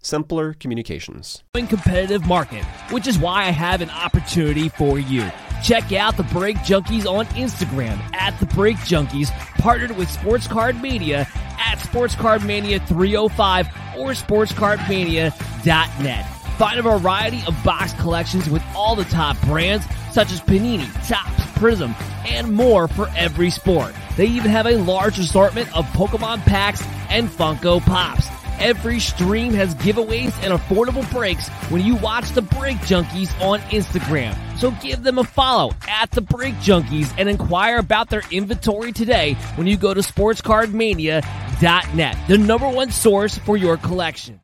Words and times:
simpler 0.00 0.54
communications. 0.54 1.42
Competitive 1.54 2.26
market, 2.26 2.64
which 2.90 3.06
is 3.06 3.18
why 3.18 3.44
I 3.44 3.50
have 3.50 3.80
an 3.80 3.90
opportunity 3.90 4.68
for 4.68 4.98
you. 4.98 5.30
Check 5.62 5.92
out 5.92 6.16
the 6.16 6.22
Break 6.24 6.56
Junkies 6.58 7.06
on 7.06 7.26
Instagram 7.26 7.98
at 8.14 8.38
the 8.38 8.46
Break 8.46 8.76
Junkies, 8.78 9.30
partnered 9.58 9.96
with 9.96 10.10
Sports 10.10 10.46
Card 10.46 10.80
Mania 10.80 11.26
at 11.58 11.76
Sports 11.76 12.14
Card 12.14 12.44
Mania 12.44 12.78
305 12.80 13.66
or 13.96 14.12
sportscardmania.net. 14.12 16.26
Find 16.58 16.78
a 16.78 16.82
variety 16.82 17.42
of 17.46 17.56
box 17.64 17.92
collections 17.94 18.48
with 18.48 18.62
all 18.74 18.96
the 18.96 19.04
top 19.04 19.38
brands 19.42 19.84
such 20.12 20.32
as 20.32 20.40
Panini, 20.40 20.90
Topps, 21.06 21.42
Prizm, 21.58 21.94
and 22.26 22.54
more 22.54 22.88
for 22.88 23.08
every 23.16 23.50
sport. 23.50 23.94
They 24.16 24.26
even 24.26 24.50
have 24.50 24.66
a 24.66 24.76
large 24.76 25.18
assortment 25.18 25.74
of 25.76 25.84
Pokemon 25.88 26.44
packs 26.46 26.82
and 27.10 27.28
Funko 27.28 27.82
Pops. 27.82 28.26
Every 28.58 29.00
stream 29.00 29.52
has 29.54 29.74
giveaways 29.76 30.32
and 30.42 30.52
affordable 30.58 31.08
breaks 31.10 31.48
when 31.70 31.84
you 31.84 31.96
watch 31.96 32.30
the 32.30 32.42
Break 32.42 32.76
Junkies 32.78 33.38
on 33.40 33.60
Instagram. 33.70 34.36
So 34.58 34.70
give 34.82 35.02
them 35.02 35.18
a 35.18 35.24
follow 35.24 35.72
at 35.88 36.10
the 36.10 36.22
Break 36.22 36.54
Junkies 36.56 37.12
and 37.18 37.28
inquire 37.28 37.78
about 37.78 38.08
their 38.08 38.22
inventory 38.30 38.92
today 38.92 39.34
when 39.56 39.66
you 39.66 39.76
go 39.76 39.92
to 39.92 40.00
sportscardmania.net, 40.00 42.16
the 42.28 42.38
number 42.38 42.68
one 42.68 42.90
source 42.90 43.36
for 43.38 43.56
your 43.56 43.76
collection. 43.76 44.40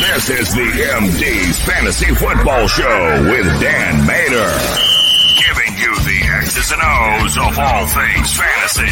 This 0.00 0.30
is 0.30 0.54
the 0.54 0.60
MD's 0.60 1.58
Fantasy 1.64 2.14
Football 2.14 2.66
Show 2.66 3.22
with 3.30 3.46
Dan 3.60 4.06
Mater. 4.06 4.89
And 6.72 6.82
O's 6.82 7.36
of 7.36 7.58
all 7.58 7.86
things 7.88 8.36
fantasy. 8.36 8.86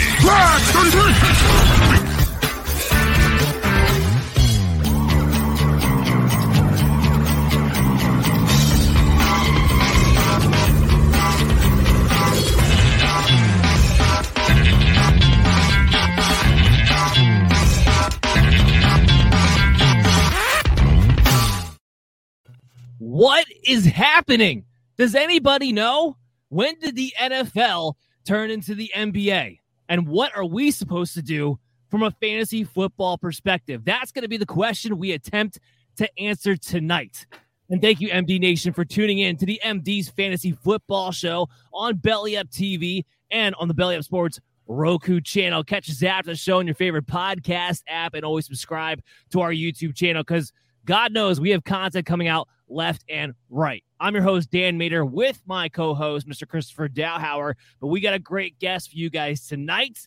What 22.98 23.46
is 23.64 23.86
happening? 23.86 24.64
Does 24.96 25.14
anybody 25.14 25.72
know? 25.72 26.17
When 26.48 26.78
did 26.78 26.96
the 26.96 27.12
NFL 27.20 27.94
turn 28.24 28.50
into 28.50 28.74
the 28.74 28.90
NBA? 28.94 29.58
And 29.88 30.08
what 30.08 30.36
are 30.36 30.44
we 30.44 30.70
supposed 30.70 31.14
to 31.14 31.22
do 31.22 31.58
from 31.90 32.02
a 32.02 32.10
fantasy 32.10 32.64
football 32.64 33.18
perspective? 33.18 33.84
That's 33.84 34.12
going 34.12 34.22
to 34.22 34.28
be 34.28 34.36
the 34.36 34.46
question 34.46 34.98
we 34.98 35.12
attempt 35.12 35.58
to 35.96 36.08
answer 36.18 36.56
tonight. 36.56 37.26
And 37.70 37.82
thank 37.82 38.00
you, 38.00 38.08
MD 38.08 38.40
Nation, 38.40 38.72
for 38.72 38.84
tuning 38.84 39.18
in 39.18 39.36
to 39.36 39.46
the 39.46 39.60
MD's 39.64 40.08
Fantasy 40.08 40.52
Football 40.52 41.12
Show 41.12 41.48
on 41.72 41.96
Belly 41.96 42.36
Up 42.36 42.48
TV 42.48 43.04
and 43.30 43.54
on 43.56 43.68
the 43.68 43.74
Belly 43.74 43.96
Up 43.96 44.04
Sports 44.04 44.40
Roku 44.66 45.20
channel. 45.20 45.62
Catch 45.62 45.90
us 45.90 46.02
after 46.02 46.30
the 46.30 46.36
show 46.36 46.60
on 46.60 46.66
your 46.66 46.74
favorite 46.74 47.06
podcast 47.06 47.82
app 47.88 48.14
and 48.14 48.24
always 48.24 48.46
subscribe 48.46 49.02
to 49.30 49.40
our 49.40 49.52
YouTube 49.52 49.94
channel 49.94 50.22
because 50.22 50.52
God 50.86 51.12
knows 51.12 51.40
we 51.40 51.50
have 51.50 51.64
content 51.64 52.06
coming 52.06 52.28
out 52.28 52.48
left 52.68 53.04
and 53.08 53.34
right. 53.50 53.82
I'm 54.00 54.14
your 54.14 54.22
host, 54.22 54.50
Dan 54.50 54.78
Mater, 54.78 55.04
with 55.04 55.42
my 55.46 55.68
co 55.68 55.94
host, 55.94 56.28
Mr. 56.28 56.46
Christopher 56.46 56.88
Dowhauer. 56.88 57.54
But 57.80 57.88
we 57.88 58.00
got 58.00 58.14
a 58.14 58.18
great 58.18 58.58
guest 58.58 58.90
for 58.90 58.96
you 58.96 59.10
guys 59.10 59.46
tonight 59.46 59.98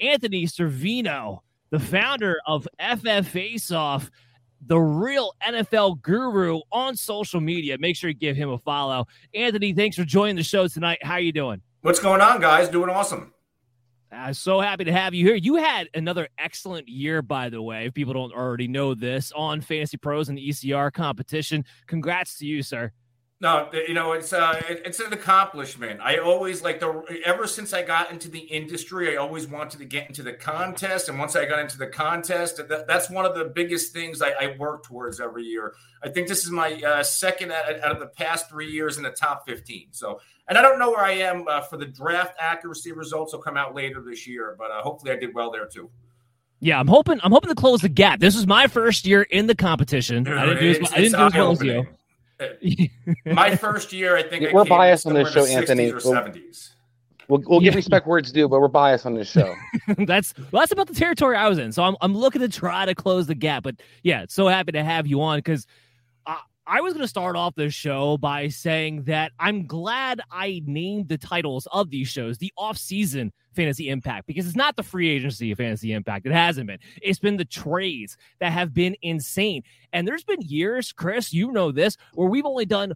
Anthony 0.00 0.46
Servino, 0.46 1.40
the 1.70 1.78
founder 1.78 2.38
of 2.46 2.66
FF 2.80 3.28
Face 3.28 3.70
Off, 3.70 4.10
the 4.66 4.78
real 4.78 5.32
NFL 5.46 6.00
guru 6.02 6.60
on 6.72 6.96
social 6.96 7.40
media. 7.40 7.76
Make 7.78 7.96
sure 7.96 8.10
you 8.10 8.14
give 8.14 8.36
him 8.36 8.50
a 8.50 8.58
follow. 8.58 9.06
Anthony, 9.34 9.72
thanks 9.72 9.96
for 9.96 10.04
joining 10.04 10.36
the 10.36 10.42
show 10.42 10.66
tonight. 10.68 10.98
How 11.02 11.14
are 11.14 11.20
you 11.20 11.32
doing? 11.32 11.60
What's 11.82 12.00
going 12.00 12.22
on, 12.22 12.40
guys? 12.40 12.68
Doing 12.68 12.88
awesome. 12.88 13.33
I'm 14.14 14.34
so 14.34 14.60
happy 14.60 14.84
to 14.84 14.92
have 14.92 15.14
you 15.14 15.26
here. 15.26 15.34
You 15.34 15.56
had 15.56 15.88
another 15.94 16.28
excellent 16.38 16.88
year, 16.88 17.22
by 17.22 17.48
the 17.48 17.60
way, 17.60 17.86
if 17.86 17.94
people 17.94 18.14
don't 18.14 18.32
already 18.32 18.68
know 18.68 18.94
this, 18.94 19.32
on 19.34 19.60
Fantasy 19.60 19.96
Pros 19.96 20.28
and 20.28 20.38
the 20.38 20.48
ECR 20.48 20.92
competition. 20.92 21.64
Congrats 21.86 22.38
to 22.38 22.46
you, 22.46 22.62
sir. 22.62 22.92
No, 23.40 23.68
you 23.72 23.92
know 23.92 24.12
it's 24.12 24.32
uh, 24.32 24.62
it's 24.68 25.00
an 25.00 25.12
accomplishment. 25.12 26.00
I 26.00 26.16
always 26.16 26.62
like 26.62 26.78
the 26.78 27.02
ever 27.26 27.46
since 27.48 27.74
I 27.74 27.82
got 27.82 28.10
into 28.10 28.30
the 28.30 28.38
industry, 28.38 29.12
I 29.12 29.16
always 29.16 29.46
wanted 29.46 29.80
to 29.80 29.84
get 29.84 30.06
into 30.06 30.22
the 30.22 30.32
contest, 30.32 31.08
and 31.08 31.18
once 31.18 31.34
I 31.34 31.44
got 31.44 31.58
into 31.58 31.76
the 31.76 31.88
contest, 31.88 32.56
that, 32.56 32.86
that's 32.86 33.10
one 33.10 33.26
of 33.26 33.34
the 33.34 33.44
biggest 33.44 33.92
things 33.92 34.22
I, 34.22 34.30
I, 34.30 34.56
work 34.56 34.84
towards 34.84 35.20
every 35.20 35.42
year. 35.42 35.74
I 36.02 36.08
think 36.08 36.28
this 36.28 36.44
is 36.44 36.50
my 36.50 36.80
uh, 36.80 37.02
second 37.02 37.52
out, 37.52 37.80
out, 37.80 37.92
of 37.92 37.98
the 37.98 38.06
past 38.06 38.48
three 38.48 38.70
years 38.70 38.96
in 38.96 39.02
the 39.02 39.10
top 39.10 39.44
fifteen. 39.46 39.88
So, 39.90 40.20
and 40.48 40.58
I 40.58 40.62
don't 40.62 40.78
know 40.78 40.90
where 40.90 41.04
I 41.04 41.12
am 41.12 41.46
uh, 41.48 41.60
for 41.62 41.76
the 41.76 41.86
draft 41.86 42.36
accuracy 42.38 42.92
results. 42.92 43.32
Will 43.32 43.40
come 43.40 43.56
out 43.56 43.74
later 43.74 44.02
this 44.02 44.26
year, 44.26 44.56
but 44.58 44.70
uh, 44.70 44.82
hopefully 44.82 45.12
I 45.12 45.16
did 45.16 45.34
well 45.34 45.50
there 45.50 45.66
too. 45.66 45.90
Yeah, 46.60 46.80
I'm 46.80 46.88
hoping 46.88 47.20
I'm 47.22 47.32
hoping 47.32 47.50
to 47.50 47.54
close 47.54 47.80
the 47.80 47.88
gap. 47.88 48.20
This 48.20 48.34
was 48.34 48.46
my 48.46 48.66
first 48.66 49.06
year 49.06 49.22
in 49.22 49.46
the 49.46 49.54
competition. 49.54 50.26
I 50.26 50.46
didn't 50.46 50.60
do 50.60 50.70
as, 50.82 50.92
I 50.92 50.96
didn't 50.96 51.18
do 51.18 51.24
as 51.26 51.34
well 51.34 51.50
as 51.52 51.62
you. 51.62 51.86
My 53.26 53.54
first 53.54 53.92
year, 53.92 54.16
I 54.16 54.22
think 54.22 54.52
we're 54.52 54.64
biased 54.64 55.06
on 55.06 55.14
this 55.14 55.30
show, 55.32 55.46
Anthony. 55.46 55.90
Or 55.90 56.00
70s. 56.00 56.74
We'll, 57.28 57.42
we'll 57.46 57.60
give 57.60 57.74
respect 57.74 58.06
where 58.06 58.18
it's 58.18 58.32
due, 58.32 58.48
but 58.48 58.60
we're 58.60 58.68
biased 58.68 59.06
on 59.06 59.14
this 59.14 59.30
show. 59.30 59.54
that's 59.98 60.34
well, 60.36 60.60
that's 60.60 60.72
about 60.72 60.88
the 60.88 60.94
territory 60.94 61.36
I 61.36 61.48
was 61.48 61.58
in. 61.58 61.72
So 61.72 61.82
I'm 61.82 61.96
I'm 62.00 62.16
looking 62.16 62.40
to 62.42 62.48
try 62.48 62.84
to 62.84 62.94
close 62.94 63.26
the 63.26 63.34
gap. 63.34 63.62
But 63.62 63.76
yeah, 64.02 64.26
so 64.28 64.48
happy 64.48 64.72
to 64.72 64.84
have 64.84 65.06
you 65.06 65.22
on 65.22 65.38
because 65.38 65.66
I, 66.66 66.80
was 66.80 66.92
going 66.94 67.02
to 67.02 67.08
start 67.08 67.36
off 67.36 67.54
this 67.54 67.74
show 67.74 68.16
by 68.16 68.48
saying 68.48 69.04
that 69.04 69.32
I'm 69.38 69.66
glad 69.66 70.20
I 70.30 70.62
named 70.66 71.08
the 71.08 71.18
titles 71.18 71.68
of 71.72 71.90
these 71.90 72.08
shows 72.08 72.38
the 72.38 72.52
off-season 72.56 73.32
fantasy 73.54 73.88
impact 73.88 74.26
because 74.26 74.46
it's 74.46 74.56
not 74.56 74.76
the 74.76 74.82
free 74.82 75.08
agency 75.08 75.54
fantasy 75.54 75.92
impact. 75.92 76.26
It 76.26 76.32
hasn't 76.32 76.66
been. 76.66 76.78
It's 77.02 77.18
been 77.18 77.36
the 77.36 77.44
trades 77.44 78.16
that 78.40 78.52
have 78.52 78.72
been 78.72 78.96
insane. 79.02 79.62
And 79.92 80.08
there's 80.08 80.24
been 80.24 80.40
years, 80.40 80.92
Chris, 80.92 81.32
you 81.32 81.52
know 81.52 81.72
this, 81.72 81.96
where 82.14 82.28
we've 82.28 82.46
only 82.46 82.66
done 82.66 82.92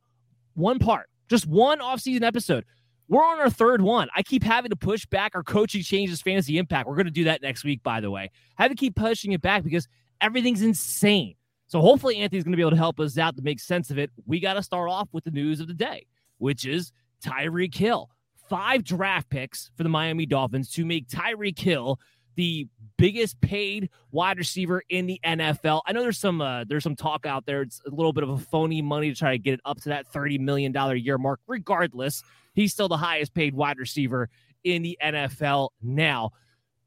one 0.55 0.79
part, 0.79 1.09
just 1.29 1.47
one 1.47 1.81
off-season 1.81 2.25
episode. 2.25 2.65
We're 3.09 3.25
on 3.25 3.41
our 3.41 3.50
third 3.50 3.81
one. 3.81 4.09
I 4.15 4.23
keep 4.23 4.43
having 4.43 4.70
to 4.70 4.76
push 4.76 5.06
back 5.06 5.32
our 5.35 5.43
coaching 5.43 5.82
changes 5.82 6.20
fantasy 6.20 6.59
impact. 6.59 6.88
We're 6.88 6.97
going 6.97 7.06
to 7.06 7.11
do 7.12 7.25
that 7.25 7.41
next 7.41 7.65
week, 7.65 7.82
by 7.82 8.00
the 8.00 8.11
way. 8.11 8.31
I 8.59 8.62
have 8.62 8.70
to 8.70 8.76
keep 8.76 8.97
pushing 8.97 9.32
it 9.32 9.41
back 9.41 9.65
because 9.65 9.88
everything's 10.20 10.62
insane. 10.62 11.35
So 11.69 11.81
hopefully 11.81 12.17
Anthony's 12.17 12.44
going 12.44 12.53
to 12.53 12.56
be 12.56 12.62
able 12.62 12.73
to 12.73 12.76
help 12.76 12.99
us 12.99 13.19
out 13.19 13.37
to 13.37 13.43
make 13.43 13.61
sense 13.61 13.91
of 13.91 13.99
it. 13.99 14.11
We 14.26 14.41
got 14.41 14.55
to 14.55 14.62
start 14.62 14.88
off 14.91 15.09
with 15.12 15.25
the 15.25 15.31
news 15.31 15.61
of 15.61 15.69
the 15.69 15.75
day, 15.75 16.06
which 16.38 16.67
is 16.67 16.93
Tyreek 17.23 17.75
Hill. 17.75 18.11
Five 18.49 18.82
draft 18.82 19.29
picks 19.29 19.70
for 19.76 19.82
the 19.82 19.91
Miami 19.91 20.25
Dolphins 20.25 20.70
to 20.73 20.87
make 20.87 21.09
Tyreek 21.09 21.59
Hill 21.59 22.00
the 22.37 22.67
biggest 22.97 23.41
paid 23.41 23.91
wide 24.12 24.38
receiver 24.38 24.82
in 24.88 25.06
the 25.06 25.20
NFL. 25.25 25.82
I 25.87 25.93
know 25.93 26.03
there's 26.03 26.19
some 26.19 26.41
uh, 26.41 26.65
there's 26.65 26.85
some 26.85 26.97
talk 26.97 27.26
out 27.26 27.44
there. 27.44 27.62
It's 27.62 27.82
a 27.87 27.91
little 27.91 28.12
bit 28.12 28.23
of 28.23 28.31
a 28.31 28.38
phony 28.38 28.81
money 28.81 29.11
to 29.11 29.15
try 29.17 29.32
to 29.32 29.38
get 29.38 29.55
it 29.55 29.61
up 29.65 29.81
to 29.82 29.88
that 29.91 30.06
thirty 30.06 30.38
million 30.38 30.73
dollar 30.73 30.94
year 30.94 31.19
mark. 31.19 31.41
Regardless, 31.49 32.23
he's 32.55 32.73
still 32.73 32.88
the 32.88 32.97
highest 32.97 33.35
paid 33.35 33.55
wide 33.55 33.76
receiver 33.76 34.31
in 34.65 34.82
the 34.82 34.97
NFL 35.05 35.70
now. 35.82 36.31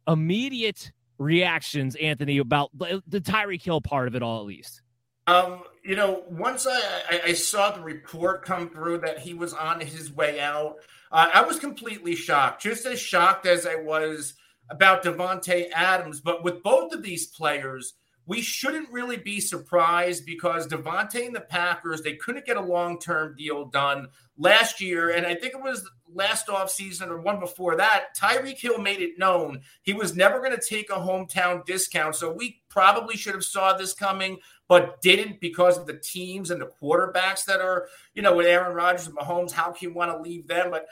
Immediate 0.08 0.92
reactions, 1.22 1.96
Anthony, 1.96 2.40
about 2.40 2.72
the, 2.78 3.02
the 3.08 3.22
Tyreek 3.22 3.62
Hill 3.62 3.80
part 3.80 4.08
of 4.08 4.16
it 4.16 4.24
all, 4.24 4.40
at 4.40 4.46
least. 4.46 4.82
Um, 5.28 5.62
you 5.84 5.96
know, 5.96 6.24
once 6.30 6.66
I, 6.68 6.80
I, 7.10 7.22
I, 7.28 7.34
saw 7.34 7.72
the 7.72 7.82
report 7.82 8.44
come 8.44 8.70
through 8.70 9.00
that 9.00 9.20
he 9.20 9.36
was 9.36 9.54
on 9.54 9.80
his 9.80 10.12
way 10.12 10.40
out, 10.40 10.78
uh, 11.12 11.30
I 11.32 11.44
was 11.44 11.60
completely 11.60 12.16
shocked, 12.16 12.64
just 12.64 12.86
as 12.88 13.00
shocked 13.00 13.46
as 13.46 13.68
I 13.68 13.76
was 13.76 14.34
about 14.70 15.04
Davante 15.04 15.70
Adams. 15.74 16.22
But 16.22 16.44
with 16.44 16.64
both 16.64 16.92
of 16.92 17.04
these 17.04 17.28
players, 17.28 17.94
we 18.26 18.42
shouldn't 18.42 18.92
really 18.92 19.18
be 19.18 19.40
surprised 19.40 20.26
because 20.26 20.68
Davante 20.68 21.26
and 21.26 21.36
the 21.36 21.42
Packers, 21.42 22.02
they 22.02 22.16
couldn't 22.16 22.46
get 22.46 22.58
a 22.58 22.62
long 22.62 23.00
term 23.00 23.36
deal 23.36 23.66
done 23.66 24.08
last 24.38 24.80
year. 24.80 25.10
And 25.10 25.26
I 25.26 25.36
think 25.36 25.54
it 25.54 25.62
was 25.62 25.90
last 26.14 26.48
offseason 26.48 27.08
or 27.08 27.22
one 27.22 27.40
before 27.40 27.76
that. 27.78 28.16
Tyreek 28.18 28.60
Hill 28.60 28.80
made 28.80 29.02
it 29.02 29.18
known 29.18 29.62
he 29.82 29.94
was 29.94 30.16
never 30.16 30.40
going 30.40 30.58
to 30.58 30.62
take 30.66 30.90
a 30.90 30.96
hometown 30.96 31.66
discount. 31.66 32.16
So 32.16 32.32
we 32.32 32.62
probably 32.70 33.18
should 33.18 33.34
have 33.34 33.44
saw 33.44 33.76
this 33.76 33.94
coming, 33.94 34.38
but 34.68 35.02
didn't 35.02 35.42
because 35.42 35.78
of 35.78 35.88
the 35.88 36.00
teams 36.00 36.52
and 36.52 36.62
the 36.62 36.70
quarterbacks 36.82 37.46
that 37.46 37.60
are, 37.60 37.88
you 38.14 38.22
know, 38.22 38.36
with 38.36 38.46
Aaron 38.46 38.76
Rodgers 38.76 39.08
and 39.08 39.18
Mahomes. 39.18 39.52
How 39.52 39.72
can 39.72 39.90
you 39.90 39.96
want 39.96 40.12
to 40.12 40.22
leave 40.22 40.48
them? 40.48 40.70
But 40.70 40.86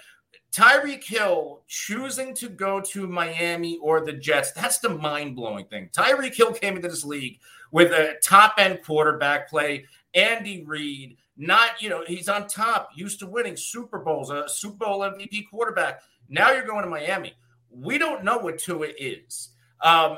Tyreek 0.51 1.03
Hill 1.03 1.61
choosing 1.67 2.33
to 2.35 2.49
go 2.49 2.81
to 2.81 3.07
Miami 3.07 3.77
or 3.77 4.03
the 4.03 4.13
Jets, 4.13 4.51
that's 4.51 4.79
the 4.79 4.89
mind 4.89 5.35
blowing 5.35 5.65
thing. 5.65 5.89
Tyreek 5.95 6.35
Hill 6.35 6.53
came 6.53 6.75
into 6.75 6.87
this 6.87 7.03
league 7.03 7.39
with 7.71 7.91
a 7.91 8.15
top 8.23 8.55
end 8.57 8.79
quarterback 8.83 9.49
play, 9.49 9.85
Andy 10.15 10.63
Reid, 10.65 11.17
not, 11.37 11.81
you 11.81 11.89
know, 11.89 12.03
he's 12.05 12.27
on 12.27 12.47
top, 12.47 12.89
used 12.95 13.19
to 13.19 13.27
winning 13.27 13.55
Super 13.55 13.99
Bowls, 13.99 14.31
a 14.31 14.49
Super 14.49 14.85
Bowl 14.85 14.99
MVP 14.99 15.49
quarterback. 15.49 16.01
Now 16.27 16.51
you're 16.51 16.65
going 16.65 16.83
to 16.83 16.89
Miami. 16.89 17.33
We 17.69 17.97
don't 17.97 18.23
know 18.23 18.39
what 18.39 18.57
Tua 18.57 18.87
is. 18.97 19.49
Um, 19.81 20.17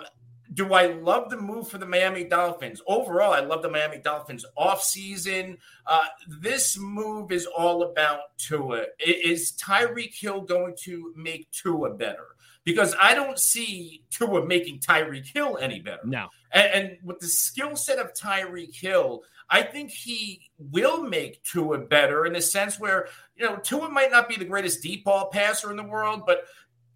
do 0.54 0.74
I 0.74 0.88
love 0.88 1.30
the 1.30 1.38
move 1.38 1.70
for 1.70 1.78
the 1.78 1.86
Miami 1.86 2.26
Dolphins? 2.26 2.82
Overall, 2.86 3.34
I 3.34 3.40
love 3.40 3.62
the 3.62 3.70
Miami 3.70 4.00
Dolphins 4.00 4.46
offseason. 4.58 5.58
Uh, 5.86 6.06
this 6.28 6.78
move 6.78 7.32
is 7.32 7.46
all 7.46 7.84
about 7.84 8.38
Tua. 8.38 8.86
Is 9.00 9.54
Tyreek 9.54 10.14
Hill 10.14 10.42
going 10.42 10.76
to 10.82 11.14
make 11.16 11.50
Tua 11.52 11.94
better? 11.94 12.28
Because 12.64 12.94
I 13.02 13.16
don't 13.16 13.40
see 13.40 14.04
Tua 14.10 14.46
making 14.46 14.80
Tyreek 14.80 15.26
Hill 15.26 15.58
any 15.60 15.80
better. 15.80 16.04
No. 16.06 16.28
And, 16.52 16.68
and 16.74 16.98
with 17.04 17.20
the 17.20 17.28
skill 17.28 17.76
set 17.76 17.98
of 17.98 18.14
Tyreek 18.14 18.76
Hill, 18.76 19.24
I 19.50 19.64
think 19.64 19.90
he 19.90 20.50
will 20.58 21.02
make 21.02 21.44
Tua 21.44 21.80
better 21.80 22.26
in 22.26 22.34
the 22.34 22.42
sense 22.42 22.80
where, 22.80 23.08
you 23.36 23.46
know, 23.46 23.56
Tua 23.58 23.90
might 23.90 24.12
not 24.12 24.30
be 24.30 24.36
the 24.36 24.46
greatest 24.46 24.82
deep 24.82 25.06
ball 25.06 25.30
passer 25.30 25.72
in 25.72 25.78
the 25.78 25.84
world, 25.84 26.24
but 26.26 26.46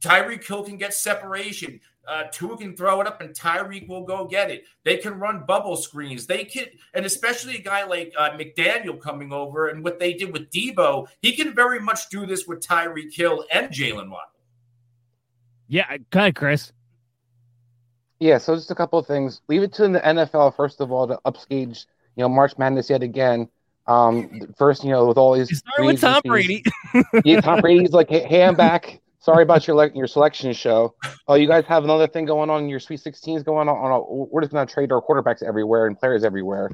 Tyreek 0.01 0.45
Hill 0.45 0.63
can 0.63 0.77
get 0.77 0.93
separation. 0.93 1.79
Uh, 2.07 2.23
Tua 2.31 2.57
can 2.57 2.75
throw 2.75 3.01
it 3.01 3.07
up, 3.07 3.21
and 3.21 3.31
Tyreek 3.31 3.87
will 3.87 4.03
go 4.03 4.25
get 4.25 4.51
it. 4.51 4.65
They 4.83 4.97
can 4.97 5.19
run 5.19 5.45
bubble 5.45 5.75
screens. 5.75 6.25
They 6.25 6.43
can, 6.43 6.65
and 6.93 7.05
especially 7.05 7.55
a 7.57 7.61
guy 7.61 7.85
like 7.85 8.13
uh, 8.17 8.31
McDaniel 8.31 8.99
coming 8.99 9.31
over, 9.33 9.67
and 9.67 9.83
what 9.83 9.99
they 9.99 10.13
did 10.13 10.31
with 10.31 10.49
Deebo, 10.51 11.07
he 11.21 11.35
can 11.35 11.53
very 11.53 11.79
much 11.79 12.09
do 12.09 12.25
this 12.25 12.45
with 12.47 12.59
Tyreek 12.59 13.13
Hill 13.13 13.45
and 13.51 13.69
Jaylen 13.69 14.09
Waddle. 14.09 14.31
Yeah, 15.67 15.97
go 16.09 16.19
ahead, 16.19 16.35
Chris. 16.35 16.71
Yeah, 18.19 18.37
so 18.37 18.55
just 18.55 18.71
a 18.71 18.75
couple 18.75 18.97
of 18.99 19.07
things. 19.07 19.41
Leave 19.47 19.63
it 19.63 19.73
to 19.73 19.87
the 19.87 19.99
NFL 19.99 20.55
first 20.55 20.79
of 20.79 20.91
all 20.91 21.07
to 21.07 21.19
upstage, 21.25 21.85
you 22.15 22.23
know, 22.23 22.29
March 22.29 22.57
Madness 22.57 22.89
yet 22.89 23.03
again. 23.03 23.49
Um, 23.87 24.53
first, 24.57 24.83
you 24.83 24.89
know, 24.89 25.05
with 25.05 25.17
all 25.17 25.33
these. 25.33 25.55
Start 25.57 25.85
with 25.85 26.01
Tom 26.01 26.21
Brady. 26.25 26.63
yeah, 27.23 27.41
Tom 27.41 27.61
Brady's 27.61 27.91
like, 27.91 28.09
hey, 28.09 28.21
hey, 28.21 28.43
I'm 28.43 28.55
back. 28.55 29.01
Sorry 29.25 29.41
about 29.41 29.67
your 29.67 29.87
your 29.95 30.05
selection 30.05 30.53
show. 30.53 30.93
Oh, 31.27 31.33
you 31.33 31.47
guys 31.47 31.65
have 31.65 31.83
another 31.83 32.05
thing 32.05 32.25
going 32.25 32.51
on. 32.51 32.69
Your 32.69 32.79
Sweet 32.79 32.99
16s 32.99 33.43
going 33.43 33.67
on. 33.67 33.75
on 33.75 34.29
we're 34.31 34.41
just 34.41 34.53
going 34.53 34.67
to 34.67 34.71
trade 34.71 34.91
our 34.91 35.01
quarterbacks 35.01 35.41
everywhere 35.41 35.87
and 35.87 35.97
players 35.97 36.23
everywhere. 36.23 36.69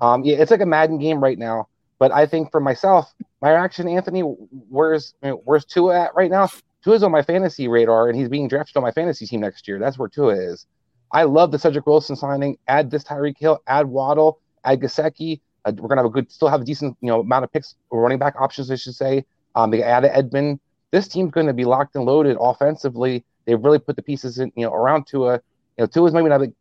Um, 0.00 0.22
yeah, 0.22 0.36
it's 0.36 0.52
like 0.52 0.60
a 0.60 0.66
Madden 0.66 1.00
game 1.00 1.20
right 1.20 1.36
now. 1.36 1.66
But 1.98 2.12
I 2.12 2.24
think 2.24 2.52
for 2.52 2.60
myself, 2.60 3.12
my 3.42 3.50
reaction, 3.50 3.88
Anthony, 3.88 4.20
where's 4.20 5.14
where's 5.42 5.64
Tua 5.64 6.04
at 6.04 6.14
right 6.14 6.30
now? 6.30 6.48
Tua's 6.84 7.02
on 7.02 7.10
my 7.10 7.22
fantasy 7.22 7.66
radar, 7.66 8.08
and 8.08 8.16
he's 8.16 8.28
being 8.28 8.46
drafted 8.46 8.76
on 8.76 8.84
my 8.84 8.92
fantasy 8.92 9.26
team 9.26 9.40
next 9.40 9.66
year. 9.66 9.80
That's 9.80 9.98
where 9.98 10.08
Tua 10.08 10.36
is. 10.36 10.66
I 11.10 11.24
love 11.24 11.50
the 11.50 11.58
Cedric 11.58 11.84
Wilson 11.84 12.14
signing. 12.14 12.58
Add 12.68 12.92
this 12.92 13.02
Tyreek 13.02 13.38
Hill. 13.40 13.60
Add 13.66 13.86
Waddle. 13.86 14.38
Add 14.64 14.82
Gesicki. 14.82 15.40
Uh, 15.64 15.72
we're 15.76 15.88
gonna 15.88 16.02
have 16.02 16.10
a 16.12 16.14
good, 16.14 16.30
still 16.30 16.46
have 16.46 16.60
a 16.60 16.64
decent, 16.64 16.96
you 17.00 17.08
know, 17.08 17.22
amount 17.22 17.42
of 17.42 17.52
picks, 17.52 17.74
running 17.90 18.20
back 18.20 18.36
options, 18.40 18.70
I 18.70 18.76
should 18.76 18.94
say. 18.94 19.24
Um, 19.56 19.72
they 19.72 19.82
added 19.82 20.16
Edmund 20.16 20.60
this 20.90 21.08
team's 21.08 21.30
going 21.30 21.46
to 21.46 21.52
be 21.52 21.64
locked 21.64 21.94
and 21.96 22.04
loaded 22.04 22.36
offensively. 22.40 23.24
They've 23.44 23.62
really 23.62 23.78
put 23.78 23.96
the 23.96 24.02
pieces 24.02 24.38
in, 24.38 24.52
you 24.56 24.66
know, 24.66 24.72
around 24.72 25.06
Tua. 25.06 25.34
You 25.76 25.84
know, 25.84 25.86
Tua's 25.86 26.12
maybe 26.12 26.28
not 26.28 26.42
a, 26.42 26.52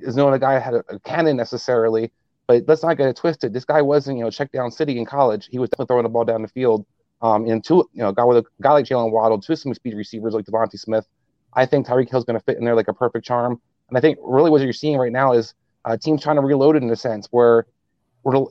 is 0.00 0.16
known 0.16 0.32
a 0.34 0.38
guy 0.38 0.58
had 0.58 0.74
a, 0.74 0.84
a, 0.88 0.98
cannon 1.00 1.36
necessarily, 1.36 2.10
but 2.46 2.64
let's 2.66 2.82
not 2.82 2.96
get 2.96 3.08
it 3.08 3.16
twisted. 3.16 3.52
This 3.52 3.64
guy 3.64 3.82
wasn't, 3.82 4.18
you 4.18 4.24
know, 4.24 4.30
check 4.30 4.52
down 4.52 4.70
city 4.70 4.98
in 4.98 5.06
college. 5.06 5.48
He 5.50 5.58
was 5.58 5.70
definitely 5.70 5.86
throwing 5.86 6.02
the 6.02 6.08
ball 6.08 6.24
down 6.24 6.42
the 6.42 6.48
field. 6.48 6.84
Um, 7.22 7.46
and 7.46 7.64
two, 7.64 7.88
you 7.92 8.02
know, 8.02 8.12
guy 8.12 8.24
with 8.24 8.38
a 8.38 8.44
guy 8.60 8.72
like 8.72 8.84
Jaylen 8.84 9.10
Waddle, 9.10 9.40
two 9.40 9.56
some 9.56 9.72
speed 9.74 9.94
receivers 9.94 10.34
like 10.34 10.44
DeVonta 10.44 10.78
Smith. 10.78 11.06
I 11.54 11.66
think 11.66 11.86
Tyreek 11.86 12.10
Hill's 12.10 12.24
going 12.24 12.38
to 12.38 12.44
fit 12.44 12.58
in 12.58 12.64
there 12.64 12.74
like 12.74 12.88
a 12.88 12.92
perfect 12.92 13.24
charm. 13.24 13.60
And 13.88 13.96
I 13.96 14.00
think 14.00 14.18
really 14.22 14.50
what 14.50 14.60
you're 14.60 14.72
seeing 14.72 14.98
right 14.98 15.12
now 15.12 15.32
is 15.32 15.54
uh, 15.84 15.96
teams 15.96 16.22
trying 16.22 16.36
to 16.36 16.42
reload 16.42 16.76
it 16.76 16.82
in 16.82 16.90
a 16.90 16.96
sense 16.96 17.28
where 17.30 17.66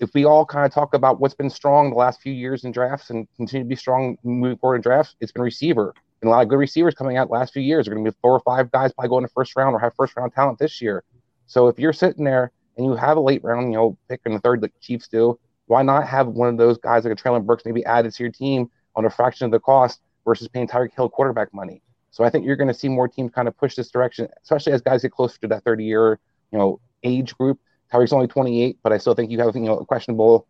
if 0.02 0.14
we 0.14 0.26
all 0.26 0.46
kind 0.46 0.66
of 0.66 0.74
talk 0.74 0.94
about 0.94 1.20
what's 1.20 1.34
been 1.34 1.50
strong 1.50 1.90
the 1.90 1.96
last 1.96 2.22
few 2.22 2.34
years 2.34 2.64
in 2.64 2.72
drafts 2.72 3.10
and 3.10 3.28
continue 3.36 3.64
to 3.64 3.68
be 3.70 3.76
strong 3.76 4.18
moving 4.24 4.58
forward 4.58 4.78
in 4.78 4.82
drafts, 4.82 5.16
it's 5.20 5.32
been 5.32 5.42
receiver. 5.42 5.94
And 6.22 6.30
a 6.30 6.32
lot 6.32 6.44
of 6.44 6.50
good 6.50 6.60
receivers 6.60 6.94
coming 6.94 7.18
out 7.18 7.30
last 7.30 7.54
few 7.54 7.62
years. 7.62 7.88
are 7.88 7.92
going 7.92 8.06
to 8.06 8.12
be 8.12 8.18
four 8.22 8.34
or 8.34 8.40
five 8.42 8.72
guys 8.72 8.94
probably 8.94 9.10
going 9.10 9.26
to 9.26 9.32
first 9.34 9.56
round 9.56 9.76
or 9.76 9.80
have 9.80 9.94
first 9.96 10.16
round 10.16 10.32
talent 10.32 10.60
this 10.60 10.82
year. 10.82 11.04
So 11.48 11.68
if 11.68 11.80
you're 11.80 11.92
sitting 11.92 12.24
there 12.24 12.52
and 12.78 12.86
you 12.86 12.96
have 12.96 13.18
a 13.18 13.20
late 13.20 13.44
round, 13.44 13.72
you 13.72 13.78
know, 13.78 13.98
pick 14.10 14.22
in 14.26 14.34
the 14.34 14.40
third 14.40 14.62
like 14.62 14.74
Chiefs 14.80 15.08
do, 15.08 15.40
why 15.66 15.82
not 15.82 16.08
have 16.08 16.28
one 16.28 16.50
of 16.50 16.58
those 16.58 16.78
guys 16.78 17.04
like 17.04 17.14
a 17.14 17.16
Treylon 17.16 17.46
Burks 17.46 17.66
maybe 17.66 17.84
added 17.86 18.14
to 18.14 18.24
your 18.24 18.32
team 18.32 18.70
on 18.96 19.06
a 19.06 19.10
fraction 19.10 19.46
of 19.46 19.52
the 19.52 19.60
cost 19.60 20.02
versus 20.24 20.48
paying 20.48 20.68
Tyreek 20.68 20.94
Hill 20.94 21.10
quarterback 21.10 21.54
money? 21.54 21.82
So 22.12 22.24
I 22.24 22.30
think 22.30 22.46
you're 22.46 22.56
going 22.56 22.68
to 22.68 22.74
see 22.74 22.90
more 22.90 23.08
teams 23.08 23.32
kind 23.34 23.48
of 23.48 23.58
push 23.58 23.76
this 23.76 23.90
direction, 23.90 24.28
especially 24.44 24.74
as 24.74 24.82
guys 24.82 25.02
get 25.02 25.12
closer 25.12 25.40
to 25.40 25.48
that 25.48 25.64
30 25.64 25.84
year, 25.84 26.20
you 26.52 26.60
know, 26.60 26.80
age 27.04 27.36
group 27.36 27.60
Tyreek's 27.94 28.14
only 28.14 28.28
28, 28.28 28.78
but 28.82 28.92
I 28.92 28.98
still 28.98 29.14
think 29.14 29.32
you 29.32 29.40
have 29.40 29.56
you 29.56 29.62
know 29.62 29.78
a 29.78 29.86
questionable 29.86 30.48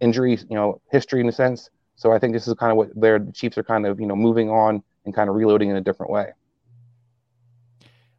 injury 0.00 0.38
you 0.48 0.56
know 0.56 0.80
history 0.90 1.20
in 1.20 1.28
a 1.28 1.32
sense. 1.32 1.70
So 1.96 2.12
I 2.12 2.18
think 2.18 2.32
this 2.32 2.46
is 2.46 2.54
kind 2.54 2.70
of 2.70 2.76
what 2.76 3.00
their 3.00 3.18
the 3.18 3.32
Chiefs 3.32 3.58
are 3.58 3.64
kind 3.64 3.86
of 3.86 4.00
you 4.00 4.06
know 4.06 4.16
moving 4.16 4.50
on 4.50 4.82
and 5.04 5.14
kind 5.14 5.28
of 5.28 5.34
reloading 5.34 5.70
in 5.70 5.76
a 5.76 5.80
different 5.80 6.12
way. 6.12 6.32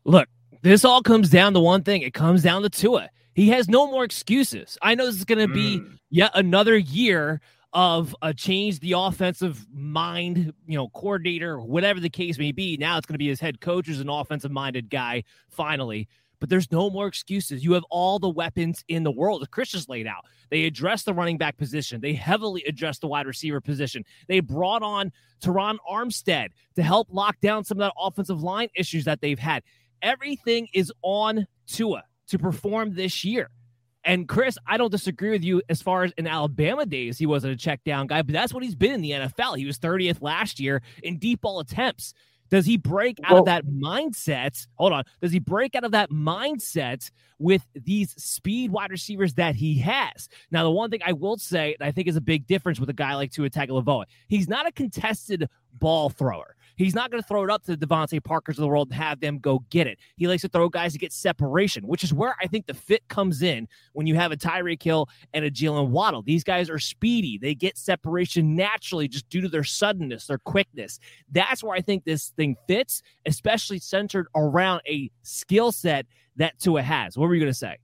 Look, 0.03 0.27
this 0.61 0.85
all 0.85 1.01
comes 1.01 1.29
down 1.29 1.53
to 1.53 1.59
one 1.59 1.83
thing. 1.83 2.01
It 2.01 2.13
comes 2.13 2.43
down 2.43 2.61
to 2.63 2.69
Tua. 2.69 3.09
He 3.33 3.49
has 3.49 3.67
no 3.67 3.89
more 3.89 4.03
excuses. 4.03 4.77
I 4.81 4.95
know 4.95 5.05
this 5.05 5.15
is 5.15 5.25
going 5.25 5.45
to 5.45 5.53
be 5.53 5.79
mm. 5.79 5.97
yet 6.09 6.31
another 6.35 6.77
year 6.77 7.41
of 7.73 8.15
a 8.21 8.33
change 8.33 8.79
the 8.79 8.93
offensive 8.93 9.65
mind, 9.73 10.53
you 10.65 10.77
know, 10.77 10.87
coordinator, 10.89 11.59
whatever 11.59 11.99
the 11.99 12.09
case 12.09 12.37
may 12.37 12.53
be. 12.53 12.77
Now 12.77 12.97
it's 12.97 13.05
going 13.05 13.15
to 13.15 13.19
be 13.19 13.27
his 13.27 13.41
head 13.41 13.59
coach 13.59 13.89
as 13.89 13.99
an 13.99 14.07
offensive 14.07 14.51
minded 14.51 14.89
guy 14.89 15.25
finally. 15.49 16.07
But 16.45 16.51
there's 16.51 16.71
no 16.71 16.91
more 16.91 17.07
excuses. 17.07 17.63
You 17.63 17.73
have 17.73 17.85
all 17.89 18.19
the 18.19 18.29
weapons 18.29 18.83
in 18.87 19.01
the 19.01 19.09
world 19.09 19.41
that 19.41 19.49
Chris 19.49 19.69
just 19.69 19.89
laid 19.89 20.05
out. 20.05 20.25
They 20.51 20.65
address 20.65 21.01
the 21.01 21.11
running 21.11 21.39
back 21.39 21.57
position. 21.57 22.01
They 22.01 22.13
heavily 22.13 22.63
address 22.67 22.99
the 22.99 23.07
wide 23.07 23.25
receiver 23.25 23.59
position. 23.59 24.05
They 24.27 24.41
brought 24.41 24.83
on 24.83 25.11
Terron 25.43 25.77
Armstead 25.91 26.49
to 26.75 26.83
help 26.83 27.07
lock 27.09 27.39
down 27.41 27.63
some 27.63 27.79
of 27.79 27.87
that 27.87 27.93
offensive 27.99 28.43
line 28.43 28.69
issues 28.75 29.05
that 29.05 29.21
they've 29.21 29.39
had. 29.39 29.63
Everything 30.03 30.67
is 30.71 30.93
on 31.01 31.47
Tua 31.65 32.03
to 32.27 32.37
perform 32.37 32.93
this 32.93 33.25
year. 33.25 33.49
And 34.03 34.27
Chris, 34.27 34.55
I 34.67 34.77
don't 34.77 34.91
disagree 34.91 35.31
with 35.31 35.43
you 35.43 35.63
as 35.67 35.81
far 35.81 36.03
as 36.03 36.11
in 36.15 36.27
Alabama 36.27 36.85
days, 36.85 37.17
he 37.17 37.25
wasn't 37.25 37.53
a 37.53 37.57
check 37.57 37.83
down 37.83 38.05
guy, 38.05 38.21
but 38.21 38.33
that's 38.33 38.53
what 38.53 38.61
he's 38.61 38.75
been 38.75 38.91
in 38.91 39.01
the 39.01 39.11
NFL. 39.11 39.57
He 39.57 39.65
was 39.65 39.79
30th 39.79 40.21
last 40.21 40.59
year 40.59 40.83
in 41.01 41.17
deep 41.17 41.41
ball 41.41 41.59
attempts. 41.59 42.13
Does 42.49 42.65
he 42.65 42.77
break 42.77 43.19
out 43.23 43.31
well, 43.31 43.39
of 43.39 43.45
that 43.45 43.65
mindset? 43.65 44.67
Hold 44.75 44.93
on. 44.93 45.03
Does 45.21 45.31
he 45.31 45.39
break 45.39 45.75
out 45.75 45.83
of 45.83 45.91
that 45.91 46.11
mindset 46.11 47.09
with 47.39 47.65
these 47.73 48.11
speed 48.21 48.71
wide 48.71 48.91
receivers 48.91 49.33
that 49.35 49.55
he 49.55 49.79
has? 49.79 50.29
Now, 50.51 50.63
the 50.63 50.71
one 50.71 50.89
thing 50.89 51.01
I 51.05 51.13
will 51.13 51.37
say, 51.37 51.75
and 51.79 51.87
I 51.87 51.91
think 51.91 52.07
is 52.07 52.15
a 52.15 52.21
big 52.21 52.47
difference 52.47 52.79
with 52.79 52.89
a 52.89 52.93
guy 52.93 53.15
like 53.15 53.31
Tua 53.31 53.49
Tagovailoa, 53.49 54.05
he's 54.27 54.47
not 54.47 54.67
a 54.67 54.71
contested 54.71 55.49
ball 55.73 56.09
thrower. 56.09 56.54
He's 56.75 56.95
not 56.95 57.11
going 57.11 57.21
to 57.21 57.27
throw 57.27 57.43
it 57.43 57.49
up 57.49 57.63
to 57.65 57.75
the 57.75 57.85
DeVante 57.85 58.23
Parkers 58.23 58.57
of 58.57 58.61
the 58.61 58.67
world 58.67 58.89
and 58.89 59.01
have 59.01 59.19
them 59.19 59.39
go 59.39 59.63
get 59.69 59.87
it. 59.87 59.99
He 60.17 60.27
likes 60.27 60.41
to 60.41 60.47
throw 60.47 60.69
guys 60.69 60.93
to 60.93 60.99
get 60.99 61.13
separation, 61.13 61.87
which 61.87 62.03
is 62.03 62.13
where 62.13 62.35
I 62.41 62.47
think 62.47 62.67
the 62.67 62.73
fit 62.73 63.07
comes 63.07 63.41
in 63.41 63.67
when 63.93 64.07
you 64.07 64.15
have 64.15 64.31
a 64.31 64.37
Tyreek 64.37 64.81
Hill 64.81 65.09
and 65.33 65.45
a 65.45 65.51
Jaylen 65.51 65.89
Waddle. 65.89 66.21
These 66.21 66.43
guys 66.43 66.69
are 66.69 66.79
speedy. 66.79 67.37
They 67.37 67.55
get 67.55 67.77
separation 67.77 68.55
naturally 68.55 69.07
just 69.07 69.29
due 69.29 69.41
to 69.41 69.49
their 69.49 69.63
suddenness, 69.63 70.27
their 70.27 70.39
quickness. 70.39 70.99
That's 71.31 71.63
where 71.63 71.75
I 71.75 71.81
think 71.81 72.03
this 72.03 72.29
thing 72.29 72.55
fits, 72.67 73.01
especially 73.25 73.79
centered 73.79 74.27
around 74.35 74.81
a 74.87 75.11
skill 75.23 75.71
set 75.71 76.05
that 76.37 76.59
Tua 76.59 76.81
has. 76.81 77.17
What 77.17 77.27
were 77.27 77.35
you 77.35 77.41
going 77.41 77.53
to 77.53 77.57
say? 77.57 77.77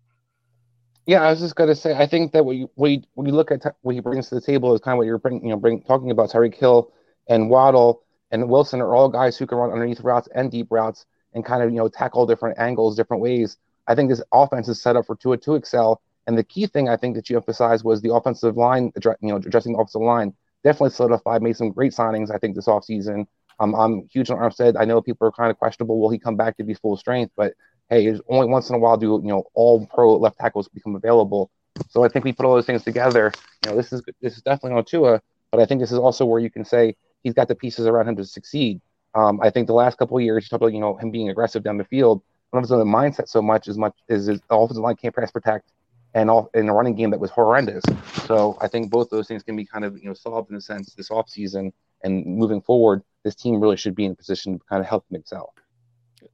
Yeah, 1.08 1.24
I 1.24 1.32
was 1.32 1.40
just 1.40 1.56
gonna 1.56 1.74
say. 1.74 1.96
I 1.96 2.06
think 2.06 2.32
that 2.34 2.46
what 2.46 2.56
you, 2.56 2.70
what 2.76 2.90
you, 2.90 3.02
look 3.18 3.50
at 3.52 3.76
what 3.82 3.96
he 3.96 4.02
brings 4.02 4.30
to 4.30 4.36
the 4.36 4.42
table 4.42 4.74
is 4.76 4.82
kind 4.82 4.94
of 4.94 4.98
what 4.98 5.08
you're 5.08 5.20
you 5.26 5.50
know, 5.50 5.58
bring, 5.58 5.82
talking 5.82 6.12
about 6.12 6.30
Tyreek 6.30 6.56
Hill 6.56 6.94
and 7.28 7.50
Waddle 7.50 8.04
and 8.32 8.50
Wilson 8.50 8.82
are 8.82 8.96
all 8.96 9.10
guys 9.10 9.38
who 9.38 9.46
can 9.46 9.58
run 9.58 9.72
underneath 9.72 10.02
routes 10.02 10.30
and 10.34 10.52
deep 10.52 10.68
routes 10.70 11.06
and 11.34 11.46
kind 11.46 11.64
of 11.64 11.72
you 11.72 11.78
know 11.78 11.88
tackle 11.88 12.26
different 12.26 12.58
angles, 12.60 12.96
different 12.96 13.22
ways. 13.22 13.58
I 13.88 13.96
think 13.96 14.10
this 14.10 14.22
offense 14.32 14.68
is 14.68 14.82
set 14.82 14.96
up 14.96 15.06
for 15.06 15.16
Tua 15.16 15.38
to 15.38 15.56
excel. 15.56 16.02
And 16.28 16.38
the 16.38 16.44
key 16.44 16.68
thing 16.68 16.88
I 16.88 16.98
think 16.98 17.16
that 17.16 17.30
you 17.30 17.36
emphasized 17.36 17.84
was 17.84 18.02
the 18.02 18.14
offensive 18.14 18.56
line, 18.56 18.92
you 18.96 19.16
know, 19.22 19.38
addressing 19.38 19.74
the 19.74 19.80
offensive 19.80 20.02
line. 20.02 20.34
Definitely 20.64 20.92
solidified, 20.92 21.42
made 21.42 21.58
some 21.58 21.72
great 21.72 21.94
signings, 21.94 22.34
I 22.34 22.38
think, 22.38 22.56
this 22.56 22.68
offseason. 22.68 23.26
Um, 23.60 23.74
I'm 23.74 24.08
huge 24.12 24.30
on 24.30 24.38
Armstead. 24.38 24.80
I 24.80 24.86
know 24.86 25.02
people 25.02 25.28
are 25.28 25.32
kind 25.32 25.50
of 25.50 25.58
questionable. 25.58 26.00
Will 26.00 26.10
he 26.10 26.20
come 26.20 26.36
back 26.36 26.58
to 26.58 26.64
be 26.64 26.76
full 26.76 26.96
strength? 26.96 27.32
But 27.36 27.54
hey, 27.90 28.06
it's 28.06 28.22
only 28.30 28.48
once 28.48 28.70
in 28.70 28.76
a 28.76 28.80
while 28.80 28.98
do 28.98 29.20
you 29.24 29.30
know 29.30 29.44
all 29.54 29.86
pro 29.88 30.16
left 30.16 30.40
tackles 30.40 30.68
become 30.68 30.96
available. 30.96 31.50
So 31.90 32.04
I 32.04 32.08
think 32.08 32.26
we 32.26 32.34
put 32.34 32.46
all 32.46 32.56
those 32.56 32.66
things 32.66 32.84
together. 32.84 33.32
You 33.64 33.72
know, 33.72 33.78
this 33.78 33.92
is 33.92 34.04
this 34.22 34.36
is 34.36 34.42
definitely 34.42 34.78
on 34.78 34.86
Tua, 34.86 35.22
but 35.52 35.60
I 35.60 35.66
think 35.66 35.82
this 35.82 35.92
is 35.92 35.98
also 35.98 36.26
where 36.26 36.40
you 36.40 36.50
can 36.50 36.66
say 36.66 36.96
he's 37.24 37.34
got 37.34 37.48
the 37.48 37.56
pieces 37.56 37.88
around 37.88 38.08
him 38.08 38.16
to 38.18 38.26
succeed. 38.26 38.82
Um, 39.14 39.40
I 39.42 39.50
think 39.50 39.68
the 39.68 39.74
last 39.74 39.98
couple 39.98 40.18
of 40.18 40.24
years, 40.24 40.46
you 40.46 40.50
talk 40.50 40.62
about 40.62 40.74
you 40.74 40.80
know 40.80 40.96
him 40.96 41.12
being 41.12 41.30
aggressive 41.30 41.64
down 41.64 41.78
the 41.78 41.86
field. 41.86 42.22
One 42.52 42.64
of 42.64 42.70
his 42.70 42.78
mindset 42.80 43.30
so 43.30 43.42
much 43.42 43.68
as 43.68 43.78
much 43.78 43.94
as 44.10 44.26
his 44.26 44.42
offensive 44.50 44.84
line 44.84 44.96
can't 44.96 45.16
pass 45.16 45.32
protect, 45.32 45.72
and 46.14 46.30
in 46.54 46.70
a 46.70 46.74
running 46.74 46.96
game 46.96 47.12
that 47.12 47.20
was 47.20 47.32
horrendous. 47.32 47.84
So 48.26 48.58
I 48.62 48.68
think 48.68 48.90
both 48.90 49.10
those 49.10 49.28
things 49.28 49.44
can 49.44 49.56
be 49.56 49.66
kind 49.66 49.86
of 49.86 49.98
you 49.98 50.06
know 50.06 50.14
solved 50.14 50.50
in 50.50 50.56
a 50.56 50.62
sense 50.62 50.94
this 50.94 51.10
offseason 51.10 51.72
and 52.04 52.26
moving 52.26 52.62
forward. 52.62 53.04
This 53.24 53.36
team 53.36 53.60
really 53.60 53.78
should 53.78 53.96
be 53.96 54.06
in 54.06 54.14
a 54.14 54.16
position 54.16 54.60
to 54.60 54.66
kind 54.70 54.82
of 54.82 54.88
help 54.88 55.06
him 55.10 55.20
excel. 55.20 55.54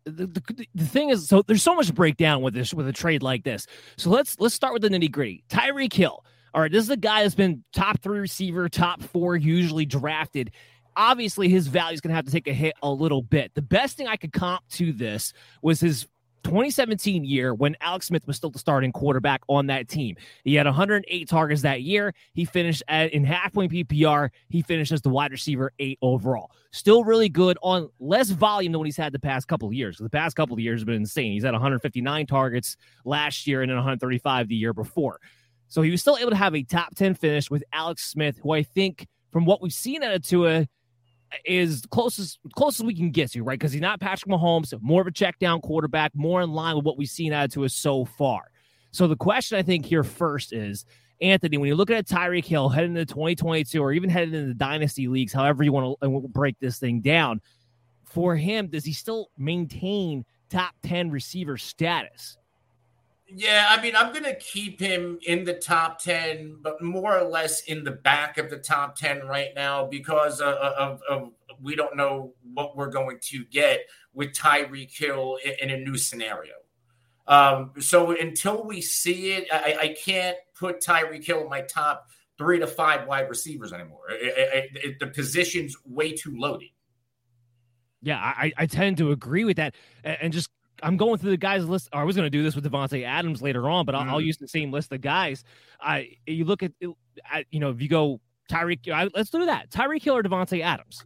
The, 0.06 0.27
the, 0.27 0.67
the 0.74 0.86
thing 0.86 1.10
is, 1.10 1.27
so 1.27 1.41
there's 1.41 1.63
so 1.63 1.75
much 1.75 1.94
breakdown 1.94 2.41
with 2.41 2.53
this 2.53 2.74
with 2.74 2.88
a 2.88 2.94
trade 2.94 3.24
like 3.24 3.44
this. 3.44 3.67
So 3.98 4.10
let's 4.10 4.39
let's 4.39 4.56
start 4.56 4.74
with 4.74 4.82
the 4.82 4.89
nitty 4.89 5.12
gritty. 5.12 5.44
Tyreek 5.50 5.94
Hill. 5.94 6.24
All 6.53 6.62
right, 6.62 6.72
this 6.72 6.84
is 6.84 6.89
a 6.89 6.98
guy 6.98 7.24
that's 7.24 7.36
been 7.36 7.63
top 7.74 8.01
three 8.01 8.20
receiver, 8.20 8.67
top 8.70 9.03
four, 9.03 9.36
usually 9.36 9.86
drafted 9.86 10.51
obviously 10.98 11.48
his 11.48 11.68
value 11.68 11.94
is 11.94 12.01
going 12.01 12.10
to 12.10 12.16
have 12.16 12.25
to 12.25 12.32
take 12.32 12.48
a 12.48 12.54
hit 12.54 12.74
a 12.84 12.92
little 12.92 13.22
bit. 13.22 13.54
The 13.54 13.62
best 13.62 13.96
thing 13.96 14.08
I 14.08 14.18
could 14.18 14.34
comp 14.34 14.68
to 14.72 14.92
this 14.92 15.32
was 15.62 15.80
his 15.80 16.08
2017 16.44 17.25
year 17.25 17.54
when 17.54 17.75
Alex 17.82 18.08
Smith 18.08 18.25
was 18.25 18.38
still 18.38 18.50
the 18.50 18.60
starting 18.60 18.92
quarterback 18.92 19.42
on 19.48 19.68
that 19.68 19.89
team. 19.89 20.16
He 20.44 20.56
had 20.56 20.66
108 20.66 21.27
targets 21.27 21.62
that 21.63 21.82
year. 21.82 22.13
He 22.34 22.46
finished 22.46 22.84
at, 22.88 23.12
in 23.13 23.25
half 23.25 23.54
point 23.54 23.72
PPR. 23.72 24.30
He 24.50 24.62
finished 24.62 24.92
as 24.92 25.01
the 25.01 25.10
wide 25.10 25.32
receiver 25.32 25.74
eight 25.80 26.00
overall. 26.01 26.51
Still 26.72 27.04
really 27.04 27.30
good 27.30 27.58
on 27.62 27.89
less 28.00 28.30
volume 28.30 28.72
than 28.72 28.80
what 28.80 28.86
he's 28.86 28.98
had 28.98 29.12
the 29.12 29.20
past 29.20 29.48
couple 29.48 29.68
of 29.68 29.74
years. 29.74 29.98
The 29.98 30.10
past 30.10 30.36
couple 30.36 30.54
of 30.54 30.60
years 30.60 30.82
have 30.82 30.88
been 30.88 30.96
insane. 30.96 31.34
He's 31.34 31.44
had 31.44 31.54
159 31.54 32.25
targets 32.27 32.77
last 33.04 33.46
year 33.46 33.62
and 33.62 33.70
then 33.70 33.75
135 33.75 34.48
the 34.48 34.56
year 34.56 34.74
before. 34.74 35.20
So 35.68 35.82
he 35.82 35.92
was 35.92 36.00
still 36.00 36.18
able 36.18 36.32
to 36.32 36.38
have 36.38 36.56
a 36.56 36.63
top 36.63 36.96
10 36.96 37.16
finish 37.16 37.51
with 37.51 37.63
Alex 37.74 38.06
Smith, 38.06 38.39
who 38.42 38.51
I 38.54 38.63
think, 38.63 39.06
from 39.34 39.44
what 39.44 39.62
we've 39.62 39.74
seen 39.74 40.01
at 40.01 40.24
Tua, 40.24 40.66
is 41.46 41.86
closest 41.92 42.40
closest 42.56 42.86
we 42.86 42.96
can 42.96 43.12
get 43.12 43.32
to, 43.32 43.44
right? 43.44 43.60
Because 43.60 43.72
he's 43.72 43.82
not 43.82 44.00
Patrick 44.00 44.32
Mahomes, 44.32 44.74
more 44.82 45.02
of 45.02 45.08
a 45.08 45.12
check 45.12 45.38
down 45.40 45.62
quarterback, 45.62 46.12
more 46.16 46.42
in 46.42 46.52
line 46.52 46.76
with 46.76 46.86
what 46.86 46.98
we've 46.98 47.10
seen 47.10 47.34
out 47.34 47.56
of 47.56 47.64
us 47.64 47.74
so 47.74 48.06
far. 48.06 48.44
So 48.92 49.08
the 49.08 49.16
question 49.16 49.58
I 49.58 49.62
think 49.62 49.86
here 49.86 50.04
first 50.04 50.54
is, 50.54 50.86
Anthony, 51.22 51.58
when 51.58 51.68
you're 51.68 51.78
looking 51.78 51.96
at 51.96 52.08
Tyreek 52.08 52.46
Hill 52.46 52.70
heading 52.70 52.96
into 52.96 53.06
2022 53.06 53.82
or 53.82 53.92
even 53.92 54.10
heading 54.10 54.34
into 54.34 54.48
the 54.48 54.54
dynasty 54.54 55.08
leagues, 55.08 55.34
however 55.34 55.64
you 55.64 55.72
want 55.72 55.98
to 56.02 56.08
uh, 56.08 56.20
break 56.28 56.58
this 56.60 56.80
thing 56.80 57.02
down, 57.02 57.42
for 58.04 58.36
him, 58.36 58.68
does 58.68 58.86
he 58.86 58.94
still 58.94 59.30
maintain 59.38 60.26
top 60.50 60.74
10 60.84 61.12
receiver 61.12 61.58
status? 61.58 62.38
Yeah, 63.30 63.68
I 63.70 63.82
mean, 63.82 63.96
I'm 63.96 64.14
going 64.14 64.24
to 64.24 64.36
keep 64.36 64.80
him 64.80 65.20
in 65.26 65.44
the 65.44 65.54
top 65.54 66.02
10, 66.02 66.60
but 66.62 66.82
more 66.82 67.18
or 67.18 67.28
less 67.28 67.62
in 67.64 67.84
the 67.84 67.92
back 67.92 68.38
of 68.38 68.50
the 68.50 68.58
top 68.58 68.96
10 68.96 69.26
right 69.26 69.50
now 69.54 69.86
because 69.86 70.40
of, 70.40 70.56
of, 70.56 71.02
of 71.10 71.32
we 71.62 71.76
don't 71.76 71.98
know 71.98 72.34
what 72.54 72.78
we're 72.78 72.90
going 72.90 73.20
to 73.24 73.44
get 73.46 73.82
with 74.14 74.34
Tyreek 74.34 74.98
Hill 74.98 75.38
in, 75.44 75.70
in 75.70 75.70
a 75.72 75.84
new 75.84 75.98
scenario. 75.98 76.54
Um, 77.28 77.74
so 77.80 78.18
until 78.18 78.66
we 78.66 78.80
see 78.80 79.34
it, 79.34 79.48
I, 79.52 79.78
I 79.82 79.88
can't 79.90 80.38
put 80.56 80.82
Tyreek 80.82 81.26
Hill 81.26 81.42
in 81.42 81.50
my 81.50 81.62
top 81.62 82.08
three 82.38 82.60
to 82.60 82.68
five 82.68 83.08
wide 83.08 83.30
receivers 83.30 83.74
anymore. 83.74 84.10
It, 84.10 84.38
it, 84.38 84.86
it, 84.86 85.00
the 85.00 85.08
position's 85.08 85.76
way 85.86 86.14
too 86.14 86.34
loaded. 86.38 86.70
Yeah, 88.02 88.20
I, 88.20 88.54
I 88.58 88.66
tend 88.68 88.98
to 89.00 89.12
agree 89.12 89.44
with 89.44 89.58
that. 89.58 89.76
And 90.04 90.32
just 90.32 90.50
I'm 90.84 90.98
going 90.98 91.18
through 91.18 91.32
the 91.32 91.38
guys 91.38 91.66
list. 91.66 91.90
I 91.92 92.04
was 92.04 92.16
going 92.16 92.26
to 92.26 92.30
do 92.30 92.44
this 92.44 92.56
with 92.56 92.66
Davante 92.66 93.04
Adams 93.04 93.42
later 93.42 93.70
on, 93.70 93.86
but 93.86 93.96
I'll, 93.96 94.04
mm. 94.04 94.10
I'll, 94.10 94.22
use 94.22 94.38
the 94.38 94.48
same 94.48 94.72
list 94.72 94.92
of 94.92 95.02
guys. 95.02 95.44
I 95.80 96.18
you 96.26 96.46
look 96.46 96.64
at, 96.64 96.72
you 96.80 96.96
know 97.60 97.70
if 97.72 97.82
you 97.82 97.90
go 97.90 98.20
Tyreek, 98.50 99.12
let's 99.14 99.30
do 99.30 99.46
that. 99.46 99.70
Tyreek 99.70 100.04
Hill 100.04 100.18
or 100.18 100.24
Davante 100.24 100.62
Adams. 100.62 101.06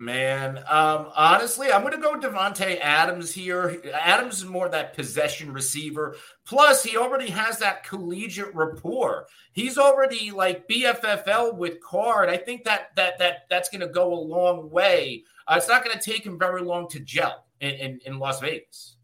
Man, 0.00 0.58
um, 0.58 1.10
honestly, 1.16 1.72
I'm 1.72 1.80
going 1.80 1.92
to 1.94 1.98
go 1.98 2.14
Davante 2.14 2.78
Adams 2.78 3.34
here. 3.34 3.82
Adams 3.92 4.38
is 4.38 4.44
more 4.44 4.68
that 4.68 4.94
possession 4.94 5.52
receiver. 5.52 6.14
Plus, 6.46 6.84
he 6.84 6.96
already 6.96 7.30
has 7.30 7.58
that 7.58 7.82
collegiate 7.82 8.54
rapport. 8.54 9.26
He's 9.52 9.76
already 9.76 10.30
like 10.30 10.68
BFFL 10.68 11.56
with 11.56 11.80
Carr. 11.80 12.28
I 12.28 12.36
think 12.36 12.62
that 12.62 12.94
that 12.94 13.18
that 13.18 13.48
that's 13.50 13.70
going 13.70 13.80
to 13.80 13.88
go 13.88 14.14
a 14.14 14.20
long 14.20 14.70
way. 14.70 15.24
Uh, 15.48 15.54
it's 15.56 15.68
not 15.68 15.84
going 15.84 15.98
to 15.98 16.10
take 16.10 16.24
him 16.24 16.38
very 16.38 16.62
long 16.62 16.88
to 16.90 17.00
gel 17.00 17.47
in, 17.60 17.70
in, 17.74 18.00
in 18.04 18.18
Las 18.18 18.40
Vegas. 18.40 18.96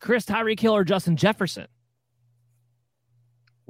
Chris 0.00 0.24
Tyreek 0.24 0.60
Hill 0.60 0.74
or 0.74 0.84
Justin 0.84 1.16
Jefferson? 1.16 1.66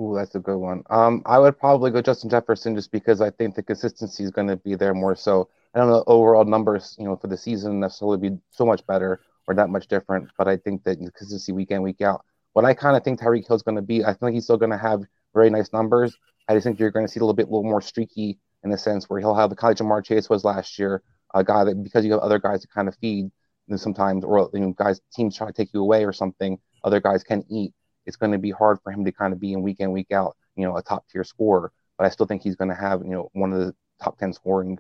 Ooh, 0.00 0.14
that's 0.16 0.34
a 0.34 0.38
good 0.38 0.56
one. 0.56 0.82
Um, 0.88 1.22
I 1.26 1.38
would 1.38 1.58
probably 1.58 1.90
go 1.90 2.00
Justin 2.00 2.30
Jefferson 2.30 2.74
just 2.74 2.90
because 2.90 3.20
I 3.20 3.30
think 3.30 3.54
the 3.54 3.62
consistency 3.62 4.24
is 4.24 4.30
going 4.30 4.48
to 4.48 4.56
be 4.56 4.74
there 4.74 4.94
more 4.94 5.14
so. 5.14 5.48
I 5.74 5.78
don't 5.78 5.90
know 5.90 6.02
overall 6.06 6.44
numbers, 6.44 6.96
you 6.98 7.04
know, 7.04 7.16
for 7.16 7.26
the 7.26 7.36
season 7.36 7.80
necessarily 7.80 8.16
be 8.16 8.38
so 8.50 8.64
much 8.64 8.86
better 8.86 9.20
or 9.46 9.54
that 9.54 9.68
much 9.68 9.88
different, 9.88 10.30
but 10.38 10.48
I 10.48 10.56
think 10.56 10.84
that 10.84 10.98
consistency 10.98 11.52
week 11.52 11.70
in 11.70 11.82
week 11.82 12.00
out. 12.00 12.24
What 12.54 12.64
I 12.64 12.74
kind 12.74 12.96
of 12.96 13.04
think 13.04 13.20
Tyreek 13.20 13.46
Hill 13.46 13.56
is 13.56 13.62
going 13.62 13.76
to 13.76 13.82
be, 13.82 14.04
I 14.04 14.14
think 14.14 14.32
he's 14.32 14.44
still 14.44 14.56
going 14.56 14.72
to 14.72 14.78
have 14.78 15.02
very 15.34 15.50
nice 15.50 15.72
numbers. 15.72 16.16
I 16.48 16.54
just 16.54 16.64
think 16.64 16.80
you're 16.80 16.90
going 16.90 17.06
to 17.06 17.12
see 17.12 17.20
a 17.20 17.22
little 17.22 17.34
bit, 17.34 17.46
a 17.46 17.50
little 17.50 17.62
more 17.62 17.80
streaky 17.80 18.38
in 18.64 18.70
the 18.70 18.78
sense 18.78 19.08
where 19.08 19.20
he'll 19.20 19.34
have 19.34 19.50
the 19.50 19.56
college 19.56 19.78
Ja'Marr 19.78 20.04
Chase 20.04 20.28
was 20.28 20.44
last 20.44 20.78
year, 20.78 21.02
a 21.34 21.44
guy 21.44 21.64
that 21.64 21.82
because 21.82 22.04
you 22.04 22.12
have 22.12 22.20
other 22.20 22.38
guys 22.38 22.62
to 22.62 22.68
kind 22.68 22.88
of 22.88 22.96
feed, 22.96 23.30
sometimes, 23.76 24.24
or 24.24 24.50
you 24.52 24.60
know, 24.60 24.72
guys 24.72 25.00
teams 25.12 25.36
try 25.36 25.46
to 25.46 25.52
take 25.52 25.72
you 25.72 25.80
away 25.80 26.04
or 26.04 26.12
something, 26.12 26.58
other 26.84 27.00
guys 27.00 27.22
can 27.22 27.44
eat. 27.50 27.72
It's 28.06 28.16
going 28.16 28.32
to 28.32 28.38
be 28.38 28.50
hard 28.50 28.78
for 28.82 28.92
him 28.92 29.04
to 29.04 29.12
kind 29.12 29.32
of 29.32 29.40
be 29.40 29.52
in 29.52 29.62
week 29.62 29.80
in 29.80 29.92
week 29.92 30.10
out, 30.12 30.36
you 30.56 30.64
know, 30.64 30.76
a 30.76 30.82
top 30.82 31.04
tier 31.08 31.24
scorer. 31.24 31.72
But 31.98 32.06
I 32.06 32.10
still 32.10 32.26
think 32.26 32.42
he's 32.42 32.56
going 32.56 32.70
to 32.70 32.74
have 32.74 33.02
you 33.02 33.10
know 33.10 33.30
one 33.32 33.52
of 33.52 33.60
the 33.60 33.74
top 34.02 34.18
ten 34.18 34.32
scoring 34.32 34.78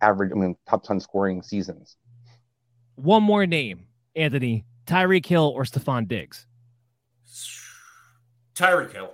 average, 0.00 0.32
I 0.32 0.34
mean, 0.34 0.56
top 0.68 0.84
ten 0.84 1.00
scoring 1.00 1.42
seasons. 1.42 1.96
One 2.96 3.22
more 3.22 3.46
name, 3.46 3.86
Anthony 4.14 4.64
Tyreek 4.86 5.26
Hill 5.26 5.52
or 5.54 5.64
Stefon 5.64 6.06
Diggs. 6.08 6.46
Tyreek 8.54 8.92
Hill. 8.92 9.12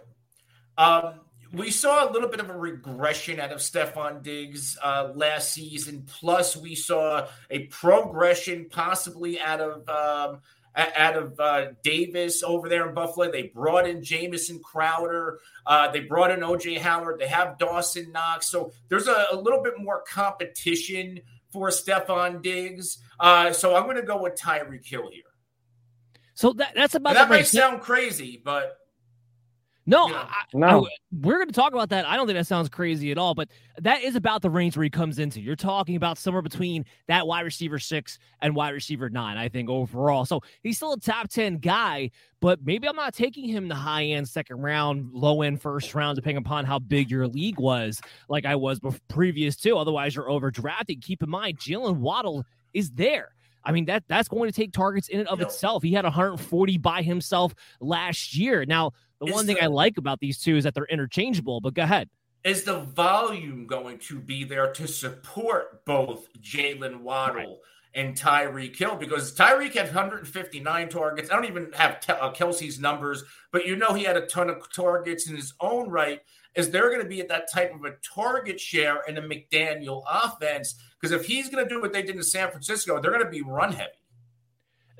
Um, 0.76 1.21
we 1.52 1.71
saw 1.71 2.09
a 2.09 2.12
little 2.12 2.28
bit 2.28 2.40
of 2.40 2.49
a 2.49 2.57
regression 2.57 3.40
out 3.40 3.52
of 3.52 3.59
Stefon 3.59 4.23
Diggs 4.23 4.78
uh, 4.83 5.11
last 5.14 5.52
season. 5.52 6.04
Plus, 6.07 6.57
we 6.57 6.75
saw 6.75 7.26
a 7.50 7.61
progression 7.66 8.69
possibly 8.71 9.40
out 9.40 9.61
of 9.61 9.88
um, 9.88 10.40
out 10.76 11.16
of 11.16 11.40
uh, 11.40 11.66
Davis 11.83 12.42
over 12.42 12.69
there 12.69 12.88
in 12.88 12.95
Buffalo. 12.95 13.30
They 13.30 13.45
brought 13.45 13.88
in 13.88 14.02
Jamison 14.02 14.61
Crowder. 14.61 15.40
Uh, 15.66 15.90
they 15.90 16.00
brought 16.00 16.30
in 16.30 16.40
OJ 16.40 16.78
Howard. 16.78 17.19
They 17.19 17.26
have 17.26 17.59
Dawson 17.59 18.12
Knox. 18.12 18.47
So 18.47 18.73
there's 18.88 19.09
a, 19.09 19.26
a 19.33 19.37
little 19.37 19.62
bit 19.62 19.75
more 19.78 20.02
competition 20.07 21.21
for 21.50 21.69
Stefon 21.71 22.42
Diggs. 22.42 22.99
Uh, 23.19 23.52
so 23.52 23.75
I'm 23.75 23.85
going 23.85 23.97
to 23.97 24.02
go 24.02 24.23
with 24.23 24.37
Tyreek 24.37 24.87
Hill 24.87 25.11
here. 25.12 25.25
So 26.35 26.52
that, 26.54 26.73
that's 26.75 26.95
about 26.95 27.16
and 27.16 27.19
that 27.19 27.30
may 27.30 27.42
sound 27.42 27.83
crazy, 27.83 28.40
but 28.42 28.80
no, 29.87 30.09
I, 30.09 30.27
no. 30.53 30.87
I, 30.87 30.91
we're 31.11 31.37
going 31.37 31.49
to 31.49 31.55
talk 31.55 31.73
about 31.73 31.89
that. 31.89 32.07
I 32.07 32.17
don't 32.17 32.27
think 32.27 32.39
that 32.39 32.47
sounds 32.47 32.69
crazy 32.69 33.11
at 33.11 33.19
all, 33.19 33.35
but 33.35 33.49
that 33.79 34.03
is 34.03 34.15
about 34.15 34.43
the 34.43 34.51
range 34.51 34.77
where 34.77 34.85
he 34.85 34.91
comes 34.91 35.19
into. 35.19 35.41
You're 35.41 35.57
talking 35.57 35.97
about 35.97 36.19
somewhere 36.19 36.43
between 36.43 36.85
that 37.09 37.27
wide 37.27 37.41
receiver 37.41 37.79
six 37.79 38.19
and 38.43 38.55
wide 38.55 38.71
receiver 38.71 39.09
nine, 39.09 39.37
I 39.37 39.49
think, 39.49 39.71
overall. 39.71 40.25
So 40.27 40.43
he's 40.63 40.77
still 40.77 40.93
a 40.93 41.01
top 41.01 41.29
10 41.29 41.59
guy, 41.59 42.11
but 42.41 42.65
maybe 42.65 42.89
I'm 42.89 42.97
not 42.97 43.15
taking 43.15 43.49
him 43.49 43.69
the 43.69 43.75
high 43.75 44.05
end 44.05 44.29
second 44.29 44.61
round, 44.61 45.11
low 45.13 45.43
end 45.43 45.61
first 45.61 45.95
round, 45.95 46.17
depending 46.17 46.45
upon 46.45 46.65
how 46.65 46.79
big 46.79 47.11
your 47.11 47.27
league 47.27 47.59
was, 47.59 48.01
like 48.29 48.45
I 48.45 48.57
was 48.57 48.79
before, 48.81 49.01
previous 49.09 49.57
to. 49.57 49.77
Otherwise, 49.77 50.15
you're 50.15 50.29
overdrafted. 50.29 51.03
Keep 51.03 51.23
in 51.23 51.31
mind, 51.31 51.59
Jaylen 51.59 51.97
Waddle 51.97 52.45
is 52.75 52.91
there. 52.91 53.35
I 53.63 53.73
mean 53.73 53.85
that 53.87 54.05
that's 54.09 54.29
going 54.29 54.51
to 54.51 54.57
take 54.57 54.73
targets 54.73 55.09
in 55.09 55.21
and 55.21 55.29
of 55.29 55.41
itself. 55.41 55.83
He 55.83 55.93
had 55.93 56.05
140 56.05 56.79
by 56.79 57.03
himself 57.03 57.55
last 57.81 58.35
year. 58.35 58.65
Now, 58.65 58.93
the 59.21 59.33
one 59.33 59.47
thing 59.47 59.57
the, 59.57 59.65
I 59.65 59.67
like 59.67 59.99
about 59.99 60.21
these 60.21 60.39
two 60.39 60.57
is 60.57 60.65
that 60.65 60.75
they're 60.75 60.87
interchangeable, 60.87 61.61
but 61.61 61.75
go 61.75 61.83
ahead. 61.83 62.09
Is 62.43 62.65
the 62.65 62.81
volume 62.81 63.67
going 63.67 63.99
to 63.99 64.19
be 64.19 64.45
there 64.45 64.73
to 64.73 64.89
support 64.89 65.85
both 65.85 66.27
Jaylen 66.41 67.03
Waddle 67.03 67.35
right. 67.35 67.57
and 67.95 68.17
Tyreek 68.17 68.77
Hill? 68.77 68.97
Because 68.97 69.35
Tyreek 69.37 69.75
had 69.75 69.87
159 69.87 70.89
targets. 70.89 71.31
I 71.31 71.35
don't 71.35 71.45
even 71.45 71.71
have 71.75 72.03
uh, 72.09 72.33
Kelce's 72.33 72.81
numbers, 72.81 73.25
but 73.53 73.67
you 73.67 73.77
know 73.77 73.93
he 73.93 74.05
had 74.05 74.17
a 74.17 74.27
ton 74.27 74.49
of 74.49 74.73
targets 74.73 75.29
in 75.29 75.37
his 75.37 75.53
own 75.61 75.91
right. 75.91 76.21
Is 76.57 76.71
there 76.71 76.89
going 76.89 77.03
to 77.03 77.09
be 77.09 77.21
at 77.21 77.29
that 77.29 77.53
type 77.53 77.75
of 77.75 77.85
a 77.85 77.97
target 78.15 78.59
share 78.59 79.03
in 79.07 79.19
a 79.19 79.23
McDaniel 79.23 80.03
offense? 80.11 80.77
Because 80.99 81.12
if 81.12 81.27
he's 81.27 81.50
going 81.50 81.62
to 81.62 81.69
do 81.69 81.81
what 81.81 81.93
they 81.93 82.03
did 82.03 82.17
in 82.17 82.23
San 82.23 82.50
Francisco, 82.50 83.00
they're 83.00 83.12
going 83.12 83.25
to 83.25 83.31
be 83.31 83.43
run 83.43 83.73
heavy. 83.73 83.91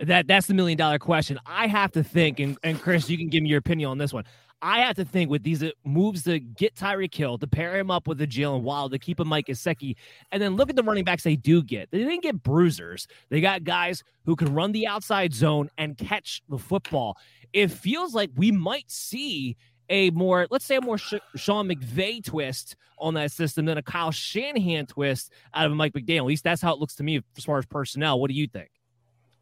That 0.01 0.27
that's 0.27 0.47
the 0.47 0.55
million 0.55 0.79
dollar 0.79 0.99
question. 0.99 1.39
I 1.47 1.67
have 1.67 1.93
to 1.93 2.03
think, 2.03 2.41
and, 2.41 2.57
and 2.63 2.81
Chris, 2.81 3.11
you 3.11 3.19
can 3.19 3.29
give 3.29 3.43
me 3.43 3.51
your 3.51 3.59
opinion 3.59 3.91
on 3.91 3.99
this 3.99 4.13
one. 4.13 4.25
I 4.63 4.81
have 4.81 4.97
to 4.97 5.05
think 5.05 5.31
with 5.31 5.43
these 5.43 5.63
uh, 5.63 5.71
moves 5.85 6.25
to 6.25 6.39
get 6.39 6.75
Tyreek 6.75 7.15
Hill, 7.15 7.39
to 7.39 7.47
pair 7.47 7.79
him 7.79 7.91
up 7.91 8.07
with 8.07 8.19
the 8.19 8.27
Jaylen 8.27 8.63
Waddle, 8.63 8.91
to 8.91 8.99
keep 8.99 9.21
a 9.21 9.25
Mike 9.25 9.47
Gesicki, 9.47 9.97
and 10.33 10.43
then 10.43 10.57
look 10.57 10.69
at 10.69 10.77
the 10.77 10.83
running 10.83 11.05
backs 11.05 11.23
they 11.23 11.37
do 11.37 11.63
get. 11.63 11.91
They 11.91 11.99
didn't 11.99 12.23
get 12.23 12.43
bruisers. 12.43 13.07
They 13.31 13.41
got 13.41 13.65
guys 13.65 14.03
who 14.25 14.37
can 14.37 14.55
run 14.55 14.73
the 14.73 14.87
outside 14.87 15.33
zone 15.33 15.71
and 15.79 15.97
catch 15.97 16.43
the 16.49 16.59
football. 16.59 17.17
It 17.53 17.71
feels 17.71 18.15
like 18.15 18.31
we 18.37 18.53
might 18.53 18.91
see 18.91 19.57
a 19.89 20.11
more, 20.11 20.47
let's 20.51 20.65
say, 20.65 20.77
a 20.77 20.81
more 20.81 20.99
Sean 20.99 21.69
McVay 21.69 22.23
twist 22.25 22.77
on 22.99 23.15
that 23.15 23.33
system 23.33 23.65
than 23.65 23.79
a 23.79 23.83
Kyle 23.83 24.13
Shanahan 24.13 24.87
twist 24.87 25.33
out 25.55 25.67
of 25.67 25.73
a 25.73 25.75
Mike 25.75 25.95
McDaniel. 25.95 26.19
At 26.19 26.27
least 26.27 26.45
that's 26.45 26.63
how 26.63 26.73
it 26.73 26.79
looks 26.79 26.95
to 26.97 27.03
me 27.03 27.21
as 27.37 27.45
far 27.45 27.59
as 27.59 27.67
personnel. 27.67 28.21
What 28.21 28.29
do 28.29 28.37
you 28.37 28.47
think? 28.47 28.71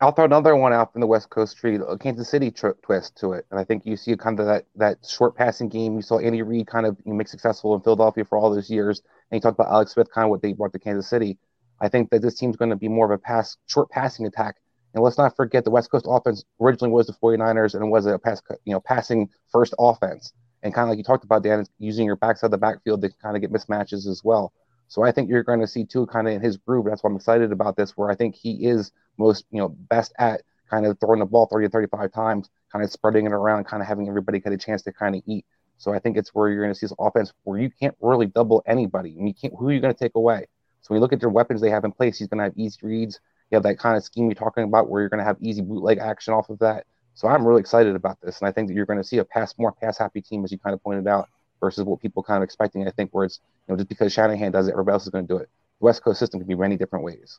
I'll 0.00 0.12
throw 0.12 0.26
another 0.26 0.54
one 0.54 0.72
out 0.72 0.92
from 0.92 1.00
the 1.00 1.08
West 1.08 1.28
Coast 1.28 1.56
tree, 1.56 1.76
a 1.76 1.98
Kansas 1.98 2.28
City 2.28 2.52
tr- 2.52 2.70
twist 2.82 3.16
to 3.16 3.32
it, 3.32 3.46
and 3.50 3.58
I 3.58 3.64
think 3.64 3.84
you 3.84 3.96
see 3.96 4.16
kind 4.16 4.38
of 4.38 4.46
that 4.46 4.64
that 4.76 4.98
short 5.04 5.34
passing 5.34 5.68
game. 5.68 5.96
You 5.96 6.02
saw 6.02 6.20
Andy 6.20 6.42
Reid 6.42 6.68
kind 6.68 6.86
of 6.86 7.04
make 7.04 7.26
successful 7.26 7.74
in 7.74 7.80
Philadelphia 7.80 8.24
for 8.24 8.38
all 8.38 8.54
those 8.54 8.70
years, 8.70 9.02
and 9.30 9.38
you 9.38 9.40
talked 9.40 9.58
about 9.58 9.72
Alex 9.72 9.94
Smith, 9.94 10.08
kind 10.14 10.26
of 10.26 10.30
what 10.30 10.40
they 10.40 10.52
brought 10.52 10.72
to 10.74 10.78
Kansas 10.78 11.08
City. 11.10 11.36
I 11.80 11.88
think 11.88 12.10
that 12.10 12.22
this 12.22 12.36
team's 12.36 12.56
going 12.56 12.70
to 12.70 12.76
be 12.76 12.88
more 12.88 13.06
of 13.06 13.10
a 13.10 13.18
pass, 13.18 13.56
short 13.66 13.90
passing 13.90 14.26
attack. 14.26 14.56
And 14.94 15.02
let's 15.02 15.18
not 15.18 15.36
forget 15.36 15.64
the 15.64 15.70
West 15.70 15.90
Coast 15.90 16.06
offense 16.08 16.44
originally 16.60 16.92
was 16.92 17.06
the 17.08 17.12
49ers 17.12 17.74
and 17.74 17.90
was 17.90 18.06
a 18.06 18.18
pass, 18.18 18.40
you 18.64 18.72
know, 18.72 18.80
passing 18.80 19.28
first 19.50 19.74
offense. 19.78 20.32
And 20.62 20.74
kind 20.74 20.84
of 20.84 20.90
like 20.90 20.98
you 20.98 21.04
talked 21.04 21.24
about, 21.24 21.42
Dan, 21.42 21.64
using 21.78 22.06
your 22.06 22.16
backside 22.16 22.48
of 22.48 22.52
the 22.52 22.58
backfield 22.58 23.02
to 23.02 23.10
kind 23.22 23.36
of 23.36 23.42
get 23.42 23.52
mismatches 23.52 24.06
as 24.08 24.22
well. 24.24 24.52
So 24.88 25.02
I 25.02 25.12
think 25.12 25.28
you're 25.28 25.45
going 25.45 25.61
to 25.61 25.66
see 25.66 25.85
Tua 25.85 26.07
kind 26.07 26.26
of 26.26 26.35
in 26.35 26.40
his 26.40 26.57
groove. 26.57 26.87
That's 26.87 27.02
why 27.02 27.11
I'm 27.11 27.16
excited 27.16 27.52
about 27.52 27.76
this, 27.76 27.97
where 27.97 28.11
I 28.11 28.14
think 28.14 28.35
he 28.35 28.66
is 28.66 28.90
most, 29.18 29.45
you 29.50 29.59
know, 29.59 29.68
best 29.68 30.12
at 30.18 30.42
kind 30.68 30.87
of 30.87 30.99
throwing 30.99 31.21
the 31.21 31.26
ball 31.26 31.47
30 31.47 31.66
to 31.66 31.71
35 31.71 32.12
times, 32.12 32.50
kind 32.73 32.85
of 32.85 32.90
spreading 32.90 33.26
it 33.26 33.33
around, 33.33 33.64
kind 33.64 33.83
of 33.83 33.87
having 33.87 34.09
everybody 34.09 34.40
get 34.40 34.52
a 34.52 34.59
chance 34.59 34.83
to 34.83 34.92
kind 34.92 35.14
of 35.14 35.23
eat. 35.26 35.45
So 35.76 35.92
I 35.92 35.99
think 35.99 36.16
it's 36.16 36.35
where 36.35 36.49
you're 36.49 36.62
going 36.62 36.73
to 36.73 36.78
see 36.78 36.87
this 36.87 36.97
offense 36.99 37.33
where 37.45 37.61
you 37.61 37.71
can't 37.71 37.95
really 38.00 38.26
double 38.26 38.62
anybody. 38.66 39.11
You 39.11 39.33
can't, 39.33 39.55
who 39.57 39.68
are 39.68 39.72
you 39.72 39.81
going 39.81 39.94
to 39.94 39.98
take 39.98 40.14
away? 40.16 40.46
So 40.81 40.88
when 40.88 40.96
you 40.96 41.01
look 41.01 41.12
at 41.12 41.20
their 41.20 41.29
weapons 41.29 41.61
they 41.61 41.70
have 41.70 41.85
in 41.85 41.92
place, 41.92 42.18
he's 42.18 42.29
going 42.29 42.38
to 42.38 42.44
have 42.44 42.55
easy 42.57 42.79
reads. 42.83 43.20
You 43.51 43.57
have 43.57 43.62
that 43.62 43.79
kind 43.79 43.96
of 43.96 44.03
scheme 44.03 44.27
you're 44.27 44.35
talking 44.35 44.64
about 44.64 44.88
where 44.88 45.01
you're 45.03 45.09
going 45.09 45.18
to 45.18 45.24
have 45.24 45.37
easy 45.40 45.62
bootleg 45.62 45.98
action 45.98 46.35
off 46.35 46.51
of 46.51 46.59
that. 46.59 46.85
So 47.14 47.29
I'm 47.29 47.46
really 47.46 47.61
excited 47.61 47.94
about 47.94 48.20
this. 48.20 48.40
And 48.40 48.48
I 48.48 48.53
think 48.53 48.68
that 48.68 48.74
you're 48.74 48.87
going 48.87 48.98
to 48.98 49.05
see 49.05 49.18
a 49.18 49.24
pass, 49.24 49.55
more 49.59 49.72
pass 49.72 49.98
happy 49.98 50.20
team, 50.20 50.44
as 50.44 50.53
you 50.53 50.59
kind 50.59 50.74
of 50.74 50.83
pointed 50.83 51.07
out, 51.07 51.29
versus 51.61 51.85
what 51.85 52.01
people 52.01 52.23
kind 52.23 52.38
of 52.38 52.42
expecting. 52.42 52.87
I 52.87 52.90
think 52.90 53.11
where 53.12 53.25
it's, 53.25 53.40
you 53.66 53.73
know, 53.73 53.77
just 53.77 53.88
because 53.88 54.12
Shanahan 54.12 54.53
does 54.53 54.68
it, 54.68 54.73
everybody 54.73 54.94
else 54.94 55.05
is 55.05 55.11
going 55.11 55.27
to 55.27 55.33
do 55.33 55.38
it. 55.38 55.49
The 55.81 55.85
West 55.85 56.03
Coast 56.03 56.18
system 56.18 56.40
can 56.40 56.49
be 56.49 56.55
many 56.55 56.77
different 56.77 57.05
ways. 57.05 57.38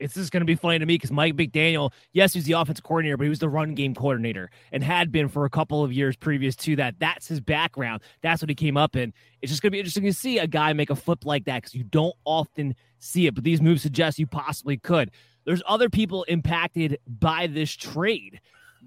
It's 0.00 0.14
just 0.14 0.30
going 0.32 0.40
to 0.40 0.46
be 0.46 0.54
funny 0.54 0.78
to 0.78 0.86
me 0.86 0.94
because 0.94 1.10
Mike 1.10 1.34
McDaniel, 1.34 1.92
yes, 2.12 2.32
he's 2.32 2.44
the 2.44 2.52
offensive 2.52 2.84
coordinator, 2.84 3.16
but 3.16 3.24
he 3.24 3.30
was 3.30 3.38
the 3.38 3.48
run 3.48 3.74
game 3.74 3.94
coordinator 3.94 4.50
and 4.72 4.82
had 4.82 5.10
been 5.10 5.28
for 5.28 5.44
a 5.44 5.50
couple 5.50 5.82
of 5.82 5.92
years 5.92 6.16
previous 6.16 6.54
to 6.56 6.76
that. 6.76 6.94
That's 6.98 7.28
his 7.28 7.40
background. 7.40 8.02
That's 8.22 8.42
what 8.42 8.48
he 8.48 8.54
came 8.54 8.76
up 8.76 8.96
in. 8.96 9.12
It's 9.42 9.50
just 9.50 9.62
going 9.62 9.70
to 9.70 9.76
be 9.76 9.80
interesting 9.80 10.04
to 10.04 10.12
see 10.12 10.38
a 10.38 10.46
guy 10.46 10.72
make 10.72 10.90
a 10.90 10.96
flip 10.96 11.24
like 11.24 11.44
that 11.46 11.62
because 11.62 11.74
you 11.74 11.84
don't 11.84 12.14
often 12.24 12.74
see 12.98 13.26
it, 13.26 13.34
but 13.34 13.44
these 13.44 13.60
moves 13.60 13.82
suggest 13.82 14.18
you 14.18 14.26
possibly 14.26 14.76
could. 14.76 15.10
There's 15.44 15.62
other 15.66 15.88
people 15.88 16.24
impacted 16.24 16.98
by 17.06 17.46
this 17.46 17.72
trade. 17.74 18.40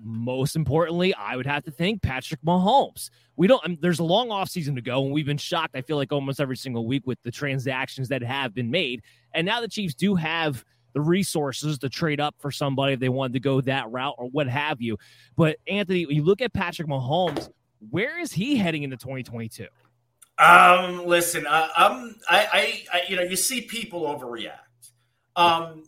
Most 0.03 0.55
importantly, 0.55 1.13
I 1.13 1.35
would 1.35 1.45
have 1.45 1.63
to 1.65 1.71
think 1.71 2.01
Patrick 2.01 2.41
Mahomes. 2.41 3.09
We 3.35 3.47
don't, 3.47 3.61
I 3.63 3.69
mean, 3.69 3.79
there's 3.81 3.99
a 3.99 4.03
long 4.03 4.29
offseason 4.29 4.75
to 4.75 4.81
go, 4.81 5.03
and 5.03 5.11
we've 5.11 5.25
been 5.25 5.37
shocked, 5.37 5.75
I 5.75 5.81
feel 5.81 5.97
like 5.97 6.11
almost 6.11 6.39
every 6.39 6.57
single 6.57 6.87
week 6.87 7.05
with 7.05 7.19
the 7.23 7.31
transactions 7.31 8.07
that 8.09 8.23
have 8.23 8.53
been 8.53 8.71
made. 8.71 9.03
And 9.33 9.45
now 9.45 9.61
the 9.61 9.67
Chiefs 9.67 9.93
do 9.93 10.15
have 10.15 10.63
the 10.93 11.01
resources 11.01 11.77
to 11.79 11.89
trade 11.89 12.19
up 12.19 12.35
for 12.39 12.51
somebody 12.51 12.93
if 12.93 12.99
they 12.99 13.09
wanted 13.09 13.33
to 13.33 13.39
go 13.39 13.61
that 13.61 13.89
route 13.91 14.15
or 14.17 14.27
what 14.27 14.47
have 14.47 14.81
you. 14.81 14.97
But 15.35 15.57
Anthony, 15.67 16.05
you 16.09 16.23
look 16.23 16.41
at 16.41 16.53
Patrick 16.53 16.87
Mahomes, 16.87 17.49
where 17.89 18.19
is 18.19 18.31
he 18.31 18.55
heading 18.55 18.83
into 18.83 18.97
2022? 18.97 19.67
Um, 20.37 21.05
listen, 21.05 21.45
I, 21.47 21.63
um, 21.75 22.15
I, 22.27 22.47
I, 22.51 22.83
I, 22.93 23.01
you 23.09 23.15
know, 23.15 23.21
you 23.23 23.35
see 23.35 23.61
people 23.61 24.01
overreact. 24.03 24.57
Um, 25.35 25.83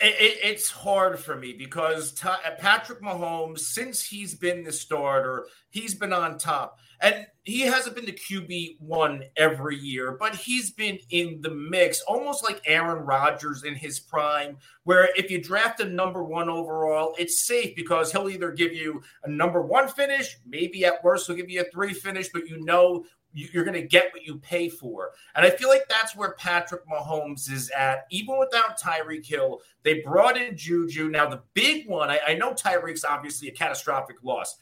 it, 0.00 0.14
it, 0.20 0.38
it's 0.42 0.70
hard 0.70 1.18
for 1.18 1.36
me 1.36 1.54
because 1.54 2.12
t- 2.12 2.28
Patrick 2.58 3.00
Mahomes, 3.02 3.60
since 3.60 4.02
he's 4.02 4.34
been 4.34 4.62
the 4.62 4.72
starter, 4.72 5.46
he's 5.70 5.94
been 5.94 6.12
on 6.12 6.38
top. 6.38 6.78
And 7.00 7.26
he 7.44 7.60
hasn't 7.60 7.94
been 7.94 8.04
the 8.04 8.12
QB 8.12 8.80
one 8.80 9.22
every 9.36 9.76
year, 9.76 10.16
but 10.18 10.34
he's 10.34 10.70
been 10.70 10.98
in 11.10 11.40
the 11.40 11.50
mix, 11.50 12.02
almost 12.02 12.44
like 12.44 12.60
Aaron 12.66 13.04
Rodgers 13.04 13.64
in 13.64 13.74
his 13.74 14.00
prime, 14.00 14.58
where 14.84 15.08
if 15.16 15.30
you 15.30 15.40
draft 15.40 15.80
a 15.80 15.84
number 15.84 16.24
one 16.24 16.48
overall, 16.48 17.14
it's 17.18 17.46
safe 17.46 17.74
because 17.76 18.10
he'll 18.12 18.28
either 18.28 18.50
give 18.50 18.74
you 18.74 19.00
a 19.24 19.30
number 19.30 19.62
one 19.62 19.88
finish, 19.88 20.38
maybe 20.46 20.84
at 20.84 21.02
worst, 21.04 21.26
he'll 21.26 21.36
give 21.36 21.48
you 21.48 21.60
a 21.60 21.70
three 21.72 21.94
finish, 21.94 22.28
but 22.32 22.48
you 22.48 22.62
know 22.64 23.04
you're 23.32 23.64
going 23.64 23.80
to 23.80 23.86
get 23.86 24.12
what 24.12 24.24
you 24.24 24.38
pay 24.38 24.68
for. 24.68 25.10
And 25.34 25.44
I 25.44 25.50
feel 25.50 25.68
like 25.68 25.88
that's 25.88 26.16
where 26.16 26.32
Patrick 26.32 26.82
Mahomes 26.86 27.50
is 27.50 27.70
at. 27.70 28.06
Even 28.10 28.38
without 28.38 28.80
Tyreek 28.80 29.26
Hill, 29.26 29.60
they 29.82 30.00
brought 30.00 30.36
in 30.36 30.56
Juju. 30.56 31.08
Now, 31.10 31.28
the 31.28 31.42
big 31.54 31.86
one, 31.86 32.10
I, 32.10 32.20
I 32.28 32.34
know 32.34 32.52
Tyreek's 32.52 33.04
obviously 33.04 33.48
a 33.48 33.52
catastrophic 33.52 34.16
loss. 34.22 34.56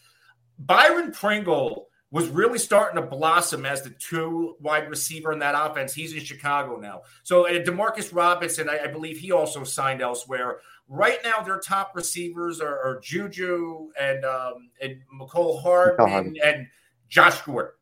Byron 0.59 1.12
Pringle 1.12 1.88
was 2.11 2.29
really 2.29 2.59
starting 2.59 3.01
to 3.01 3.07
blossom 3.07 3.66
as 3.66 3.83
the 3.83 3.90
two 3.90 4.57
wide 4.61 4.88
receiver 4.88 5.33
in 5.33 5.38
that 5.40 5.55
offense. 5.57 5.92
He's 5.92 6.12
in 6.12 6.21
Chicago 6.21 6.77
now. 6.77 7.03
So 7.25 7.45
Demarcus 7.45 8.14
Robinson, 8.14 8.69
I, 8.69 8.85
I, 8.85 8.87
believe 8.87 9.19
he 9.19 9.33
also 9.33 9.64
signed 9.64 10.01
elsewhere. 10.01 10.61
Right 10.88 11.19
now, 11.25 11.40
their 11.40 11.59
top 11.59 11.92
receivers 11.97 12.61
are, 12.61 12.79
are 12.79 13.01
Juju 13.01 13.88
and 14.01 14.25
um, 14.25 14.71
and 14.81 15.01
Mecole 15.21 15.61
Hardman 15.61 16.37
and 16.45 16.69
Josh 17.09 17.42
Gordon. 17.42 17.73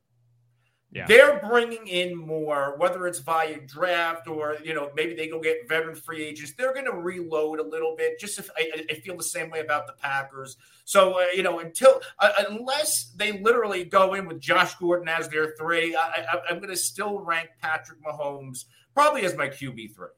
Yeah. 0.94 1.06
They're 1.08 1.40
bringing 1.40 1.88
in 1.88 2.16
more, 2.16 2.76
whether 2.78 3.08
it's 3.08 3.18
via 3.18 3.58
draft 3.66 4.28
or 4.28 4.56
you 4.62 4.74
know 4.74 4.92
maybe 4.94 5.12
they 5.14 5.26
go 5.26 5.40
get 5.40 5.68
veteran 5.68 5.96
free 5.96 6.22
agents. 6.22 6.54
They're 6.56 6.72
going 6.72 6.84
to 6.84 6.92
reload 6.92 7.58
a 7.58 7.64
little 7.64 7.96
bit. 7.96 8.20
Just 8.20 8.38
if 8.38 8.48
I, 8.56 8.70
I, 8.88 8.94
feel 8.94 9.16
the 9.16 9.24
same 9.24 9.50
way 9.50 9.58
about 9.58 9.88
the 9.88 9.94
Packers. 9.94 10.56
So 10.84 11.20
uh, 11.20 11.24
you 11.34 11.42
know 11.42 11.58
until 11.58 12.00
uh, 12.20 12.30
unless 12.48 13.12
they 13.16 13.40
literally 13.40 13.82
go 13.82 14.14
in 14.14 14.26
with 14.26 14.38
Josh 14.38 14.76
Gordon 14.76 15.08
as 15.08 15.28
their 15.28 15.56
three, 15.58 15.96
I, 15.96 16.26
I, 16.32 16.38
I'm 16.48 16.58
going 16.58 16.70
to 16.70 16.76
still 16.76 17.18
rank 17.18 17.48
Patrick 17.60 17.98
Mahomes 18.00 18.66
probably 18.94 19.24
as 19.24 19.36
my 19.36 19.48
QB 19.48 19.96
three. 19.96 20.08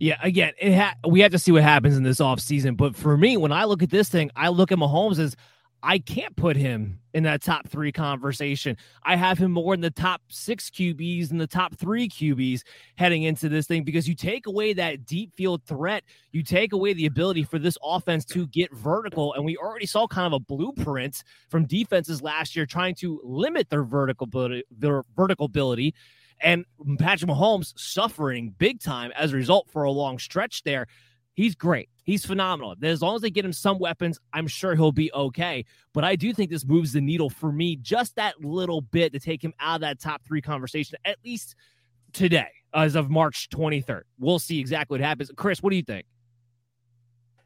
Yeah, 0.00 0.16
again, 0.22 0.54
it 0.58 0.74
ha- 0.74 0.96
we 1.06 1.20
have 1.20 1.32
to 1.32 1.38
see 1.38 1.52
what 1.52 1.62
happens 1.62 1.98
in 1.98 2.02
this 2.02 2.18
offseason. 2.18 2.78
But 2.78 2.96
for 2.96 3.16
me, 3.16 3.36
when 3.36 3.52
I 3.52 3.64
look 3.64 3.82
at 3.82 3.90
this 3.90 4.08
thing, 4.08 4.30
I 4.34 4.48
look 4.48 4.72
at 4.72 4.78
Mahomes 4.78 5.18
as 5.18 5.36
I 5.84 5.98
can't 5.98 6.34
put 6.34 6.56
him 6.56 6.98
in 7.12 7.24
that 7.24 7.42
top 7.42 7.68
three 7.68 7.92
conversation. 7.92 8.78
I 9.02 9.16
have 9.16 9.36
him 9.36 9.52
more 9.52 9.74
in 9.74 9.82
the 9.82 9.90
top 9.90 10.22
six 10.30 10.70
QBs 10.70 11.30
and 11.30 11.38
the 11.38 11.46
top 11.46 11.76
three 11.76 12.08
QBs 12.08 12.62
heading 12.96 13.24
into 13.24 13.50
this 13.50 13.66
thing 13.66 13.84
because 13.84 14.08
you 14.08 14.14
take 14.14 14.46
away 14.46 14.72
that 14.72 15.04
deep 15.04 15.34
field 15.36 15.62
threat, 15.66 16.02
you 16.32 16.42
take 16.42 16.72
away 16.72 16.94
the 16.94 17.04
ability 17.04 17.44
for 17.44 17.58
this 17.58 17.76
offense 17.84 18.24
to 18.26 18.46
get 18.46 18.74
vertical. 18.74 19.34
And 19.34 19.44
we 19.44 19.58
already 19.58 19.84
saw 19.84 20.06
kind 20.06 20.26
of 20.26 20.32
a 20.32 20.40
blueprint 20.40 21.22
from 21.50 21.66
defenses 21.66 22.22
last 22.22 22.56
year 22.56 22.64
trying 22.64 22.94
to 22.96 23.20
limit 23.22 23.68
their 23.68 23.84
vertical 23.84 24.24
ability, 24.24 24.64
their 24.70 25.04
vertical 25.14 25.44
ability. 25.44 25.94
And 26.40 26.64
Patrick 26.98 27.30
Mahomes 27.30 27.78
suffering 27.78 28.54
big 28.56 28.80
time 28.80 29.12
as 29.14 29.34
a 29.34 29.36
result 29.36 29.68
for 29.70 29.82
a 29.82 29.90
long 29.90 30.18
stretch 30.18 30.62
there. 30.62 30.86
He's 31.34 31.54
great. 31.54 31.90
He's 32.04 32.24
phenomenal. 32.24 32.74
As 32.82 33.00
long 33.02 33.16
as 33.16 33.22
they 33.22 33.30
get 33.30 33.44
him 33.44 33.52
some 33.52 33.78
weapons, 33.78 34.20
I'm 34.32 34.46
sure 34.46 34.74
he'll 34.74 34.92
be 34.92 35.10
okay. 35.12 35.64
But 35.94 36.04
I 36.04 36.16
do 36.16 36.32
think 36.34 36.50
this 36.50 36.64
moves 36.64 36.92
the 36.92 37.00
needle 37.00 37.30
for 37.30 37.50
me 37.50 37.76
just 37.76 38.16
that 38.16 38.44
little 38.44 38.82
bit 38.82 39.12
to 39.14 39.18
take 39.18 39.42
him 39.42 39.54
out 39.58 39.76
of 39.76 39.80
that 39.80 40.00
top 40.00 40.22
three 40.22 40.42
conversation, 40.42 40.98
at 41.06 41.16
least 41.24 41.54
today, 42.12 42.48
as 42.74 42.94
of 42.94 43.08
March 43.10 43.48
23rd. 43.50 44.02
We'll 44.18 44.38
see 44.38 44.60
exactly 44.60 44.98
what 44.98 45.04
happens. 45.04 45.30
Chris, 45.34 45.62
what 45.62 45.70
do 45.70 45.76
you 45.76 45.82
think? 45.82 46.04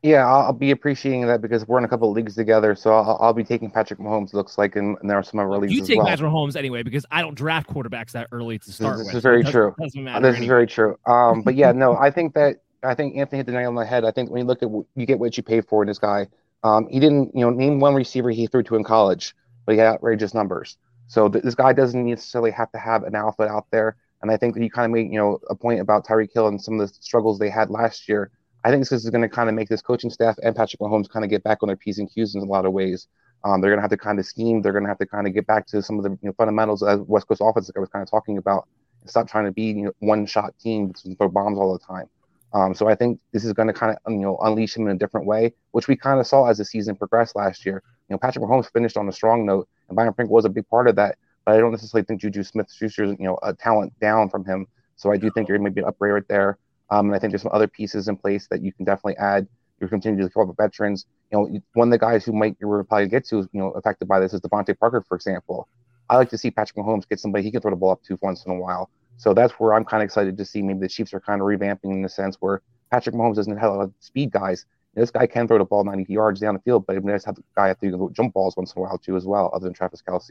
Yeah, 0.02 0.24
I'll, 0.26 0.52
be 0.52 0.70
appreciating 0.70 1.26
that 1.26 1.40
because 1.40 1.66
we're 1.66 1.78
in 1.78 1.84
a 1.84 1.88
couple 1.88 2.08
of 2.08 2.14
leagues 2.14 2.36
together. 2.36 2.76
So 2.76 2.92
I'll, 2.94 3.18
I'll 3.20 3.32
be 3.32 3.42
taking 3.42 3.68
Patrick 3.68 3.98
Mahomes. 3.98 4.32
Looks 4.32 4.56
like, 4.56 4.76
and, 4.76 4.96
and 5.00 5.10
there 5.10 5.18
are 5.18 5.24
some 5.24 5.40
other 5.40 5.58
leagues. 5.58 5.72
You 5.72 5.84
take 5.84 5.98
well. 5.98 6.06
Patrick 6.06 6.30
Mahomes 6.30 6.54
anyway 6.54 6.84
because 6.84 7.04
I 7.10 7.20
don't 7.20 7.34
draft 7.34 7.68
quarterbacks 7.68 8.12
that 8.12 8.28
early 8.30 8.60
to 8.60 8.72
start 8.72 8.98
This, 8.98 9.08
with. 9.08 9.16
is 9.16 9.22
very 9.24 9.42
true. 9.42 9.74
Doesn't 9.80 10.00
Uh, 10.00 10.04
matter 10.04 10.30
This 10.32 10.40
is 10.40 10.46
very 10.46 10.68
true. 10.68 10.96
Um, 11.06 11.42
but 11.42 11.56
yeah, 11.56 11.72
no, 11.72 11.96
I 11.96 12.12
think 12.12 12.34
that 12.34 12.58
I 12.82 12.94
think 12.94 13.16
Anthony 13.16 13.38
hit 13.38 13.46
the 13.46 13.52
nail 13.52 13.68
on 13.68 13.74
the 13.74 13.84
head. 13.84 14.04
I 14.04 14.10
think 14.10 14.30
when 14.30 14.40
you 14.40 14.46
look 14.46 14.62
at 14.62 14.70
you 14.70 15.06
get 15.06 15.18
what 15.18 15.36
you 15.36 15.42
pay 15.42 15.60
for 15.60 15.82
in 15.82 15.88
this 15.88 15.98
guy. 15.98 16.28
Um, 16.64 16.88
he 16.88 16.98
didn't, 16.98 17.34
you 17.34 17.40
know, 17.40 17.50
name 17.50 17.78
one 17.78 17.94
receiver 17.94 18.30
he 18.30 18.46
threw 18.46 18.62
to 18.64 18.76
in 18.76 18.84
college, 18.84 19.34
but 19.64 19.72
he 19.72 19.78
had 19.78 19.86
outrageous 19.86 20.34
numbers. 20.34 20.76
So 21.06 21.28
th- 21.28 21.44
this 21.44 21.54
guy 21.54 21.72
doesn't 21.72 22.04
necessarily 22.04 22.50
have 22.50 22.70
to 22.72 22.78
have 22.78 23.04
an 23.04 23.14
alpha 23.14 23.44
out 23.44 23.66
there. 23.70 23.96
And 24.22 24.30
I 24.30 24.36
think 24.36 24.54
that 24.54 24.62
you 24.62 24.70
kind 24.70 24.84
of 24.84 24.90
made, 24.90 25.12
you 25.12 25.18
know, 25.18 25.38
a 25.48 25.54
point 25.54 25.80
about 25.80 26.04
Tyreek 26.04 26.32
Hill 26.34 26.48
and 26.48 26.60
some 26.60 26.80
of 26.80 26.88
the 26.88 26.94
struggles 27.00 27.38
they 27.38 27.50
had 27.50 27.70
last 27.70 28.08
year. 28.08 28.30
I 28.64 28.70
think 28.70 28.82
this 28.82 29.04
is 29.04 29.10
going 29.10 29.22
to 29.22 29.28
kind 29.28 29.48
of 29.48 29.54
make 29.54 29.68
this 29.68 29.80
coaching 29.80 30.10
staff 30.10 30.36
and 30.42 30.54
Patrick 30.54 30.80
Mahomes 30.80 31.08
kind 31.08 31.24
of 31.24 31.30
get 31.30 31.44
back 31.44 31.58
on 31.62 31.68
their 31.68 31.76
p's 31.76 31.98
and 31.98 32.12
q's 32.12 32.34
in 32.34 32.42
a 32.42 32.44
lot 32.44 32.66
of 32.66 32.72
ways. 32.72 33.06
Um, 33.44 33.60
they're 33.60 33.70
going 33.70 33.78
to 33.78 33.82
have 33.82 33.90
to 33.90 33.96
kind 33.96 34.18
of 34.18 34.26
scheme. 34.26 34.60
They're 34.60 34.72
going 34.72 34.82
to 34.82 34.88
have 34.88 34.98
to 34.98 35.06
kind 35.06 35.28
of 35.28 35.32
get 35.32 35.46
back 35.46 35.66
to 35.68 35.80
some 35.80 35.96
of 35.98 36.02
the 36.02 36.10
you 36.10 36.18
know, 36.22 36.32
fundamentals 36.32 36.82
as 36.82 36.98
West 37.00 37.28
Coast 37.28 37.40
offense, 37.42 37.68
like 37.68 37.76
I 37.76 37.80
was 37.80 37.88
kind 37.88 38.02
of 38.02 38.10
talking 38.10 38.36
about. 38.36 38.66
Stop 39.06 39.28
trying 39.28 39.44
to 39.44 39.52
be 39.52 39.66
you 39.66 39.84
know, 39.84 39.92
one-shot 40.00 40.54
team 40.58 40.92
to 40.92 41.14
throw 41.14 41.28
bombs 41.28 41.56
all 41.56 41.72
the 41.72 41.78
time. 41.78 42.08
Um, 42.52 42.74
so 42.74 42.88
I 42.88 42.94
think 42.94 43.20
this 43.32 43.44
is 43.44 43.52
going 43.52 43.68
to 43.68 43.74
kind 43.74 43.96
of 43.96 44.12
you 44.12 44.18
know 44.18 44.38
unleash 44.38 44.76
him 44.76 44.87
in 44.87 44.96
a 44.96 44.98
different 44.98 45.26
way, 45.26 45.52
which 45.72 45.88
we 45.88 45.96
kind 45.96 46.18
of 46.18 46.26
saw 46.26 46.48
as 46.48 46.58
the 46.58 46.64
season 46.64 46.96
progressed 46.96 47.37
last 47.37 47.66
year. 47.66 47.82
You 48.08 48.14
know, 48.14 48.18
Patrick 48.18 48.44
Mahomes 48.44 48.72
finished 48.72 48.96
on 48.96 49.08
a 49.08 49.12
strong 49.12 49.44
note, 49.44 49.68
and 49.88 49.96
Byron 49.96 50.14
Pringle 50.14 50.34
was 50.34 50.44
a 50.44 50.48
big 50.48 50.66
part 50.68 50.88
of 50.88 50.96
that. 50.96 51.18
But 51.44 51.54
I 51.54 51.58
don't 51.58 51.70
necessarily 51.70 52.04
think 52.06 52.20
Juju 52.20 52.42
Smith-Schuster's 52.42 53.16
you 53.18 53.26
know 53.26 53.38
a 53.42 53.52
talent 53.52 53.98
down 54.00 54.30
from 54.30 54.44
him. 54.44 54.66
So 54.96 55.12
I 55.12 55.16
do 55.16 55.30
think 55.30 55.48
you're 55.48 55.58
maybe 55.58 55.80
an 55.80 55.87
upgrade 55.87 56.12
right 56.12 56.28
there. 56.28 56.58
Um, 56.90 57.06
and 57.06 57.14
I 57.14 57.18
think 57.18 57.32
there's 57.32 57.42
some 57.42 57.52
other 57.54 57.68
pieces 57.68 58.08
in 58.08 58.16
place 58.16 58.48
that 58.48 58.62
you 58.62 58.72
can 58.72 58.84
definitely 58.84 59.16
add. 59.18 59.46
You're 59.78 59.90
continuing 59.90 60.18
to 60.22 60.28
develop 60.28 60.56
veterans. 60.56 61.06
You 61.30 61.38
know, 61.38 61.61
one 61.74 61.88
of 61.88 61.92
the 61.92 61.98
guys 61.98 62.24
who 62.24 62.32
might 62.32 62.56
you're 62.61 62.82
probably 62.84 63.08
get 63.08 63.26
to, 63.26 63.37
you 63.37 63.61
know, 63.61 63.70
affected 63.72 64.08
by 64.08 64.18
this 64.20 64.32
is 64.32 64.40
DeVante 64.40 64.76
Parker, 64.78 65.04
for 65.06 65.14
example. 65.14 65.68
I 66.11 66.16
like 66.16 66.30
to 66.30 66.38
see 66.38 66.50
Patrick 66.50 66.76
Mahomes 66.78 67.06
get 67.08 67.20
somebody 67.20 67.44
he 67.44 67.50
can 67.50 67.61
throw 67.61 67.70
the 67.70 67.76
ball 67.76 67.90
up 67.90 68.02
to 68.04 68.18
once 68.22 68.44
in 68.46 68.52
a 68.52 68.54
while. 68.54 68.90
So 69.18 69.35
that's 69.35 69.52
where 69.54 69.74
I'm 69.74 69.85
kind 69.85 70.02
of 70.02 70.07
excited 70.07 70.37
to 70.38 70.44
see 70.44 70.62
maybe 70.62 70.81
the 70.81 70.88
Chiefs 70.88 71.12
are 71.12 71.20
kind 71.20 71.40
of 71.40 71.46
revamping 71.46 71.92
in 71.92 72.02
the 72.02 72.09
sense 72.09 72.37
where 72.40 72.62
Patrick 72.90 73.14
Mahomes 73.14 73.35
doesn't 73.35 73.57
have 73.59 73.70
a 73.72 73.74
lot 73.76 73.83
of 73.83 73.92
speed 74.00 74.31
guys. 74.31 74.64
This 74.94 75.11
guy 75.11 75.26
can 75.26 75.46
throw 75.46 75.59
the 75.59 75.64
ball 75.64 75.85
90 75.85 76.11
yards 76.12 76.40
down 76.40 76.54
the 76.54 76.61
field, 76.61 76.87
but 76.87 76.96
he 76.96 77.00
does 77.02 77.24
have 77.24 77.35
the 77.35 77.42
guy 77.57 77.68
have 77.68 77.78
to 77.81 77.90
do 77.90 78.11
jump 78.14 78.33
balls 78.33 78.57
once 78.57 78.72
in 78.74 78.81
a 78.81 78.83
while 78.83 78.96
too 78.98 79.16
as 79.16 79.26
well, 79.26 79.50
other 79.52 79.64
than 79.64 79.74
Travis 79.74 80.02
Kelce. 80.02 80.31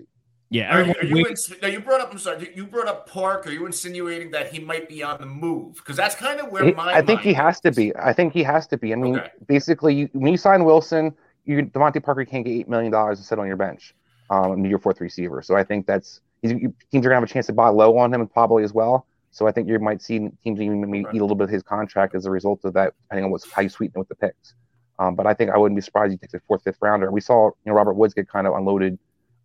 Yeah, 0.50 0.74
Are, 0.74 0.84
you- 0.86 0.94
are 1.02 1.06
you 1.06 1.28
ins- 1.28 1.54
now 1.62 1.68
you 1.68 1.82
brought 1.82 2.00
up? 2.00 2.10
I'm 2.12 2.18
sorry. 2.18 2.52
You 2.56 2.66
brought 2.66 2.88
up 2.88 3.10
Park. 3.10 3.46
Are 3.48 3.52
you 3.52 3.66
insinuating 3.66 4.32
that 4.32 4.50
he 4.52 4.60
might 4.60 4.88
be 4.88 5.04
on 5.04 5.20
the 5.20 5.26
move? 5.26 5.76
Because 5.76 5.98
that's 5.98 6.16
kind 6.16 6.40
of 6.40 6.50
where 6.54 6.64
He- 6.64 6.72
my 6.72 6.94
I 6.94 7.02
think 7.02 7.18
mind 7.20 7.20
he 7.22 7.34
has 7.34 7.60
to 7.62 7.72
be. 7.72 7.94
I 7.98 8.14
think 8.14 8.32
he 8.32 8.44
has 8.44 8.66
to 8.68 8.78
be. 8.78 8.94
I 8.94 8.96
mean, 8.96 9.18
Okay. 9.20 9.30
basically, 9.48 9.94
you, 9.96 10.10
when 10.14 10.32
you 10.32 10.38
sign 10.38 10.64
Wilson, 10.64 11.14
you 11.44 11.64
DeVante 11.64 12.02
Parker 12.02 12.24
can't 12.24 12.46
get 12.46 12.52
eight 12.52 12.70
million 12.70 12.94
dollars 12.94 13.20
to 13.20 13.26
sit 13.26 13.38
on 13.40 13.48
your 13.48 13.58
bench, 13.58 13.94
um, 14.30 14.66
your 14.66 14.80
fourth 14.80 15.02
receiver. 15.02 15.42
So 15.42 15.56
I 15.56 15.66
think 15.66 15.86
that's 15.86 16.22
he's, 16.22 16.22
you, 16.22 16.27
teams 16.44 16.74
are 16.94 17.02
gonna 17.02 17.16
have 17.16 17.24
a 17.24 17.28
chance 17.28 17.48
to 17.48 17.54
buy 17.54 17.70
low 17.70 17.98
on 17.98 18.14
him 18.14 18.28
probably 18.28 18.64
as 18.64 18.74
well. 18.74 19.06
So 19.32 19.48
I 19.48 19.52
think 19.52 19.68
you 19.68 19.78
might 19.80 20.02
see 20.02 20.30
teams 20.44 20.62
even 20.62 20.82
maybe 20.90 21.06
eat 21.14 21.20
a 21.20 21.24
little 21.24 21.36
bit 21.36 21.46
of 21.46 21.50
his 21.50 21.64
contract 21.64 22.16
as 22.16 22.26
a 22.26 22.32
result 22.32 22.64
of 22.66 22.74
that, 22.74 22.94
depending 23.04 23.26
on 23.26 23.32
what's 23.32 23.50
how 23.52 23.62
you 23.62 23.70
sweeten 23.70 23.94
it 23.96 24.00
with 24.00 24.08
the 24.10 24.16
picks. 24.16 24.56
Um, 25.00 25.16
but 25.16 25.28
I 25.28 25.34
think 25.34 25.52
I 25.52 25.58
wouldn't 25.58 25.78
be 25.78 25.82
surprised 25.82 26.14
if 26.14 26.20
he 26.20 26.28
takes 26.28 26.34
a 26.34 26.40
fourth, 26.48 26.64
fifth 26.64 26.78
rounder. 26.82 27.12
We 27.12 27.22
saw 27.22 27.48
you 27.48 27.54
know 27.66 27.74
Robert 27.74 27.94
Woods 27.94 28.14
get 28.14 28.28
kind 28.28 28.48
of 28.48 28.54
unloaded, 28.56 28.98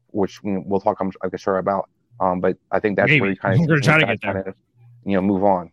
which 0.09 0.41
you 0.45 0.53
know, 0.53 0.63
we'll 0.65 0.81
talk 0.81 0.99
I'm, 1.01 1.13
I'm 1.23 1.37
sure 1.37 1.59
about. 1.59 1.91
Um, 2.21 2.41
but 2.41 2.57
I 2.71 2.81
think 2.81 2.97
that's 2.97 3.09
Maybe. 3.09 3.21
where 3.21 3.31
you 3.31 3.37
kind 3.37 3.61
of 3.61 3.69
We're 3.69 3.81
trying 3.81 4.01
to 4.01 4.07
get 4.07 4.21
there. 4.23 4.33
kind 4.35 4.49
of, 4.49 4.55
you 5.05 5.15
know 5.15 5.23
move 5.23 5.45
on. 5.45 5.73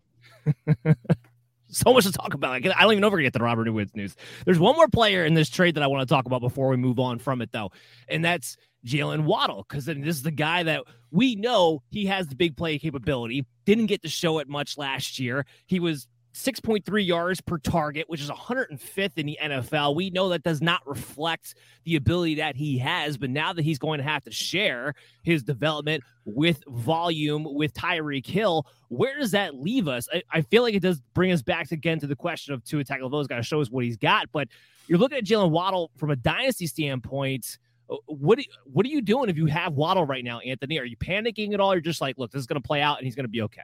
so 1.70 1.94
much 1.94 2.06
to 2.06 2.12
talk 2.12 2.34
about. 2.34 2.54
I 2.54 2.60
don't 2.60 2.92
even 2.92 3.02
know 3.02 3.08
if 3.08 3.12
we're 3.12 3.20
gonna 3.20 3.28
get 3.28 3.34
to 3.34 3.40
the 3.40 3.46
Robert 3.46 3.72
Woods 3.72 3.96
news. 3.96 4.16
There's 4.46 4.60
one 4.60 4.76
more 4.76 4.88
player 4.88 5.26
in 5.26 5.34
this 5.34 5.50
trade 5.50 5.76
that 5.76 5.84
I 5.84 5.88
want 5.88 6.08
to 6.08 6.14
talk 6.14 6.26
about 6.26 6.42
before 6.42 6.70
we 6.70 6.78
move 6.78 7.00
on 7.00 7.20
from 7.20 7.42
it, 7.42 7.52
though, 7.52 7.72
and 8.08 8.26
that's 8.26 8.58
Jaylen 8.86 9.26
Waddle. 9.26 9.66
Because 9.68 9.86
then 9.86 10.02
this 10.02 10.16
is 10.16 10.24
the 10.24 10.32
guy 10.32 10.64
that 10.64 10.84
we 11.12 11.36
know 11.36 11.82
he 11.90 12.06
has 12.06 12.28
the 12.28 12.36
big 12.36 12.56
play 12.56 12.78
capability. 12.80 13.46
Didn't 13.66 13.88
get 13.88 14.02
to 14.04 14.10
show 14.10 14.40
it 14.40 14.48
much 14.48 14.78
last 14.78 15.20
year. 15.20 15.46
He 15.66 15.80
was 15.80 16.08
6.3 16.34 17.06
yards 17.06 17.42
per 17.42 17.58
target, 17.58 18.08
which 18.08 18.22
is 18.22 18.30
105th 18.30 19.18
in 19.18 19.26
the 19.26 19.38
NFL. 19.42 19.96
We 19.96 20.10
know 20.10 20.30
that 20.30 20.44
does 20.44 20.62
not 20.62 20.82
reflect 20.86 21.56
the 21.86 21.96
ability 21.96 22.36
that 22.36 22.56
he 22.56 22.78
has, 22.78 23.18
but 23.18 23.30
now 23.30 23.52
that 23.52 23.64
he's 23.64 23.80
going 23.80 23.98
to 23.98 24.04
have 24.04 24.24
to 24.26 24.32
share 24.32 24.94
his 25.24 25.44
development 25.44 26.04
with 26.26 26.64
volume 26.68 27.46
with 27.56 27.74
Tyreek 27.74 28.28
Hill, 28.28 28.68
where 28.90 29.18
does 29.18 29.32
that 29.32 29.56
leave 29.56 29.88
us? 29.88 30.08
I, 30.14 30.22
I 30.32 30.42
feel 30.42 30.62
like 30.62 30.76
it 30.76 30.82
does 30.82 31.02
bring 31.14 31.32
us 31.32 31.42
back 31.42 31.72
again 31.72 32.00
to 32.00 32.08
the 32.08 32.16
question 32.16 32.54
of 32.54 32.64
Tua 32.64 32.84
Tagovailoa's 32.84 33.28
got 33.28 33.38
to 33.38 33.44
show 33.44 33.60
us 33.60 33.70
what 33.70 33.84
he's 33.84 33.98
got, 33.98 34.32
but 34.32 34.48
you're 34.88 35.00
looking 35.00 35.18
at 35.18 35.24
Jaylen 35.24 35.52
Waddle 35.52 35.92
from 35.98 36.10
a 36.12 36.16
dynasty 36.16 36.68
standpoint. 36.68 37.58
Uh, 37.90 37.96
What 38.08 38.38
do- 38.40 38.46
what 38.66 38.86
are 38.86 38.90
you 38.90 39.02
doing 39.02 39.30
if 39.30 39.38
you 39.38 39.46
have 39.48 39.74
Waddle 39.74 40.06
right 40.06 40.24
now, 40.24 40.40
Anthony? 40.40 40.80
Are 40.80 40.86
you 40.86 40.98
panicking 40.98 41.54
at 41.54 41.60
all? 41.60 41.74
You're 41.74 41.82
just 41.82 42.02
like, 42.02 42.18
look, 42.18 42.32
this 42.32 42.40
is 42.40 42.48
going 42.48 42.62
to 42.62 42.66
play 42.68 42.82
out 42.82 42.98
and 42.98 43.06
he's 43.06 43.16
going 43.16 43.26
to 43.26 43.30
be 43.30 43.42
okay. 43.44 43.62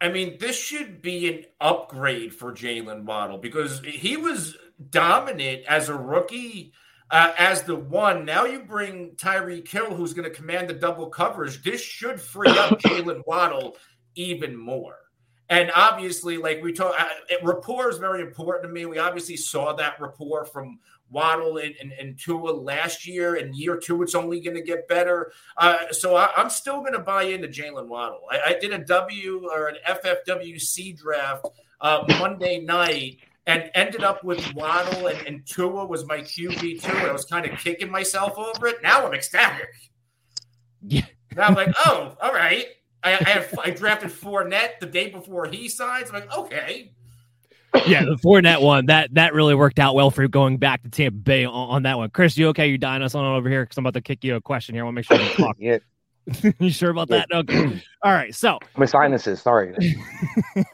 I 0.00 0.08
mean, 0.08 0.36
this 0.38 0.56
should 0.56 1.02
be 1.02 1.28
an 1.28 1.44
upgrade 1.60 2.32
for 2.34 2.52
Jaylen 2.52 3.02
Waddle 3.04 3.38
because 3.38 3.80
he 3.80 4.16
was 4.16 4.56
dominant 4.90 5.64
as 5.68 5.88
a 5.88 5.94
rookie, 5.94 6.72
uh, 7.10 7.32
as 7.36 7.62
the 7.62 7.74
one. 7.74 8.24
Now 8.24 8.44
you 8.44 8.60
bring 8.60 9.16
Tyreek 9.16 9.66
Hill, 9.66 9.94
who's 9.94 10.14
going 10.14 10.28
to 10.28 10.34
command 10.34 10.68
the 10.68 10.74
double 10.74 11.08
coverage. 11.08 11.62
This 11.64 11.80
should 11.82 12.20
free 12.20 12.48
up 12.50 12.78
Jaylen 12.82 13.22
Waddle 13.26 13.76
even 14.14 14.56
more. 14.56 14.96
And 15.50 15.72
obviously, 15.74 16.36
like 16.36 16.62
we 16.62 16.72
talk, 16.72 16.94
uh, 16.98 17.06
rapport 17.42 17.88
is 17.90 17.98
very 17.98 18.20
important 18.20 18.64
to 18.64 18.68
me. 18.72 18.84
We 18.86 18.98
obviously 18.98 19.36
saw 19.36 19.72
that 19.76 19.98
rapport 19.98 20.44
from 20.44 20.78
Waddle 21.10 21.58
and, 21.58 21.74
and, 21.80 21.92
and 21.92 22.18
Tua 22.18 22.50
last 22.50 23.06
year. 23.06 23.36
And 23.36 23.54
year 23.54 23.76
two, 23.76 24.02
it's 24.02 24.14
only 24.14 24.40
going 24.40 24.56
to 24.56 24.62
get 24.62 24.88
better. 24.88 25.32
Uh, 25.56 25.90
so 25.90 26.16
I, 26.16 26.30
I'm 26.36 26.50
still 26.50 26.80
going 26.80 26.92
to 26.92 26.98
buy 26.98 27.24
into 27.24 27.48
Jaylen 27.48 27.88
Waddle. 27.88 28.20
I, 28.30 28.40
I 28.46 28.58
did 28.58 28.72
a 28.72 28.78
W 28.78 29.48
or 29.52 29.68
an 29.68 29.76
FFWC 29.88 30.98
draft 30.98 31.46
uh, 31.80 32.04
Monday 32.18 32.60
night 32.60 33.18
and 33.46 33.70
ended 33.74 34.04
up 34.04 34.22
with 34.24 34.54
Waddle 34.54 35.06
and, 35.06 35.26
and 35.26 35.46
Tua 35.46 35.86
was 35.86 36.06
my 36.06 36.18
QB 36.18 36.82
two. 36.82 36.92
And 36.92 37.06
I 37.06 37.12
was 37.12 37.24
kind 37.24 37.46
of 37.46 37.58
kicking 37.58 37.90
myself 37.90 38.36
over 38.36 38.66
it. 38.66 38.82
Now 38.82 39.06
I'm 39.06 39.14
ecstatic. 39.14 39.70
Yeah. 40.82 41.06
Now 41.34 41.46
I'm 41.46 41.54
like, 41.54 41.74
oh, 41.86 42.16
all 42.20 42.32
right. 42.32 42.66
I, 43.02 43.12
I 43.12 43.28
have 43.28 43.58
I 43.64 43.70
drafted 43.70 44.10
Fournette 44.10 44.80
the 44.80 44.86
day 44.86 45.08
before 45.08 45.46
he 45.46 45.68
signs. 45.68 46.08
I'm 46.10 46.14
like, 46.14 46.36
okay. 46.36 46.92
Yeah, 47.86 48.04
the 48.04 48.18
Fournette 48.24 48.62
one 48.62 48.86
that 48.86 49.12
that 49.14 49.34
really 49.34 49.54
worked 49.54 49.78
out 49.78 49.94
well 49.94 50.10
for 50.10 50.22
you 50.22 50.28
going 50.28 50.56
back 50.58 50.82
to 50.82 50.90
Tampa 50.90 51.18
Bay 51.18 51.44
on, 51.44 51.52
on 51.52 51.82
that 51.82 51.98
one. 51.98 52.10
Chris, 52.10 52.36
you 52.36 52.48
okay? 52.48 52.68
You 52.68 52.78
dying 52.78 53.02
us 53.02 53.14
on 53.14 53.24
over 53.24 53.48
here 53.48 53.64
because 53.64 53.76
I'm 53.76 53.84
about 53.84 53.94
to 53.94 54.00
kick 54.00 54.24
you 54.24 54.36
a 54.36 54.40
question 54.40 54.74
here. 54.74 54.84
I 54.84 54.84
want 54.84 54.94
to 54.94 54.96
make 54.96 55.04
sure 55.06 55.20
you 55.20 55.34
talk. 55.34 55.56
yeah, 55.60 55.78
you 56.58 56.70
sure 56.70 56.90
about 56.90 57.08
that? 57.08 57.28
Okay. 57.32 57.82
All 58.02 58.12
right. 58.12 58.34
So 58.34 58.58
my 58.76 58.86
sinuses. 58.86 59.40
Sorry. 59.40 59.74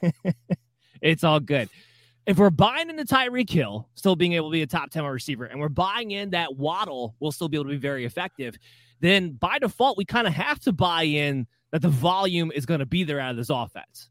it's 1.03 1.25
all 1.25 1.41
good. 1.41 1.69
if 2.27 2.39
we're 2.39 2.51
buying 2.51 2.91
into 2.91 3.05
Tyreek 3.05 3.51
Hill, 3.51 3.89
still 3.95 4.17
being 4.17 4.33
able 4.35 4.51
to 4.51 4.53
be 4.53 4.63
a 4.63 4.67
top 4.67 4.91
10 4.91 5.05
receiver, 5.05 5.45
and 5.45 5.61
we're 5.61 5.69
buying 5.69 6.11
in 6.11 6.31
that 6.31 6.57
Waddle 6.57 7.15
will 7.21 7.33
still 7.33 7.49
be 7.49 7.57
able 7.57 7.65
to 7.65 7.71
be 7.71 7.77
very 7.77 8.05
effective, 8.05 8.57
then 9.01 9.33
by 9.33 9.59
default, 9.59 9.99
we 9.99 10.05
kind 10.05 10.27
of 10.27 10.33
have 10.33 10.61
to 10.61 10.73
buy 10.73 11.03
in 11.03 11.47
that 11.73 11.83
the 11.83 11.89
volume 11.89 12.53
is 12.55 12.67
going 12.67 12.81
to 12.81 12.87
be 12.87 13.05
there 13.05 13.21
out 13.21 13.33
of 13.33 13.37
this 13.37 13.51
offense. 13.51 14.09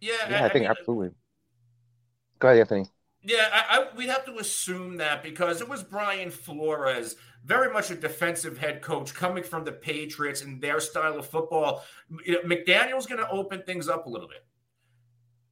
Yeah, 0.00 0.14
Yeah, 0.30 0.42
I, 0.42 0.46
I 0.46 0.48
think 0.50 0.62
mean, 0.62 0.70
absolutely. 0.70 1.10
Go 2.38 2.48
ahead, 2.48 2.60
Anthony. 2.60 2.86
Yeah, 3.22 3.48
I, 3.52 3.78
I, 3.78 3.96
we'd 3.96 4.08
have 4.08 4.24
to 4.26 4.38
assume 4.38 4.96
that 4.98 5.22
because 5.22 5.60
it 5.60 5.68
was 5.68 5.82
Brian 5.82 6.30
Flores, 6.30 7.16
very 7.44 7.72
much 7.72 7.90
a 7.90 7.96
defensive 7.96 8.56
head 8.56 8.80
coach 8.80 9.12
coming 9.12 9.42
from 9.42 9.64
the 9.64 9.72
Patriots 9.72 10.42
and 10.42 10.62
their 10.62 10.80
style 10.80 11.18
of 11.18 11.26
football. 11.26 11.84
You 12.24 12.34
know, 12.34 12.40
McDaniel's 12.42 13.06
going 13.06 13.20
to 13.20 13.28
open 13.30 13.62
things 13.66 13.88
up 13.88 14.06
a 14.06 14.08
little 14.08 14.28
bit. 14.28 14.44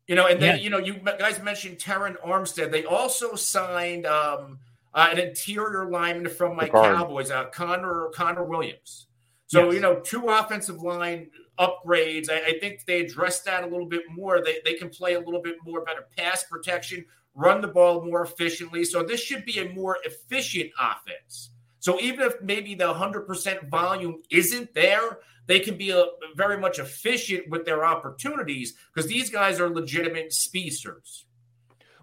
You 0.06 0.14
know, 0.14 0.28
and 0.28 0.40
then 0.40 0.56
Yeah. 0.56 0.62
you 0.62 0.70
know, 0.70 0.78
you 0.78 0.94
guys 1.18 1.42
mentioned 1.42 1.78
Terron 1.78 2.16
Armstead. 2.24 2.70
They 2.70 2.84
also 2.84 3.34
signed 3.34 4.06
um, 4.06 4.60
uh, 4.94 5.08
an 5.10 5.18
interior 5.18 5.90
lineman 5.90 6.30
from 6.30 6.54
my 6.56 6.68
Cowboys, 6.68 7.32
uh, 7.32 7.46
Connor 7.46 8.10
Connor 8.14 8.44
Williams. 8.44 9.08
So 9.48 9.64
Yes. 9.66 9.74
you 9.74 9.80
know, 9.80 9.96
two 10.00 10.28
offensive 10.28 10.80
line 10.80 11.30
upgrades. 11.58 12.30
I, 12.30 12.50
I 12.50 12.58
think 12.58 12.84
they 12.86 13.00
address 13.00 13.42
that 13.42 13.64
a 13.64 13.66
little 13.66 13.86
bit 13.86 14.02
more. 14.10 14.42
They 14.42 14.58
they 14.64 14.74
can 14.74 14.88
play 14.88 15.14
a 15.14 15.20
little 15.20 15.42
bit 15.42 15.56
more 15.64 15.84
better 15.84 16.06
pass 16.16 16.44
protection, 16.44 17.04
run 17.34 17.60
the 17.60 17.68
ball 17.68 18.04
more 18.04 18.22
efficiently. 18.22 18.84
So 18.84 19.02
this 19.02 19.20
should 19.20 19.44
be 19.44 19.58
a 19.58 19.72
more 19.72 19.98
efficient 20.04 20.70
offense. 20.80 21.50
So 21.78 22.00
even 22.00 22.26
if 22.26 22.42
maybe 22.42 22.74
the 22.74 22.92
100% 22.92 23.68
volume 23.68 24.22
isn't 24.28 24.74
there, 24.74 25.20
they 25.46 25.60
can 25.60 25.76
be 25.76 25.90
a, 25.90 26.04
very 26.34 26.58
much 26.58 26.80
efficient 26.80 27.48
with 27.48 27.64
their 27.64 27.84
opportunities 27.84 28.74
because 28.92 29.08
these 29.08 29.30
guys 29.30 29.60
are 29.60 29.70
legitimate 29.70 30.32
speedsters. 30.32 31.25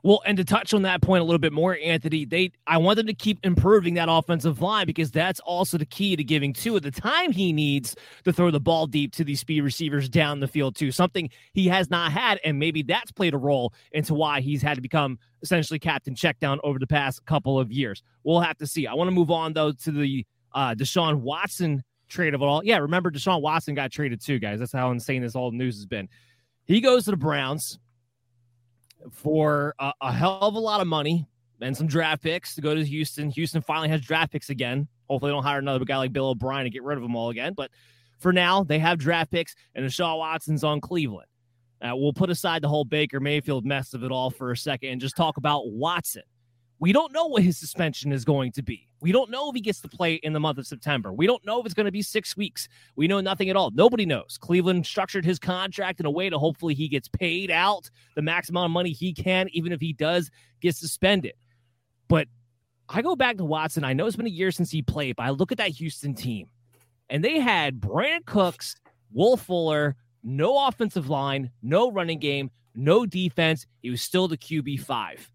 Well, 0.06 0.22
and 0.26 0.36
to 0.36 0.44
touch 0.44 0.74
on 0.74 0.82
that 0.82 1.02
point 1.02 1.22
a 1.22 1.24
little 1.24 1.40
bit 1.40 1.54
more, 1.54 1.78
Anthony, 1.82 2.26
they 2.26 2.52
I 2.68 2.78
want 2.78 2.98
them 2.98 3.08
to 3.08 3.14
keep 3.14 3.40
improving 3.46 3.94
that 3.94 4.10
offensive 4.10 4.62
line 4.62 4.86
because 4.86 5.12
that's 5.12 5.40
also 5.40 5.78
the 5.78 5.86
key 5.86 6.18
to 6.18 6.24
giving 6.26 6.52
Tua 6.52 6.82
the 6.82 6.92
time 6.92 7.32
he 7.32 7.54
needs 7.54 7.96
to 8.26 8.34
throw 8.34 8.52
the 8.52 8.60
ball 8.60 8.86
deep 8.86 9.14
to 9.14 9.24
these 9.24 9.40
speed 9.40 9.62
receivers 9.62 10.10
down 10.10 10.42
the 10.42 10.48
field 10.48 10.76
too. 10.76 10.92
Something 10.92 11.30
he 11.54 11.70
has 11.70 11.90
not 11.90 12.12
had, 12.12 12.42
and 12.44 12.60
maybe 12.60 12.84
that's 12.84 13.14
played 13.14 13.34
a 13.34 13.38
role 13.38 13.74
into 13.94 14.14
why 14.14 14.42
he's 14.42 14.62
had 14.62 14.76
to 14.76 14.82
become 14.82 15.18
essentially 15.42 15.80
captain 15.80 16.16
check 16.16 16.38
down 16.40 16.60
over 16.66 16.80
the 16.80 16.88
past 16.88 17.26
couple 17.26 17.58
of 17.58 17.72
years. 17.72 18.04
We'll 18.26 18.42
have 18.42 18.58
to 18.58 18.68
see. 18.68 18.88
I 18.88 18.96
want 18.96 19.08
to 19.08 19.16
move 19.16 19.32
on 19.32 19.54
though 19.54 19.72
to 19.72 19.92
the 19.92 20.26
uh 20.54 20.76
Deshaun 20.76 21.22
Watson 21.22 21.82
trade 22.10 22.34
of 22.34 22.42
it 22.42 22.46
all. 22.46 22.62
Yeah, 22.62 22.80
remember 22.80 23.10
Deshaun 23.10 23.42
Watson 23.42 23.74
got 23.74 23.90
traded 23.90 24.20
too, 24.20 24.38
guys. 24.38 24.60
That's 24.60 24.74
how 24.74 24.92
insane 24.92 25.22
this 25.22 25.34
whole 25.34 25.52
news 25.52 25.78
has 25.78 25.86
been. 25.86 26.10
He 26.66 26.82
goes 26.82 27.06
to 27.06 27.12
the 27.12 27.18
Browns 27.18 27.80
for 29.12 29.76
a, 29.80 29.92
a 30.02 30.12
hell 30.12 30.40
of 30.42 30.56
a 30.56 30.60
lot 30.60 30.82
of 30.82 30.88
money 30.88 31.28
and 31.62 31.76
some 31.76 31.88
draft 31.88 32.24
picks 32.24 32.56
to 32.56 32.62
go 32.62 32.76
to 32.76 32.84
Houston. 32.84 33.30
Houston 33.30 33.62
finally 33.62 33.90
has 33.90 34.02
draft 34.02 34.32
picks 34.32 34.50
again. 34.50 34.88
Hopefully, 35.10 35.32
they 35.32 35.36
don't 35.36 35.44
hire 35.44 35.60
another 35.60 35.86
guy 35.86 35.98
like 35.98 36.14
Bill 36.14 36.30
O'Brien 36.30 36.64
to 36.64 36.70
get 36.70 36.84
rid 36.84 36.98
of 36.98 37.04
them 37.04 37.16
all 37.16 37.30
again. 37.30 37.54
But 37.54 37.72
for 38.20 38.34
now, 38.34 38.64
they 38.64 38.80
have 38.80 38.98
draft 38.98 39.32
picks, 39.32 39.56
and 39.76 39.86
Deshaun 39.86 40.18
Watson's 40.18 40.64
on 40.64 40.82
Cleveland. 40.82 41.28
Uh, 41.82 41.96
we'll 41.96 42.14
put 42.14 42.30
aside 42.30 42.62
the 42.62 42.70
whole 42.70 42.86
Baker 42.86 43.20
Mayfield 43.20 43.66
mess 43.66 43.94
of 43.94 44.04
it 44.04 44.12
all 44.12 44.30
for 44.30 44.52
a 44.52 44.58
second 44.58 44.90
and 44.90 45.02
just 45.02 45.18
talk 45.18 45.36
about 45.38 45.70
Watson. 45.70 46.24
We 46.84 46.92
don't 46.92 47.14
know 47.14 47.28
what 47.28 47.44
his 47.44 47.58
suspension 47.58 48.12
is 48.12 48.26
going 48.26 48.52
to 48.52 48.62
be. 48.62 48.90
We 49.00 49.14
don't 49.14 49.32
know 49.32 49.48
if 49.48 49.56
he 49.56 49.62
gets 49.62 49.80
to 49.80 49.88
play 49.88 50.16
in 50.16 50.34
the 50.34 50.40
month 50.42 50.58
of 50.58 50.68
September. 50.68 51.14
We 51.14 51.26
don't 51.26 51.46
know 51.46 51.62
if 51.62 51.66
it's 51.66 51.74
going 51.74 51.86
to 51.86 51.94
be 51.94 52.02
six 52.02 52.36
weeks. 52.36 52.68
We 52.98 53.08
know 53.08 53.22
nothing 53.22 53.50
at 53.50 53.56
all. 53.56 53.72
Nobody 53.72 54.06
knows. 54.06 54.38
Cleveland 54.38 54.86
structured 54.86 55.24
his 55.24 55.40
contract 55.40 56.02
in 56.02 56.06
a 56.06 56.12
way 56.12 56.30
to 56.30 56.38
hopefully 56.38 56.74
he 56.74 56.90
gets 56.90 57.08
paid 57.08 57.50
out 57.50 57.90
the 58.18 58.22
maximum 58.22 58.58
amount 58.58 58.72
of 58.72 58.74
money 58.74 58.92
he 58.92 59.14
can, 59.14 59.48
even 59.54 59.72
if 59.72 59.80
he 59.80 59.94
does 59.94 60.30
get 60.60 60.76
suspended. 60.76 61.36
But 62.10 62.28
I 62.90 63.02
go 63.02 63.16
back 63.16 63.38
to 63.38 63.46
Watson. 63.46 63.86
I 63.86 63.94
know 63.94 64.06
it's 64.06 64.18
been 64.18 64.26
a 64.26 64.30
year 64.30 64.52
since 64.52 64.70
he 64.70 64.82
played, 64.82 65.16
but 65.16 65.24
I 65.24 65.30
look 65.30 65.54
at 65.54 65.60
that 65.60 65.70
Houston 65.70 66.14
team, 66.14 66.50
and 67.10 67.24
they 67.24 67.40
had 67.40 67.80
Brandin 67.80 68.26
Cooks, 68.26 68.76
Will 69.14 69.38
Fuller, 69.38 69.96
no 70.22 70.68
offensive 70.68 71.08
line, 71.10 71.50
no 71.62 71.90
running 71.90 72.20
game, 72.20 72.52
no 72.76 73.06
defense. 73.06 73.68
He 73.82 73.90
was 73.90 74.02
still 74.02 74.28
the 74.28 74.38
QB 74.38 74.82
five. 74.82 75.33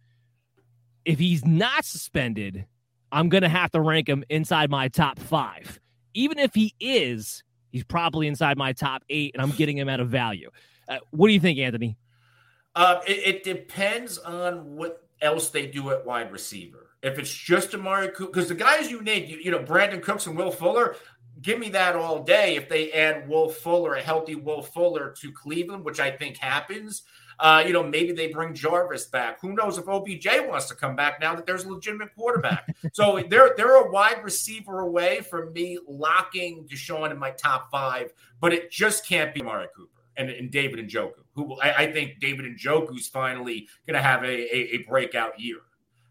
If 1.09 1.18
he's 1.18 1.47
not 1.47 1.87
suspended, 1.87 2.66
I'm 3.11 3.31
going 3.31 3.42
to 3.42 3.49
have 3.49 3.71
to 3.71 3.81
rank 3.81 4.07
him 4.07 4.25
inside 4.29 4.68
my 4.68 4.88
top 4.88 5.18
five. 5.18 5.81
Even 6.12 6.38
if 6.38 6.55
he 6.55 6.75
is, 6.79 7.42
he's 7.73 7.83
probably 7.83 8.27
inside 8.27 8.59
my 8.59 8.75
top 8.75 9.03
eight, 9.09 9.31
and 9.33 9.40
I'm 9.40 9.53
getting 9.53 9.79
him 9.79 9.88
at 9.88 10.01
a 10.01 10.05
value. 10.05 10.51
Uh, 10.87 10.99
what 11.12 11.29
do 11.29 11.33
you 11.33 11.40
think, 11.40 11.59
Anthony? 11.59 11.97
Uh, 12.75 13.01
it, 13.07 13.37
it 13.37 13.42
depends 13.42 14.18
on 14.18 14.77
what 14.77 15.09
else 15.23 15.49
they 15.49 15.66
do 15.66 15.90
at 15.92 16.05
wide 16.05 16.31
receiver. 16.31 16.90
If 17.03 17.18
it's 17.18 17.33
just 17.33 17.75
Amari 17.75 18.09
Cooper, 18.09 18.31
because 18.31 18.51
the 18.51 18.55
guys 18.55 18.90
you 18.90 19.01
named, 19.01 19.31
you, 19.31 19.38
you 19.38 19.51
know, 19.51 19.61
Brandin 19.61 20.03
Cooks 20.03 20.27
and 20.27 20.37
Will 20.37 20.51
Fuller, 20.51 20.97
give 21.40 21.59
me 21.59 21.71
that 21.71 21.97
all 21.97 22.23
day. 22.23 22.57
If 22.57 22.68
they 22.68 22.92
add 22.92 23.27
Will 23.27 23.49
Fuller, 23.49 23.94
a 23.94 24.03
healthy 24.03 24.35
Will 24.35 24.61
Fuller 24.61 25.14
to 25.21 25.33
Cleveland, 25.33 25.87
which 25.87 26.01
I 26.01 26.11
think 26.11 26.37
happens, 26.37 27.05
uh, 27.40 27.62
you 27.66 27.72
know, 27.72 27.83
maybe 27.83 28.12
they 28.12 28.29
bring 28.29 28.53
Jarvis 28.53 29.07
back. 29.07 29.40
Who 29.40 29.53
knows 29.53 29.79
if 29.79 29.88
OBJ 29.88 30.27
wants 30.48 30.66
to 30.66 30.74
come 30.74 30.96
back 30.96 31.20
now 31.20 31.35
that 31.35 31.46
there's 31.46 31.64
a 31.64 31.72
legitimate 31.72 32.14
quarterback? 32.14 32.74
so 32.92 33.22
they're 33.31 33.55
they're 33.57 33.77
a 33.77 33.90
wide 33.90 34.22
receiver 34.24 34.81
away 34.81 35.20
from 35.20 35.53
me 35.53 35.79
locking 35.87 36.66
Deshaun 36.66 37.11
in 37.11 37.18
my 37.18 37.31
top 37.31 37.70
five, 37.70 38.12
but 38.40 38.53
it 38.53 38.70
just 38.70 39.07
can't 39.07 39.33
be 39.35 39.40
Amari 39.40 39.68
Cooper 39.77 40.03
and, 40.16 40.31
and 40.31 40.51
David 40.51 40.87
Njoku. 40.88 41.12
Who 41.35 41.55
I, 41.61 41.85
I 41.85 41.92
think 41.92 42.18
David 42.20 42.44
Njoku's 42.46 43.07
finally 43.07 43.68
going 43.87 43.94
to 43.94 44.03
have 44.03 44.24
a, 44.24 44.27
a, 44.27 44.77
a 44.77 44.79
breakout 44.88 45.38
year. 45.38 45.59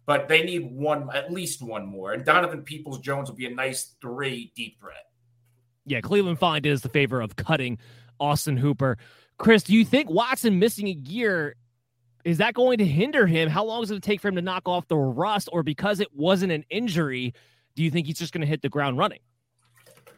But 0.06 0.30
they 0.30 0.42
need 0.44 0.72
one, 0.72 1.10
at 1.14 1.34
least 1.34 1.62
one 1.62 1.86
more. 1.86 2.14
And 2.14 2.24
Donovan 2.24 2.62
Peoples 2.62 3.00
Jones 3.00 3.30
will 3.30 3.36
be 3.36 3.46
a 3.46 3.54
nice 3.54 3.96
three 4.02 4.54
deep 4.56 4.80
threat. 4.80 5.10
Yeah, 5.86 6.00
Cleveland 6.00 6.40
finally 6.40 6.62
did 6.62 6.74
us 6.74 6.82
the 6.82 6.90
favor 6.90 7.20
of 7.20 7.36
cutting 7.36 7.78
Austin 8.20 8.56
Hooper. 8.56 8.98
Chris, 9.38 9.64
do 9.64 9.74
you 9.74 9.86
think 9.86 10.10
Watson 10.10 10.60
missing 10.60 10.88
a 10.88 10.92
year 10.92 11.56
is 12.28 12.40
that 12.40 12.54
going 12.54 12.78
to 12.80 12.86
hinder 12.86 13.26
him? 13.26 13.50
How 13.50 13.64
long 13.64 13.82
does 13.82 13.92
it 13.92 14.04
take 14.04 14.20
for 14.20 14.28
him 14.28 14.36
to 14.36 14.42
knock 14.42 14.68
off 14.68 14.88
the 14.90 14.98
rust, 14.98 15.48
or 15.54 15.64
because 15.64 16.02
it 16.02 16.10
wasn't 16.14 16.52
an 16.52 16.66
injury, 16.70 17.34
do 17.76 17.84
you 17.84 17.90
think 17.90 18.06
he's 18.06 18.20
just 18.20 18.34
going 18.34 18.42
to 18.42 18.48
hit 18.48 18.62
the 18.62 18.68
ground 18.68 18.98
running? 18.98 19.20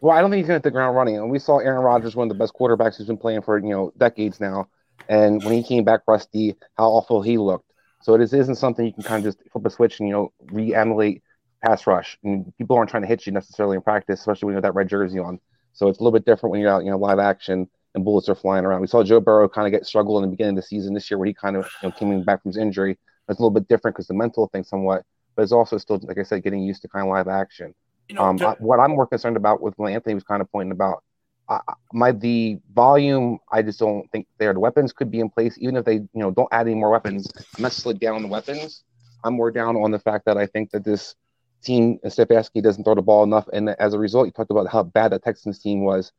Well, 0.02 0.18
I 0.18 0.22
don't 0.22 0.32
think 0.32 0.40
he's 0.40 0.48
going 0.48 0.60
to 0.60 0.64
hit 0.66 0.72
the 0.72 0.72
ground 0.72 0.96
running. 0.96 1.18
And 1.18 1.30
we 1.30 1.38
saw 1.38 1.60
Aaron 1.60 1.84
Rodgers, 1.84 2.16
one 2.16 2.32
of 2.32 2.36
the 2.36 2.42
best 2.42 2.56
quarterbacks 2.56 2.98
who's 2.98 3.06
been 3.06 3.18
playing 3.18 3.42
for 3.44 3.60
you 3.60 3.70
know 3.70 3.94
decades 3.98 4.40
now. 4.40 4.70
And 5.08 5.44
when 5.44 5.54
he 5.54 5.62
came 5.62 5.84
back 5.84 6.02
rusty, 6.08 6.56
how 6.78 6.90
awful 6.90 7.22
he 7.22 7.38
looked. 7.38 7.72
So 8.02 8.16
it 8.16 8.22
is, 8.22 8.34
isn't 8.34 8.56
something 8.56 8.86
you 8.86 8.94
can 8.94 9.04
kind 9.04 9.26
of 9.26 9.36
just 9.36 9.48
flip 9.52 9.66
a 9.66 9.70
switch 9.70 10.00
and 10.00 10.08
you 10.08 10.14
know 10.14 10.34
re-emulate 10.52 11.22
pass 11.64 11.86
rush. 11.86 12.18
And 12.24 12.52
people 12.58 12.76
aren't 12.76 12.90
trying 12.90 13.04
to 13.04 13.08
hit 13.08 13.28
you 13.28 13.34
necessarily 13.34 13.76
in 13.76 13.84
practice, 13.84 14.20
especially 14.20 14.48
when 14.48 14.54
you 14.54 14.58
have 14.58 14.64
that 14.64 14.74
red 14.74 14.90
jersey 14.90 15.20
on. 15.20 15.40
So 15.74 15.90
it's 15.90 16.00
a 16.00 16.04
little 16.04 16.18
bit 16.18 16.26
different 16.26 16.52
when 16.52 16.62
you're 16.62 16.72
out, 16.72 16.86
you 16.86 16.92
know, 16.92 16.98
live 16.98 17.20
action 17.20 17.70
and 17.96 18.04
bullets 18.06 18.30
are 18.30 18.36
flying 18.36 18.66
around. 18.66 18.82
We 18.82 18.88
saw 18.88 19.04
Joe 19.04 19.20
Burrow 19.20 19.50
kind 19.50 19.68
of 19.68 19.72
get 19.72 19.86
struggle 19.86 20.18
in 20.18 20.24
the 20.24 20.30
beginning 20.30 20.58
of 20.58 20.64
the 20.64 20.68
season 20.68 20.94
this 20.94 21.10
year, 21.10 21.18
where 21.18 21.28
he 21.28 21.34
kind 21.34 21.56
of 21.56 21.70
you 21.82 21.90
know 21.90 21.96
came 21.96 22.24
back 22.24 22.42
from 22.44 22.50
his 22.50 22.58
injury. 22.58 22.98
It's 23.28 23.40
a 23.40 23.42
little 23.42 23.52
bit 23.52 23.68
different 23.68 23.96
because 23.96 24.08
the 24.08 24.14
mental 24.14 24.48
thing 24.48 24.64
somewhat, 24.64 25.04
but 25.36 25.44
it's 25.44 25.52
also 25.52 25.78
still, 25.78 26.00
like 26.04 26.18
I 26.18 26.24
said, 26.24 26.44
getting 26.44 26.64
used 26.64 26.82
to 26.82 26.88
kind 26.88 27.06
of 27.08 27.12
live 27.12 27.28
action. 27.28 27.74
You 28.08 28.16
know, 28.16 28.24
um, 28.24 28.38
to- 28.40 28.48
I, 28.48 28.54
what 28.60 28.80
I'm 28.80 28.92
more 28.92 29.06
concerned 29.06 29.38
about 29.38 29.62
with 29.62 29.74
what 29.78 29.92
Anthony 29.92 30.16
was 30.16 30.24
kind 30.24 30.42
of 30.42 30.52
pointing 30.52 30.72
about, 30.72 31.04
I, 31.48 31.60
I- 31.68 31.74
my 31.94 32.12
the 32.12 32.60
volume. 32.74 33.38
I 33.52 33.62
just 33.62 33.80
don't 33.80 34.10
think 34.12 34.28
there. 34.40 34.54
The 34.54 34.60
weapons 34.60 34.94
could 34.94 35.12
be 35.12 35.20
in 35.20 35.30
place, 35.30 35.56
even 35.60 35.76
if 35.76 35.86
they, 35.86 35.96
you 35.96 36.10
know, 36.16 36.32
don't 36.32 36.50
add 36.52 36.68
any 36.68 36.76
more 36.76 36.90
weapons. 36.90 37.32
I'm 37.58 37.64
not 37.64 37.72
slid 37.74 38.00
down 38.00 38.22
the 38.24 38.28
weapons. 38.28 38.84
I'm 39.24 39.34
more 39.34 39.52
down 39.52 39.76
on 39.76 39.92
the 39.92 40.00
fact 40.00 40.26
that 40.26 40.38
I 40.38 40.46
think 40.48 40.72
that 40.72 40.84
this 40.86 41.16
team, 41.62 42.00
Stefanski, 42.06 42.64
doesn't 42.64 42.84
throw 42.84 42.96
the 42.96 43.02
ball 43.02 43.24
enough, 43.24 43.48
and 43.54 43.70
as 43.70 43.94
a 43.94 44.00
result, 44.00 44.26
you 44.28 44.32
talked 44.32 44.50
about 44.52 44.68
how 44.70 44.82
bad 44.84 45.12
the 45.12 45.20
Texans 45.20 45.60
team 45.60 45.84
was. 45.84 46.12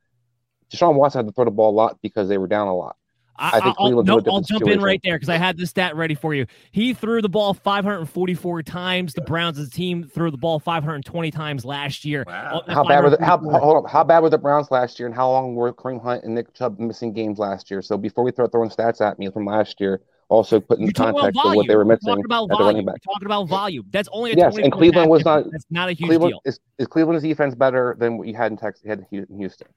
Deshaun 0.72 0.94
Watson 0.94 1.20
had 1.20 1.26
to 1.26 1.32
throw 1.32 1.44
the 1.44 1.50
ball 1.50 1.70
a 1.70 1.76
lot 1.76 1.98
because 2.02 2.28
they 2.28 2.38
were 2.38 2.46
down 2.46 2.68
a 2.68 2.76
lot. 2.76 2.96
I, 3.40 3.48
I 3.48 3.50
think 3.52 3.64
I'll, 3.64 3.74
Cleveland's 3.74 4.06
no, 4.06 4.18
a 4.18 4.20
different 4.20 4.34
I'll 4.52 4.58
jump 4.58 4.70
in 4.70 4.80
right 4.82 5.00
there 5.02 5.16
because 5.16 5.30
I 5.30 5.38
had 5.38 5.56
this 5.56 5.70
stat 5.70 5.96
ready 5.96 6.14
for 6.14 6.34
you. 6.34 6.46
He 6.72 6.92
threw 6.92 7.22
the 7.22 7.28
ball 7.28 7.54
544 7.54 8.62
times. 8.62 9.14
The 9.14 9.22
Browns' 9.22 9.58
as 9.58 9.68
a 9.68 9.70
team 9.70 10.04
threw 10.04 10.30
the 10.30 10.36
ball 10.36 10.60
520 10.60 11.30
times 11.30 11.64
last 11.64 12.04
year. 12.04 12.24
Oh, 12.28 12.60
How 12.68 12.84
bad 12.84 13.02
were 13.02 13.10
the 13.10 13.24
how, 13.24 13.38
hold 13.38 13.84
on, 13.84 13.90
how 13.90 14.04
bad 14.04 14.18
were 14.18 14.28
the 14.28 14.36
Browns 14.36 14.70
last 14.70 14.98
year, 14.98 15.06
and 15.06 15.14
how 15.14 15.30
long 15.30 15.54
were 15.54 15.72
Kareem 15.72 16.02
Hunt 16.02 16.24
and 16.24 16.34
Nick 16.34 16.52
Chubb 16.52 16.78
missing 16.78 17.14
games 17.14 17.38
last 17.38 17.70
year? 17.70 17.80
So 17.80 17.96
before 17.96 18.24
we 18.24 18.30
throw 18.30 18.46
throwing 18.46 18.68
stats 18.68 19.00
at 19.00 19.18
me 19.18 19.30
from 19.30 19.46
last 19.46 19.80
year, 19.80 20.02
also 20.28 20.60
put 20.60 20.78
in 20.78 20.84
You're 20.84 20.92
context 20.92 21.40
of 21.42 21.54
what 21.54 21.66
they 21.66 21.74
were 21.74 21.84
We're 21.84 21.94
missing 21.94 22.08
talking 22.08 22.24
about 22.26 22.48
volume. 22.48 22.66
running 22.66 22.86
We're 22.86 23.12
talking 23.12 23.26
about 23.26 23.48
volume. 23.48 23.86
That's 23.90 24.08
only 24.12 24.32
a 24.32 24.36
Yes, 24.36 24.56
and 24.58 24.70
Cleveland 24.70 25.10
was 25.10 25.24
not. 25.24 25.50
That's 25.50 25.66
not 25.70 25.88
a 25.88 25.92
huge 25.92 26.08
Cleveland 26.08 26.32
deal. 26.32 26.40
is, 26.44 26.60
is 26.78 26.86
Cleveland's 26.86 27.22
defense 27.22 27.54
better 27.54 27.96
than 27.98 28.18
what 28.18 28.28
you 28.28 28.34
had 28.34 28.52
in 28.52 28.58
Texas? 28.58 28.84
You 28.84 28.90
had 28.90 29.06
in 29.10 29.38
Houston. 29.38 29.68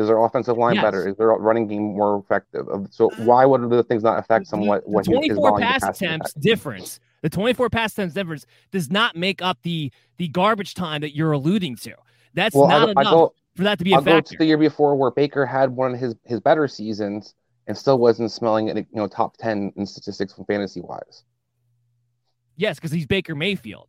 Is 0.00 0.06
their 0.08 0.22
offensive 0.24 0.56
line 0.56 0.74
Yes. 0.76 0.82
better? 0.82 1.08
Is 1.08 1.16
their 1.16 1.28
running 1.28 1.66
game 1.68 1.82
more 1.96 2.18
effective? 2.18 2.66
So 2.90 3.10
why 3.16 3.44
would 3.44 3.68
the 3.68 3.82
things 3.82 4.02
not 4.02 4.18
affect 4.18 4.46
somewhat 4.46 4.82
the 4.84 4.90
what 4.90 5.06
his, 5.06 5.14
his 5.14 5.36
24 5.36 5.50
volume 5.50 5.68
pass 5.68 5.82
attempts 5.84 6.32
difference. 6.32 7.00
The 7.22 7.28
24 7.28 7.68
pass 7.68 7.92
attempts 7.92 8.14
difference 8.14 8.46
does 8.70 8.90
not 8.90 9.14
make 9.14 9.42
up 9.42 9.58
the 9.62 9.92
the 10.16 10.28
garbage 10.28 10.74
time 10.74 11.02
that 11.02 11.14
you're 11.14 11.32
alluding 11.32 11.76
to. 11.76 11.94
That's 12.32 12.54
Well, 12.54 12.66
not 12.66 12.88
I, 12.88 12.92
I 12.92 13.02
enough 13.02 13.12
go, 13.12 13.34
for 13.56 13.64
that 13.64 13.78
to 13.78 13.84
be 13.84 13.92
a 13.92 13.96
I'll 13.96 14.02
go 14.02 14.10
factor. 14.12 14.32
to 14.32 14.38
the 14.38 14.46
year 14.46 14.56
before 14.58 14.96
where 14.96 15.10
Baker 15.10 15.44
had 15.44 15.70
one 15.70 15.94
of 15.94 16.00
his 16.00 16.14
his 16.24 16.40
better 16.40 16.66
seasons, 16.66 17.34
and 17.66 17.76
still 17.76 17.98
wasn't 17.98 18.32
smelling 18.32 18.68
it, 18.68 18.76
you 18.76 18.86
know, 18.92 19.06
top 19.06 19.36
ten 19.36 19.70
in 19.76 19.84
statistics 19.84 20.32
from 20.32 20.46
fantasy 20.46 20.80
wise. 20.80 21.24
Yes, 22.56 22.76
because 22.76 22.92
he's 22.92 23.06
Baker 23.06 23.34
Mayfield. 23.34 23.88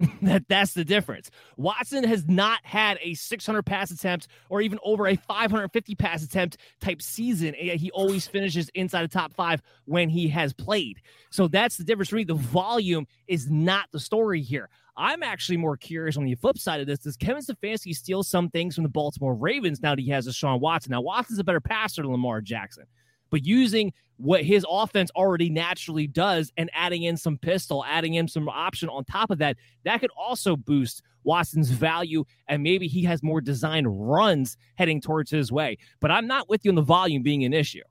that 0.22 0.48
that's 0.48 0.72
the 0.72 0.84
difference. 0.84 1.30
Watson 1.56 2.04
has 2.04 2.26
not 2.26 2.60
had 2.62 2.98
a 3.02 3.14
600 3.14 3.62
pass 3.62 3.90
attempt 3.90 4.28
or 4.48 4.60
even 4.60 4.78
over 4.82 5.06
a 5.06 5.16
550 5.16 5.94
pass 5.94 6.24
attempt 6.24 6.56
type 6.80 7.02
season. 7.02 7.54
He 7.54 7.90
always 7.90 8.26
finishes 8.26 8.70
inside 8.74 9.02
the 9.02 9.08
top 9.08 9.34
five 9.34 9.60
when 9.84 10.08
he 10.08 10.28
has 10.28 10.52
played. 10.52 11.02
So 11.30 11.48
that's 11.48 11.76
the 11.76 11.84
difference 11.84 12.08
for 12.08 12.16
me. 12.16 12.24
The 12.24 12.34
volume 12.34 13.06
is 13.28 13.50
not 13.50 13.88
the 13.92 14.00
story 14.00 14.40
here. 14.40 14.70
I'm 14.96 15.22
actually 15.22 15.58
more 15.58 15.76
curious 15.76 16.16
on 16.16 16.24
the 16.24 16.34
flip 16.34 16.58
side 16.58 16.80
of 16.80 16.86
this. 16.86 17.00
Does 17.00 17.16
Kevin 17.16 17.42
Stefanski 17.42 17.94
steal 17.94 18.22
some 18.22 18.50
things 18.50 18.74
from 18.74 18.84
the 18.84 18.90
Baltimore 18.90 19.34
Ravens 19.34 19.80
now 19.82 19.94
that 19.94 20.00
he 20.00 20.10
has 20.10 20.26
a 20.26 20.32
Sean 20.32 20.60
Watson? 20.60 20.90
Now, 20.90 21.00
Watson's 21.00 21.38
a 21.38 21.44
better 21.44 21.60
passer 21.60 22.02
than 22.02 22.10
Lamar 22.10 22.40
Jackson 22.40 22.84
but 23.30 23.44
using 23.44 23.92
what 24.16 24.44
his 24.44 24.66
offense 24.68 25.10
already 25.16 25.48
naturally 25.48 26.06
does 26.06 26.52
and 26.56 26.70
adding 26.74 27.04
in 27.04 27.16
some 27.16 27.38
pistol, 27.38 27.84
adding 27.86 28.14
in 28.14 28.28
some 28.28 28.48
option 28.48 28.88
on 28.88 29.04
top 29.04 29.30
of 29.30 29.38
that, 29.38 29.56
that 29.84 30.00
could 30.00 30.10
also 30.16 30.56
boost 30.56 31.02
Watson's 31.24 31.70
value. 31.70 32.24
And 32.48 32.62
maybe 32.62 32.86
he 32.86 33.02
has 33.04 33.22
more 33.22 33.40
design 33.40 33.86
runs 33.86 34.58
heading 34.76 35.00
towards 35.00 35.30
his 35.30 35.50
way. 35.50 35.78
But 36.00 36.10
I'm 36.10 36.26
not 36.26 36.50
with 36.50 36.64
you 36.64 36.70
on 36.70 36.74
the 36.74 36.82
volume 36.82 37.22
being 37.22 37.44
an 37.44 37.54
issue. 37.54 37.82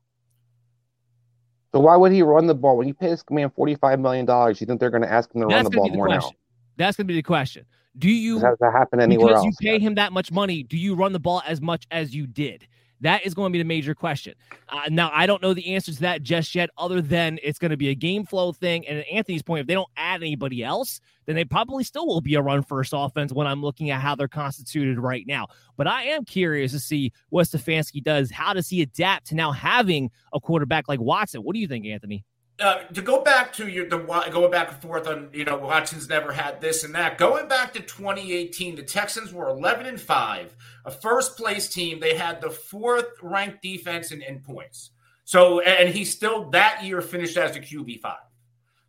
So 1.74 1.80
why 1.80 1.96
would 1.96 2.12
he 2.12 2.22
run 2.22 2.48
the 2.48 2.56
ball 2.56 2.78
when 2.78 2.88
you 2.88 2.94
pay 2.94 3.10
this 3.10 3.24
man 3.30 3.50
forty-five 3.52 4.00
million 4.00 4.26
dollars? 4.26 4.60
You 4.60 4.68
think 4.68 4.80
they're 4.80 4.90
going 4.90 5.04
to 5.04 5.12
ask 5.12 5.34
him 5.34 5.42
to 5.42 5.48
That's 5.48 5.64
run 5.64 5.72
the 5.72 5.78
ball 5.78 5.90
the 5.90 5.96
more 5.96 6.08
question. 6.08 6.32
now? 6.34 6.84
That's 6.84 6.98
going 6.98 7.06
to 7.06 7.12
be 7.12 7.16
the 7.16 7.24
question. 7.24 7.66
Do 7.98 8.10
you 8.10 8.40
has 8.40 8.58
that 8.60 8.72
happen 8.72 9.00
anywhere 9.00 9.28
because 9.28 9.46
else? 9.46 9.58
you 9.62 9.70
pay 9.72 9.80
him 9.80 9.96
that 9.96 10.14
much 10.14 10.32
money? 10.32 10.64
Do 10.64 10.78
you 10.78 10.96
run 10.96 11.12
the 11.12 11.20
ball 11.20 11.42
as 11.46 11.60
much 11.60 11.86
as 11.92 12.16
you 12.16 12.28
did? 12.28 12.68
That 13.02 13.26
is 13.26 13.34
going 13.34 13.52
to 13.52 13.54
be 13.54 13.60
the 13.62 13.68
major 13.68 13.96
question. 13.96 14.34
Uh, 14.68 14.82
now, 14.90 15.10
I 15.14 15.26
don't 15.26 15.42
know 15.42 15.54
the 15.54 15.74
answer 15.74 15.94
to 15.94 16.00
that 16.02 16.22
just 16.22 16.54
yet, 16.54 16.70
other 16.78 17.02
than 17.02 17.40
it's 17.42 17.58
going 17.58 17.72
to 17.72 17.78
be 17.78 17.90
a 17.90 17.96
game 17.96 18.26
flow 18.26 18.52
thing. 18.52 18.86
And 18.88 19.06
Anthony's 19.12 19.42
point, 19.42 19.62
if 19.62 19.68
they 19.68 19.74
don't 19.74 19.90
add 19.96 20.22
anybody 20.22 20.64
else, 20.64 21.00
then 21.26 21.36
they 21.36 21.46
probably 21.46 21.84
still 21.84 22.08
will 22.08 22.22
be 22.22 22.36
a 22.36 22.42
run 22.42 22.64
first 22.64 22.94
offense 22.96 23.32
when 23.32 23.48
I'm 23.48 23.62
looking 23.62 23.90
at 23.90 24.02
how 24.02 24.16
they're 24.16 24.28
constituted 24.28 25.00
right 25.00 25.26
now. 25.26 25.48
But 25.78 25.88
I 25.88 26.04
am 26.06 26.26
curious 26.26 26.72
to 26.74 26.80
see 26.80 27.14
what 27.30 27.48
Stefanski 27.48 28.04
does. 28.04 28.32
How 28.32 28.54
does 28.54 28.68
he 28.68 28.82
adapt 28.82 29.28
to 29.28 29.36
now 29.36 29.52
having 29.52 30.12
a 30.34 30.40
quarterback 30.40 30.88
like 30.90 31.00
Watson? 31.00 31.42
What 31.42 31.54
do 31.54 31.60
you 31.60 31.68
think, 31.68 31.86
Anthony? 31.86 32.26
Uh, 32.60 32.84
to 32.94 33.02
go 33.02 33.24
back 33.24 33.54
to 33.54 33.70
your 33.70 33.88
the 33.88 33.98
going 34.32 34.52
back 34.52 34.70
and 34.70 34.82
forth 34.82 35.08
on 35.08 35.30
you 35.32 35.46
know 35.46 35.58
Watson's 35.58 36.10
never 36.10 36.32
had 36.32 36.60
this 36.60 36.84
and 36.84 36.94
that. 36.94 37.18
Going 37.18 37.48
back 37.48 37.74
to 37.74 37.80
2018, 37.80 38.76
the 38.76 38.84
Texans 38.84 39.32
were 39.32 39.48
11 39.48 39.86
and 39.86 40.00
five, 40.00 40.56
a 40.86 40.92
first 40.92 41.38
place 41.38 41.70
team. 41.70 42.00
They 42.00 42.16
had 42.16 42.42
the 42.42 42.50
fourth 42.50 43.06
ranked 43.22 43.62
defense 43.62 44.12
in, 44.12 44.22
in 44.22 44.42
points. 44.42 44.92
So 45.24 45.62
and 45.62 45.88
he 45.88 46.04
still 46.04 46.50
that 46.50 46.84
year 46.84 47.02
finished 47.02 47.38
as 47.38 47.56
a 47.56 47.62
QB 47.62 48.02
five. 48.02 48.18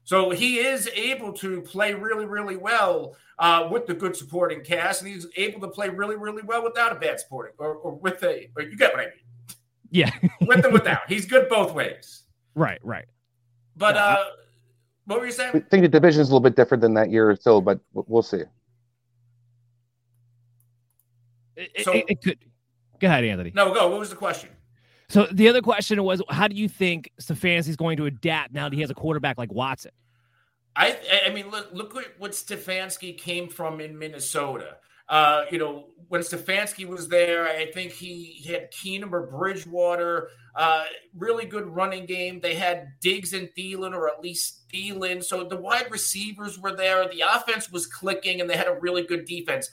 So 0.03 0.31
he 0.31 0.59
is 0.59 0.89
able 0.89 1.33
to 1.35 1.61
play 1.61 1.95
really 1.95 2.25
really 2.25 2.57
well 2.57 3.15
uh, 3.39 3.69
with 3.71 3.87
the 3.87 3.95
good 3.95 4.17
supporting 4.17 4.65
cast, 4.65 5.03
and 5.03 5.13
he's 5.13 5.27
able 5.37 5.61
to 5.61 5.69
play 5.69 5.91
really 5.91 6.17
really 6.17 6.43
well 6.43 6.65
without 6.65 6.91
a 6.91 6.97
bad 6.97 7.21
supporting 7.21 7.55
or, 7.59 7.75
or 7.75 7.95
with 7.95 8.23
a. 8.25 8.49
Or 8.57 8.63
you 8.63 8.77
get 8.77 8.93
what 8.93 9.01
I 9.01 9.05
mean? 9.05 9.57
Yeah, 9.91 10.11
with 10.41 10.65
and 10.65 10.73
without. 10.73 11.03
He's 11.09 11.27
good 11.27 11.49
both 11.49 11.75
ways. 11.75 12.25
Right, 12.55 12.81
right. 12.83 13.07
But 13.81 13.97
uh, 13.97 14.25
what 15.07 15.21
were 15.21 15.27
you 15.27 15.33
saying? 15.33 15.53
I 15.55 15.61
think 15.61 15.83
the 15.83 15.89
division 15.89 16.21
is 16.21 16.29
a 16.29 16.33
little 16.33 16.41
bit 16.41 16.55
different 16.55 16.83
than 16.83 16.93
that 16.95 17.11
year 17.11 17.31
or 17.31 17.35
so, 17.35 17.63
but 17.63 17.81
we'll 17.95 18.23
see. 18.23 18.43
It, 21.57 21.85
so, 21.85 21.95
it, 21.95 22.05
it 22.09 22.23
could. 22.23 22.39
Go 23.01 23.07
ahead, 23.07 23.25
Anthony. 23.25 23.53
No, 23.55 23.73
go. 23.73 23.89
What 23.89 23.99
was 23.99 24.11
the 24.11 24.17
question? 24.17 24.51
So 25.09 25.27
the 25.33 25.49
other 25.49 25.63
question 25.63 26.03
was, 26.05 26.23
how 26.29 26.47
do 26.47 26.55
you 26.55 26.69
think 26.69 27.11
Stefanski 27.21 27.69
is 27.69 27.77
going 27.77 27.97
to 27.97 28.05
adapt 28.05 28.53
now 28.53 28.69
that 28.69 28.75
he 28.75 28.83
has 28.83 28.91
a 28.91 28.95
quarterback 28.95 29.39
like 29.39 29.51
Watson? 29.51 29.93
I 30.77 30.99
I 31.27 31.31
mean, 31.31 31.51
look 31.51 31.71
look 31.73 31.99
what 32.19 32.33
Stefanski 32.33 33.17
came 33.17 33.49
from 33.49 33.81
in 33.81 33.99
Minnesota. 33.99 34.77
Uh, 35.11 35.45
you 35.51 35.59
know, 35.59 35.87
when 36.09 36.23
Stefanski 36.23 36.87
was 36.87 37.09
there, 37.09 37.47
I 37.47 37.71
think 37.73 37.93
he, 37.93 38.25
he 38.25 38.53
had 38.53 38.73
Keenum 38.73 39.13
or 39.13 39.27
Bridgewater, 39.27 40.29
uh, 40.57 40.85
really 41.17 41.47
good 41.47 41.67
running 41.67 42.07
game. 42.07 42.41
They 42.41 42.55
had 42.55 42.93
Diggs 43.01 43.33
and 43.33 43.49
Thielen, 43.57 43.93
or 43.93 44.09
at 44.09 44.21
least 44.21 44.69
Thielen. 44.73 45.23
So 45.23 45.45
the 45.45 45.57
wide 45.57 45.91
receivers 45.91 46.59
were 46.59 46.75
there. 46.75 47.09
The 47.09 47.23
offense 47.23 47.71
was 47.71 47.87
clicking, 47.87 48.41
and 48.41 48.49
they 48.49 48.57
had 48.57 48.69
a 48.69 48.79
really 48.81 49.03
good 49.03 49.25
defense. 49.25 49.71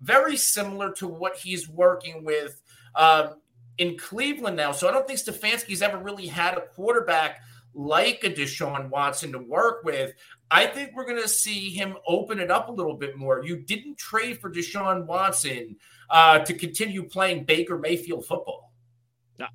Very 0.00 0.36
similar 0.36 0.92
to 0.94 1.06
what 1.06 1.36
he's 1.36 1.68
working 1.68 2.24
with 2.24 2.60
um, 2.94 3.36
in 3.78 3.96
Cleveland 3.96 4.56
now. 4.56 4.72
So 4.72 4.88
I 4.88 4.92
don't 4.92 5.06
think 5.06 5.18
Stefanski's 5.18 5.82
ever 5.82 5.98
really 5.98 6.26
had 6.26 6.58
a 6.58 6.66
quarterback 6.66 7.40
like 7.74 8.24
a 8.24 8.30
Deshaun 8.30 8.90
Watson 8.90 9.32
to 9.32 9.38
work 9.38 9.84
with. 9.84 10.12
I 10.50 10.66
think 10.66 10.92
we're 10.94 11.04
going 11.04 11.20
to 11.20 11.28
see 11.28 11.70
him 11.70 11.96
open 12.06 12.40
it 12.40 12.50
up 12.50 12.68
a 12.68 12.72
little 12.72 12.94
bit 12.94 13.16
more. 13.16 13.44
You 13.44 13.58
didn't 13.58 13.98
trade 13.98 14.40
for 14.40 14.50
Deshaun 14.50 15.06
Watson 15.06 15.76
uh, 16.08 16.38
to 16.40 16.54
continue 16.54 17.04
playing 17.04 17.44
Baker 17.44 17.78
Mayfield 17.78 18.24
football. 18.26 18.72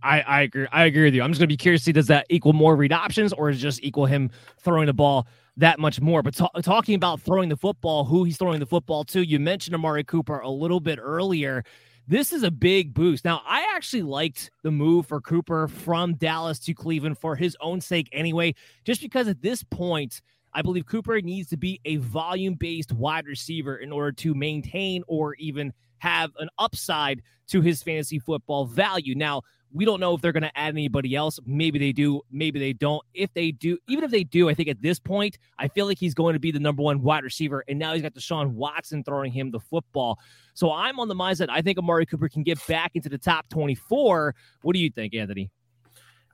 I, 0.01 0.21
I 0.21 0.41
agree. 0.43 0.67
I 0.71 0.85
agree 0.85 1.03
with 1.03 1.13
you. 1.13 1.23
I'm 1.23 1.31
just 1.31 1.39
going 1.39 1.47
to 1.49 1.53
be 1.53 1.57
curious 1.57 1.81
to 1.81 1.85
see 1.85 1.91
does 1.91 2.07
that 2.07 2.25
equal 2.29 2.53
more 2.53 2.75
read 2.75 2.93
options 2.93 3.33
or 3.33 3.49
is 3.49 3.59
just 3.59 3.83
equal 3.83 4.05
him 4.05 4.31
throwing 4.59 4.85
the 4.85 4.93
ball 4.93 5.27
that 5.57 5.79
much 5.79 5.99
more? 5.99 6.21
But 6.21 6.35
t- 6.35 6.61
talking 6.61 6.95
about 6.95 7.21
throwing 7.21 7.49
the 7.49 7.57
football, 7.57 8.05
who 8.05 8.23
he's 8.23 8.37
throwing 8.37 8.59
the 8.59 8.65
football 8.65 9.03
to, 9.05 9.25
you 9.25 9.39
mentioned 9.39 9.75
Amari 9.75 10.03
Cooper 10.03 10.39
a 10.39 10.49
little 10.49 10.79
bit 10.79 10.99
earlier. 11.01 11.65
This 12.07 12.31
is 12.31 12.43
a 12.43 12.51
big 12.51 12.93
boost. 12.93 13.25
Now, 13.25 13.41
I 13.45 13.65
actually 13.75 14.03
liked 14.03 14.51
the 14.61 14.71
move 14.71 15.07
for 15.07 15.21
Cooper 15.21 15.67
from 15.67 16.15
Dallas 16.15 16.59
to 16.59 16.73
Cleveland 16.73 17.17
for 17.17 17.35
his 17.35 17.57
own 17.59 17.81
sake 17.81 18.09
anyway, 18.11 18.55
just 18.85 19.01
because 19.01 19.27
at 19.27 19.41
this 19.41 19.63
point, 19.63 20.21
I 20.53 20.61
believe 20.61 20.85
Cooper 20.85 21.19
needs 21.21 21.49
to 21.49 21.57
be 21.57 21.79
a 21.85 21.97
volume 21.97 22.55
based 22.55 22.91
wide 22.91 23.25
receiver 23.25 23.77
in 23.77 23.91
order 23.91 24.11
to 24.11 24.33
maintain 24.33 25.03
or 25.07 25.35
even 25.35 25.73
have 25.99 26.31
an 26.37 26.49
upside 26.59 27.21
to 27.47 27.61
his 27.61 27.81
fantasy 27.81 28.19
football 28.19 28.65
value. 28.65 29.15
Now, 29.15 29.41
we 29.71 29.85
don't 29.85 29.99
know 29.99 30.13
if 30.13 30.21
they're 30.21 30.31
going 30.31 30.43
to 30.43 30.57
add 30.57 30.69
anybody 30.69 31.15
else. 31.15 31.39
Maybe 31.45 31.79
they 31.79 31.91
do, 31.91 32.21
maybe 32.31 32.59
they 32.59 32.73
don't. 32.73 33.01
If 33.13 33.33
they 33.33 33.51
do, 33.51 33.77
even 33.87 34.03
if 34.03 34.11
they 34.11 34.23
do, 34.23 34.49
I 34.49 34.53
think 34.53 34.69
at 34.69 34.81
this 34.81 34.99
point, 34.99 35.39
I 35.57 35.67
feel 35.67 35.87
like 35.87 35.97
he's 35.97 36.13
going 36.13 36.33
to 36.33 36.39
be 36.39 36.51
the 36.51 36.59
number 36.59 36.83
one 36.83 37.01
wide 37.01 37.23
receiver. 37.23 37.63
And 37.67 37.79
now 37.79 37.93
he's 37.93 38.03
got 38.03 38.13
Deshaun 38.13 38.51
Watson 38.51 39.03
throwing 39.03 39.31
him 39.31 39.49
the 39.49 39.59
football. 39.59 40.19
So 40.53 40.71
I'm 40.71 40.99
on 40.99 41.07
the 41.07 41.15
mindset 41.15 41.49
I 41.49 41.61
think 41.61 41.79
Amari 41.79 42.05
Cooper 42.05 42.29
can 42.29 42.43
get 42.43 42.65
back 42.67 42.91
into 42.93 43.09
the 43.09 43.17
top 43.17 43.49
24. 43.49 44.35
What 44.61 44.73
do 44.73 44.79
you 44.79 44.91
think, 44.91 45.15
Anthony? 45.15 45.49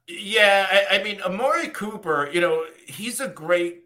Yeah, 0.08 0.68
I, 0.70 0.98
I 1.00 1.04
mean, 1.04 1.22
Amari 1.22 1.68
Cooper, 1.68 2.30
you 2.34 2.42
know, 2.42 2.66
he's 2.88 3.20
a 3.20 3.28
great 3.28 3.84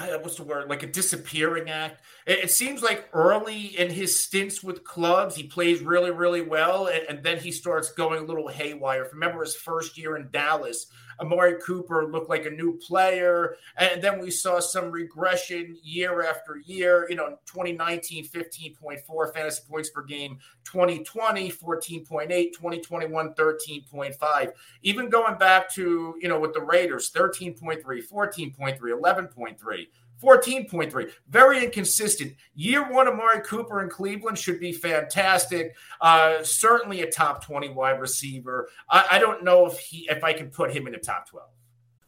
Uh, 0.00 0.18
what's 0.20 0.36
the 0.36 0.44
word? 0.44 0.68
Like 0.68 0.82
a 0.82 0.86
disappearing 0.86 1.68
act 1.68 2.02
it, 2.30 2.50
seems 2.50 2.82
like 2.82 3.08
early 3.12 3.78
in 3.78 3.90
his 3.90 4.22
stints 4.22 4.62
with 4.62 4.84
clubs 4.84 5.34
he 5.34 5.42
plays 5.42 5.80
really 5.80 6.10
really 6.10 6.42
well 6.42 6.86
and, 6.86 7.02
and, 7.08 7.22
then 7.22 7.38
he 7.38 7.50
starts 7.52 7.92
going 7.92 8.22
a 8.22 8.26
little 8.26 8.48
haywire. 8.48 9.08
Remember 9.12 9.40
his 9.40 9.54
first 9.54 9.98
year 9.98 10.16
in 10.16 10.28
dallas 10.30 10.86
amari 11.20 11.56
cooper 11.60 12.10
looked 12.10 12.30
like 12.30 12.46
a 12.46 12.50
new 12.50 12.78
player 12.78 13.56
and 13.76 14.02
then 14.02 14.18
we 14.18 14.30
saw 14.30 14.58
some 14.58 14.90
regression 14.90 15.76
year 15.82 16.24
after 16.24 16.56
year 16.64 17.06
you 17.10 17.16
know 17.16 17.36
2019 17.46 18.26
15.4 18.26 19.34
fantasy 19.34 19.62
points 19.68 19.90
per 19.90 20.02
game 20.02 20.38
2020 20.64 21.50
14.8 21.50 22.52
2021 22.52 23.34
13.5 23.34 24.52
even 24.82 25.08
going 25.10 25.36
back 25.36 25.68
to 25.70 26.14
you 26.20 26.28
know 26.28 26.40
with 26.40 26.54
the 26.54 26.60
raiders 26.60 27.10
13.3 27.10 27.82
14.3 27.84 28.78
11.3 28.78 29.86
14.3. 30.22 31.10
Very 31.28 31.64
inconsistent. 31.64 32.34
Year 32.54 32.90
one, 32.90 33.08
Amari 33.08 33.40
Cooper 33.42 33.82
in 33.82 33.88
Cleveland 33.88 34.38
should 34.38 34.60
be 34.60 34.72
fantastic. 34.72 35.74
Uh, 36.00 36.42
certainly 36.42 37.02
a 37.02 37.10
top 37.10 37.44
20 37.44 37.70
wide 37.70 38.00
receiver. 38.00 38.68
I, 38.88 39.06
I 39.12 39.18
don't 39.18 39.44
know 39.44 39.66
if 39.66 39.78
he 39.78 40.08
if 40.10 40.22
I 40.24 40.32
can 40.32 40.50
put 40.50 40.72
him 40.72 40.86
in 40.86 40.92
the 40.92 40.98
top 40.98 41.28
12. 41.28 41.48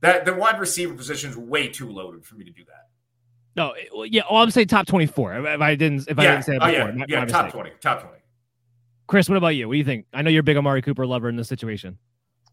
That 0.00 0.24
the 0.24 0.34
wide 0.34 0.60
receiver 0.60 0.94
position 0.94 1.30
is 1.30 1.36
way 1.36 1.68
too 1.68 1.90
loaded 1.90 2.24
for 2.24 2.36
me 2.36 2.44
to 2.44 2.50
do 2.50 2.64
that. 2.66 2.88
No, 3.56 3.72
it- 3.72 3.88
well, 3.92 4.06
yeah. 4.06 4.22
Oh, 4.28 4.36
I'm 4.36 4.50
saying 4.50 4.68
top 4.68 4.86
24. 4.86 5.46
If 5.46 5.60
I 5.60 5.74
didn't, 5.74 6.08
if 6.08 6.18
I 6.18 6.22
didn't 6.22 6.42
say 6.44 6.56
it 6.56 6.62
oh, 6.62 6.66
before, 6.66 6.88
yeah, 6.88 6.94
my- 6.94 7.06
yeah, 7.08 7.20
my 7.20 7.26
top 7.26 7.44
mistake. 7.46 7.52
twenty, 7.60 7.70
top 7.80 8.02
twenty. 8.02 8.18
Chris, 9.06 9.28
what 9.28 9.36
about 9.36 9.48
you? 9.48 9.66
What 9.66 9.74
do 9.74 9.78
you 9.78 9.84
think? 9.84 10.06
I 10.12 10.22
know 10.22 10.30
you're 10.30 10.40
a 10.40 10.44
big 10.44 10.56
Amari 10.56 10.82
Cooper 10.82 11.06
lover 11.06 11.28
in 11.28 11.36
this 11.36 11.48
situation. 11.48 11.98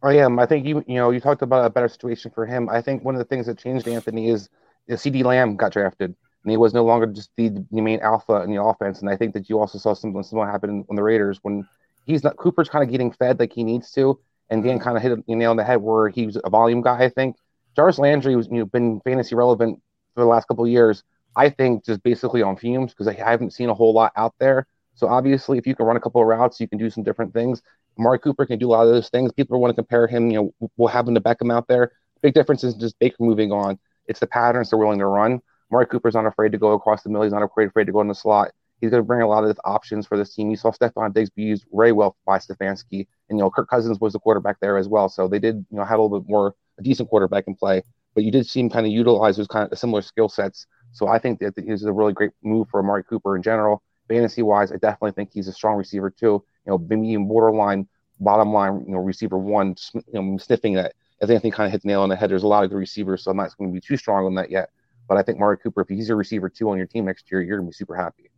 I 0.01 0.13
am. 0.17 0.39
I 0.39 0.45
think 0.45 0.65
you 0.65 0.83
you 0.87 0.95
know 0.95 1.11
you 1.11 1.19
talked 1.19 1.41
about 1.41 1.65
a 1.65 1.69
better 1.69 1.87
situation 1.87 2.31
for 2.31 2.45
him. 2.45 2.69
I 2.69 2.81
think 2.81 3.03
one 3.03 3.15
of 3.15 3.19
the 3.19 3.25
things 3.25 3.45
that 3.45 3.57
changed 3.57 3.87
Anthony 3.87 4.29
is 4.29 4.49
is 4.87 5.01
CeeDee 5.01 5.23
Lamb 5.23 5.55
got 5.55 5.73
drafted 5.73 6.15
and 6.45 6.51
he 6.51 6.57
was 6.57 6.75
no 6.75 6.85
longer 6.85 7.07
just 7.07 7.31
the, 7.37 7.49
the 7.49 7.81
main 7.81 7.99
alpha 8.01 8.43
in 8.43 8.51
the 8.53 8.61
offense. 8.61 9.01
And 9.01 9.09
I 9.09 9.17
think 9.17 9.33
that 9.33 9.49
you 9.49 9.59
also 9.59 9.79
saw 9.79 9.95
something 9.95 10.21
similar 10.21 10.45
happen 10.49 10.85
on 10.89 10.95
the 10.95 11.01
Raiders 11.01 11.39
when 11.41 11.67
he's 12.05 12.23
not 12.23 12.37
Cooper's 12.37 12.69
kind 12.69 12.83
of 12.83 12.91
getting 12.91 13.11
fed 13.11 13.39
like 13.39 13.51
he 13.51 13.63
needs 13.63 13.91
to, 13.93 14.19
and 14.49 14.63
Dan 14.63 14.79
kind 14.79 14.97
of 14.97 15.03
hit 15.03 15.17
a 15.27 15.35
nail 15.35 15.51
on 15.51 15.57
the 15.57 15.63
head 15.63 15.81
where 15.81 16.09
he 16.09 16.25
was 16.25 16.37
a 16.43 16.49
volume 16.49 16.81
guy. 16.81 17.03
I 17.03 17.09
think 17.09 17.35
Jarvis 17.75 17.99
Landry 17.99 18.35
was 18.35 18.47
you 18.47 18.59
know 18.59 18.65
been 18.65 19.01
fantasy 19.01 19.35
relevant 19.35 19.81
for 20.13 20.21
the 20.21 20.27
last 20.27 20.47
couple 20.47 20.63
of 20.63 20.71
years. 20.71 21.03
I 21.35 21.49
think 21.49 21.85
just 21.85 22.01
basically 22.03 22.41
on 22.41 22.55
fumes 22.55 22.93
because 22.93 23.07
I 23.07 23.13
haven't 23.13 23.51
seen 23.51 23.69
a 23.69 23.73
whole 23.73 23.93
lot 23.93 24.13
out 24.15 24.33
there. 24.39 24.67
So 24.95 25.07
obviously, 25.07 25.57
if 25.57 25.67
you 25.67 25.75
can 25.75 25.85
run 25.85 25.97
a 25.97 25.99
couple 25.99 26.21
of 26.21 26.27
routes, 26.27 26.59
you 26.61 26.67
can 26.67 26.77
do 26.77 26.89
some 26.89 27.03
different 27.03 27.33
things. 27.33 27.61
Amari 27.99 28.19
Cooper 28.19 28.45
can 28.45 28.59
do 28.59 28.69
a 28.69 28.71
lot 28.71 28.87
of 28.87 28.93
those 28.93 29.09
things. 29.09 29.31
People 29.33 29.59
want 29.59 29.71
to 29.71 29.75
compare 29.75 30.07
him, 30.07 30.31
you 30.31 30.53
know, 30.59 30.69
we'll 30.77 30.87
have 30.87 31.07
him 31.07 31.15
to 31.15 31.21
Beckham 31.21 31.53
out 31.53 31.67
there. 31.67 31.91
Big 32.21 32.33
difference 32.33 32.63
is 32.63 32.73
just 32.75 32.97
Baker 32.99 33.17
moving 33.19 33.51
on. 33.51 33.77
It's 34.07 34.19
the 34.19 34.27
patterns 34.27 34.69
they're 34.69 34.79
willing 34.79 34.99
to 34.99 35.05
run. 35.05 35.41
Amari 35.71 35.87
Cooper's 35.87 36.13
not 36.13 36.25
afraid 36.25 36.51
to 36.53 36.57
go 36.57 36.71
across 36.73 37.03
the 37.03 37.09
middle. 37.09 37.23
He's 37.23 37.33
not 37.33 37.43
afraid, 37.43 37.67
afraid 37.67 37.85
to 37.85 37.91
go 37.91 38.01
in 38.01 38.07
the 38.07 38.15
slot. 38.15 38.51
He's 38.82 38.91
going 38.91 39.01
to 39.01 39.07
bring 39.07 39.21
a 39.21 39.28
lot 39.28 39.43
of 39.43 39.59
options 39.63 40.05
for 40.05 40.17
this 40.17 40.34
team. 40.36 40.49
You 40.49 40.57
saw 40.57 40.71
Stefon 40.71 41.13
Diggs 41.13 41.30
be 41.30 41.43
used 41.43 41.65
very 41.73 41.91
well 41.91 42.17
by 42.26 42.39
Stefanski, 42.39 43.07
and 43.30 43.38
you 43.38 43.43
know 43.43 43.49
Kirk 43.49 43.69
Cousins 43.69 43.99
was 43.99 44.13
the 44.13 44.19
quarterback 44.19 44.59
there 44.59 44.78
as 44.78 44.88
well. 44.88 45.09
So 45.09 45.28
they 45.28 45.39
did, 45.39 45.65
you 45.71 45.78
know, 45.78 45.84
have 45.86 45.99
a 45.99 46.01
little 46.01 46.19
bit 46.19 46.30
more 46.30 46.55
a 46.78 46.84
decent 46.84 47.09
quarterback 47.09 47.45
in 47.47 47.55
play. 47.55 47.84
But 48.13 48.23
you 48.23 48.32
did 48.32 48.47
see 48.47 48.61
him 48.61 48.69
kind 48.69 48.86
of 48.86 48.91
utilize 48.91 49.38
those 49.38 49.47
kind 49.47 49.71
of 49.71 49.78
similar 49.78 50.01
skill 50.01 50.30
sets. 50.30 50.67
So 50.91 51.07
I 51.07 51.19
think 51.19 51.39
that 51.39 51.57
it 51.57 51.65
is 51.67 51.84
a 51.84 51.91
really 51.91 52.13
great 52.13 52.32
move 52.43 52.69
for 52.69 52.80
Amari 52.80 53.03
Cooper 53.03 53.36
in 53.36 53.43
general. 53.43 53.84
Fantasy 54.07 54.41
wise, 54.41 54.71
I 54.71 54.76
definitely 54.76 55.11
think 55.11 55.32
he's 55.34 55.47
a 55.47 55.53
strong 55.53 55.76
receiver 55.78 56.09
too. 56.09 56.43
You 56.65 56.71
know, 56.71 56.78
maybe 56.78 57.09
even 57.09 57.28
borderline, 57.28 57.88
bottom 58.19 58.53
line, 58.53 58.84
you 58.88 58.93
know, 58.93 58.99
receiver 58.99 59.38
one, 59.38 59.76
you 59.93 60.01
know, 60.13 60.38
sniffing 60.38 60.76
that. 60.76 60.93
As 61.21 61.30
Anthony 61.30 61.51
kind 61.51 61.65
of 61.65 61.71
hit 61.71 61.82
the 61.82 61.88
nail 61.88 62.01
on 62.01 62.09
the 62.09 62.15
head, 62.15 62.30
there's 62.30 62.43
a 62.43 62.47
lot 62.47 62.63
of 62.63 62.69
good 62.69 62.78
receivers, 62.78 63.23
so 63.23 63.32
I'm 63.32 63.38
not 63.38 63.55
going 63.57 63.69
to 63.69 63.73
be 63.73 63.82
too 63.82 63.97
strong 63.97 64.26
on 64.26 64.36
that 64.36 64.51
yet. 64.51 64.69
But 65.07 65.17
I 65.17 65.23
think 65.23 65.38
Amari 65.38 65.57
Cooper, 65.57 65.82
if 65.82 65.88
he's 65.88 66.09
a 66.09 66.15
receiver 66.15 66.49
two 66.49 66.69
on 66.69 66.78
your 66.78 66.88
team 66.88 67.05
next 67.05 67.32
year, 67.32 67.41
you're 67.41 67.57
going 67.57 67.67
to 67.67 67.71
be 67.71 67.76
super 67.76 67.95
happy. 67.95 68.30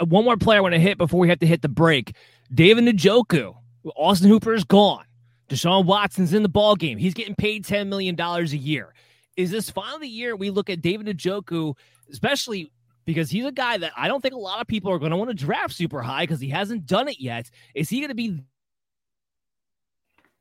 Uh, 0.00 0.06
One 0.06 0.24
more 0.24 0.36
player 0.36 0.58
I 0.58 0.62
want 0.62 0.74
to 0.74 0.80
hit 0.80 0.98
before 0.98 1.20
we 1.20 1.28
have 1.28 1.38
to 1.40 1.46
hit 1.46 1.62
the 1.62 1.68
break. 1.68 2.14
David 2.52 2.84
Njoku. 2.84 3.54
Austin 3.96 4.28
Hooper 4.28 4.54
is 4.54 4.64
gone. 4.64 5.04
Deshaun 5.48 5.84
Watson's 5.84 6.32
in 6.32 6.42
the 6.42 6.48
ball 6.48 6.76
game. 6.76 6.98
He's 6.98 7.14
getting 7.14 7.34
paid 7.34 7.64
$10 7.64 7.88
million 7.88 8.18
a 8.18 8.42
year. 8.42 8.94
Is 9.36 9.50
this 9.50 9.70
finally 9.70 10.02
the 10.02 10.08
year 10.08 10.36
we 10.36 10.50
look 10.50 10.70
at 10.70 10.80
David 10.80 11.06
Njoku, 11.06 11.74
especially 12.10 12.72
because 13.04 13.30
he's 13.30 13.44
a 13.44 13.52
guy 13.52 13.78
that 13.78 13.92
I 13.96 14.08
don't 14.08 14.20
think 14.20 14.34
a 14.34 14.38
lot 14.38 14.60
of 14.60 14.66
people 14.66 14.92
are 14.92 14.98
going 14.98 15.10
to 15.10 15.16
want 15.16 15.30
to 15.30 15.34
draft 15.34 15.74
super 15.74 16.02
high 16.02 16.22
because 16.22 16.40
he 16.40 16.48
hasn't 16.48 16.86
done 16.86 17.08
it 17.08 17.20
yet. 17.20 17.50
Is 17.74 17.88
he 17.88 17.98
going 17.98 18.08
to 18.08 18.14
be 18.14 18.38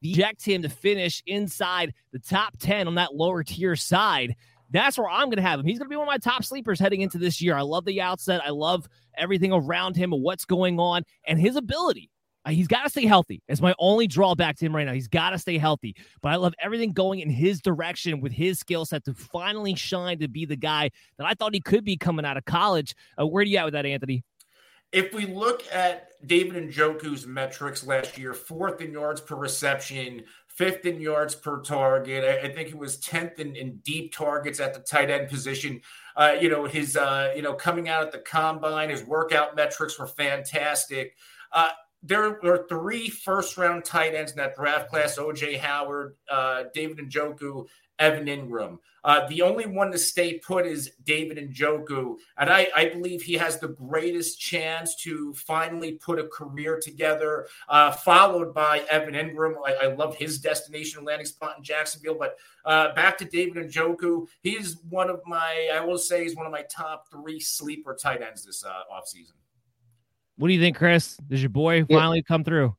eject 0.04 0.46
him 0.46 0.62
to 0.62 0.70
finish 0.70 1.22
inside 1.26 1.94
the 2.12 2.20
top 2.20 2.58
10 2.60 2.88
on 2.88 2.96
that 2.96 3.16
lower 3.16 3.44
tier 3.44 3.76
side? 3.76 4.36
That's 4.70 4.98
where 4.98 5.10
I'm 5.10 5.28
going 5.28 5.38
to 5.38 5.42
have 5.42 5.60
him. 5.60 5.66
He's 5.66 5.80
going 5.80 5.88
to 5.88 5.90
be 5.90 5.98
one 5.98 6.08
of 6.08 6.12
my 6.12 6.18
top 6.18 6.44
sleepers 6.44 6.80
heading 6.80 7.02
into 7.02 7.18
this 7.18 7.42
year. 7.42 7.56
I 7.58 7.62
love 7.62 7.86
the 7.86 8.02
outset. 8.02 8.42
I 8.46 8.52
love 8.52 8.88
everything 9.18 9.52
around 9.52 9.96
him 9.96 10.12
what's 10.12 10.46
going 10.46 10.80
on 10.80 11.04
and 11.26 11.40
his 11.40 11.56
ability. 11.56 12.10
Uh, 12.44 12.50
he's 12.50 12.68
got 12.68 12.84
to 12.84 12.90
stay 12.90 13.06
healthy. 13.06 13.42
It's 13.48 13.62
my 13.62 13.76
only 13.78 14.08
drawback 14.08 14.58
to 14.58 14.66
him 14.66 14.76
right 14.76 14.86
now. 14.86 14.94
He's 14.94 15.08
got 15.08 15.30
to 15.30 15.38
stay 15.38 15.60
healthy. 15.60 15.96
But 16.22 16.30
I 16.30 16.36
love 16.38 16.54
everything 16.60 16.92
going 16.92 17.20
in 17.20 17.30
his 17.30 17.62
direction 17.62 18.20
with 18.20 18.32
his 18.32 18.58
skill 18.58 18.86
set 18.86 19.06
to 19.06 19.14
finally 19.14 19.76
shine 19.76 20.20
to 20.20 20.28
be 20.28 20.46
the 20.46 20.56
guy 20.56 20.90
that 21.18 21.28
I 21.28 21.34
thought 21.34 21.54
he 21.54 21.62
could 21.62 21.84
be 21.84 21.98
coming 21.98 22.26
out 22.26 22.38
of 22.38 22.46
college. 22.46 22.96
Uh, 23.20 23.28
where 23.28 23.42
are 23.42 23.46
you 23.46 23.58
at 23.58 23.66
with 23.66 23.74
that, 23.74 23.86
Anthony? 23.86 24.24
If 24.92 25.14
we 25.14 25.26
look 25.26 25.64
at 25.72 26.10
David 26.26 26.58
and 26.58 26.70
Njoku's 26.72 27.26
metrics 27.26 27.86
last 27.86 28.18
year, 28.18 28.34
fourth 28.34 28.82
in 28.82 28.92
yards 28.92 29.22
per 29.22 29.36
reception, 29.36 30.24
fifth 30.48 30.86
in 30.86 31.00
yards 31.00 31.34
per 31.34 31.62
target. 31.62 32.24
I, 32.24 32.48
I 32.48 32.54
think 32.54 32.70
it 32.70 32.78
was 32.78 32.98
tenth 32.98 33.40
in, 33.40 33.56
in, 33.56 33.78
deep 33.78 34.14
targets 34.14 34.60
at 34.60 34.74
the 34.74 34.82
tight 34.82 35.10
end 35.10 35.30
position. 35.30 35.82
Uh, 36.16 36.36
you 36.40 36.50
know 36.50 36.66
his, 36.66 36.98
uh, 36.98 37.32
you 37.36 37.42
know, 37.42 37.54
coming 37.54 37.90
out 37.90 38.04
at 38.04 38.12
the 38.12 38.20
combine, 38.20 38.90
his 38.90 39.04
workout 39.04 39.56
metrics 39.56 39.98
were 40.00 40.08
fantastic. 40.08 41.16
Uh, 41.52 41.70
there 42.04 42.40
were 42.42 42.66
three 42.68 43.10
first 43.10 43.58
round 43.58 43.86
tight 43.86 44.16
ends 44.16 44.32
in 44.32 44.38
that 44.38 44.56
draft 44.56 44.90
class: 44.90 45.18
OJ 45.18 45.60
Howard, 45.60 46.16
uh, 46.30 46.64
David 46.74 46.98
Njoku, 46.98 47.68
Evan 48.02 48.26
Engram. 48.26 48.80
Uh, 49.04 49.28
the 49.30 49.42
only 49.42 49.66
one 49.66 49.92
to 49.92 49.98
stay 49.98 50.38
put 50.40 50.66
is 50.66 50.92
David 51.06 51.38
Njoku, 51.38 52.18
and 52.38 52.50
I, 52.50 52.68
I, 52.76 52.90
believe 52.90 53.22
he 53.22 53.34
has 53.34 53.58
the 53.58 53.70
greatest 53.70 54.40
chance 54.40 54.96
to 54.98 55.34
finally 55.34 55.94
put 55.94 56.20
a 56.20 56.28
career 56.28 56.80
together. 56.80 57.48
Uh, 57.68 57.92
followed 57.92 58.54
by 58.54 58.80
Evan 58.92 59.16
Engram. 59.16 59.56
I, 59.66 59.88
I, 59.88 59.94
love 59.94 60.16
his 60.16 60.38
destination 60.38 61.04
landing 61.04 61.26
spot 61.26 61.56
in 61.58 61.64
Jacksonville. 61.64 62.16
But 62.16 62.38
uh, 62.64 62.94
back 62.94 63.18
to 63.20 63.26
David 63.26 63.72
Njoku, 63.72 64.28
he's 64.42 64.78
one 64.90 65.10
of 65.10 65.22
my, 65.26 65.70
I 65.74 65.84
will 65.84 65.98
say, 65.98 66.24
he's 66.24 66.36
one 66.36 66.46
of 66.46 66.52
my 66.52 66.64
top 66.64 67.10
three 67.10 67.40
sleeper 67.40 67.96
tight 68.00 68.22
ends 68.22 68.46
this 68.46 68.64
uh, 68.64 68.84
offseason. 68.94 69.34
What 70.38 70.48
do 70.48 70.54
you 70.54 70.62
think, 70.62 70.78
Chris? 70.78 71.18
Does 71.28 71.42
your 71.42 71.50
boy 71.50 71.86
finally 71.86 72.20
yeah. 72.20 72.24
come 72.28 72.44
through? 72.44 72.76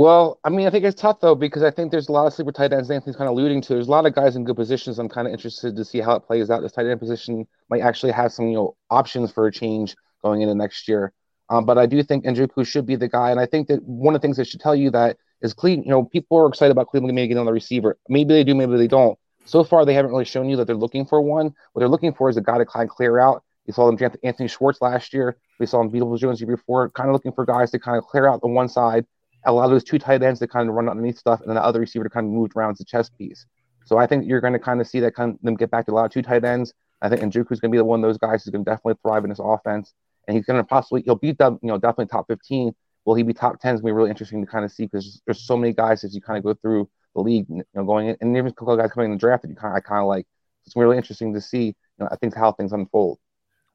Well, 0.00 0.40
I 0.44 0.48
mean, 0.48 0.66
I 0.66 0.70
think 0.70 0.86
it's 0.86 0.98
tough 0.98 1.20
though 1.20 1.34
because 1.34 1.62
I 1.62 1.70
think 1.70 1.90
there's 1.90 2.08
a 2.08 2.12
lot 2.12 2.26
of 2.26 2.32
sleeper 2.32 2.52
tight 2.52 2.72
ends. 2.72 2.90
Anthony's 2.90 3.16
kind 3.16 3.28
of 3.28 3.32
alluding 3.32 3.60
to. 3.60 3.74
There's 3.74 3.86
a 3.86 3.90
lot 3.90 4.06
of 4.06 4.14
guys 4.14 4.34
in 4.34 4.44
good 4.44 4.56
positions. 4.56 4.98
I'm 4.98 5.10
kind 5.10 5.26
of 5.26 5.32
interested 5.34 5.76
to 5.76 5.84
see 5.84 6.00
how 6.00 6.14
it 6.14 6.20
plays 6.20 6.48
out. 6.48 6.62
This 6.62 6.72
tight 6.72 6.86
end 6.86 6.98
position 6.98 7.46
might 7.68 7.82
actually 7.82 8.12
have 8.12 8.32
some, 8.32 8.46
you 8.46 8.54
know, 8.54 8.76
options 8.88 9.30
for 9.30 9.46
a 9.46 9.52
change 9.52 9.94
going 10.22 10.40
into 10.40 10.54
next 10.54 10.88
year. 10.88 11.12
Um, 11.50 11.66
but 11.66 11.76
I 11.76 11.84
do 11.84 12.02
think 12.02 12.24
Njoku 12.24 12.66
should 12.66 12.86
be 12.86 12.96
the 12.96 13.08
guy, 13.08 13.30
and 13.30 13.38
I 13.38 13.44
think 13.44 13.68
that 13.68 13.82
one 13.82 14.14
of 14.14 14.22
the 14.22 14.26
things 14.26 14.38
that 14.38 14.46
should 14.46 14.60
tell 14.60 14.74
you 14.74 14.90
that 14.92 15.18
is 15.42 15.52
Cleveland. 15.52 15.84
You 15.84 15.90
know, 15.90 16.04
people 16.04 16.38
are 16.38 16.48
excited 16.48 16.72
about 16.72 16.86
Cleveland 16.86 17.14
maybe 17.14 17.28
getting 17.28 17.40
on 17.40 17.44
the 17.44 17.52
receiver. 17.52 17.98
Maybe 18.08 18.32
they 18.32 18.42
do, 18.42 18.54
maybe 18.54 18.78
they 18.78 18.88
don't. 18.88 19.18
So 19.44 19.64
far, 19.64 19.84
they 19.84 19.92
haven't 19.92 20.12
really 20.12 20.24
shown 20.24 20.48
you 20.48 20.56
that 20.56 20.66
they're 20.66 20.76
looking 20.76 21.04
for 21.04 21.20
one. 21.20 21.54
What 21.74 21.80
they're 21.80 21.88
looking 21.90 22.14
for 22.14 22.30
is 22.30 22.38
a 22.38 22.40
guy 22.40 22.56
to 22.56 22.64
kind 22.64 22.88
of 22.88 22.96
clear 22.96 23.18
out. 23.18 23.44
You 23.66 23.74
saw 23.74 23.90
them 23.90 24.12
Anthony 24.24 24.48
Schwartz 24.48 24.80
last 24.80 25.12
year. 25.12 25.36
We 25.58 25.66
saw 25.66 25.82
him 25.82 25.90
beat 25.90 26.02
Jones 26.18 26.40
year 26.40 26.56
before, 26.56 26.88
kind 26.88 27.10
of 27.10 27.12
looking 27.12 27.32
for 27.32 27.44
guys 27.44 27.70
to 27.72 27.78
kind 27.78 27.98
of 27.98 28.04
clear 28.04 28.26
out 28.26 28.40
the 28.40 28.48
one 28.48 28.70
side 28.70 29.04
allow 29.44 29.68
those 29.68 29.84
two 29.84 29.98
tight 29.98 30.22
ends 30.22 30.40
to 30.40 30.48
kind 30.48 30.68
of 30.68 30.74
run 30.74 30.88
underneath 30.88 31.18
stuff, 31.18 31.40
and 31.40 31.48
then 31.48 31.56
the 31.56 31.64
other 31.64 31.80
receiver 31.80 32.04
to 32.04 32.10
kind 32.10 32.26
of 32.26 32.32
move 32.32 32.50
around 32.56 32.72
as 32.72 32.80
a 32.80 32.84
chess 32.84 33.08
piece. 33.10 33.46
So 33.84 33.98
I 33.98 34.06
think 34.06 34.26
you're 34.26 34.40
going 34.40 34.52
to 34.52 34.58
kind 34.58 34.80
of 34.80 34.86
see 34.86 35.00
that 35.00 35.14
kind 35.14 35.34
of 35.34 35.40
them 35.42 35.56
get 35.56 35.70
back 35.70 35.86
to 35.86 35.92
a 35.92 35.94
lot 35.94 36.04
of 36.04 36.12
two 36.12 36.22
tight 36.22 36.44
ends. 36.44 36.74
I 37.02 37.08
think 37.08 37.22
Njoku's 37.22 37.60
going 37.60 37.70
to 37.70 37.70
be 37.70 37.78
the 37.78 37.84
one 37.84 38.04
of 38.04 38.08
those 38.08 38.18
guys 38.18 38.44
who's 38.44 38.52
going 38.52 38.64
to 38.64 38.70
definitely 38.70 38.98
thrive 39.02 39.24
in 39.24 39.30
this 39.30 39.40
offense, 39.42 39.94
and 40.28 40.36
he's 40.36 40.46
going 40.46 40.60
to 40.60 40.64
possibly 40.64 41.02
he'll 41.02 41.16
them, 41.16 41.58
you 41.62 41.68
know, 41.68 41.78
definitely 41.78 42.06
top 42.06 42.26
15. 42.28 42.72
Will 43.06 43.14
he 43.14 43.22
be 43.22 43.32
top 43.32 43.58
10 43.60 43.74
is 43.74 43.80
going 43.80 43.90
to 43.90 43.94
be 43.94 43.96
really 43.96 44.10
interesting 44.10 44.44
to 44.44 44.50
kind 44.50 44.64
of 44.64 44.70
see 44.70 44.84
because 44.84 45.22
there's 45.26 45.40
so 45.40 45.56
many 45.56 45.72
guys 45.72 46.04
as 46.04 46.14
you 46.14 46.20
kind 46.20 46.36
of 46.36 46.44
go 46.44 46.54
through 46.54 46.88
the 47.14 47.22
league, 47.22 47.46
you 47.48 47.64
know, 47.74 47.84
going 47.84 48.08
in, 48.08 48.16
and 48.20 48.36
even 48.36 48.48
a 48.48 48.52
couple 48.52 48.76
guys 48.76 48.92
coming 48.92 49.10
in 49.10 49.16
the 49.16 49.18
draft 49.18 49.42
that 49.42 49.48
you 49.48 49.56
kind 49.56 49.72
of 49.72 49.78
I 49.78 49.80
kind 49.80 50.02
of 50.02 50.06
like. 50.06 50.26
It's 50.66 50.76
really 50.76 50.98
interesting 50.98 51.32
to 51.32 51.40
see, 51.40 51.66
you 51.66 51.74
know, 51.98 52.08
I 52.12 52.16
think 52.16 52.34
how 52.34 52.52
things 52.52 52.72
unfold. 52.72 53.18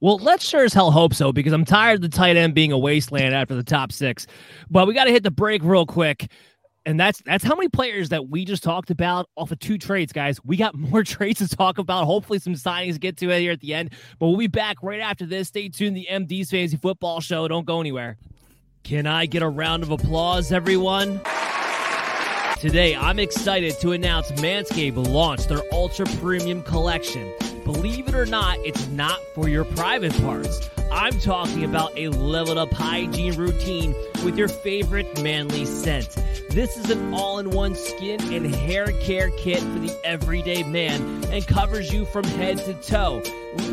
Well, 0.05 0.19
let's 0.19 0.47
sure 0.47 0.63
as 0.63 0.71
hell 0.71 0.91
hope 0.91 1.15
so 1.15 1.33
because 1.33 1.51
I'm 1.51 1.65
tired 1.65 1.95
of 1.95 2.01
the 2.01 2.15
tight 2.15 2.35
end 2.35 2.53
being 2.53 2.71
a 2.71 2.77
wasteland 2.77 3.33
after 3.33 3.55
the 3.55 3.63
top 3.63 3.91
six. 3.91 4.27
But 4.69 4.85
we 4.85 4.93
got 4.93 5.05
to 5.05 5.11
hit 5.11 5.23
the 5.23 5.31
break 5.31 5.63
real 5.63 5.87
quick. 5.87 6.29
And 6.85 6.99
that's 6.99 7.23
that's 7.25 7.43
how 7.43 7.55
many 7.55 7.69
players 7.69 8.09
that 8.09 8.29
we 8.29 8.45
just 8.45 8.61
talked 8.61 8.91
about 8.91 9.27
off 9.35 9.49
of 9.49 9.57
two 9.57 9.79
trades, 9.79 10.13
guys. 10.13 10.39
We 10.45 10.57
got 10.57 10.75
more 10.77 11.03
trades 11.03 11.39
to 11.39 11.47
talk 11.47 11.79
about. 11.79 12.05
Hopefully, 12.05 12.37
some 12.37 12.53
signings 12.53 12.93
to 12.93 12.99
get 12.99 13.17
to 13.17 13.29
here 13.29 13.51
at 13.51 13.61
the 13.61 13.73
end. 13.73 13.93
But 14.19 14.27
we'll 14.27 14.37
be 14.37 14.45
back 14.45 14.83
right 14.83 14.99
after 14.99 15.25
this. 15.25 15.47
Stay 15.47 15.69
tuned. 15.69 15.97
The 15.97 16.07
MD's 16.07 16.51
Fantasy 16.51 16.77
Football 16.77 17.19
Show. 17.19 17.47
Don't 17.47 17.65
go 17.65 17.79
anywhere. 17.79 18.17
Can 18.83 19.07
I 19.07 19.25
get 19.25 19.41
a 19.41 19.49
round 19.49 19.81
of 19.81 19.89
applause, 19.89 20.51
everyone? 20.51 21.19
Today, 22.59 22.95
I'm 22.95 23.17
excited 23.17 23.79
to 23.79 23.93
announce 23.93 24.31
Manscaped 24.33 25.11
launched 25.11 25.49
their 25.49 25.63
Ultra 25.73 26.05
Premium 26.19 26.61
Collection. 26.61 27.33
Believe 27.65 28.07
it 28.07 28.13
or 28.13 28.27
not, 28.27 28.59
it's 28.59 28.87
not 28.89 29.19
for 29.33 29.49
your 29.49 29.65
private 29.65 30.15
parts. 30.21 30.69
I'm 30.91 31.19
talking 31.19 31.63
about 31.63 31.97
a 31.97 32.09
leveled 32.09 32.57
up 32.57 32.71
hygiene 32.73 33.35
routine 33.35 33.93
with 34.23 34.37
your 34.37 34.47
favorite 34.47 35.21
manly 35.21 35.65
scent. 35.65 36.15
This 36.49 36.77
is 36.77 36.89
an 36.89 37.13
all 37.13 37.39
in 37.39 37.51
one 37.51 37.75
skin 37.75 38.21
and 38.33 38.53
hair 38.55 38.87
care 39.01 39.29
kit 39.31 39.59
for 39.59 39.79
the 39.79 39.99
everyday 40.03 40.63
man 40.63 41.23
and 41.25 41.45
covers 41.45 41.91
you 41.91 42.05
from 42.05 42.23
head 42.23 42.57
to 42.59 42.73
toe. 42.75 43.21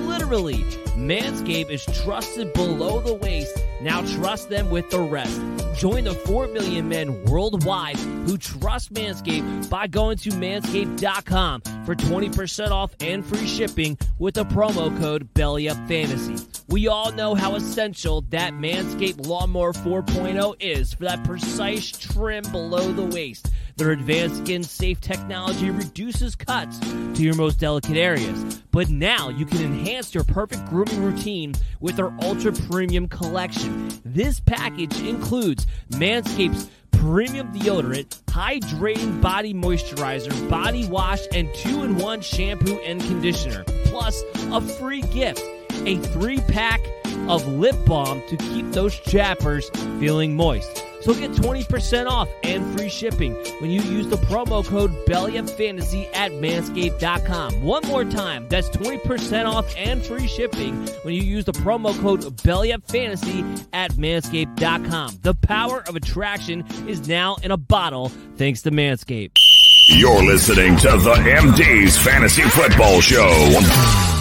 Literally, 0.00 0.64
Manscaped 0.96 1.70
is 1.70 1.84
trusted 2.02 2.52
below 2.52 3.00
the 3.00 3.14
waist 3.14 3.56
Now 3.82 4.02
trust 4.14 4.48
them 4.48 4.70
with 4.70 4.88
the 4.90 5.00
rest. 5.00 5.40
Join 5.74 6.04
the 6.04 6.14
4 6.14 6.46
million 6.48 6.88
men 6.88 7.24
worldwide 7.24 7.96
who 7.96 8.38
trust 8.38 8.94
Manscaped 8.94 9.68
by 9.68 9.88
going 9.88 10.18
to 10.18 10.30
manscaped.com 10.30 11.62
for 11.84 11.96
20% 11.96 12.70
off 12.70 12.94
and 13.00 13.26
free 13.26 13.46
shipping 13.46 13.98
with 14.20 14.34
the 14.34 14.44
promo 14.44 14.96
code 15.00 15.34
BELLYUPFANTASY. 15.34 16.64
We 16.68 16.86
all 16.86 17.01
know 17.10 17.34
how 17.34 17.56
essential 17.56 18.20
that 18.30 18.52
Manscaped 18.52 19.26
Lawnmower 19.26 19.72
4.0 19.72 20.54
is 20.60 20.94
for 20.94 21.04
that 21.04 21.24
precise 21.24 21.90
trim 21.90 22.44
below 22.52 22.92
the 22.92 23.02
waist. 23.02 23.50
Their 23.76 23.90
advanced 23.90 24.44
skin 24.44 24.62
safe 24.62 25.00
technology 25.00 25.70
reduces 25.70 26.36
cuts 26.36 26.78
to 26.78 27.22
your 27.22 27.34
most 27.34 27.58
delicate 27.58 27.96
areas. 27.96 28.62
But 28.70 28.90
now 28.90 29.30
you 29.30 29.44
can 29.46 29.62
enhance 29.62 30.14
your 30.14 30.24
perfect 30.24 30.64
grooming 30.66 31.02
routine 31.02 31.54
with 31.80 31.96
their 31.96 32.12
ultra 32.22 32.52
premium 32.52 33.08
collection. 33.08 33.90
This 34.04 34.38
package 34.38 35.00
includes 35.00 35.66
Manscaped's 35.90 36.70
premium 36.92 37.52
deodorant, 37.52 38.06
hydrating 38.26 39.20
body 39.20 39.52
moisturizer, 39.52 40.48
body 40.48 40.86
wash, 40.86 41.22
and 41.32 41.52
two 41.54 41.82
in 41.82 41.96
one 41.96 42.20
shampoo 42.20 42.78
and 42.80 43.00
conditioner, 43.00 43.64
plus 43.86 44.22
a 44.52 44.60
free 44.60 45.02
gift 45.02 45.42
a 45.86 45.96
three 45.96 46.40
pack 46.48 46.80
of 47.28 47.46
lip 47.46 47.76
balm 47.86 48.22
to 48.28 48.36
keep 48.36 48.70
those 48.72 48.98
chappers 49.00 49.70
feeling 50.00 50.34
moist. 50.34 50.84
So 51.02 51.12
get 51.14 51.32
20% 51.32 52.06
off 52.06 52.28
and 52.44 52.78
free 52.78 52.88
shipping 52.88 53.34
when 53.60 53.70
you 53.72 53.80
use 53.80 54.06
the 54.06 54.16
promo 54.16 54.64
code 54.64 54.92
BellyUpFantasy 55.06 56.08
at 56.14 56.30
manscaped.com. 56.30 57.62
One 57.62 57.84
more 57.88 58.04
time, 58.04 58.46
that's 58.48 58.68
20% 58.70 59.46
off 59.46 59.74
and 59.76 60.04
free 60.04 60.28
shipping 60.28 60.86
when 61.02 61.14
you 61.14 61.22
use 61.22 61.44
the 61.44 61.52
promo 61.52 61.98
code 62.00 62.20
BellyUpFantasy 62.20 63.66
at 63.72 63.92
manscaped.com. 63.92 65.18
The 65.22 65.34
power 65.34 65.82
of 65.88 65.96
attraction 65.96 66.64
is 66.86 67.08
now 67.08 67.36
in 67.42 67.50
a 67.50 67.56
bottle 67.56 68.10
thanks 68.36 68.62
to 68.62 68.70
Manscaped. 68.70 69.38
You're 69.88 70.22
listening 70.22 70.76
to 70.76 70.90
the 70.90 71.14
MD's 71.14 71.98
Fantasy 71.98 72.42
Football 72.42 73.00
Show. 73.00 74.11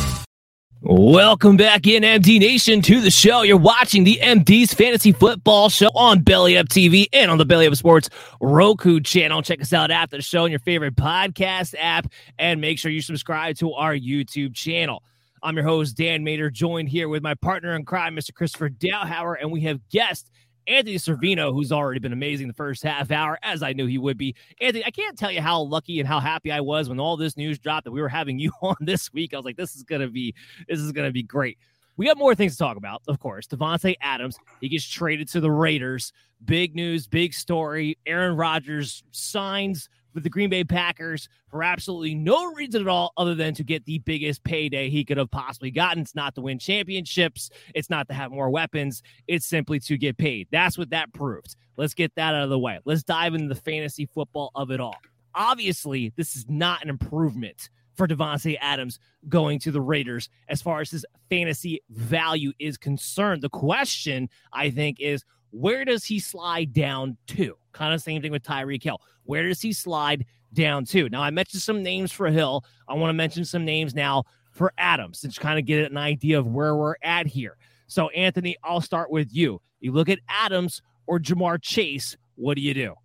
Welcome 0.84 1.58
back 1.58 1.86
in, 1.86 2.02
MD 2.02 2.40
Nation, 2.40 2.82
to 2.82 3.02
the 3.02 3.12
show. 3.12 3.44
You're 3.44 3.56
watching 3.56 4.04
the 4.04 4.18
MD's 4.20 4.74
Fantasy 4.74 5.12
Football 5.12 5.70
Show 5.70 5.90
on 5.94 6.22
Belly 6.22 6.58
Up 6.58 6.70
TV 6.70 7.06
and 7.14 7.30
on 7.30 7.38
the 7.38 7.46
Belly 7.46 7.68
Up 7.68 7.76
Sports 7.76 8.10
Roku 8.42 9.00
channel. 9.00 9.44
Check 9.44 9.62
us 9.62 9.74
out 9.74 9.92
after 9.92 10.16
the 10.18 10.24
show 10.24 10.44
on 10.46 10.50
your 10.50 10.60
favorite 10.60 10.96
podcast 10.96 11.76
app 11.78 12.12
and 12.40 12.60
make 12.60 12.80
sure 12.80 12.90
you 12.90 13.04
subscribe 13.04 13.58
to 13.58 13.74
our 13.74 13.94
YouTube 13.94 14.56
channel. 14.56 15.04
I'm 15.44 15.56
your 15.56 15.66
host, 15.66 15.96
Dan 15.96 16.24
Mater, 16.24 16.50
joined 16.50 16.90
here 16.90 17.10
with 17.10 17.22
my 17.22 17.36
partner 17.36 17.76
in 17.76 17.86
crime, 17.86 18.16
Mr. 18.16 18.34
Christopher 18.34 18.72
Dowhauer, 18.72 19.36
and 19.40 19.52
we 19.52 19.62
have 19.62 19.88
guest 19.90 20.32
Anthony 20.68 20.96
Servino, 20.96 21.54
who's 21.54 21.72
already 21.72 22.00
been 22.00 22.14
amazing 22.14 22.48
the 22.48 22.54
first 22.54 22.84
half 22.84 23.12
hour, 23.12 23.38
as 23.44 23.64
I 23.64 23.74
knew 23.74 23.86
he 23.86 23.98
would 23.98 24.18
be. 24.18 24.36
Anthony, 24.60 24.86
I 24.86 24.92
can't 24.92 25.18
tell 25.18 25.32
you 25.32 25.42
how 25.42 25.62
lucky 25.62 26.00
and 26.00 26.08
how 26.08 26.20
happy 26.20 26.52
I 26.52 26.62
was 26.62 26.90
when 26.90 27.00
all 27.00 27.18
this 27.18 27.38
news 27.38 27.60
dropped 27.60 27.86
that 27.86 27.92
we 27.92 28.02
were 28.02 28.10
having 28.10 28.40
you 28.40 28.52
on 28.62 28.76
this 28.80 29.12
week. 29.14 29.34
I 29.34 29.38
was 29.38 29.46
like, 29.46 29.58
this 29.58 29.76
is 29.76 29.84
gonna 29.84 30.08
be 30.08 30.34
this 30.68 30.80
is 30.80 30.92
gonna 30.92 31.12
be 31.12 31.24
great. 31.24 31.58
We 31.98 32.06
got 32.08 32.18
more 32.18 32.34
things 32.34 32.54
to 32.54 32.58
talk 32.58 32.78
about, 32.78 33.02
of 33.08 33.20
course. 33.20 33.48
Davante 33.48 33.96
Adams, 34.02 34.38
he 34.60 34.70
gets 34.70 34.88
traded 34.88 35.28
to 35.30 35.40
the 35.40 35.52
Raiders. 35.52 36.14
Big 36.46 36.76
news, 36.76 37.06
big 37.06 37.34
story. 37.34 37.98
Aaron 38.06 38.36
Rodgers 38.36 39.04
signs 39.12 39.90
with 40.14 40.24
the 40.24 40.30
Green 40.30 40.50
Bay 40.50 40.64
Packers 40.64 41.30
for 41.50 41.64
absolutely 41.64 42.16
no 42.16 42.54
reason 42.54 42.82
at 42.82 42.88
all 42.88 43.14
other 43.18 43.36
than 43.36 43.54
to 43.56 43.64
get 43.64 43.86
the 43.86 44.00
biggest 44.00 44.44
payday 44.44 44.90
he 44.90 45.04
could 45.06 45.18
have 45.18 45.32
possibly 45.32 45.72
gotten. 45.72 46.02
It's 46.02 46.16
not 46.16 46.36
to 46.36 46.42
win 46.42 46.60
championships, 46.60 47.50
it's 47.76 47.90
not 47.90 48.08
to 48.10 48.14
have 48.14 48.32
more 48.32 48.50
weapons, 48.50 49.02
it's 49.28 49.46
simply 49.46 49.80
to 49.82 49.98
get 49.98 50.18
paid. 50.18 50.48
That's 50.52 50.78
what 50.78 50.90
that 50.92 51.14
proved. 51.14 51.56
Let's 51.78 51.94
get 51.94 52.14
that 52.16 52.36
out 52.36 52.44
of 52.44 52.50
the 52.50 52.60
way. 52.60 52.80
Let's 52.86 53.04
dive 53.04 53.34
into 53.34 53.54
the 53.54 53.60
fantasy 53.60 54.06
football 54.06 54.52
of 54.56 54.72
it 54.72 54.80
all. 54.80 54.98
Obviously, 55.34 56.12
this 56.18 56.36
is 56.36 56.46
not 56.50 56.84
an 56.84 56.90
improvement 56.90 57.70
for 57.96 58.08
Davante 58.08 58.58
Adams 58.62 59.00
going 59.30 59.60
to 59.60 59.72
the 59.72 59.82
Raiders 59.82 60.30
as 60.48 60.62
far 60.62 60.82
as 60.82 60.92
his 60.92 61.06
fantasy 61.30 61.82
value 61.90 62.52
is 62.60 62.78
concerned. 62.78 63.42
The 63.42 63.50
question, 63.50 64.30
I 64.54 64.70
think, 64.70 65.00
is 65.00 65.24
where 65.52 65.86
does 65.86 66.04
he 66.04 66.20
slide 66.20 66.74
down 66.74 67.18
to? 67.28 67.56
Kind 67.74 67.94
of 67.94 68.02
same 68.02 68.22
thing 68.22 68.32
with 68.32 68.44
Tyreek 68.44 68.84
Hill. 68.84 69.02
Where 69.24 69.48
does 69.48 69.62
he 69.62 69.74
slide 69.74 70.26
down 70.54 70.86
to? 70.86 71.10
Now, 71.10 71.22
I 71.22 71.30
mentioned 71.30 71.62
some 71.62 71.84
names 71.84 72.12
for 72.12 72.28
Hill. 72.30 72.66
I 72.88 72.94
want 72.96 73.10
to 73.10 73.14
mention 73.14 73.46
some 73.46 73.66
names 73.66 73.94
now 73.94 74.24
for 74.52 74.74
Adams 74.78 75.22
to 75.22 75.30
kind 75.40 75.60
of 75.60 75.66
get 75.66 75.90
an 75.90 75.98
idea 75.98 76.40
of 76.40 76.48
where 76.48 76.76
we're 76.76 76.96
at 77.04 77.28
here. 77.28 77.58
So, 77.88 78.10
Anthony, 78.10 78.58
I'll 78.64 78.82
start 78.82 79.12
with 79.12 79.34
you. 79.34 79.62
You 79.80 79.92
look 79.92 80.10
at 80.10 80.20
Adams 80.30 80.82
or 81.08 81.20
Ja'Marr 81.20 81.62
Chase. 81.62 82.18
What 82.36 82.56
do 82.56 82.62
you 82.62 82.74
do? 82.74 82.96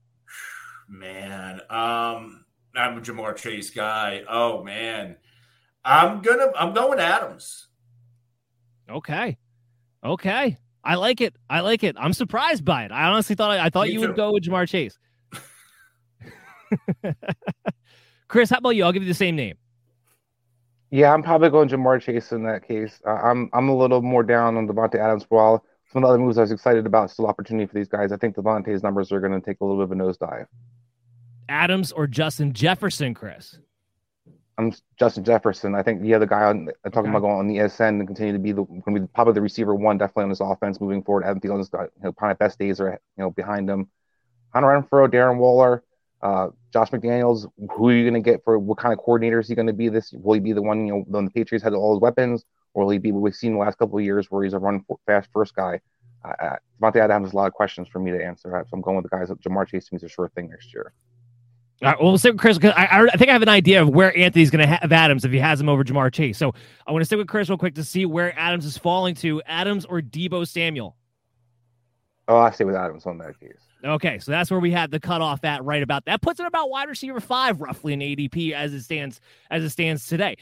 Man, 0.89 1.61
um, 1.71 2.45
I'm 2.75 2.99
a 2.99 3.01
Ja'Marr 3.01 3.37
Chase 3.37 3.71
guy. 3.71 4.23
Oh 4.29 4.63
man, 4.63 5.17
I'm 5.85 6.21
gonna 6.21 6.53
I'm 6.57 6.73
going 6.75 7.01
Adams. 7.01 7.67
Okay, 8.89 9.37
okay. 10.05 10.59
I 10.87 10.95
like 10.95 11.21
it. 11.21 11.35
I 11.51 11.61
like 11.61 11.83
it. 11.83 11.97
I'm 11.99 12.13
surprised 12.13 12.65
by 12.65 12.85
it. 12.85 12.93
I 12.93 13.09
honestly 13.09 13.35
thought 13.35 13.51
I, 13.51 13.69
thought 13.71 13.89
Me 13.89 13.95
you 13.95 14.01
too. 14.01 14.07
would 14.07 14.17
go 14.17 14.33
with 14.33 14.45
Ja'Marr 14.45 14.69
Chase. 14.69 14.97
Chris, 18.29 18.51
how 18.51 18.59
about 18.59 18.71
you? 18.71 18.85
I'll 18.85 18.93
give 18.93 19.03
you 19.03 19.09
the 19.09 19.15
same 19.15 19.35
name. 19.35 19.57
Yeah, 20.93 21.13
I'm 21.13 21.25
probably 21.25 21.51
going 21.51 21.69
Ja'Marr 21.69 22.01
Chase 22.01 22.31
in 22.31 22.45
that 22.45 22.67
case. 22.67 23.01
Uh, 23.05 23.15
I'm 23.15 23.51
I'm 23.53 23.69
a 23.69 23.77
little 23.77 24.01
more 24.01 24.23
down 24.23 24.57
on 24.57 24.69
Davante 24.69 24.95
Adams 24.95 25.27
while 25.29 25.65
some 25.93 26.05
of 26.05 26.09
the 26.09 26.15
other 26.15 26.23
moves 26.23 26.39
I 26.39 26.43
was 26.43 26.53
excited 26.53 26.87
about. 26.87 27.11
Still 27.11 27.27
opportunity 27.27 27.67
for 27.67 27.75
these 27.75 27.89
guys. 27.89 28.13
I 28.13 28.17
think 28.17 28.37
Davante's 28.37 28.85
numbers 28.85 29.11
are 29.11 29.19
going 29.21 29.33
to 29.33 29.41
take 29.45 29.57
a 29.61 29.65
little 29.65 29.85
bit 29.85 29.93
of 29.93 30.01
a 30.01 30.13
nosedive. 30.13 30.47
Adams 31.49 31.91
or 31.91 32.07
Justin 32.07 32.53
Jefferson, 32.53 33.13
Chris? 33.13 33.59
I'm 34.59 34.73
Justin 34.99 35.25
Jefferson. 35.25 35.75
I 35.75 35.83
think 35.83 36.01
the 36.01 36.15
other 36.15 36.27
guy 36.27 36.45
on 36.45 36.71
I'm 36.85 36.91
talking 36.91 37.11
okay. 37.11 37.19
about 37.19 37.21
going 37.21 37.39
on 37.39 37.47
the 37.47 37.57
ESN 37.57 38.01
and 38.01 38.07
continue 38.07 38.33
to 38.33 38.39
be 38.39 38.53
the 38.53 38.65
going 38.65 38.95
to 38.95 39.01
be 39.01 39.07
probably 39.15 39.35
the 39.35 39.43
receiver 39.43 39.75
one 39.75 39.99
definitely 39.99 40.25
on 40.25 40.29
this 40.31 40.41
offense 40.41 40.81
moving 40.81 41.03
forward. 41.03 41.25
Adam 41.25 41.41
Thielen's 41.41 41.69
got 41.69 41.91
you 41.97 42.05
know 42.05 42.13
probably 42.13 42.37
best 42.37 42.59
days 42.59 42.81
are 42.81 42.93
you 42.93 43.25
know 43.25 43.31
behind 43.31 43.69
him. 43.69 43.89
Hunter 44.55 44.69
Renfrow, 44.69 45.09
Darren 45.09 45.37
Waller, 45.37 45.85
uh, 46.23 46.49
Josh 46.73 46.91
McDaniels. 46.91 47.51
Who 47.77 47.89
are 47.91 47.93
you 47.93 48.09
going 48.09 48.23
to 48.23 48.31
get 48.31 48.45
for 48.45 48.59
what 48.59 48.79
kind 48.79 48.95
of 48.95 48.99
coordinator 48.99 49.41
is 49.41 49.49
he 49.49 49.55
going 49.55 49.67
to 49.67 49.75
be? 49.75 49.91
This 49.91 50.13
will 50.13 50.35
he 50.35 50.41
be 50.41 50.55
the 50.55 50.63
one 50.63 50.87
you 50.87 50.95
know 50.95 51.05
when 51.07 51.27
the 51.27 51.31
Patriots 51.31 51.63
had 51.63 51.75
all 51.75 51.95
his 51.95 52.01
weapons, 52.01 52.45
or 52.73 52.85
will 52.85 52.91
he 52.91 52.99
be 52.99 53.13
what 53.13 53.21
we've 53.21 53.35
seen 53.35 53.53
the 53.53 53.59
last 53.59 53.77
couple 53.77 53.99
of 53.99 54.05
years 54.05 54.31
where 54.31 54.43
he's 54.43 54.55
a 54.55 54.59
run 54.59 54.83
fast 55.07 55.29
first 55.35 55.55
guy? 55.55 55.81
Uh, 56.25 56.57
Davante 56.81 56.97
Adams 56.97 57.27
has 57.27 57.33
a 57.35 57.37
lot 57.37 57.47
of 57.47 57.53
questions 57.53 57.89
for 57.89 57.99
me 57.99 58.11
to 58.11 58.25
answer. 58.25 58.51
So 58.51 58.71
I'm 58.73 58.81
going 58.81 58.97
with 58.97 59.05
the 59.05 59.11
guys. 59.11 59.29
Ja'Marr 59.29 59.69
Chase 59.69 59.91
is 59.93 60.03
a 60.03 60.09
sure 60.09 60.31
thing 60.35 60.49
next 60.49 60.73
year. 60.73 60.93
All 61.83 61.91
right, 61.91 62.01
well, 62.01 62.09
we'll 62.09 62.19
stick 62.19 62.33
with 62.33 62.41
Chris 62.41 62.57
because 62.57 62.75
I, 62.75 63.07
I 63.13 63.17
think 63.19 63.29
I 63.29 63.35
have 63.35 63.43
an 63.43 63.51
idea 63.51 63.83
of 63.83 63.91
where 63.91 64.17
Anthony's 64.17 64.51
going 64.51 64.67
to 64.67 64.77
have 64.77 64.91
Adams 64.93 65.27
if 65.27 65.33
he 65.33 65.39
has 65.39 65.61
him 65.61 65.69
over 65.69 65.85
Ja'Marr 65.85 66.11
Chase. 66.11 66.39
So 66.39 66.55
I 66.87 66.93
want 66.93 67.03
to 67.03 67.05
stick 67.05 67.19
with 67.19 67.29
Chris 67.29 67.51
real 67.51 67.59
quick 67.59 67.75
to 67.75 67.85
see 67.85 68.07
where 68.07 68.39
Adams 68.39 68.65
is 68.65 68.79
falling 68.79 69.15
to 69.17 69.43
Adams 69.47 69.85
or 69.85 70.01
Deebo 70.01 70.49
Samuel. 70.49 70.97
Oh, 72.29 72.39
I 72.39 72.51
stay 72.51 72.65
with 72.65 72.75
Adams 72.75 73.05
on 73.05 73.19
that 73.19 73.39
case. 73.39 73.59
Okay, 73.85 74.19
so 74.19 74.33
that's 74.33 74.51
where 74.51 74.59
we 74.59 74.73
had 74.73 74.91
the 74.91 74.99
cutoff 74.99 75.45
at 75.45 75.63
right 75.65 75.83
about 75.83 76.07
that. 76.07 76.23
Puts 76.23 76.41
it 76.41 76.47
about 76.47 76.71
wide 76.71 76.89
receiver 76.89 77.21
five 77.21 77.61
roughly 77.61 77.93
in 77.93 78.01
ADP 78.01 78.53
as 78.53 78.73
it 78.73 78.83
stands 78.83 79.21
as 79.51 79.63
it 79.63 79.71
stands 79.71 80.07
today. 80.07 80.37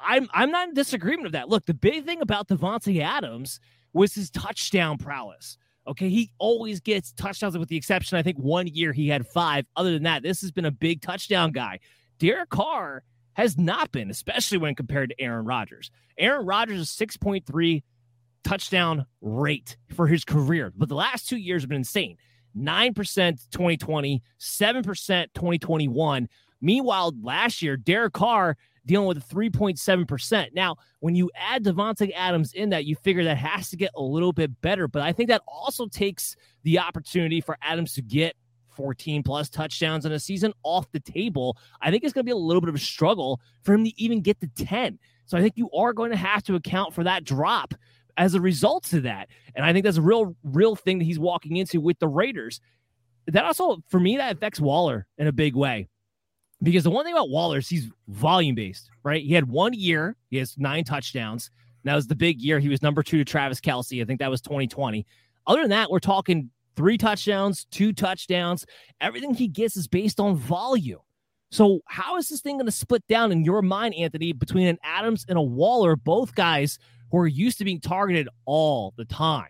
I'm 0.00 0.28
I'm 0.34 0.50
not 0.50 0.68
in 0.68 0.74
disagreement 0.74 1.26
of 1.26 1.32
that. 1.32 1.48
Look, 1.48 1.66
the 1.66 1.74
big 1.74 2.04
thing 2.04 2.20
about 2.20 2.48
Davante 2.48 3.00
Adams 3.00 3.60
was 3.92 4.14
his 4.14 4.28
touchdown 4.30 4.98
prowess. 4.98 5.56
Okay, 5.86 6.08
he 6.08 6.30
always 6.38 6.80
gets 6.80 7.12
touchdowns 7.12 7.56
with 7.56 7.68
the 7.68 7.76
exception, 7.76 8.18
I 8.18 8.22
think 8.22 8.38
one 8.38 8.66
year 8.66 8.92
he 8.92 9.08
had 9.08 9.26
five. 9.26 9.66
Other 9.76 9.92
than 9.92 10.02
that, 10.04 10.22
this 10.22 10.40
has 10.42 10.52
been 10.52 10.66
a 10.66 10.70
big 10.70 11.00
touchdown 11.00 11.52
guy. 11.52 11.80
Derek 12.18 12.50
Carr 12.50 13.02
has 13.34 13.56
not 13.56 13.90
been, 13.90 14.10
especially 14.10 14.58
when 14.58 14.74
compared 14.74 15.10
to 15.10 15.20
Aaron 15.20 15.46
Rodgers. 15.46 15.90
Aaron 16.18 16.44
Rodgers 16.44 16.80
is 16.80 16.88
6.3 16.90 17.82
touchdown 18.44 19.06
rate 19.20 19.76
for 19.94 20.06
his 20.06 20.24
career, 20.24 20.72
but 20.76 20.88
the 20.88 20.94
last 20.94 21.28
two 21.28 21.36
years 21.36 21.62
have 21.62 21.68
been 21.68 21.78
insane. 21.78 22.16
9% 22.56 22.94
2020, 23.50 24.22
7% 24.38 25.26
2021. 25.34 26.28
Meanwhile, 26.60 27.14
last 27.22 27.62
year, 27.62 27.76
Derek 27.76 28.12
Carr 28.12 28.56
dealing 28.86 29.06
with 29.06 29.18
a 29.18 29.34
3.7%. 29.34 30.54
Now, 30.54 30.76
when 31.00 31.14
you 31.14 31.30
add 31.34 31.64
Davante 31.64 32.10
Adams 32.14 32.52
in 32.52 32.70
that, 32.70 32.84
you 32.84 32.96
figure 32.96 33.24
that 33.24 33.36
has 33.36 33.70
to 33.70 33.76
get 33.76 33.90
a 33.96 34.02
little 34.02 34.32
bit 34.32 34.60
better. 34.60 34.88
But 34.88 35.02
I 35.02 35.12
think 35.12 35.28
that 35.28 35.42
also 35.46 35.86
takes 35.86 36.36
the 36.62 36.78
opportunity 36.78 37.40
for 37.40 37.56
Adams 37.62 37.94
to 37.94 38.02
get 38.02 38.34
14 38.70 39.22
plus 39.22 39.50
touchdowns 39.50 40.06
in 40.06 40.12
a 40.12 40.18
season 40.18 40.52
off 40.62 40.90
the 40.92 41.00
table. 41.00 41.58
I 41.82 41.90
think 41.90 42.02
it's 42.02 42.14
going 42.14 42.24
to 42.24 42.28
be 42.28 42.32
a 42.32 42.36
little 42.36 42.62
bit 42.62 42.70
of 42.70 42.74
a 42.74 42.78
struggle 42.78 43.40
for 43.62 43.74
him 43.74 43.84
to 43.84 44.02
even 44.02 44.22
get 44.22 44.40
to 44.40 44.48
10. 44.48 44.98
So 45.26 45.36
I 45.36 45.42
think 45.42 45.54
you 45.56 45.70
are 45.72 45.92
going 45.92 46.10
to 46.10 46.16
have 46.16 46.42
to 46.44 46.54
account 46.54 46.94
for 46.94 47.04
that 47.04 47.24
drop 47.24 47.74
as 48.16 48.34
a 48.34 48.40
result 48.40 48.90
of 48.94 49.02
that. 49.02 49.28
And 49.54 49.66
I 49.66 49.72
think 49.72 49.84
that's 49.84 49.98
a 49.98 50.02
real, 50.02 50.34
real 50.42 50.76
thing 50.76 50.98
that 50.98 51.04
he's 51.04 51.18
walking 51.18 51.56
into 51.56 51.78
with 51.80 51.98
the 51.98 52.08
Raiders. 52.08 52.60
That 53.26 53.44
also, 53.44 53.82
for 53.88 54.00
me, 54.00 54.16
that 54.16 54.34
affects 54.34 54.60
Waller 54.60 55.06
in 55.18 55.26
a 55.26 55.32
big 55.32 55.54
way. 55.54 55.89
Because 56.62 56.84
the 56.84 56.90
one 56.90 57.04
thing 57.04 57.14
about 57.14 57.30
Waller 57.30 57.58
is 57.58 57.68
he's 57.68 57.90
volume 58.08 58.54
based, 58.54 58.90
right? 59.02 59.24
He 59.24 59.32
had 59.32 59.48
one 59.48 59.72
year, 59.72 60.16
he 60.30 60.36
has 60.36 60.58
nine 60.58 60.84
touchdowns. 60.84 61.50
That 61.84 61.94
was 61.94 62.06
the 62.06 62.14
big 62.14 62.40
year. 62.40 62.58
He 62.58 62.68
was 62.68 62.82
number 62.82 63.02
two 63.02 63.18
to 63.18 63.24
Travis 63.24 63.60
Kelce. 63.60 64.02
I 64.02 64.04
think 64.04 64.20
that 64.20 64.30
was 64.30 64.42
2020. 64.42 65.06
Other 65.46 65.62
than 65.62 65.70
that, 65.70 65.90
we're 65.90 65.98
talking 65.98 66.50
three 66.76 66.98
touchdowns, 66.98 67.64
two 67.70 67.92
touchdowns. 67.92 68.66
Everything 69.00 69.32
he 69.32 69.48
gets 69.48 69.76
is 69.76 69.88
based 69.88 70.20
on 70.20 70.36
volume. 70.36 71.00
So, 71.50 71.80
how 71.86 72.16
is 72.16 72.28
this 72.28 72.42
thing 72.42 72.56
going 72.58 72.66
to 72.66 72.72
split 72.72 73.04
down 73.08 73.32
in 73.32 73.44
your 73.44 73.60
mind, 73.60 73.94
Anthony, 73.94 74.32
between 74.32 74.68
an 74.68 74.78
Adams 74.84 75.24
and 75.28 75.36
a 75.36 75.42
Waller, 75.42 75.96
both 75.96 76.34
guys 76.34 76.78
who 77.10 77.18
are 77.18 77.26
used 77.26 77.58
to 77.58 77.64
being 77.64 77.80
targeted 77.80 78.28
all 78.44 78.94
the 78.96 79.04
time? 79.04 79.48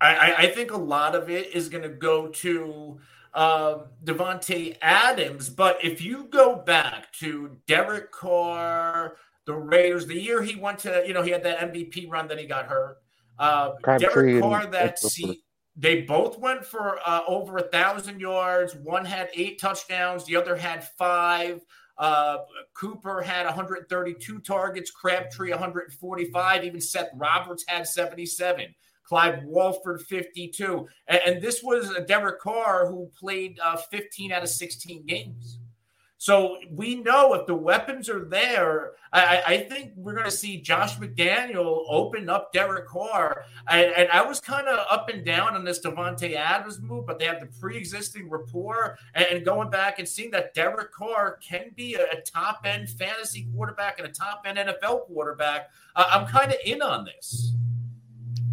I, 0.00 0.34
I 0.38 0.46
think 0.48 0.72
a 0.72 0.76
lot 0.76 1.14
of 1.14 1.30
it 1.30 1.54
is 1.54 1.68
going 1.68 1.82
to 1.82 1.88
go 1.88 2.28
to 2.28 2.98
uh, 3.36 3.84
Davante 4.02 4.76
Adams. 4.80 5.48
But 5.50 5.78
if 5.84 6.00
you 6.00 6.24
go 6.24 6.56
back 6.56 7.12
to 7.20 7.56
Derek 7.68 8.10
Carr, 8.10 9.16
the 9.44 9.54
Raiders, 9.54 10.06
the 10.06 10.18
year 10.18 10.42
he 10.42 10.56
went 10.56 10.80
to, 10.80 11.04
you 11.06 11.12
know, 11.12 11.22
he 11.22 11.30
had 11.30 11.44
that 11.44 11.58
MVP 11.58 12.10
run, 12.10 12.26
then 12.26 12.38
he 12.38 12.46
got 12.46 12.66
hurt. 12.66 12.96
Uh, 13.38 13.72
Derek 13.98 14.42
Carr, 14.42 14.66
that 14.66 14.98
see, 14.98 15.42
they 15.76 16.00
both 16.00 16.38
went 16.38 16.64
for 16.64 16.98
uh, 17.06 17.20
over 17.28 17.58
a 17.58 17.68
thousand 17.68 18.20
yards. 18.20 18.74
One 18.74 19.04
had 19.04 19.28
eight 19.34 19.60
touchdowns, 19.60 20.24
the 20.24 20.34
other 20.34 20.56
had 20.56 20.88
five. 20.96 21.60
Uh, 21.98 22.38
Cooper 22.74 23.20
had 23.22 23.44
132 23.44 24.38
targets, 24.40 24.90
Crabtree 24.90 25.50
145, 25.50 26.64
even 26.64 26.80
Seth 26.80 27.08
Roberts 27.14 27.64
had 27.68 27.86
77. 27.86 28.74
Clive 29.06 29.44
Walford 29.44 30.02
52. 30.02 30.86
And, 31.08 31.20
and 31.26 31.42
this 31.42 31.62
was 31.62 31.90
a 31.90 32.00
Derek 32.00 32.40
Carr 32.40 32.86
who 32.86 33.10
played 33.18 33.58
uh, 33.62 33.76
15 33.76 34.32
out 34.32 34.42
of 34.42 34.48
16 34.48 35.06
games. 35.06 35.58
So 36.18 36.56
we 36.70 36.96
know 36.96 37.34
if 37.34 37.46
the 37.46 37.54
weapons 37.54 38.08
are 38.08 38.24
there, 38.24 38.92
I, 39.12 39.42
I 39.46 39.56
think 39.58 39.92
we're 39.96 40.14
going 40.14 40.24
to 40.24 40.30
see 40.30 40.60
Josh 40.60 40.96
McDaniel 40.96 41.84
open 41.88 42.30
up 42.30 42.52
Derek 42.52 42.88
Carr. 42.88 43.44
And, 43.68 43.92
and 43.92 44.08
I 44.08 44.22
was 44.22 44.40
kind 44.40 44.66
of 44.66 44.86
up 44.90 45.10
and 45.10 45.24
down 45.24 45.54
on 45.54 45.62
this 45.62 45.78
Davante 45.78 46.34
Adams 46.34 46.80
move, 46.80 47.06
but 47.06 47.18
they 47.18 47.26
have 47.26 47.40
the 47.40 47.46
pre-existing 47.60 48.30
rapport 48.30 48.98
and, 49.14 49.44
going 49.44 49.68
back 49.70 49.98
and 49.98 50.08
seeing 50.08 50.30
that 50.32 50.54
Derek 50.54 50.90
Carr 50.90 51.38
can 51.46 51.70
be 51.76 51.94
a, 51.94 52.02
a 52.04 52.20
top 52.22 52.62
end 52.64 52.88
fantasy 52.88 53.46
quarterback 53.54 53.98
and 53.98 54.08
a 54.08 54.10
top 54.10 54.42
end 54.46 54.58
NFL 54.58 55.06
quarterback. 55.06 55.70
Uh, 55.94 56.04
I'm 56.10 56.26
kind 56.26 56.50
of 56.50 56.58
in 56.64 56.80
on 56.80 57.04
this. 57.04 57.52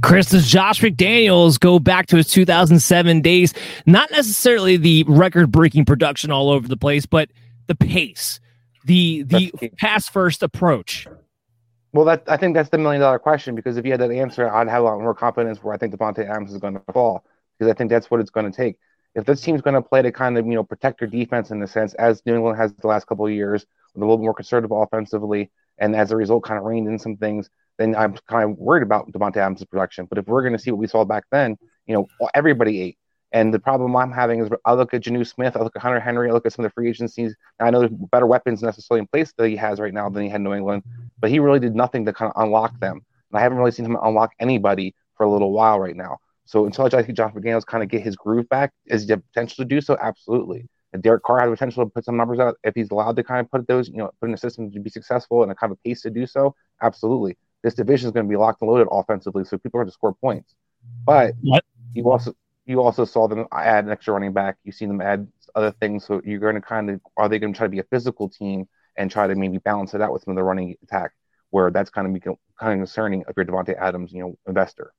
Chris, 0.03 0.29
does 0.29 0.47
Josh 0.49 0.81
McDaniels 0.81 1.57
go 1.57 1.79
back 1.79 2.07
to 2.07 2.17
his 2.17 2.27
2007 2.27 3.21
days? 3.21 3.53
Not 3.85 4.11
necessarily 4.11 4.75
the 4.75 5.05
record 5.07 5.49
breaking 5.49 5.85
production 5.85 6.29
all 6.29 6.49
over 6.49 6.67
the 6.67 6.75
place, 6.75 7.05
but 7.05 7.29
the 7.67 7.75
pace, 7.75 8.41
the 8.83 9.23
the 9.23 9.51
pass 9.79 10.09
first 10.09 10.43
approach. 10.43 11.07
Well, 11.93 12.03
that 12.05 12.23
I 12.27 12.35
think 12.35 12.53
that's 12.53 12.67
the 12.67 12.77
million 12.77 12.99
dollar 12.99 13.17
question 13.17 13.55
because 13.55 13.77
if 13.77 13.85
you 13.85 13.91
had 13.91 14.01
that 14.01 14.11
answer, 14.11 14.53
I'd 14.53 14.67
have 14.67 14.81
a 14.81 14.85
lot 14.85 14.99
more 14.99 15.15
confidence 15.15 15.63
where 15.63 15.73
I 15.73 15.77
think 15.77 15.95
Davante 15.95 16.29
Adams 16.29 16.51
is 16.51 16.57
going 16.59 16.73
to 16.73 16.81
fall 16.91 17.23
because 17.57 17.71
I 17.71 17.73
think 17.73 17.89
that's 17.89 18.11
what 18.11 18.19
it's 18.19 18.29
going 18.29 18.51
to 18.51 18.55
take. 18.55 18.77
If 19.15 19.25
this 19.25 19.39
team's 19.39 19.61
going 19.61 19.75
to 19.75 19.81
play 19.81 20.01
to 20.01 20.11
kind 20.11 20.37
of 20.37 20.45
you 20.45 20.55
know 20.55 20.65
protect 20.65 20.99
their 20.99 21.07
defense 21.07 21.49
in 21.49 21.63
a 21.63 21.67
sense, 21.67 21.93
as 21.93 22.21
New 22.25 22.35
England 22.35 22.57
has 22.57 22.73
the 22.73 22.87
last 22.87 23.07
couple 23.07 23.25
of 23.25 23.31
years, 23.31 23.65
with 23.93 24.03
a 24.03 24.05
little 24.05 24.17
more 24.17 24.33
conservative 24.33 24.75
offensively, 24.75 25.49
and 25.77 25.95
as 25.95 26.11
a 26.11 26.17
result, 26.17 26.43
kind 26.43 26.59
of 26.59 26.65
reined 26.65 26.89
in 26.89 26.99
some 26.99 27.15
things, 27.15 27.49
then 27.78 27.95
I'm 27.95 28.15
kind 28.30 28.49
of 28.49 28.57
worried 28.57 28.84
about 28.84 29.11
Davante 29.11 29.38
Adams' 29.38 29.65
production. 29.65 30.05
But 30.05 30.17
if 30.17 30.28
we're 30.28 30.41
going 30.41 30.53
to 30.53 30.59
see 30.59 30.71
what 30.71 30.80
we 30.80 30.88
saw 30.88 31.03
back 31.05 31.26
then, 31.32 31.57
you 31.86 31.95
know, 31.95 32.07
everybody 32.34 32.82
ate. 32.82 32.97
And 33.32 33.51
the 33.51 33.59
problem 33.59 33.95
I'm 33.95 34.11
having 34.11 34.41
is 34.41 34.49
I 34.63 34.74
look 34.74 34.93
at 34.93 35.01
Jonnu 35.01 35.26
Smith, 35.26 35.57
I 35.57 35.61
look 35.61 35.76
at 35.76 35.82
Hunter 35.82 35.99
Henry, 35.99 36.30
I 36.30 36.34
look 36.34 36.45
at 36.45 36.53
some 36.53 36.63
of 36.63 36.69
the 36.69 36.74
free 36.74 36.88
agencies. 36.88 37.36
I 37.59 37.71
know 37.71 37.80
there's 37.80 37.91
better 37.91 38.28
weapons 38.28 38.61
necessarily 38.61 38.99
in 38.99 39.07
place 39.07 39.34
that 39.38 39.49
he 39.49 39.55
has 39.55 39.80
right 39.80 39.93
now 39.93 40.07
than 40.07 40.24
he 40.24 40.30
had 40.30 40.38
in 40.38 40.43
New 40.43 40.53
England, 40.53 40.84
but 41.19 41.32
he 41.32 41.39
really 41.39 41.59
did 41.59 41.76
nothing 41.76 42.05
to 42.05 42.13
kind 42.13 42.32
of 42.34 42.43
unlock 42.43 42.80
them. 42.80 43.01
And 43.32 43.39
I 43.39 43.41
haven't 43.41 43.57
really 43.57 43.71
seen 43.71 43.86
him 43.86 43.97
unlock 44.03 44.34
anybody 44.39 44.93
for 45.17 45.24
a 45.24 45.32
little 45.32 45.51
while 45.51 45.80
right 45.80 45.95
now. 45.95 46.19
So 46.45 46.67
until 46.67 46.86
I 46.86 47.03
see 47.03 47.11
Josh 47.11 47.34
McDaniels 47.34 47.65
kind 47.65 47.82
of 47.82 47.89
get 47.89 48.03
his 48.03 48.15
groove 48.15 48.47
back, 48.49 48.71
is 48.86 49.07
he 49.07 49.15
potential 49.15 49.63
to 49.63 49.65
do 49.65 49.82
so? 49.82 49.97
Absolutely. 49.99 50.67
And 50.91 51.01
Derek 51.01 51.24
Carr 51.24 51.39
has 51.39 51.49
the 51.49 51.55
potential 51.55 51.86
to 51.86 51.89
put 51.89 52.05
some 52.05 52.15
numbers 52.15 52.38
out 52.38 52.57
if 52.63 52.76
he's 52.76 52.91
allowed 52.91 53.15
to 53.15 53.24
kind 53.24 53.39
of 53.39 53.49
put 53.49 53.65
those, 53.67 53.89
you 53.89 53.97
know, 53.97 54.11
put 54.21 54.30
in 54.30 54.36
a 54.36 54.38
system 54.38 54.69
to 54.71 54.80
be 54.80 54.91
successful 54.91 55.41
and 55.41 55.51
a 55.51 55.55
kind 55.55 55.71
of 55.71 55.82
pace 55.84 56.03
to 56.03 56.11
do 56.11 56.28
so. 56.28 56.53
Absolutely 56.84 57.36
this 57.64 57.74
division 57.74 58.07
is 58.07 58.14
going 58.14 58.26
to 58.26 58.30
be 58.30 58.36
locked 58.36 58.61
and 58.61 58.70
loaded 58.70 58.88
offensively, 58.91 59.45
so 59.45 59.57
people 59.57 59.80
are 59.80 59.84
going 59.84 59.89
to 59.89 59.93
score 59.93 60.14
points. 60.14 60.53
But 61.05 61.34
what? 61.41 61.64
you 61.93 62.09
also 62.11 62.36
you 62.66 62.82
also 62.82 63.05
saw 63.05 63.28
them 63.28 63.45
add 63.51 63.86
an 63.86 63.91
extra 63.91 64.14
running 64.14 64.34
back. 64.34 64.57
You've 64.64 64.76
seen 64.76 64.89
them 64.89 65.01
add 65.01 65.28
other 65.55 65.72
things. 65.72 66.05
So 66.05 66.22
you're 66.24 66.39
going 66.39 66.55
to 66.55 66.61
kind 66.61 66.89
of 66.89 67.01
are 67.18 67.30
they 67.30 67.39
going 67.39 67.53
to 67.53 67.57
try 67.57 67.68
to 67.68 67.72
be 67.72 67.80
a 67.80 67.84
physical 67.84 68.30
team 68.30 68.68
and 68.97 69.09
try 69.09 69.28
to 69.28 69.36
maybe 69.36 69.57
balance 69.57 69.93
it 69.93 70.01
out 70.01 70.14
with 70.14 70.24
some 70.24 70.34
of 70.34 70.36
the 70.36 70.43
running 70.43 70.76
attack, 70.84 71.11
where 71.49 71.72
that's 71.72 71.89
kind 71.89 72.16
of 72.16 72.24
kind 72.24 72.74
of 72.74 72.80
concerning 72.80 73.24
if 73.28 73.36
you're 73.36 73.45
Davante 73.45 73.78
Adams, 73.78 74.11
you 74.11 74.22
know, 74.22 74.38
investor 74.47 74.93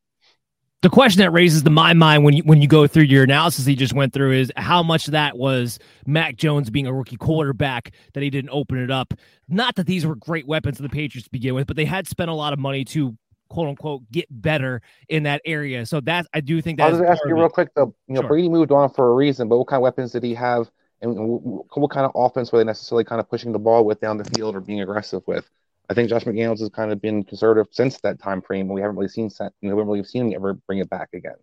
the 0.84 0.90
question 0.90 1.20
that 1.20 1.30
raises 1.30 1.62
to 1.62 1.70
my 1.70 1.94
mind 1.94 2.24
when 2.24 2.34
you 2.34 2.42
when 2.42 2.60
you 2.60 2.68
go 2.68 2.86
through 2.86 3.04
your 3.04 3.24
analysis 3.24 3.64
he 3.64 3.74
just 3.74 3.94
went 3.94 4.12
through 4.12 4.32
is 4.32 4.52
how 4.56 4.82
much 4.82 5.06
that 5.06 5.38
was 5.38 5.78
Mac 6.06 6.36
Jones 6.36 6.68
being 6.68 6.86
a 6.86 6.92
rookie 6.92 7.16
quarterback 7.16 7.92
that 8.12 8.22
he 8.22 8.28
didn't 8.28 8.50
open 8.50 8.76
it 8.76 8.90
up. 8.90 9.14
Not 9.48 9.76
that 9.76 9.86
these 9.86 10.04
were 10.04 10.14
great 10.14 10.46
weapons 10.46 10.76
for 10.76 10.82
the 10.82 10.90
Patriots 10.90 11.24
to 11.24 11.30
begin 11.30 11.54
with, 11.54 11.66
but 11.66 11.76
they 11.76 11.86
had 11.86 12.06
spent 12.06 12.28
a 12.28 12.34
lot 12.34 12.52
of 12.52 12.58
money 12.58 12.84
to 12.84 13.16
quote 13.48 13.68
unquote 13.68 14.02
get 14.12 14.26
better 14.30 14.82
in 15.08 15.22
that 15.22 15.40
area. 15.46 15.86
So 15.86 16.02
that 16.02 16.26
I 16.34 16.42
do 16.42 16.60
think 16.60 16.76
that. 16.76 16.92
I'll 16.92 16.98
just 16.98 17.02
ask 17.02 17.22
you 17.24 17.34
real 17.34 17.48
quick 17.48 17.70
though. 17.74 17.94
You 18.06 18.16
know, 18.16 18.20
sure. 18.20 18.28
Brady 18.28 18.50
moved 18.50 18.70
on 18.70 18.90
for 18.90 19.10
a 19.10 19.14
reason, 19.14 19.48
but 19.48 19.56
what 19.56 19.68
kind 19.68 19.78
of 19.78 19.84
weapons 19.84 20.12
did 20.12 20.22
he 20.22 20.34
have, 20.34 20.70
and 21.00 21.16
what 21.16 21.90
kind 21.90 22.04
of 22.04 22.12
offense 22.14 22.52
were 22.52 22.58
they 22.58 22.64
necessarily 22.64 23.04
kind 23.04 23.22
of 23.22 23.30
pushing 23.30 23.52
the 23.52 23.58
ball 23.58 23.86
with 23.86 24.02
down 24.02 24.18
the 24.18 24.24
field 24.24 24.54
or 24.54 24.60
being 24.60 24.82
aggressive 24.82 25.22
with? 25.26 25.48
I 25.90 25.94
think 25.94 26.08
Josh 26.08 26.24
McDaniels 26.24 26.60
has 26.60 26.70
kind 26.70 26.92
of 26.92 27.00
been 27.00 27.24
conservative 27.24 27.66
since 27.70 28.00
that 28.00 28.18
time 28.18 28.40
frame. 28.40 28.68
We 28.68 28.80
haven't 28.80 28.96
really 28.96 29.08
seen 29.08 29.30
you 29.38 29.68
know, 29.68 29.76
we 29.76 29.80
haven't 29.80 29.86
really 29.86 30.04
seen 30.04 30.26
him 30.28 30.34
ever 30.34 30.54
bring 30.66 30.78
it 30.78 30.88
back 30.88 31.10
again. 31.12 31.34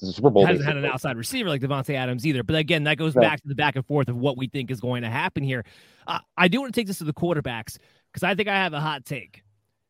This 0.00 0.10
is 0.10 0.16
Super 0.16 0.30
Bowl. 0.30 0.46
Hasn't 0.46 0.64
had 0.64 0.76
an 0.76 0.84
outside 0.84 1.16
receiver 1.16 1.48
like 1.48 1.60
Davante 1.60 1.94
Adams 1.94 2.24
either. 2.24 2.44
But 2.44 2.56
again, 2.56 2.84
that 2.84 2.98
goes 2.98 3.14
back 3.14 3.40
to 3.42 3.48
the 3.48 3.56
back 3.56 3.74
and 3.74 3.84
forth 3.84 4.08
of 4.08 4.16
what 4.16 4.36
we 4.36 4.46
think 4.46 4.70
is 4.70 4.80
going 4.80 5.02
to 5.02 5.10
happen 5.10 5.42
here. 5.42 5.64
Uh, 6.06 6.20
I 6.36 6.46
do 6.46 6.60
want 6.60 6.72
to 6.72 6.80
take 6.80 6.86
this 6.86 6.98
to 6.98 7.04
the 7.04 7.12
quarterbacks 7.12 7.78
because 8.12 8.22
I 8.22 8.36
think 8.36 8.48
I 8.48 8.54
have 8.54 8.74
a 8.74 8.80
hot 8.80 9.04
take. 9.04 9.42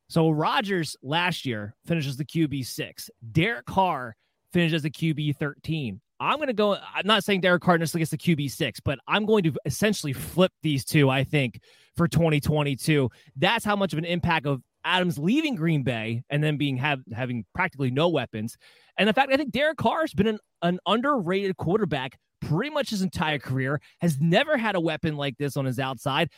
So 0.09 0.31
Rodgers 0.31 0.97
last 1.03 1.45
year 1.45 1.75
finishes 1.85 2.17
the 2.17 2.25
QB 2.25 2.65
six. 2.65 3.11
Derek 3.33 3.67
Carr 3.67 4.17
finishes 4.53 4.83
the 4.83 4.91
QB 4.91 5.37
thirteen. 5.37 6.01
I'm 6.21 6.37
going 6.37 6.49
to 6.49 6.55
go. 6.55 6.75
I'm 6.75 7.07
not 7.07 7.23
saying 7.23 7.43
Derek 7.43 7.63
Carr 7.63 7.77
necessarily 7.77 8.01
gets 8.03 8.11
the 8.11 8.19
QB 8.19 8.51
six, 8.51 8.81
but 8.81 8.99
I'm 9.07 9.27
going 9.27 9.45
to 9.45 9.53
essentially 9.67 10.15
flip 10.15 10.53
these 10.63 10.87
two. 10.87 11.11
I 11.11 11.25
think 11.25 11.61
for 11.99 12.09
2022, 12.09 13.11
that's 13.37 13.65
how 13.65 13.77
much 13.77 13.93
of 13.93 13.99
an 13.99 14.07
impact 14.07 14.47
of 14.47 14.63
Adams 14.85 15.19
leaving 15.19 15.55
Green 15.55 15.83
Bay 15.83 16.23
and 16.31 16.43
then 16.43 16.57
being 16.57 16.79
have 16.79 17.01
having 17.13 17.45
practically 17.55 17.91
no 17.91 18.09
weapons, 18.09 18.57
and 18.97 19.09
the 19.09 19.13
fact 19.13 19.31
I 19.31 19.37
think 19.37 19.51
Derek 19.51 19.77
Carr 19.77 20.01
has 20.01 20.15
been 20.15 20.29
an, 20.29 20.39
an 20.63 20.79
underrated 20.87 21.57
quarterback 21.59 22.19
pretty 22.41 22.71
much 22.71 22.91
his 22.91 23.03
entire 23.03 23.39
career, 23.39 23.81
has 24.01 24.19
never 24.21 24.57
had 24.57 24.77
a 24.77 24.81
weapon 24.81 25.17
like 25.17 25.37
this 25.39 25.57
on 25.57 25.65
his 25.65 25.79
outside. 25.79 26.31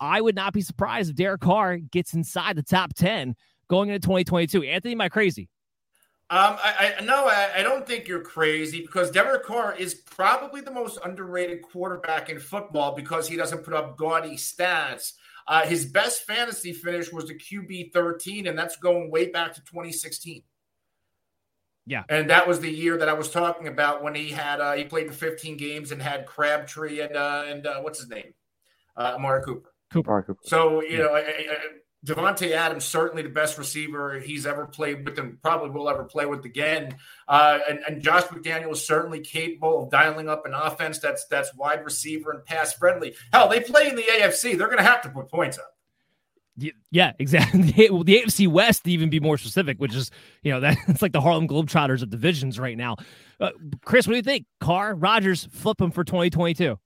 I 0.00 0.20
would 0.20 0.36
not 0.36 0.52
be 0.52 0.62
surprised 0.62 1.10
if 1.10 1.16
Derek 1.16 1.40
Carr 1.40 1.78
gets 1.78 2.14
inside 2.14 2.56
the 2.56 2.62
top 2.62 2.94
10 2.94 3.34
going 3.68 3.88
into 3.88 3.98
2022. 4.00 4.62
Anthony, 4.62 4.92
am 4.92 5.00
I 5.00 5.08
crazy? 5.08 5.48
Um, 6.30 6.58
I, 6.62 6.94
I 6.98 7.04
no, 7.04 7.26
I, 7.26 7.52
I, 7.56 7.62
don't 7.62 7.86
think 7.86 8.06
you're 8.06 8.20
crazy 8.20 8.82
because 8.82 9.10
Derek 9.10 9.44
Carr 9.44 9.74
is 9.74 9.94
probably 9.94 10.60
the 10.60 10.70
most 10.70 10.98
underrated 11.02 11.62
quarterback 11.62 12.28
in 12.28 12.38
football 12.38 12.94
because 12.94 13.26
he 13.26 13.34
doesn't 13.34 13.64
put 13.64 13.72
up 13.72 13.96
gaudy 13.96 14.36
stats. 14.36 15.14
Uh, 15.46 15.62
his 15.62 15.86
best 15.86 16.26
fantasy 16.26 16.74
finish 16.74 17.10
was 17.10 17.28
the 17.28 17.34
QB 17.34 17.94
13, 17.94 18.46
and 18.46 18.58
that's 18.58 18.76
going 18.76 19.10
way 19.10 19.30
back 19.30 19.54
to 19.54 19.60
2016. 19.62 20.42
Yeah, 21.86 22.02
and 22.10 22.28
that 22.28 22.46
was 22.46 22.60
the 22.60 22.70
year 22.70 22.98
that 22.98 23.08
I 23.08 23.14
was 23.14 23.30
talking 23.30 23.66
about 23.66 24.02
when 24.02 24.14
he 24.14 24.28
had 24.28 24.60
uh, 24.60 24.74
he 24.74 24.84
played 24.84 25.06
in 25.06 25.12
15 25.14 25.56
games 25.56 25.92
and 25.92 26.02
had 26.02 26.26
Crabtree 26.26 27.00
and 27.00 27.16
uh, 27.16 27.44
and 27.46 27.66
uh, 27.66 27.80
what's 27.80 28.00
his 28.00 28.10
name, 28.10 28.34
uh, 28.98 29.14
Amari 29.16 29.42
Cooper. 29.42 29.72
Cooper. 29.90 30.36
So 30.42 30.82
you 30.82 30.90
yeah. 30.90 30.98
know, 30.98 31.14
I, 31.14 31.56
Davante 32.06 32.52
Adams 32.52 32.84
certainly 32.84 33.22
the 33.22 33.28
best 33.28 33.58
receiver 33.58 34.20
he's 34.20 34.46
ever 34.46 34.66
played 34.66 35.04
with 35.04 35.18
and 35.18 35.40
probably 35.42 35.70
will 35.70 35.88
ever 35.88 36.04
play 36.04 36.26
with 36.26 36.44
again. 36.44 36.96
Uh, 37.26 37.58
and, 37.68 37.80
and, 37.88 38.02
Josh 38.02 38.22
McDaniel 38.24 38.72
is 38.72 38.86
certainly 38.86 39.20
capable 39.20 39.82
of 39.82 39.90
dialing 39.90 40.28
up 40.28 40.46
an 40.46 40.54
offense 40.54 41.00
that's 41.00 41.26
that's 41.26 41.52
wide 41.54 41.84
receiver 41.84 42.30
and 42.30 42.44
pass 42.44 42.72
friendly. 42.72 43.14
Hell, 43.32 43.48
they 43.48 43.60
play 43.60 43.88
in 43.88 43.96
the 43.96 44.02
AFC; 44.02 44.56
they're 44.56 44.68
going 44.68 44.78
to 44.78 44.84
have 44.84 45.02
to 45.02 45.08
put 45.08 45.28
points 45.28 45.58
up. 45.58 45.74
Yeah, 46.90 47.12
exactly. 47.18 47.88
Well, 47.90 48.04
the 48.04 48.20
AFC 48.20 48.48
West, 48.48 48.84
to 48.84 48.90
even 48.90 49.10
be 49.10 49.20
more 49.20 49.38
specific, 49.38 49.78
which 49.78 49.94
is 49.94 50.10
you 50.42 50.52
know 50.52 50.60
that's 50.86 51.02
like 51.02 51.12
the 51.12 51.20
Harlem 51.20 51.48
Globetrotters 51.48 52.02
of 52.02 52.10
divisions 52.10 52.58
right 52.58 52.76
now. 52.76 52.96
Uh, 53.40 53.50
Chris, 53.84 54.06
what 54.06 54.12
do 54.12 54.16
you 54.16 54.22
think? 54.22 54.46
Carr, 54.60 54.94
Rodgers, 54.94 55.48
flip 55.52 55.78
them 55.78 55.90
for 55.90 56.04
2022. 56.04 56.78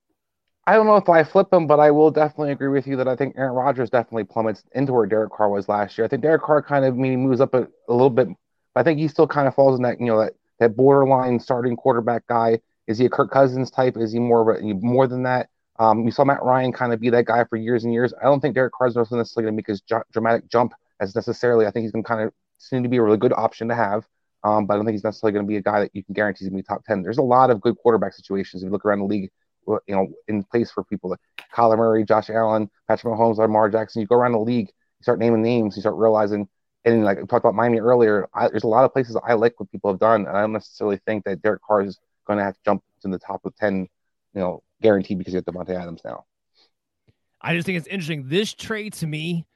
I 0.66 0.74
don't 0.74 0.86
know 0.86 0.96
if 0.96 1.08
I 1.08 1.24
flip 1.24 1.52
him, 1.52 1.66
but 1.66 1.80
I 1.80 1.90
will 1.90 2.10
definitely 2.12 2.52
agree 2.52 2.68
with 2.68 2.86
you 2.86 2.96
that 2.96 3.08
I 3.08 3.16
think 3.16 3.34
Aaron 3.36 3.54
Rodgers 3.54 3.90
definitely 3.90 4.24
plummets 4.24 4.62
into 4.72 4.92
where 4.92 5.06
Derek 5.06 5.32
Carr 5.32 5.48
was 5.48 5.68
last 5.68 5.98
year. 5.98 6.04
I 6.04 6.08
think 6.08 6.22
Derek 6.22 6.42
Carr 6.42 6.62
kind 6.62 6.84
of 6.84 6.96
maybe 6.96 7.16
moves 7.16 7.40
up 7.40 7.54
a, 7.54 7.66
a 7.88 7.92
little 7.92 8.10
bit. 8.10 8.28
I 8.76 8.82
think 8.84 9.00
he 9.00 9.08
still 9.08 9.26
kind 9.26 9.48
of 9.48 9.54
falls 9.54 9.76
in 9.76 9.82
that 9.82 10.00
you 10.00 10.06
know 10.06 10.20
that 10.20 10.34
that 10.60 10.76
borderline 10.76 11.40
starting 11.40 11.76
quarterback 11.76 12.26
guy. 12.28 12.60
Is 12.86 12.98
he 12.98 13.06
a 13.06 13.10
Kirk 13.10 13.30
Cousins 13.30 13.70
type? 13.70 13.96
Is 13.96 14.12
he 14.12 14.18
more 14.20 14.50
of 14.50 14.62
a 14.62 14.74
more 14.74 15.06
than 15.08 15.24
that? 15.24 15.48
Um, 15.78 16.04
we 16.04 16.10
saw 16.12 16.24
Matt 16.24 16.42
Ryan 16.42 16.72
kind 16.72 16.92
of 16.92 17.00
be 17.00 17.10
that 17.10 17.24
guy 17.24 17.44
for 17.44 17.56
years 17.56 17.84
and 17.84 17.92
years. 17.92 18.14
I 18.20 18.24
don't 18.24 18.40
think 18.40 18.54
Derek 18.54 18.72
Carr 18.72 18.86
is 18.86 18.94
necessarily 18.94 19.44
going 19.44 19.54
to 19.54 19.56
make 19.56 19.66
his 19.66 19.82
dramatic 20.12 20.48
jump 20.48 20.74
as 21.00 21.14
necessarily. 21.14 21.66
I 21.66 21.72
think 21.72 21.84
he's 21.84 21.92
going 21.92 22.04
to 22.04 22.08
kind 22.08 22.22
of 22.22 22.32
seem 22.58 22.84
to 22.84 22.88
be 22.88 22.98
a 22.98 23.02
really 23.02 23.16
good 23.16 23.32
option 23.32 23.68
to 23.68 23.74
have. 23.74 24.06
Um, 24.44 24.66
but 24.66 24.74
I 24.74 24.76
don't 24.76 24.84
think 24.84 24.94
he's 24.94 25.04
necessarily 25.04 25.32
going 25.32 25.44
to 25.44 25.48
be 25.48 25.56
a 25.56 25.62
guy 25.62 25.80
that 25.80 25.90
you 25.94 26.04
can 26.04 26.14
guarantee 26.14 26.44
he's 26.44 26.50
going 26.50 26.62
to 26.62 26.66
be 26.68 26.74
top 26.74 26.84
10. 26.84 27.02
There's 27.02 27.18
a 27.18 27.22
lot 27.22 27.50
of 27.50 27.60
good 27.60 27.76
quarterback 27.76 28.12
situations. 28.12 28.62
If 28.62 28.66
you 28.66 28.72
look 28.72 28.84
around 28.84 29.00
the 29.00 29.04
league, 29.06 29.30
Uh, 29.68 29.76
you 29.86 29.94
know, 29.94 30.08
in 30.28 30.42
place 30.44 30.70
for 30.70 30.84
people 30.84 31.10
like 31.10 31.20
Kyler 31.54 31.76
Murray, 31.76 32.04
Josh 32.04 32.30
Allen, 32.30 32.70
Patrick 32.88 33.12
Mahomes, 33.12 33.38
Lamar 33.38 33.68
Jackson. 33.68 34.00
You 34.00 34.06
go 34.06 34.16
around 34.16 34.32
the 34.32 34.38
league, 34.38 34.68
you 34.68 35.02
start 35.02 35.18
naming 35.18 35.42
names, 35.42 35.76
you 35.76 35.82
start 35.82 35.96
realizing, 35.96 36.48
and 36.84 37.04
like 37.04 37.18
we 37.18 37.26
talked 37.26 37.44
about 37.44 37.54
Miami 37.54 37.80
earlier, 37.80 38.28
I, 38.34 38.48
there's 38.48 38.64
a 38.64 38.68
lot 38.68 38.84
of 38.84 38.92
places 38.92 39.16
I 39.24 39.34
like 39.34 39.58
what 39.58 39.70
people 39.70 39.90
have 39.90 40.00
done, 40.00 40.26
and 40.26 40.36
I 40.36 40.40
don't 40.40 40.52
necessarily 40.52 40.98
think 41.06 41.24
that 41.24 41.42
Derek 41.42 41.62
Carr 41.62 41.82
is 41.82 41.98
going 42.26 42.38
to 42.38 42.44
have 42.44 42.54
to 42.54 42.60
jump 42.64 42.82
to 43.02 43.08
the 43.08 43.18
top 43.18 43.44
of 43.44 43.54
10, 43.56 43.88
you 44.34 44.40
know, 44.40 44.62
guaranteed 44.80 45.18
because 45.18 45.34
you 45.34 45.38
have 45.38 45.44
Davante 45.44 45.78
Adams 45.80 46.02
now. 46.04 46.24
I 47.40 47.54
just 47.54 47.66
think 47.66 47.78
it's 47.78 47.88
interesting. 47.88 48.28
This 48.28 48.54
trade 48.54 48.92
to 48.94 49.06
me 49.06 49.46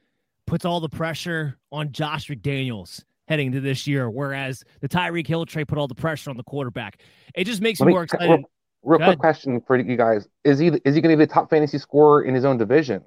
puts 0.45 0.65
all 0.65 0.79
the 0.79 0.89
pressure 0.89 1.57
on 1.71 1.91
Josh 1.91 2.27
McDaniels 2.27 3.03
heading 3.27 3.47
into 3.47 3.61
this 3.61 3.87
year, 3.87 4.09
whereas 4.09 4.63
the 4.81 4.89
Tyreek 4.89 5.27
Hill 5.27 5.45
trade 5.45 5.67
put 5.67 5.77
all 5.77 5.87
the 5.87 5.95
pressure 5.95 6.29
on 6.29 6.37
the 6.37 6.43
quarterback. 6.43 7.01
It 7.35 7.43
just 7.43 7.61
makes 7.61 7.79
me, 7.79 7.87
me 7.87 7.93
more 7.93 8.03
excited. 8.03 8.43
Real, 8.87 8.99
real 8.99 9.07
quick 9.09 9.19
question 9.19 9.61
for 9.67 9.77
you 9.77 9.97
guys: 9.97 10.29
Is 10.45 10.57
he 10.59 10.67
is 10.67 10.95
he 10.95 11.01
going 11.01 11.11
to 11.11 11.17
be 11.17 11.25
the 11.25 11.27
top 11.27 11.49
fantasy 11.49 11.77
scorer 11.77 12.23
in 12.23 12.33
his 12.33 12.45
own 12.45 12.57
division? 12.57 13.03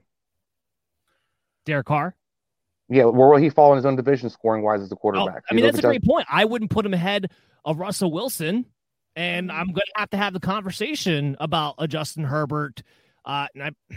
Derek 1.64 1.87
Carr. 1.87 2.14
Yeah, 2.91 3.05
where 3.05 3.28
will 3.28 3.39
he 3.39 3.49
fall 3.49 3.72
in 3.72 3.76
his 3.76 3.87
own 3.87 3.97
division 3.97 4.28
scoring 4.28 4.62
wise 4.62 4.83
as 4.83 4.93
a 4.93 4.97
quarterback? 4.97 5.37
Oh, 5.39 5.47
I 5.51 5.55
mean, 5.55 5.64
that's 5.64 5.78
a 5.78 5.83
great 5.83 6.05
point. 6.05 6.26
I 6.31 6.45
wouldn't 6.45 6.70
put 6.70 6.85
him 6.85 6.93
ahead 6.93 7.31
of 7.64 7.78
Russell 7.78 8.12
Wilson, 8.12 8.66
and 9.16 9.51
I'm 9.51 9.68
going 9.68 9.76
to 9.76 9.93
have 9.97 10.11
to 10.11 10.18
have 10.18 10.35
the 10.35 10.41
conversation 10.41 11.35
about 11.41 11.76
a 11.78 11.89
Justin 11.89 12.24
Herbert. 12.24 12.83
Uh, 13.24 13.47
and 13.55 13.62
I, 13.62 13.97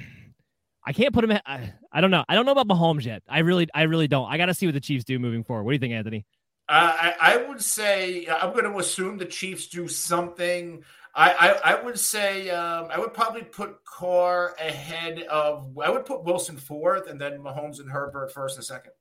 I 0.85 0.93
can't 0.93 1.13
put 1.13 1.25
him. 1.25 1.37
I, 1.45 1.73
I 1.91 1.99
don't 1.99 2.11
know. 2.11 2.23
I 2.29 2.35
don't 2.35 2.45
know 2.45 2.53
about 2.53 2.69
Mahomes 2.69 3.03
yet. 3.03 3.23
I 3.27 3.39
really, 3.39 3.67
I 3.73 3.83
really 3.83 4.07
don't. 4.07 4.31
I 4.31 4.37
got 4.37 4.45
to 4.45 4.53
see 4.53 4.67
what 4.67 4.73
the 4.73 4.79
Chiefs 4.79 5.03
do 5.03 5.19
moving 5.19 5.43
forward. 5.43 5.63
What 5.63 5.71
do 5.71 5.75
you 5.75 5.79
think, 5.79 5.93
Anthony? 5.93 6.25
Uh, 6.69 6.95
I, 6.97 7.13
I 7.19 7.37
would 7.49 7.61
say 7.61 8.25
I'm 8.27 8.51
going 8.53 8.63
to 8.63 8.77
assume 8.77 9.17
the 9.17 9.25
Chiefs 9.25 9.67
do 9.67 9.87
something. 9.87 10.83
I, 11.15 11.31
I, 11.31 11.73
I 11.73 11.83
would 11.83 11.99
say 11.99 12.49
um, 12.49 12.87
I 12.89 12.99
would 12.99 13.13
probably 13.13 13.43
put 13.43 13.83
Carr 13.85 14.55
ahead 14.59 15.21
of. 15.23 15.77
I 15.83 15.89
would 15.89 16.05
put 16.05 16.23
Wilson 16.23 16.57
fourth, 16.57 17.07
and 17.07 17.21
then 17.21 17.39
Mahomes 17.39 17.79
and 17.79 17.89
Herbert 17.89 18.33
first 18.33 18.57
and 18.57 18.65
second. 18.65 18.93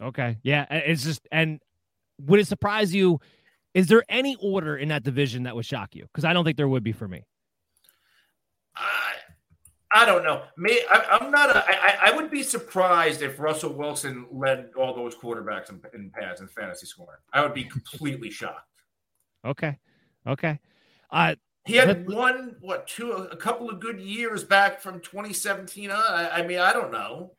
Okay, 0.00 0.36
yeah, 0.42 0.66
it's 0.70 1.02
just 1.02 1.26
and 1.32 1.60
would 2.20 2.40
it 2.40 2.46
surprise 2.46 2.94
you? 2.94 3.20
Is 3.74 3.88
there 3.88 4.04
any 4.08 4.36
order 4.40 4.76
in 4.76 4.88
that 4.88 5.02
division 5.02 5.42
that 5.44 5.56
would 5.56 5.66
shock 5.66 5.96
you? 5.96 6.04
Because 6.04 6.24
I 6.24 6.32
don't 6.32 6.44
think 6.44 6.56
there 6.56 6.68
would 6.68 6.84
be 6.84 6.92
for 6.92 7.08
me. 7.08 7.24
I 9.96 10.04
don't 10.04 10.24
know. 10.24 10.42
Me, 10.56 10.80
I, 10.90 11.18
am 11.20 11.30
not. 11.30 11.50
A, 11.50 11.64
I, 11.68 12.10
I 12.10 12.16
would 12.16 12.28
be 12.28 12.42
surprised 12.42 13.22
if 13.22 13.38
Russell 13.38 13.72
Wilson 13.72 14.26
led 14.32 14.70
all 14.76 14.92
those 14.92 15.14
quarterbacks 15.14 15.70
in, 15.70 15.80
in 15.94 16.10
pads 16.10 16.40
and 16.40 16.50
fantasy 16.50 16.86
scoring. 16.86 17.20
I 17.32 17.42
would 17.42 17.54
be 17.54 17.62
completely 17.62 18.28
shocked. 18.28 18.68
Okay, 19.44 19.78
okay. 20.26 20.58
Uh, 21.14 21.34
he 21.64 21.76
had 21.76 22.06
one, 22.10 22.56
what, 22.60 22.86
two, 22.86 23.12
a 23.12 23.36
couple 23.36 23.70
of 23.70 23.80
good 23.80 23.98
years 24.00 24.44
back 24.44 24.80
from 24.80 25.00
2017 25.00 25.90
on. 25.90 25.96
I, 25.96 26.40
I 26.40 26.46
mean, 26.46 26.58
I 26.58 26.72
don't 26.72 26.92
know. 26.92 27.32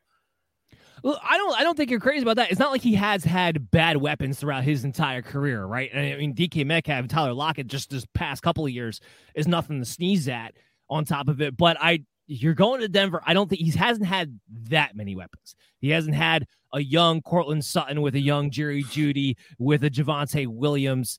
Well, 1.02 1.20
I 1.22 1.36
don't. 1.36 1.56
I 1.56 1.62
don't 1.62 1.76
think 1.76 1.90
you're 1.90 2.00
crazy 2.00 2.22
about 2.22 2.36
that. 2.36 2.50
It's 2.50 2.58
not 2.58 2.72
like 2.72 2.80
he 2.80 2.94
has 2.94 3.22
had 3.22 3.70
bad 3.70 3.98
weapons 3.98 4.40
throughout 4.40 4.64
his 4.64 4.82
entire 4.82 5.22
career, 5.22 5.64
right? 5.64 5.90
I 5.94 6.16
mean, 6.16 6.34
DK 6.34 6.66
Metcalf, 6.66 7.00
and 7.00 7.10
Tyler 7.10 7.34
Lockett, 7.34 7.68
just 7.68 7.90
this 7.90 8.06
past 8.14 8.42
couple 8.42 8.64
of 8.64 8.72
years 8.72 9.00
is 9.34 9.46
nothing 9.46 9.78
to 9.78 9.84
sneeze 9.84 10.26
at. 10.26 10.54
On 10.88 11.04
top 11.04 11.26
of 11.28 11.40
it, 11.40 11.56
but 11.56 11.76
I 11.80 12.04
you're 12.26 12.54
going 12.54 12.80
to 12.80 12.88
Denver. 12.88 13.20
I 13.24 13.34
don't 13.34 13.48
think 13.48 13.60
he 13.60 13.70
hasn't 13.72 14.06
had 14.06 14.38
that 14.68 14.96
many 14.96 15.14
weapons. 15.14 15.54
He 15.80 15.90
hasn't 15.90 16.14
had 16.14 16.46
a 16.72 16.80
young 16.80 17.22
Courtland 17.22 17.64
Sutton 17.64 18.02
with 18.02 18.14
a 18.14 18.20
young 18.20 18.50
Jerry 18.50 18.82
Jeudy 18.84 19.36
with 19.58 19.84
a 19.84 19.90
Javonte 19.90 20.46
Williams. 20.46 21.18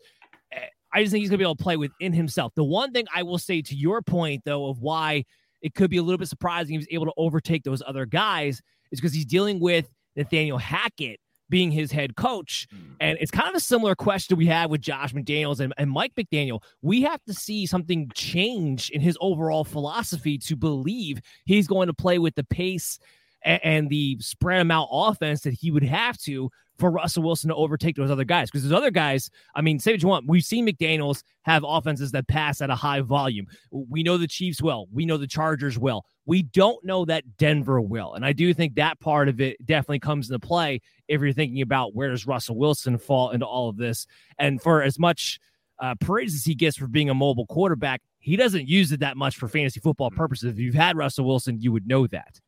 I 0.94 1.02
just 1.02 1.12
think 1.12 1.22
he's 1.22 1.30
going 1.30 1.40
to 1.40 1.44
be 1.44 1.46
able 1.46 1.56
to 1.56 1.64
play 1.64 1.78
within 1.78 2.14
himself. 2.14 2.54
The 2.56 2.64
one 2.64 2.92
thing 2.92 3.06
I 3.14 3.24
will 3.24 3.38
say 3.38 3.62
to 3.62 3.76
your 3.76 4.02
point, 4.02 4.44
though, 4.46 4.68
of 4.68 4.80
why 4.80 5.26
it 5.62 5.74
could 5.74 5.90
be 5.90 5.98
a 5.98 6.04
little 6.04 6.18
bit 6.18 6.28
surprising 6.28 6.74
he 6.74 6.78
was 6.78 6.88
able 6.92 7.06
to 7.06 7.14
overtake 7.18 7.64
those 7.64 7.84
other 7.86 8.06
guys 8.06 8.62
is 8.92 9.00
because 9.00 9.14
he's 9.14 9.26
dealing 9.26 9.60
with 9.60 9.92
Nathaniel 10.16 10.58
Hackett, 10.58 11.20
being 11.50 11.72
his 11.72 11.92
head 11.92 12.16
coach. 12.16 12.68
Hmm. 12.72 12.78
And 13.00 13.18
it's 13.20 13.32
kind 13.32 13.50
of 13.50 13.56
a 13.56 13.60
similar 13.60 13.96
question 13.96 14.38
we 14.38 14.46
had 14.46 14.70
with 14.70 14.82
Josh 14.82 15.14
McDaniels 15.14 15.60
and, 15.60 15.74
and 15.78 15.90
Mike 15.90 16.14
McDaniel. 16.16 16.62
We 16.82 17.02
have 17.02 17.24
to 17.26 17.34
see 17.34 17.66
something 17.66 18.10
change 18.14 18.90
in 18.90 19.02
his 19.02 19.18
overall 19.22 19.64
philosophy 19.64 20.38
to 20.40 20.56
believe 20.56 21.22
he's 21.46 21.68
going 21.68 21.88
to 21.88 21.94
play 21.94 22.20
with 22.20 22.36
the 22.36 22.44
pace 22.44 23.00
and, 23.44 23.60
and 23.64 23.90
the 23.90 24.18
spread 24.20 24.62
amount 24.62 24.90
offense 24.92 25.42
that 25.42 25.54
he 25.54 25.72
would 25.72 25.84
have 25.84 26.18
to 26.20 26.50
for 26.78 26.92
Russell 26.92 27.24
Wilson 27.24 27.50
to 27.50 27.56
overtake 27.56 27.96
those 27.96 28.12
other 28.12 28.24
guys. 28.24 28.50
Because 28.50 28.64
those 28.64 28.78
other 28.78 28.92
guys, 28.92 29.30
I 29.56 29.62
mean, 29.62 29.80
say 29.80 29.94
what 29.94 30.02
you 30.02 30.08
want. 30.08 30.28
We've 30.28 30.44
seen 30.44 30.68
McDaniels 30.68 31.24
have 31.44 31.64
offenses 31.66 32.12
that 32.12 32.28
pass 32.28 32.62
at 32.62 32.70
a 32.70 32.76
high 32.76 33.02
volume. 33.02 33.48
We 33.72 34.04
know 34.04 34.18
the 34.18 34.28
Chiefs 34.28 34.62
will. 34.62 34.88
We 34.92 35.06
know 35.06 35.18
the 35.18 35.28
Chargers 35.28 35.78
will. 35.78 36.06
We 36.26 36.44
don't 36.44 36.84
know 36.84 37.06
that 37.06 37.38
Denver 37.38 37.82
will. 37.82 38.14
And 38.14 38.26
I 38.26 38.34
do 38.34 38.54
think 38.54 38.76
that 38.76 39.00
part 39.00 39.30
of 39.30 39.42
it 39.42 39.64
definitely 39.66 40.00
comes 40.00 40.30
into 40.30 40.46
play 40.46 40.82
if 41.08 41.22
you're 41.22 41.34
thinking 41.34 41.62
about 41.62 41.96
where 41.96 42.10
does 42.10 42.28
Russell 42.28 42.58
Wilson 42.58 42.98
fall 42.98 43.32
into 43.32 43.46
all 43.46 43.70
of 43.70 43.78
this. 43.78 44.06
And 44.38 44.62
for 44.62 44.84
as 44.84 45.00
much 45.00 45.40
uh, 45.80 45.96
praise 46.00 46.36
as 46.36 46.44
he 46.44 46.56
gets 46.56 46.78
for 46.78 46.88
being 46.88 47.10
a 47.10 47.14
mobile 47.14 47.46
quarterback, 47.46 48.02
he 48.20 48.36
doesn't 48.36 48.68
use 48.68 48.92
it 48.92 49.00
that 49.00 49.16
much 49.16 49.38
for 49.38 49.48
fantasy 49.48 49.80
football 49.80 50.12
purposes. 50.12 50.52
If 50.52 50.60
you've 50.60 50.76
had 50.76 50.98
Russell 50.98 51.26
Wilson, 51.26 51.62
you 51.62 51.72
would 51.72 51.88
know 51.88 52.08
that. 52.08 52.42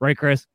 Right, 0.00 0.16
Chris? 0.16 0.46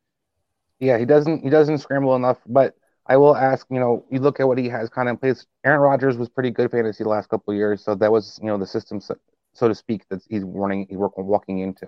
Yeah, 0.79 0.97
he 0.97 1.05
doesn't 1.05 1.43
he 1.43 1.49
doesn't 1.49 1.79
scramble 1.79 2.15
enough, 2.15 2.37
but 2.47 2.75
I 3.09 3.17
will 3.17 3.35
ask, 3.35 3.65
you 3.71 3.79
know, 3.79 4.05
you 4.11 4.19
look 4.19 4.39
at 4.39 4.47
what 4.47 4.59
he 4.59 4.69
has 4.69 4.87
kind 4.87 5.09
of 5.09 5.13
in 5.13 5.17
place. 5.17 5.45
Aaron 5.65 5.81
Rodgers 5.81 6.15
was 6.15 6.29
pretty 6.29 6.51
good 6.51 6.69
fantasy 6.69 7.03
the 7.03 7.09
last 7.09 7.27
couple 7.27 7.51
years, 7.55 7.83
so 7.83 7.95
that 7.95 8.11
was, 8.11 8.39
you 8.39 8.47
know, 8.47 8.57
the 8.57 8.67
system, 8.67 9.01
so, 9.01 9.15
so 9.53 9.67
to 9.67 9.73
speak, 9.73 10.07
that 10.09 10.21
he's 10.29 10.43
running, 10.43 10.85
he's 10.87 10.97
walking 10.99 11.59
into. 11.59 11.87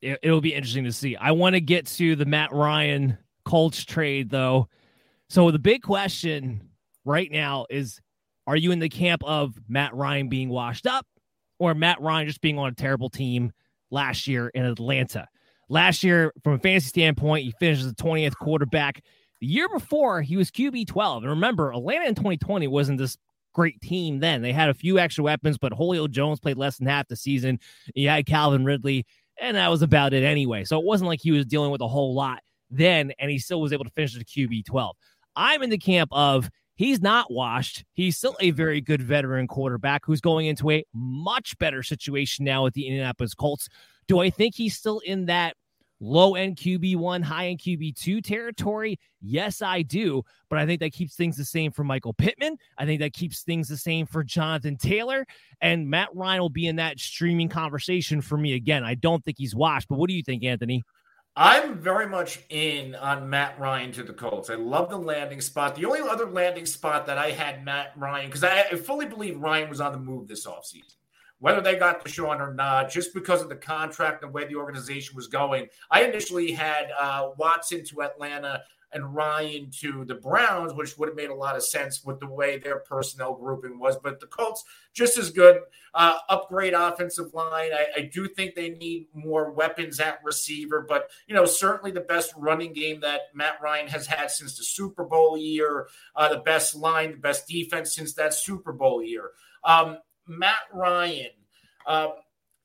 It, 0.00 0.20
it'll 0.22 0.40
be 0.40 0.54
interesting 0.54 0.84
to 0.84 0.92
see. 0.92 1.16
I 1.16 1.32
want 1.32 1.54
to 1.54 1.60
get 1.60 1.86
to 1.86 2.14
the 2.14 2.24
Matt 2.24 2.52
Ryan 2.52 3.18
Colts 3.44 3.84
trade, 3.84 4.30
though. 4.30 4.68
So 5.28 5.50
the 5.50 5.58
big 5.58 5.82
question 5.82 6.68
right 7.04 7.30
now 7.30 7.66
is: 7.68 8.00
Are 8.46 8.56
you 8.56 8.70
in 8.70 8.78
the 8.78 8.88
camp 8.88 9.24
of 9.24 9.58
Matt 9.68 9.92
Ryan 9.92 10.28
being 10.28 10.50
washed 10.50 10.86
up, 10.86 11.04
or 11.58 11.74
Matt 11.74 12.00
Ryan 12.00 12.28
just 12.28 12.40
being 12.40 12.58
on 12.58 12.68
a 12.68 12.74
terrible 12.74 13.10
team 13.10 13.52
last 13.90 14.28
year 14.28 14.48
in 14.48 14.64
Atlanta? 14.64 15.26
Last 15.68 16.04
year, 16.04 16.32
from 16.44 16.54
a 16.54 16.58
fantasy 16.58 16.88
standpoint, 16.88 17.44
he 17.44 17.54
finished 17.58 17.80
as 17.80 17.92
the 17.92 18.02
20th 18.02 18.36
quarterback. 18.36 19.02
The 19.42 19.48
year 19.48 19.68
before, 19.68 20.22
he 20.22 20.36
was 20.36 20.52
QB 20.52 20.86
12. 20.86 21.24
And 21.24 21.30
remember, 21.30 21.72
Atlanta 21.72 22.06
in 22.06 22.14
2020 22.14 22.68
wasn't 22.68 22.98
this 22.98 23.18
great 23.52 23.80
team 23.80 24.20
then. 24.20 24.40
They 24.40 24.52
had 24.52 24.68
a 24.68 24.74
few 24.74 25.00
extra 25.00 25.24
weapons, 25.24 25.58
but 25.58 25.72
Julio 25.72 26.06
Jones 26.06 26.38
played 26.38 26.56
less 26.56 26.78
than 26.78 26.86
half 26.86 27.08
the 27.08 27.16
season. 27.16 27.58
You 27.92 28.08
had 28.08 28.24
Calvin 28.24 28.64
Ridley, 28.64 29.04
and 29.40 29.56
that 29.56 29.68
was 29.68 29.82
about 29.82 30.12
it 30.12 30.22
anyway. 30.22 30.62
So 30.62 30.78
it 30.78 30.84
wasn't 30.84 31.08
like 31.08 31.20
he 31.20 31.32
was 31.32 31.44
dealing 31.44 31.72
with 31.72 31.80
a 31.80 31.88
whole 31.88 32.14
lot 32.14 32.38
then, 32.70 33.12
and 33.18 33.32
he 33.32 33.40
still 33.40 33.60
was 33.60 33.72
able 33.72 33.82
to 33.82 33.90
finish 33.90 34.14
the 34.14 34.24
QB 34.24 34.64
12. 34.64 34.94
I'm 35.34 35.64
in 35.64 35.70
the 35.70 35.78
camp 35.78 36.10
of 36.12 36.48
he's 36.76 37.02
not 37.02 37.28
washed. 37.28 37.84
He's 37.94 38.16
still 38.16 38.36
a 38.38 38.52
very 38.52 38.80
good 38.80 39.02
veteran 39.02 39.48
quarterback 39.48 40.06
who's 40.06 40.20
going 40.20 40.46
into 40.46 40.70
a 40.70 40.84
much 40.94 41.58
better 41.58 41.82
situation 41.82 42.44
now 42.44 42.62
with 42.62 42.74
the 42.74 42.86
Indianapolis 42.86 43.34
Colts. 43.34 43.68
Do 44.06 44.20
I 44.20 44.30
think 44.30 44.54
he's 44.54 44.76
still 44.76 45.00
in 45.00 45.26
that 45.26 45.56
low 46.02 46.34
end 46.34 46.56
QB1, 46.56 47.22
high 47.22 47.48
end 47.48 47.60
QB2 47.60 48.22
territory? 48.22 48.98
Yes, 49.22 49.62
I 49.62 49.82
do. 49.82 50.22
But 50.50 50.58
I 50.58 50.66
think 50.66 50.80
that 50.80 50.92
keeps 50.92 51.14
things 51.14 51.36
the 51.36 51.44
same 51.44 51.72
for 51.72 51.84
Michael 51.84 52.12
Pittman. 52.12 52.58
I 52.76 52.84
think 52.84 53.00
that 53.00 53.14
keeps 53.14 53.42
things 53.42 53.68
the 53.68 53.76
same 53.76 54.04
for 54.04 54.22
Jonathan 54.22 54.76
Taylor. 54.76 55.24
And 55.60 55.88
Matt 55.88 56.08
Ryan 56.14 56.42
will 56.42 56.50
be 56.50 56.66
in 56.66 56.76
that 56.76 56.98
streaming 56.98 57.48
conversation 57.48 58.20
for 58.20 58.36
me 58.36 58.54
again. 58.54 58.84
I 58.84 58.94
don't 58.94 59.24
think 59.24 59.38
he's 59.38 59.54
washed. 59.54 59.88
But 59.88 59.98
what 59.98 60.08
do 60.08 60.14
you 60.14 60.22
think, 60.22 60.44
Anthony? 60.44 60.82
I'm 61.34 61.78
very 61.78 62.06
much 62.06 62.40
in 62.50 62.94
on 62.94 63.30
Matt 63.30 63.58
Ryan 63.58 63.90
to 63.92 64.02
the 64.02 64.12
Colts. 64.12 64.50
I 64.50 64.54
love 64.56 64.90
the 64.90 64.98
landing 64.98 65.40
spot. 65.40 65.74
The 65.74 65.86
only 65.86 66.00
other 66.00 66.28
landing 66.28 66.66
spot 66.66 67.06
that 67.06 67.16
I 67.16 67.30
had 67.30 67.64
Matt 67.64 67.92
Ryan, 67.96 68.26
because 68.26 68.44
I, 68.44 68.66
I 68.70 68.76
fully 68.76 69.06
believe 69.06 69.38
Ryan 69.38 69.70
was 69.70 69.80
on 69.80 69.92
the 69.92 69.98
move 69.98 70.28
this 70.28 70.46
offseason 70.46 70.96
whether 71.42 71.60
they 71.60 71.74
got 71.74 72.04
Deshaun 72.04 72.38
or 72.38 72.54
not, 72.54 72.88
just 72.88 73.12
because 73.12 73.42
of 73.42 73.48
the 73.48 73.56
contract 73.56 74.22
and 74.22 74.30
the 74.30 74.32
way 74.32 74.46
the 74.46 74.54
organization 74.54 75.16
was 75.16 75.26
going. 75.26 75.66
I 75.90 76.04
initially 76.04 76.52
had 76.52 76.92
uh, 76.96 77.30
Watson 77.36 77.84
to 77.86 78.02
Atlanta 78.02 78.62
and 78.92 79.12
Ryan 79.12 79.68
to 79.80 80.04
the 80.04 80.14
Browns, 80.14 80.72
which 80.72 80.96
would 80.96 81.08
have 81.08 81.16
made 81.16 81.30
a 81.30 81.34
lot 81.34 81.56
of 81.56 81.64
sense 81.64 82.04
with 82.04 82.20
the 82.20 82.28
way 82.28 82.58
their 82.58 82.78
personnel 82.78 83.34
grouping 83.34 83.80
was. 83.80 83.96
But 84.00 84.20
the 84.20 84.28
Colts, 84.28 84.62
just 84.92 85.18
as 85.18 85.30
good. 85.30 85.62
Uh, 85.94 86.18
upgrade 86.28 86.74
offensive 86.74 87.34
line. 87.34 87.72
I, 87.72 87.86
I, 87.96 88.00
do 88.02 88.28
think 88.28 88.54
they 88.54 88.70
need 88.70 89.08
more 89.12 89.50
weapons 89.50 90.00
at 90.00 90.20
receiver, 90.24 90.86
but 90.88 91.10
you 91.26 91.34
know 91.34 91.44
certainly 91.44 91.90
the 91.90 92.00
best 92.00 92.32
running 92.36 92.72
game 92.72 93.00
that 93.00 93.22
Matt 93.34 93.60
Ryan 93.60 93.88
has 93.88 94.06
had 94.06 94.30
since 94.30 94.56
the 94.56 94.64
Super 94.64 95.04
Bowl 95.04 95.36
year. 95.36 95.88
Uh, 96.16 96.28
the 96.28 96.38
best 96.38 96.74
line, 96.74 97.10
the 97.10 97.16
best 97.18 97.46
defense 97.46 97.94
since 97.94 98.14
that 98.14 98.32
Super 98.32 98.72
Bowl 98.72 99.02
year. 99.02 99.32
Um, 99.64 99.98
Matt 100.26 100.62
Ryan, 100.72 101.30
uh, 101.86 102.08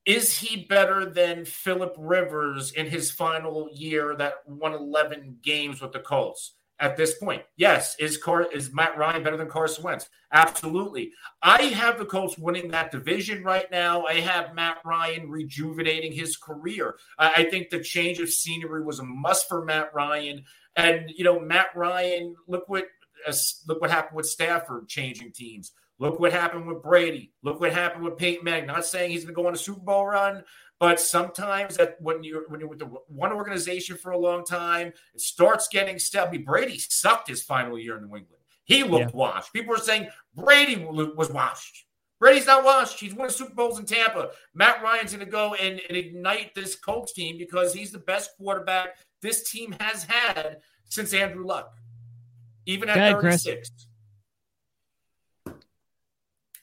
is 0.06 0.38
he 0.38 0.66
better 0.66 1.06
than 1.06 1.46
Philip 1.46 1.96
Rivers 1.98 2.72
in 2.72 2.88
his 2.88 3.12
final 3.12 3.70
year 3.74 4.16
that 4.16 4.36
won 4.48 4.74
11 4.74 5.40
games 5.42 5.82
with 5.82 5.92
the 5.92 6.00
Colts? 6.00 6.54
at 6.80 6.96
this 6.96 7.16
point. 7.18 7.44
Yes, 7.56 7.96
is 8.00 8.18
Car- 8.18 8.52
is 8.52 8.74
Matt 8.74 8.98
Ryan 8.98 9.24
better 9.24 9.38
than 9.38 9.50
Carson 9.50 9.84
Wentz? 9.84 10.10
Absolutely. 10.32 11.12
I 11.42 11.64
have 11.64 11.98
the 11.98 12.06
Colts 12.06 12.38
winning 12.38 12.70
that 12.70 12.92
division 12.92 13.44
right 13.44 13.70
now. 13.72 14.06
I 14.06 14.20
have 14.20 14.54
Matt 14.54 14.78
Ryan 14.86 15.30
rejuvenating 15.30 16.12
his 16.12 16.38
career. 16.38 16.96
I, 17.18 17.34
I 17.38 17.44
think 17.50 17.70
the 17.70 17.80
change 17.80 18.20
of 18.20 18.30
scenery 18.30 18.84
was 18.84 19.00
a 19.00 19.04
must 19.04 19.48
for 19.48 19.66
Matt 19.66 19.94
Ryan. 19.94 20.44
And 20.76 21.10
you 21.16 21.24
know, 21.24 21.40
Matt 21.40 21.68
Ryan, 21.76 22.36
look 22.48 22.70
what 22.70 22.86
look 23.68 23.82
what 23.82 23.90
happened 23.90 24.16
with 24.16 24.28
Stafford 24.28 24.88
changing 24.88 25.32
teams. 25.32 25.72
Look 26.00 26.20
what 26.20 26.32
happened 26.32 26.68
with 26.68 26.84
Brady. 26.84 27.34
Look 27.42 27.60
what 27.60 27.74
happened 27.74 28.04
with 28.04 28.18
Peyton 28.18 28.44
Manning. 28.44 28.68
Not 28.68 28.86
saying 28.86 29.12
he's 29.12 29.24
going 29.24 29.34
to 29.36 29.42
go 29.42 29.48
on 29.48 29.54
a 29.54 29.58
Super 29.58 29.80
Bowl 29.80 30.06
run, 30.06 30.44
but 30.80 31.00
sometimes 31.00 31.78
that 31.78 31.98
when 32.00 32.24
you're 32.24 32.48
when 32.50 32.60
you're 32.60 32.70
with 32.70 32.80
the 32.80 32.86
one 33.08 33.34
organization 33.34 33.98
for 33.98 34.12
a 34.12 34.18
long 34.18 34.46
time, 34.46 34.94
it 35.14 35.22
starts 35.22 35.68
getting 35.68 35.98
mean, 36.32 36.44
Brady 36.44 36.78
sucked 36.78 37.28
his 37.28 37.42
final 37.42 37.80
year 37.80 37.98
in 37.98 38.04
New 38.04 38.16
England. 38.16 38.44
He 38.66 38.84
looked 38.84 39.12
yeah. 39.12 39.18
washed. 39.18 39.54
People 39.54 39.74
are 39.74 39.80
saying 39.80 40.10
Brady 40.36 40.76
was 40.86 41.32
washed. 41.32 41.86
Brady's 42.20 42.48
not 42.48 42.64
washed. 42.64 43.00
He's 43.00 43.14
winning 43.14 43.32
Super 43.32 43.54
Bowls 43.54 43.80
in 43.80 43.86
Tampa. 43.86 44.30
Matt 44.54 44.82
Ryan's 44.82 45.14
going 45.14 45.26
to 45.26 45.32
go 45.32 45.54
and, 45.54 45.80
and, 45.88 45.96
ignite 45.96 46.56
this 46.56 46.76
Colts 46.76 47.14
team 47.14 47.38
because 47.38 47.74
he's 47.74 47.92
the 47.92 48.00
best 48.00 48.32
quarterback 48.38 48.98
this 49.22 49.50
team 49.50 49.76
has 49.80 50.04
had 50.04 50.58
since 50.86 51.14
Andrew 51.14 51.46
Luck, 51.46 51.72
even 52.66 52.90
at 52.90 52.98
okay, 52.98 53.22
36. 53.22 53.44
Chris. 53.44 53.88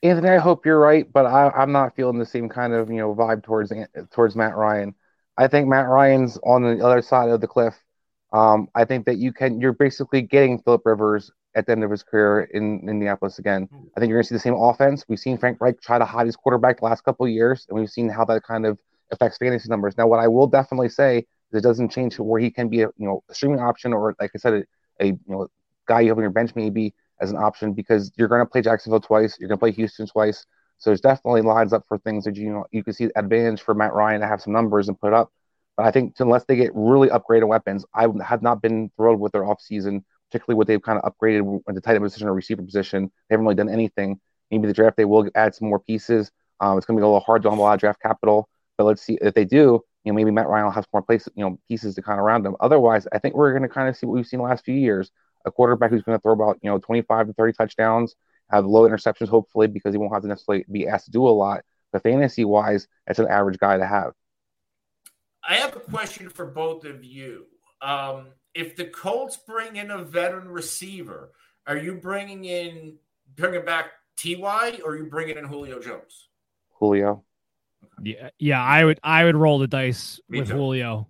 Anthony, 0.05 0.29
I 0.29 0.39
hope 0.39 0.67
you're 0.67 0.79
right, 0.79 1.11
but 1.11 1.25
I, 1.25 1.63
am 1.63 1.73
not 1.73 1.97
feeling 1.97 2.19
the 2.19 2.27
same 2.27 2.47
kind 2.47 2.75
of 2.75 2.91
you 2.91 2.99
know 2.99 3.15
vibe 3.15 3.43
towards 3.43 3.73
towards 4.13 4.37
Matt 4.37 4.55
Ryan. 4.55 4.95
I 5.39 5.49
think 5.49 5.67
Matt 5.67 5.89
Ryan's 5.89 6.39
on 6.45 6.63
the 6.63 6.85
other 6.85 7.01
side 7.01 7.31
of 7.31 7.41
the 7.41 7.47
cliff. 7.47 7.75
Um, 8.31 8.69
I 8.75 8.85
think 8.85 9.07
that 9.07 9.17
you 9.17 9.33
can 9.33 9.63
you're 9.63 9.73
basically 9.73 10.21
getting 10.21 10.59
Philip 10.59 10.83
Rivers 10.85 11.31
at 11.55 11.65
the 11.65 11.73
end 11.73 11.85
of 11.85 11.91
his 11.91 12.03
career 12.03 12.43
in, 12.53 12.81
in 12.81 12.89
Indianapolis 12.91 13.39
again. 13.39 13.67
I 13.73 14.01
think 14.01 14.11
you're 14.11 14.19
going 14.19 14.25
to 14.25 14.29
see 14.29 14.35
the 14.35 14.41
same 14.41 14.55
offense. 14.55 15.07
We've 15.09 15.19
seen 15.19 15.39
Frank 15.39 15.59
Reich 15.63 15.81
try 15.81 15.99
to 15.99 16.05
hide 16.05 16.27
his 16.27 16.37
quarterback 16.37 16.81
the 16.81 16.85
last 16.85 17.03
couple 17.03 17.27
years, 17.27 17.65
and 17.71 17.79
we've 17.79 17.89
seen 17.89 18.11
how 18.11 18.27
that 18.27 18.43
kind 18.43 18.67
of 18.67 18.79
affects 19.11 19.39
fantasy 19.39 19.71
numbers. 19.71 19.97
Now, 19.97 20.07
what 20.07 20.21
I 20.21 20.29
will 20.29 20.49
definitely 20.49 20.91
say 20.91 21.19
is 21.19 21.59
it 21.59 21.63
doesn't 21.63 21.91
change 21.91 22.19
where 22.19 22.43
he 22.43 22.51
can 22.51 22.69
be 22.69 22.83
a 22.83 22.89
you 22.99 23.07
know 23.07 23.25
a 23.31 23.35
streaming 23.35 23.61
option 23.61 23.95
or 23.95 24.15
like 24.21 24.33
I 24.35 24.39
said, 24.39 24.53
a, 24.53 24.65
a 25.01 25.07
you 25.07 25.19
know 25.27 25.49
guy 25.87 26.03
you 26.03 26.09
have 26.09 26.19
on 26.19 26.25
your 26.25 26.31
bench 26.31 26.55
maybe 26.55 26.93
as 27.25 27.31
an 27.31 27.37
option 27.37 27.73
because 27.73 28.13
you're 28.17 28.29
going 28.29 28.41
to 28.41 28.47
play 28.47 28.63
Jacksonville 28.63 29.01
twice, 29.01 29.37
you're 29.41 29.49
going 29.49 29.59
to 29.59 29.61
play 29.61 29.73
Houston 29.73 30.07
twice. 30.07 30.47
So 30.79 30.91
there's 30.91 31.01
definitely 31.01 31.43
lines 31.43 31.73
up 31.73 31.85
for 31.89 31.99
things 31.99 32.25
that 32.25 32.37
you 32.37 32.51
know 32.51 32.67
you 32.71 32.85
can 32.85 32.93
see 32.93 33.09
advantage 33.17 33.63
for 33.63 33.75
Matt 33.75 33.95
Ryan 33.95 34.21
to 34.21 34.27
have 34.27 34.43
some 34.43 34.53
numbers 34.53 34.89
and 34.89 35.01
put 35.01 35.13
up. 35.13 35.31
But 35.77 35.87
I 35.87 35.91
think 35.91 36.15
unless 36.21 36.45
they 36.45 36.57
get 36.57 36.71
really 36.75 37.09
upgraded 37.09 37.49
weapons, 37.49 37.85
I 37.95 38.07
have 38.25 38.43
not 38.43 38.63
been 38.63 38.91
thrilled 38.97 39.19
with 39.19 39.33
their 39.33 39.43
offseason, 39.43 40.05
particularly 40.31 40.57
what 40.57 40.67
they've 40.67 40.83
kind 40.83 41.01
of 41.03 41.13
upgraded 41.13 41.43
with 41.43 41.75
the 41.75 41.81
tight 41.81 41.97
end 41.97 42.05
position 42.05 42.29
or 42.29 42.35
receiver 42.35 42.63
position. 42.63 43.11
They 43.29 43.35
haven't 43.35 43.47
really 43.47 43.57
done 43.57 43.69
anything. 43.69 44.21
Maybe 44.51 44.67
the 44.67 44.73
draft 44.73 44.97
they 44.97 45.05
will 45.05 45.29
add 45.35 45.55
some 45.55 45.69
more 45.69 45.81
pieces. 45.81 46.31
Um, 46.61 46.79
it's 46.79 46.87
going 46.87 46.97
to 46.97 47.01
be 47.01 47.05
a 47.05 47.07
little 47.07 47.21
hard 47.21 47.43
to 47.43 47.51
have 47.51 47.59
a 47.59 47.63
lot 47.63 47.75
of 47.75 47.81
draft 47.81 48.01
capital, 48.01 48.49
but 48.79 48.85
let's 48.85 49.03
see 49.03 49.19
if 49.21 49.35
they 49.35 49.45
do. 49.45 49.81
You 50.05 50.13
know, 50.13 50.17
maybe 50.17 50.31
Matt 50.31 50.49
Ryan 50.49 50.67
will 50.67 50.73
have 50.73 50.85
some 50.85 50.91
more 50.93 51.03
places, 51.03 51.33
you 51.35 51.45
know, 51.45 51.59
pieces 51.67 51.95
to 51.95 52.03
kind 52.03 52.21
of 52.21 52.27
round 52.27 52.45
them. 52.45 52.57
Otherwise, 52.61 53.09
I 53.13 53.19
think 53.19 53.35
we're 53.35 53.53
going 53.53 53.63
to 53.63 53.69
kind 53.69 53.89
of 53.89 53.97
see 53.97 54.07
what 54.07 54.15
we've 54.15 54.27
seen 54.27 54.39
the 54.39 54.45
last 54.45 54.65
few 54.65 54.75
years 54.75 55.11
a 55.45 55.51
quarterback 55.51 55.91
who's 55.91 56.03
going 56.03 56.19
to 56.19 56.23
throw 56.23 56.33
about 56.33 56.59
you 56.63 56.71
know 56.71 56.79
25 56.79 57.29
to 57.29 57.33
30 57.33 57.53
touchdowns, 57.53 58.15
have 58.51 58.67
low 58.67 58.89
interceptions 58.89 59.29
hopefully 59.29 59.67
because 59.67 59.95
he 59.95 59.99
won't 59.99 60.13
have 60.13 60.23
to 60.23 60.29
necessarily 60.29 60.65
be 60.71 60.89
asked 60.89 61.07
to 61.07 61.11
do 61.11 61.27
a 61.27 61.31
lot. 61.31 61.63
But 61.93 62.03
fantasy 62.03 62.45
wise, 62.45 62.89
that's 63.07 63.19
an 63.19 63.29
average 63.29 63.59
guy 63.59 63.79
to 63.79 63.87
have. 63.87 64.13
I 65.47 65.57
have 65.57 65.77
a 65.77 65.81
question 65.81 66.29
for 66.31 66.47
both 66.47 66.85
of 66.85 67.05
you. 67.05 67.47
Um, 67.83 68.29
if 68.55 68.77
the 68.77 68.87
Colts 68.87 69.37
bring 69.37 69.77
in 69.77 69.91
a 69.91 70.03
veteran 70.03 70.49
receiver, 70.49 71.33
are 71.67 71.77
you 71.77 71.95
bringing 71.95 72.45
in 72.45 72.97
bringing 73.37 73.65
back 73.65 73.93
Ty 74.17 74.81
or 74.85 74.93
are 74.93 74.97
you 74.97 75.07
bringing 75.07 75.37
in 75.37 75.45
Julio 75.45 75.81
Jones? 75.81 76.29
Julio. 76.71 77.25
Yeah, 78.03 78.31
yeah, 78.39 78.63
I 78.63 78.85
would 78.85 78.99
I 79.03 79.25
would 79.25 79.37
roll 79.37 79.59
the 79.59 79.67
dice 79.67 80.21
Me 80.29 80.41
with 80.41 80.49
too. 80.49 80.55
Julio. 80.55 81.09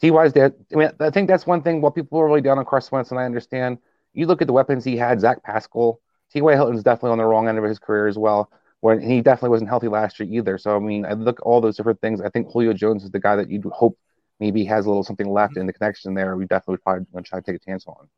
Ty's 0.00 0.32
dead. 0.32 0.54
I 0.72 0.76
mean, 0.76 0.90
I 1.00 1.10
think 1.10 1.28
that's 1.28 1.46
one 1.46 1.62
thing. 1.62 1.80
What 1.80 1.94
people 1.94 2.18
are 2.18 2.26
really 2.26 2.40
down 2.40 2.58
on 2.58 2.64
Carson 2.64 2.96
Wentz, 2.96 3.10
and 3.10 3.20
I 3.20 3.24
understand. 3.24 3.78
You 4.12 4.26
look 4.26 4.40
at 4.40 4.46
the 4.46 4.52
weapons 4.52 4.84
he 4.84 4.96
had. 4.96 5.20
Zach 5.20 5.42
Pascal, 5.42 6.00
T.Y. 6.32 6.54
Hilton's 6.54 6.82
definitely 6.82 7.12
on 7.12 7.18
the 7.18 7.24
wrong 7.24 7.48
end 7.48 7.58
of 7.58 7.64
his 7.64 7.78
career 7.78 8.08
as 8.08 8.18
well. 8.18 8.50
When 8.80 9.00
he 9.00 9.20
definitely 9.20 9.50
wasn't 9.50 9.68
healthy 9.68 9.88
last 9.88 10.18
year 10.18 10.28
either. 10.30 10.56
So 10.56 10.74
I 10.74 10.78
mean, 10.78 11.04
I 11.04 11.12
look 11.12 11.38
at 11.40 11.42
all 11.42 11.60
those 11.60 11.76
different 11.76 12.00
things. 12.00 12.20
I 12.22 12.30
think 12.30 12.50
Julio 12.50 12.72
Jones 12.72 13.04
is 13.04 13.10
the 13.10 13.20
guy 13.20 13.36
that 13.36 13.50
you'd 13.50 13.64
hope 13.66 13.98
maybe 14.40 14.64
has 14.64 14.86
a 14.86 14.88
little 14.88 15.04
something 15.04 15.30
left 15.30 15.58
in 15.58 15.66
the 15.66 15.72
connection 15.72 16.14
there. 16.14 16.34
We 16.34 16.46
definitely 16.46 16.72
would 16.72 16.82
probably 16.82 17.06
going 17.12 17.24
to 17.24 17.28
try 17.28 17.40
to 17.40 17.44
take 17.44 17.56
a 17.56 17.64
chance 17.64 17.86
on. 17.86 18.08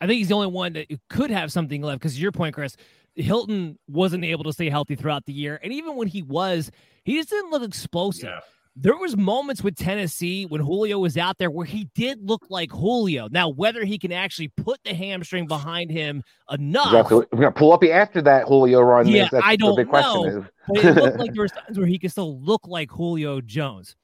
I 0.00 0.06
think 0.06 0.18
he's 0.18 0.28
the 0.28 0.34
only 0.34 0.46
one 0.46 0.74
that 0.74 0.86
could 1.10 1.30
have 1.30 1.50
something 1.50 1.82
left 1.82 2.00
because 2.00 2.20
your 2.20 2.30
point, 2.30 2.54
Chris, 2.54 2.76
Hilton 3.16 3.78
wasn't 3.88 4.24
able 4.24 4.44
to 4.44 4.52
stay 4.52 4.70
healthy 4.70 4.94
throughout 4.94 5.26
the 5.26 5.32
year, 5.32 5.58
and 5.62 5.72
even 5.72 5.96
when 5.96 6.06
he 6.06 6.22
was, 6.22 6.70
he 7.04 7.16
just 7.16 7.30
didn't 7.30 7.50
look 7.50 7.64
explosive. 7.64 8.30
Yeah 8.30 8.40
there 8.74 8.96
was 8.96 9.16
moments 9.16 9.62
with 9.62 9.76
Tennessee 9.76 10.46
when 10.46 10.60
Julio 10.60 10.98
was 10.98 11.18
out 11.18 11.36
there 11.38 11.50
where 11.50 11.66
he 11.66 11.88
did 11.94 12.26
look 12.26 12.46
like 12.48 12.70
Julio. 12.70 13.28
Now, 13.30 13.50
whether 13.50 13.84
he 13.84 13.98
can 13.98 14.12
actually 14.12 14.48
put 14.48 14.80
the 14.84 14.94
hamstring 14.94 15.46
behind 15.46 15.90
him 15.90 16.22
enough, 16.50 16.86
exactly. 16.86 17.26
we're 17.32 17.40
gonna 17.40 17.52
pull 17.52 17.72
up 17.72 17.84
after 17.84 18.22
that 18.22 18.46
Julio 18.46 18.80
run. 18.80 19.06
Yeah, 19.08 19.28
That's 19.30 19.44
I 19.44 19.56
don't 19.56 19.76
know. 19.76 20.46
but 20.68 20.84
it 20.84 20.94
looked 20.94 21.18
like 21.18 21.32
there 21.34 21.42
was 21.42 21.52
times 21.52 21.78
where 21.78 21.86
he 21.86 21.98
could 21.98 22.10
still 22.10 22.40
look 22.40 22.66
like 22.66 22.90
Julio 22.90 23.40
Jones. 23.42 23.94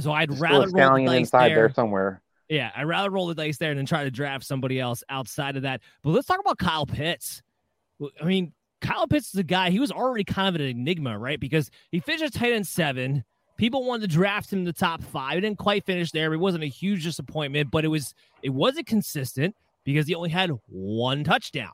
So 0.00 0.10
I'd 0.12 0.30
There's 0.30 0.40
rather 0.40 0.68
roll 0.68 0.96
the 0.96 1.04
dice 1.06 1.18
inside 1.18 1.48
there. 1.50 1.56
there 1.56 1.74
somewhere. 1.74 2.22
Yeah, 2.48 2.70
I'd 2.74 2.84
rather 2.84 3.10
roll 3.10 3.28
the 3.28 3.34
dice 3.34 3.58
there 3.58 3.74
than 3.74 3.86
try 3.86 4.04
to 4.04 4.10
draft 4.10 4.44
somebody 4.44 4.80
else 4.80 5.04
outside 5.08 5.56
of 5.56 5.62
that. 5.62 5.80
But 6.02 6.10
let's 6.10 6.26
talk 6.26 6.40
about 6.40 6.58
Kyle 6.58 6.86
Pitts. 6.86 7.42
I 8.20 8.24
mean, 8.24 8.52
Kyle 8.80 9.06
Pitts 9.06 9.28
is 9.32 9.38
a 9.38 9.44
guy, 9.44 9.70
he 9.70 9.78
was 9.78 9.92
already 9.92 10.24
kind 10.24 10.54
of 10.54 10.60
an 10.60 10.66
enigma, 10.66 11.16
right? 11.16 11.38
Because 11.38 11.70
he 11.92 12.00
finished 12.00 12.34
tight 12.34 12.52
end 12.52 12.66
seven. 12.66 13.24
People 13.62 13.84
wanted 13.84 14.10
to 14.10 14.16
draft 14.16 14.52
him 14.52 14.58
in 14.58 14.64
the 14.64 14.72
top 14.72 15.00
five. 15.00 15.38
It 15.38 15.42
didn't 15.42 15.58
quite 15.58 15.86
finish 15.86 16.10
there. 16.10 16.34
It 16.34 16.38
wasn't 16.38 16.64
a 16.64 16.66
huge 16.66 17.04
disappointment, 17.04 17.70
but 17.70 17.84
it 17.84 17.88
was 17.88 18.12
it 18.42 18.50
wasn't 18.50 18.88
consistent 18.88 19.54
because 19.84 20.08
he 20.08 20.16
only 20.16 20.30
had 20.30 20.50
one 20.66 21.22
touchdown. 21.22 21.70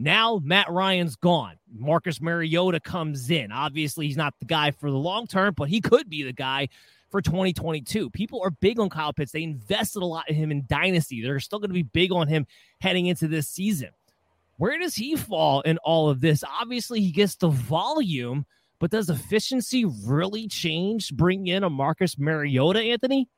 Now 0.00 0.40
Matt 0.42 0.68
Ryan's 0.68 1.14
gone. 1.14 1.54
Marcus 1.72 2.20
Mariota 2.20 2.80
comes 2.80 3.30
in. 3.30 3.52
Obviously, 3.52 4.08
he's 4.08 4.16
not 4.16 4.34
the 4.40 4.46
guy 4.46 4.72
for 4.72 4.90
the 4.90 4.96
long 4.96 5.28
term, 5.28 5.54
but 5.56 5.68
he 5.68 5.80
could 5.80 6.10
be 6.10 6.24
the 6.24 6.32
guy 6.32 6.70
for 7.08 7.22
2022. 7.22 8.10
People 8.10 8.40
are 8.42 8.50
big 8.50 8.80
on 8.80 8.90
Kyle 8.90 9.12
Pitts. 9.12 9.30
They 9.30 9.44
invested 9.44 10.02
a 10.02 10.06
lot 10.06 10.28
in 10.28 10.34
him 10.34 10.50
in 10.50 10.64
Dynasty. 10.66 11.22
They're 11.22 11.38
still 11.38 11.60
going 11.60 11.70
to 11.70 11.72
be 11.72 11.84
big 11.84 12.10
on 12.10 12.26
him 12.26 12.48
heading 12.80 13.06
into 13.06 13.28
this 13.28 13.48
season. 13.48 13.90
Where 14.56 14.76
does 14.76 14.96
he 14.96 15.14
fall 15.14 15.60
in 15.60 15.78
all 15.84 16.08
of 16.08 16.20
this? 16.20 16.42
Obviously, 16.60 17.00
he 17.00 17.12
gets 17.12 17.36
the 17.36 17.48
volume, 17.48 18.44
but 18.78 18.90
does 18.90 19.10
efficiency 19.10 19.84
really 20.06 20.46
change? 20.48 21.14
Bring 21.14 21.46
in 21.46 21.64
a 21.64 21.70
Marcus 21.70 22.18
Mariota, 22.18 22.80
Anthony? 22.80 23.28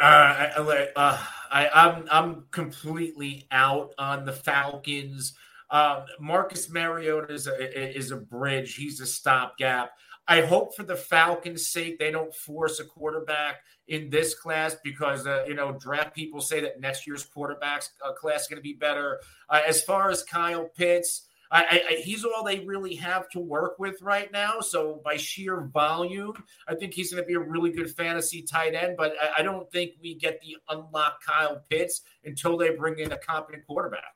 Uh, 0.00 0.88
uh, 0.96 1.26
I, 1.50 1.68
I'm 1.72 2.04
I'm 2.10 2.46
completely 2.50 3.46
out 3.50 3.94
on 3.96 4.24
the 4.24 4.32
Falcons. 4.32 5.34
Uh, 5.70 6.04
Marcus 6.18 6.68
Mariota 6.68 7.32
is 7.32 7.46
a, 7.46 7.96
is 7.96 8.10
a 8.10 8.16
bridge. 8.16 8.74
He's 8.74 9.00
a 9.00 9.06
stopgap. 9.06 9.92
I 10.26 10.40
hope 10.40 10.74
for 10.74 10.84
the 10.84 10.96
Falcons' 10.96 11.68
sake 11.68 11.98
they 11.98 12.10
don't 12.10 12.34
force 12.34 12.80
a 12.80 12.84
quarterback 12.84 13.60
in 13.88 14.08
this 14.08 14.34
class 14.34 14.76
because 14.82 15.26
uh, 15.26 15.44
you 15.46 15.54
know 15.54 15.72
draft 15.72 16.14
people 16.14 16.40
say 16.40 16.60
that 16.60 16.80
next 16.80 17.06
year's 17.06 17.26
quarterbacks 17.26 17.90
uh, 18.04 18.12
class 18.12 18.42
is 18.42 18.48
going 18.48 18.56
to 18.56 18.62
be 18.62 18.72
better. 18.72 19.20
Uh, 19.48 19.60
as 19.66 19.82
far 19.82 20.10
as 20.10 20.22
Kyle 20.22 20.68
Pitts, 20.76 21.28
I, 21.54 21.82
I, 21.88 21.94
he's 22.02 22.24
all 22.24 22.42
they 22.42 22.60
really 22.60 22.96
have 22.96 23.28
to 23.30 23.38
work 23.38 23.78
with 23.78 24.02
right 24.02 24.30
now. 24.32 24.60
So 24.60 25.00
by 25.04 25.16
sheer 25.16 25.70
volume, 25.72 26.34
I 26.66 26.74
think 26.74 26.94
he's 26.94 27.12
going 27.12 27.22
to 27.22 27.26
be 27.26 27.34
a 27.34 27.40
really 27.40 27.70
good 27.70 27.94
fantasy 27.94 28.42
tight 28.42 28.74
end. 28.74 28.96
But 28.96 29.14
I, 29.22 29.40
I 29.40 29.42
don't 29.42 29.70
think 29.70 29.92
we 30.02 30.16
get 30.16 30.40
the 30.40 30.56
unlock 30.68 31.22
Kyle 31.24 31.62
Pitts 31.70 32.02
until 32.24 32.56
they 32.56 32.70
bring 32.70 32.98
in 32.98 33.12
a 33.12 33.18
competent 33.18 33.66
quarterback. 33.66 34.14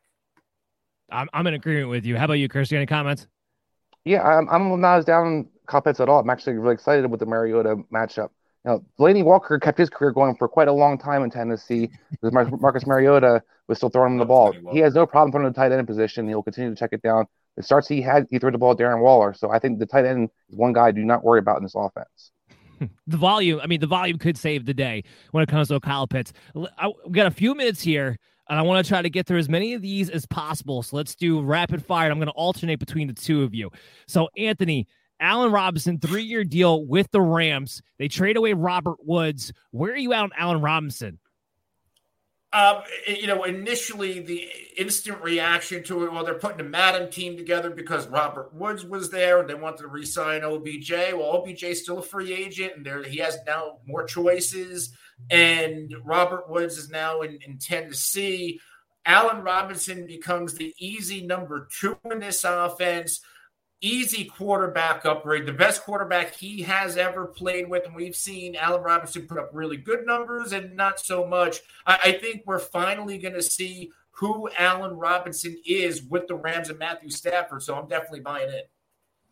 I'm, 1.11 1.28
I'm 1.32 1.47
in 1.47 1.55
agreement 1.55 1.91
with 1.91 2.05
you. 2.05 2.16
How 2.16 2.24
about 2.24 2.34
you, 2.34 2.49
Kirsty? 2.49 2.76
Any 2.76 2.86
comments? 2.86 3.28
Yeah, 4.05 4.22
I'm, 4.22 4.49
I'm 4.49 4.80
not 4.80 4.99
as 4.99 5.05
down 5.05 5.49
Kyle 5.66 5.80
Pitts 5.80 6.01
at 6.01 6.09
all. 6.09 6.18
I'm 6.18 6.30
actually 6.30 6.55
really 6.55 6.74
excited 6.74 7.09
with 7.09 7.20
the 7.20 7.26
Mariota 7.26 7.76
matchup. 7.93 8.30
You 8.68 8.74
know, 8.74 8.84
Delanie 8.98 9.24
Walker 9.24 9.58
kept 9.58 9.78
his 9.78 9.88
career 9.88 10.10
going 10.10 10.36
for 10.36 10.46
quite 10.46 10.68
a 10.68 10.72
long 10.72 10.98
time 10.98 11.22
in 11.22 11.30
Tennessee. 11.30 11.88
because 12.10 12.32
Marcus 12.60 12.86
Mariota 12.86 13.42
was 13.66 13.78
still 13.78 13.88
throwing 13.88 14.12
him 14.12 14.18
the 14.18 14.26
ball. 14.26 14.54
He 14.72 14.80
has 14.80 14.94
no 14.94 15.06
problem 15.06 15.32
throwing 15.32 15.46
the 15.50 15.54
tight 15.54 15.72
end 15.72 15.86
position. 15.86 16.28
He'll 16.28 16.42
continue 16.42 16.70
to 16.70 16.76
check 16.76 16.90
it 16.92 17.00
down. 17.00 17.24
The 17.56 17.62
starts 17.62 17.88
he 17.88 18.02
had, 18.02 18.26
he 18.30 18.38
threw 18.38 18.50
the 18.50 18.58
ball 18.58 18.76
Darren 18.76 19.00
Waller. 19.00 19.32
So 19.32 19.50
I 19.50 19.58
think 19.58 19.78
the 19.78 19.86
tight 19.86 20.04
end 20.04 20.28
is 20.50 20.56
one 20.56 20.74
guy 20.74 20.88
I 20.88 20.92
do 20.92 21.02
not 21.02 21.24
worry 21.24 21.38
about 21.38 21.56
in 21.56 21.62
this 21.62 21.74
offense. 21.74 22.30
the 23.06 23.16
volume, 23.16 23.58
I 23.62 23.66
mean, 23.66 23.80
the 23.80 23.86
volume 23.86 24.18
could 24.18 24.36
save 24.36 24.66
the 24.66 24.74
day 24.74 25.02
when 25.30 25.42
it 25.42 25.48
comes 25.48 25.68
to 25.68 25.80
Kyle 25.80 26.06
Pitts. 26.06 26.34
I, 26.76 26.90
we 27.06 27.12
got 27.12 27.26
a 27.26 27.30
few 27.30 27.54
minutes 27.54 27.80
here, 27.80 28.18
and 28.50 28.58
I 28.58 28.62
want 28.62 28.84
to 28.84 28.88
try 28.88 29.00
to 29.00 29.10
get 29.10 29.26
through 29.26 29.38
as 29.38 29.48
many 29.48 29.72
of 29.72 29.80
these 29.80 30.10
as 30.10 30.26
possible. 30.26 30.82
So 30.82 30.94
let's 30.94 31.14
do 31.14 31.40
rapid 31.40 31.84
fire. 31.84 32.10
I'm 32.10 32.18
going 32.18 32.26
to 32.28 32.32
alternate 32.32 32.78
between 32.78 33.08
the 33.08 33.14
two 33.14 33.42
of 33.44 33.54
you. 33.54 33.70
So, 34.06 34.28
Anthony, 34.36 34.86
Allen 35.20 35.52
Robinson, 35.52 35.98
three 35.98 36.22
year 36.22 36.44
deal 36.44 36.84
with 36.84 37.10
the 37.10 37.20
Rams. 37.20 37.82
They 37.98 38.08
trade 38.08 38.36
away 38.36 38.52
Robert 38.52 38.98
Woods. 39.04 39.52
Where 39.70 39.92
are 39.92 39.96
you 39.96 40.12
at 40.12 40.22
on 40.22 40.30
Allen 40.36 40.60
Robinson? 40.60 41.18
Um, 42.50 42.82
you 43.06 43.26
know, 43.26 43.44
initially 43.44 44.20
the 44.20 44.48
instant 44.78 45.20
reaction 45.22 45.82
to 45.84 46.04
it, 46.04 46.12
well, 46.12 46.24
they're 46.24 46.34
putting 46.34 46.60
a 46.60 46.64
Madden 46.64 47.10
team 47.10 47.36
together 47.36 47.68
because 47.68 48.08
Robert 48.08 48.54
Woods 48.54 48.86
was 48.86 49.10
there 49.10 49.40
and 49.40 49.50
they 49.50 49.54
wanted 49.54 49.78
to 49.78 49.88
re-sign 49.88 50.44
OBJ. 50.44 50.90
Well, 51.12 51.36
OBJ 51.36 51.62
is 51.64 51.82
still 51.82 51.98
a 51.98 52.02
free 52.02 52.32
agent 52.32 52.72
and 52.76 52.86
there 52.86 53.02
he 53.02 53.18
has 53.18 53.36
now 53.46 53.80
more 53.86 54.04
choices. 54.04 54.96
And 55.28 55.94
Robert 56.04 56.48
Woods 56.48 56.78
is 56.78 56.88
now 56.88 57.20
in, 57.20 57.38
in 57.46 57.58
Tennessee. 57.58 58.60
Allen 59.04 59.42
Robinson 59.42 60.06
becomes 60.06 60.54
the 60.54 60.74
easy 60.78 61.26
number 61.26 61.68
two 61.78 61.98
in 62.10 62.20
this 62.20 62.44
offense 62.44 63.20
easy 63.81 64.24
quarterback 64.24 65.05
upgrade, 65.05 65.47
the 65.47 65.53
best 65.53 65.83
quarterback 65.83 66.35
he 66.35 66.62
has 66.62 66.97
ever 66.97 67.26
played 67.26 67.68
with. 67.68 67.87
And 67.87 67.95
we've 67.95 68.16
seen 68.16 68.57
Allen 68.57 68.83
Robinson 68.83 69.26
put 69.26 69.39
up 69.39 69.51
really 69.53 69.76
good 69.76 70.07
numbers 70.07 70.53
and 70.53 70.76
not 70.76 71.01
so 71.01 71.26
much. 71.26 71.61
I, 71.87 71.99
I 72.05 72.12
think 72.12 72.43
we're 72.45 72.59
finally 72.59 73.18
going 73.18 73.35
to 73.35 73.43
see 73.43 73.91
who 74.11 74.49
Allen 74.59 74.97
Robinson 74.97 75.57
is 75.64 76.03
with 76.03 76.26
the 76.26 76.35
Rams 76.35 76.70
and 76.70 76.79
Matthew 76.79 77.11
Stafford. 77.11 77.62
So 77.62 77.76
I'm 77.76 77.89
definitely 77.89 78.20
buying 78.20 78.51
it 78.51 78.70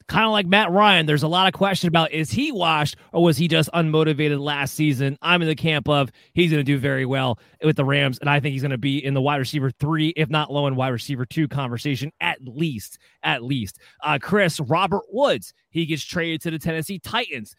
kind 0.09 0.25
of 0.25 0.33
like 0.33 0.47
Matt 0.47 0.71
Ryan, 0.71 1.07
there's 1.07 1.23
a 1.23 1.29
lot 1.29 1.47
of 1.47 1.53
question 1.53 1.89
about 1.89 2.13
is 2.13 2.31
he 2.31 2.53
washed 2.53 2.97
or 3.13 3.23
was 3.23 3.37
he 3.37 3.49
just 3.49 3.71
unmotivated 3.73 4.41
last 4.41 4.75
season? 4.75 5.19
I'm 5.23 5.43
in 5.43 5.49
the 5.49 5.55
camp 5.55 5.89
of 5.89 6.11
he's 6.33 6.51
going 6.51 6.61
to 6.61 6.65
do 6.65 6.79
very 6.79 7.05
well 7.05 7.39
with 7.63 7.77
the 7.77 7.85
Rams, 7.85 8.19
and 8.19 8.31
I 8.31 8.41
think 8.41 8.53
he's 8.53 8.63
going 8.63 8.71
to 8.71 8.79
be 8.79 9.05
in 9.05 9.15
the 9.15 9.23
wide 9.23 9.37
receiver 9.37 9.71
three, 9.71 10.09
if 10.11 10.31
not 10.31 10.53
low 10.53 10.67
in 10.67 10.77
wide 10.77 10.89
receiver 10.89 11.27
two 11.27 11.49
conversation 11.49 12.13
at 12.21 12.39
least. 12.43 12.99
At 13.23 13.43
least, 13.43 13.79
uh, 14.05 14.19
Chris 14.21 14.61
Robert 14.61 15.03
Woods, 15.11 15.53
he 15.71 15.87
gets 15.87 16.05
traded 16.05 16.41
to 16.43 16.51
the 16.51 16.59
Tennessee 16.59 16.99
Titans. 16.99 17.55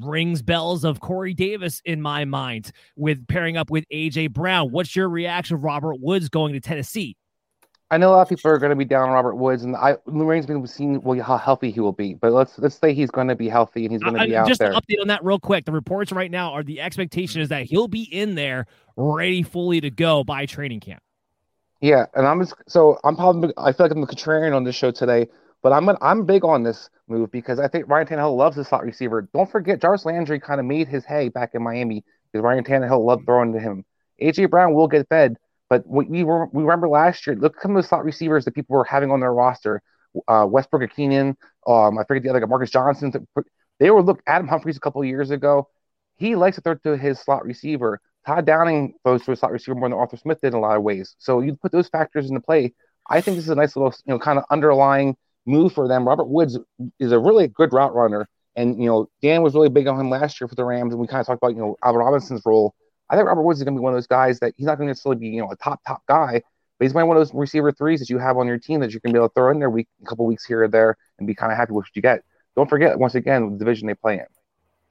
Rings 0.00 0.40
bells 0.40 0.82
of 0.82 1.00
Corey 1.00 1.34
Davis 1.34 1.82
in 1.84 2.00
my 2.00 2.24
mind 2.24 2.72
with 2.96 3.26
pairing 3.28 3.58
up 3.58 3.70
with 3.70 3.84
AJ 3.92 4.32
Brown. 4.32 4.70
What's 4.70 4.96
your 4.96 5.10
reaction 5.10 5.56
of 5.56 5.62
Robert 5.62 6.00
Woods 6.00 6.30
going 6.30 6.54
to 6.54 6.60
Tennessee? 6.60 7.16
I 7.94 7.96
know 7.96 8.10
a 8.10 8.14
lot 8.14 8.22
of 8.22 8.28
people 8.28 8.50
are 8.50 8.58
going 8.58 8.70
to 8.70 8.76
be 8.76 8.84
down 8.84 9.08
on 9.08 9.14
Robert 9.14 9.36
Woods, 9.36 9.62
and 9.62 9.76
I 9.76 9.96
Lorraine's 10.06 10.46
been 10.46 10.66
seeing 10.66 11.00
well 11.02 11.22
how 11.22 11.38
healthy 11.38 11.70
he 11.70 11.78
will 11.78 11.92
be. 11.92 12.14
But 12.14 12.32
let's 12.32 12.58
let's 12.58 12.74
say 12.74 12.92
he's 12.92 13.08
going 13.08 13.28
to 13.28 13.36
be 13.36 13.48
healthy 13.48 13.84
and 13.84 13.92
he's 13.92 14.02
going 14.02 14.14
to 14.14 14.20
uh, 14.20 14.26
be 14.26 14.34
uh, 14.34 14.40
out 14.40 14.48
just 14.48 14.58
there. 14.58 14.72
Just 14.72 14.82
update 14.82 15.00
on 15.00 15.06
that 15.06 15.24
real 15.24 15.38
quick. 15.38 15.64
The 15.64 15.70
reports 15.70 16.10
right 16.10 16.28
now 16.28 16.50
are 16.54 16.64
the 16.64 16.80
expectation 16.80 17.40
is 17.40 17.50
that 17.50 17.66
he'll 17.66 17.86
be 17.86 18.02
in 18.02 18.34
there 18.34 18.66
ready 18.96 19.44
fully 19.44 19.80
to 19.80 19.90
go 19.90 20.24
by 20.24 20.44
training 20.44 20.80
camp. 20.80 21.04
Yeah, 21.80 22.06
and 22.14 22.26
I'm 22.26 22.40
just, 22.40 22.54
so 22.66 22.98
I'm 23.04 23.14
probably 23.14 23.52
I 23.56 23.70
feel 23.70 23.86
like 23.86 23.92
I'm 23.92 24.00
the 24.00 24.08
contrarian 24.08 24.56
on 24.56 24.64
this 24.64 24.74
show 24.74 24.90
today, 24.90 25.28
but 25.62 25.72
I'm 25.72 25.88
I'm 26.00 26.26
big 26.26 26.44
on 26.44 26.64
this 26.64 26.90
move 27.06 27.30
because 27.30 27.60
I 27.60 27.68
think 27.68 27.88
Ryan 27.88 28.08
Tannehill 28.08 28.36
loves 28.36 28.56
the 28.56 28.64
slot 28.64 28.82
receiver. 28.82 29.28
Don't 29.32 29.48
forget 29.48 29.80
Jarvis 29.80 30.04
Landry 30.04 30.40
kind 30.40 30.58
of 30.58 30.66
made 30.66 30.88
his 30.88 31.04
hay 31.04 31.28
back 31.28 31.54
in 31.54 31.62
Miami 31.62 32.02
because 32.32 32.42
Ryan 32.42 32.64
Tannehill 32.64 33.04
loved 33.04 33.24
throwing 33.24 33.52
to 33.52 33.60
him. 33.60 33.84
AJ 34.20 34.50
Brown 34.50 34.74
will 34.74 34.88
get 34.88 35.08
fed, 35.08 35.36
but 35.74 35.88
we 35.88 36.22
were, 36.22 36.46
we 36.52 36.62
remember 36.62 36.88
last 36.88 37.26
year, 37.26 37.34
look 37.34 37.60
some 37.60 37.74
of 37.74 37.82
the 37.82 37.88
slot 37.88 38.04
receivers 38.04 38.44
that 38.44 38.54
people 38.54 38.76
were 38.76 38.84
having 38.84 39.10
on 39.10 39.18
their 39.18 39.34
roster. 39.34 39.82
Uh, 40.28 40.46
Westbrook-Ikhine, 40.48 41.34
um, 41.66 41.98
I 41.98 42.04
forget 42.04 42.22
the 42.22 42.30
other 42.30 42.38
guy, 42.38 42.46
Marcus 42.46 42.70
Johnson. 42.70 43.12
They 43.80 43.90
were 43.90 44.00
look 44.00 44.22
Adam 44.28 44.46
Humphries 44.46 44.76
a 44.76 44.80
couple 44.80 45.04
years 45.04 45.32
ago. 45.32 45.68
He 46.16 46.36
likes 46.36 46.54
to 46.56 46.62
throw 46.62 46.76
to 46.76 46.96
his 46.96 47.18
slot 47.18 47.44
receiver. 47.44 48.00
Todd 48.24 48.46
Downing 48.46 48.94
throws 49.02 49.24
to 49.24 49.32
a 49.32 49.36
slot 49.36 49.50
receiver 49.50 49.74
more 49.74 49.88
than 49.88 49.98
Arthur 49.98 50.16
Smith 50.16 50.40
did 50.40 50.48
in 50.48 50.54
a 50.54 50.60
lot 50.60 50.76
of 50.76 50.84
ways. 50.84 51.16
So 51.18 51.40
you 51.40 51.56
put 51.56 51.72
those 51.72 51.88
factors 51.88 52.28
into 52.28 52.40
play. 52.40 52.72
I 53.10 53.20
think 53.20 53.36
this 53.36 53.46
is 53.46 53.50
a 53.50 53.56
nice 53.56 53.74
little, 53.74 53.92
you 54.06 54.14
know, 54.14 54.20
kind 54.20 54.38
of 54.38 54.44
underlying 54.50 55.16
move 55.44 55.72
for 55.72 55.88
them. 55.88 56.06
Robert 56.06 56.28
Woods 56.28 56.56
is 57.00 57.10
a 57.10 57.18
really 57.18 57.48
good 57.48 57.72
route 57.72 57.96
runner. 57.96 58.28
And, 58.54 58.80
you 58.80 58.88
know, 58.88 59.08
Dan 59.22 59.42
was 59.42 59.54
really 59.54 59.70
big 59.70 59.88
on 59.88 59.98
him 59.98 60.08
last 60.08 60.40
year 60.40 60.46
for 60.46 60.54
the 60.54 60.64
Rams. 60.64 60.92
And 60.92 61.00
we 61.00 61.08
kind 61.08 61.20
of 61.20 61.26
talked 61.26 61.42
about, 61.42 61.56
you 61.56 61.60
know, 61.60 61.76
Allen 61.82 61.96
Robinson's 61.96 62.42
role 62.46 62.76
I 63.14 63.16
think 63.16 63.28
Robert 63.28 63.42
Woods 63.42 63.60
is 63.60 63.64
going 63.64 63.76
to 63.76 63.78
be 63.78 63.82
one 63.82 63.92
of 63.92 63.96
those 63.96 64.08
guys 64.08 64.40
that 64.40 64.54
he's 64.56 64.66
not 64.66 64.76
going 64.76 64.88
to 64.88 64.90
necessarily 64.90 65.20
be, 65.20 65.28
you 65.28 65.40
know, 65.40 65.48
a 65.48 65.56
top 65.56 65.80
top 65.86 66.02
guy, 66.08 66.42
but 66.78 66.84
he's 66.84 66.92
going 66.92 67.02
to 67.02 67.06
be 67.06 67.08
one 67.08 67.16
of 67.16 67.20
those 67.20 67.32
receiver 67.32 67.70
threes 67.70 68.00
that 68.00 68.10
you 68.10 68.18
have 68.18 68.36
on 68.36 68.48
your 68.48 68.58
team 68.58 68.80
that 68.80 68.92
you 68.92 68.98
can 68.98 69.12
be 69.12 69.18
able 69.18 69.28
to 69.28 69.34
throw 69.34 69.52
in 69.52 69.60
there 69.60 69.70
week, 69.70 69.86
a 70.02 70.04
couple 70.04 70.26
weeks 70.26 70.44
here 70.44 70.64
or 70.64 70.68
there 70.68 70.96
and 71.18 71.26
be 71.28 71.32
kind 71.32 71.52
of 71.52 71.56
happy 71.56 71.72
with 71.72 71.84
what 71.84 71.94
you 71.94 72.02
get. 72.02 72.24
Don't 72.56 72.68
forget, 72.68 72.98
once 72.98 73.14
again, 73.14 73.52
the 73.52 73.58
division 73.58 73.86
they 73.86 73.94
play 73.94 74.14
in. 74.14 74.26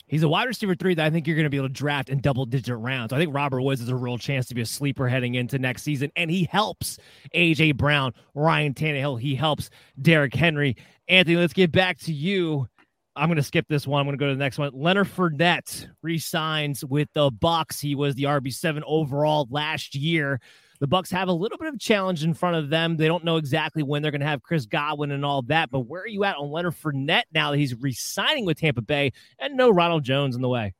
He's 0.07 0.23
a 0.23 0.29
wide 0.29 0.47
receiver 0.47 0.75
three 0.75 0.93
that 0.95 1.05
I 1.05 1.09
think 1.09 1.27
you're 1.27 1.35
going 1.35 1.45
to 1.45 1.49
be 1.49 1.57
able 1.57 1.67
to 1.67 1.73
draft 1.73 2.07
in 2.07 2.19
double 2.19 2.45
digit 2.45 2.77
rounds. 2.77 3.11
I 3.11 3.17
think 3.17 3.33
Robert 3.33 3.61
Woods 3.61 3.81
is 3.81 3.89
a 3.89 3.95
real 3.95 4.17
chance 4.17 4.45
to 4.47 4.55
be 4.55 4.61
a 4.61 4.65
sleeper 4.65 5.09
heading 5.09 5.35
into 5.35 5.59
next 5.59 5.83
season, 5.83 6.11
and 6.15 6.31
he 6.31 6.47
helps 6.49 6.99
AJ 7.35 7.75
Brown, 7.75 8.13
Ryan 8.35 8.73
Tannehill. 8.73 9.19
He 9.19 9.35
helps 9.35 9.69
Derrick 10.01 10.33
Henry. 10.33 10.77
Anthony, 11.09 11.35
let's 11.35 11.53
get 11.53 11.71
back 11.71 11.99
to 11.99 12.13
you. 12.13 12.67
I'm 13.15 13.27
going 13.27 13.37
to 13.37 13.43
skip 13.43 13.67
this 13.67 13.85
one. 13.85 13.99
I'm 13.99 14.07
going 14.07 14.17
to 14.17 14.23
go 14.23 14.29
to 14.29 14.35
the 14.35 14.39
next 14.39 14.57
one. 14.57 14.71
Leonard 14.73 15.07
Fournette 15.07 15.87
resigns 16.01 16.83
with 16.83 17.09
the 17.13 17.31
Bucs. 17.31 17.79
He 17.79 17.95
was 17.95 18.15
the 18.15 18.23
RB7 18.23 18.81
overall 18.85 19.47
last 19.51 19.95
year. 19.95 20.41
The 20.79 20.87
Bucs 20.87 21.11
have 21.11 21.27
a 21.27 21.33
little 21.33 21.57
bit 21.57 21.67
of 21.67 21.79
challenge 21.79 22.23
in 22.23 22.33
front 22.33 22.57
of 22.57 22.69
them. 22.69 22.97
They 22.97 23.07
don't 23.07 23.23
know 23.23 23.37
exactly 23.37 23.83
when 23.83 24.01
they're 24.01 24.11
going 24.11 24.21
to 24.21 24.27
have 24.27 24.41
Chris 24.41 24.65
Godwin 24.65 25.11
and 25.11 25.23
all 25.23 25.43
that. 25.43 25.69
But 25.69 25.81
where 25.81 26.01
are 26.01 26.07
you 26.07 26.23
at 26.23 26.37
on 26.37 26.51
Leonard 26.51 26.75
Fournette 26.75 27.23
now 27.33 27.51
that 27.51 27.57
he's 27.57 27.75
resigning 27.75 28.45
with 28.45 28.59
Tampa 28.59 28.81
Bay 28.81 29.13
and 29.39 29.55
no 29.55 29.69
Ronald 29.69 30.03
Jones 30.03 30.35
in 30.35 30.41
the 30.41 30.49
way? 30.49 30.73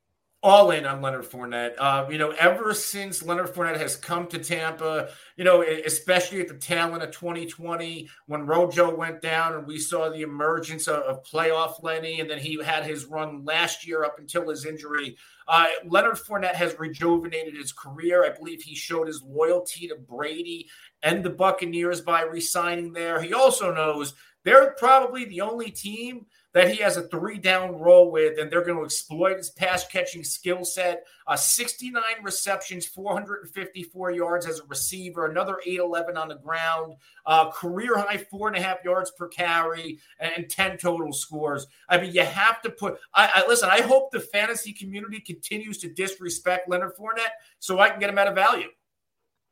All 0.44 0.72
in 0.72 0.86
on 0.86 1.02
Leonard 1.02 1.24
Fournette. 1.24 1.74
Uh, 1.78 2.06
you 2.12 2.18
know, 2.18 2.32
ever 2.32 2.74
since 2.74 3.24
Leonard 3.24 3.54
Fournette 3.54 3.80
has 3.80 3.96
come 3.96 4.28
to 4.28 4.38
Tampa, 4.38 5.10
you 5.38 5.46
know, 5.46 5.62
especially 5.62 6.42
at 6.42 6.50
the 6.50 6.56
tail 6.56 6.94
end 6.94 7.02
of 7.02 7.12
2020 7.12 8.10
when 8.28 8.46
Rojo 8.46 8.94
went 8.94 9.22
down 9.22 9.54
and 9.54 9.66
we 9.66 9.80
saw 9.80 10.10
the 10.10 10.22
emergence 10.22 10.90
of, 10.90 11.02
of 11.04 11.24
playoff 11.24 11.82
Lenny, 11.82 12.20
and 12.20 12.30
then 12.30 12.40
he 12.40 12.62
had 12.62 12.84
his 12.84 13.06
run 13.06 13.46
last 13.46 13.88
year 13.88 14.04
up 14.04 14.20
until 14.20 14.50
his 14.50 14.66
injury. 14.66 15.16
Uh, 15.48 15.66
Leonard 15.86 16.16
Fournette 16.18 16.56
has 16.56 16.78
rejuvenated 16.78 17.56
his 17.56 17.72
career. 17.72 18.26
I 18.26 18.38
believe 18.38 18.62
he 18.62 18.76
showed 18.76 19.08
his 19.08 19.24
loyalty 19.24 19.88
to 19.88 19.96
Brady 19.96 20.70
and 21.04 21.24
the 21.24 21.30
Buccaneers 21.30 22.02
by 22.02 22.24
resigning 22.24 22.92
there. 22.92 23.22
He 23.22 23.34
also 23.34 23.74
knows 23.74 24.14
they're 24.44 24.72
probably 24.72 25.24
the 25.24 25.40
only 25.40 25.72
team– 25.72 26.26
that 26.54 26.72
he 26.72 26.82
has 26.82 26.98
a 26.98 27.08
three 27.08 27.38
down 27.38 27.80
role 27.80 28.12
with, 28.12 28.40
and 28.40 28.52
they're 28.52 28.64
going 28.64 28.78
to 28.78 28.86
exploit 28.86 29.38
his 29.38 29.50
pass 29.50 29.86
catching 29.88 30.24
skill 30.24 30.64
set. 30.64 31.06
Uh, 31.26 31.36
69 31.36 32.04
receptions, 32.22 32.86
454 32.86 34.12
yards 34.12 34.46
as 34.46 34.60
a 34.60 34.66
receiver, 34.66 35.30
another 35.30 35.58
811 35.66 36.18
on 36.18 36.28
the 36.28 36.36
ground, 36.36 36.96
uh, 37.26 37.50
career 37.50 37.98
high 37.98 38.18
four 38.18 38.48
and 38.48 38.58
a 38.58 38.62
half 38.62 38.84
yards 38.86 39.12
per 39.12 39.28
carry, 39.28 40.00
and 40.20 40.50
10 40.50 40.78
total 40.78 41.12
scores. 41.12 41.66
I 41.90 42.00
mean, 42.00 42.14
you 42.14 42.24
have 42.24 42.62
to 42.62 42.70
put. 42.70 43.00
I, 43.14 43.30
I 43.36 43.48
listen. 43.48 43.70
I 43.72 43.82
hope 43.82 44.12
the 44.12 44.20
fantasy 44.20 44.74
community 44.74 45.20
continues 45.20 45.80
to 45.80 45.90
disrespect 45.90 46.70
Leonard 46.70 46.96
Fournette 46.96 47.34
so 47.60 47.80
I 47.80 47.90
can 47.90 48.00
get 48.00 48.10
him 48.10 48.18
out 48.18 48.28
of 48.28 48.36
value. 48.36 48.68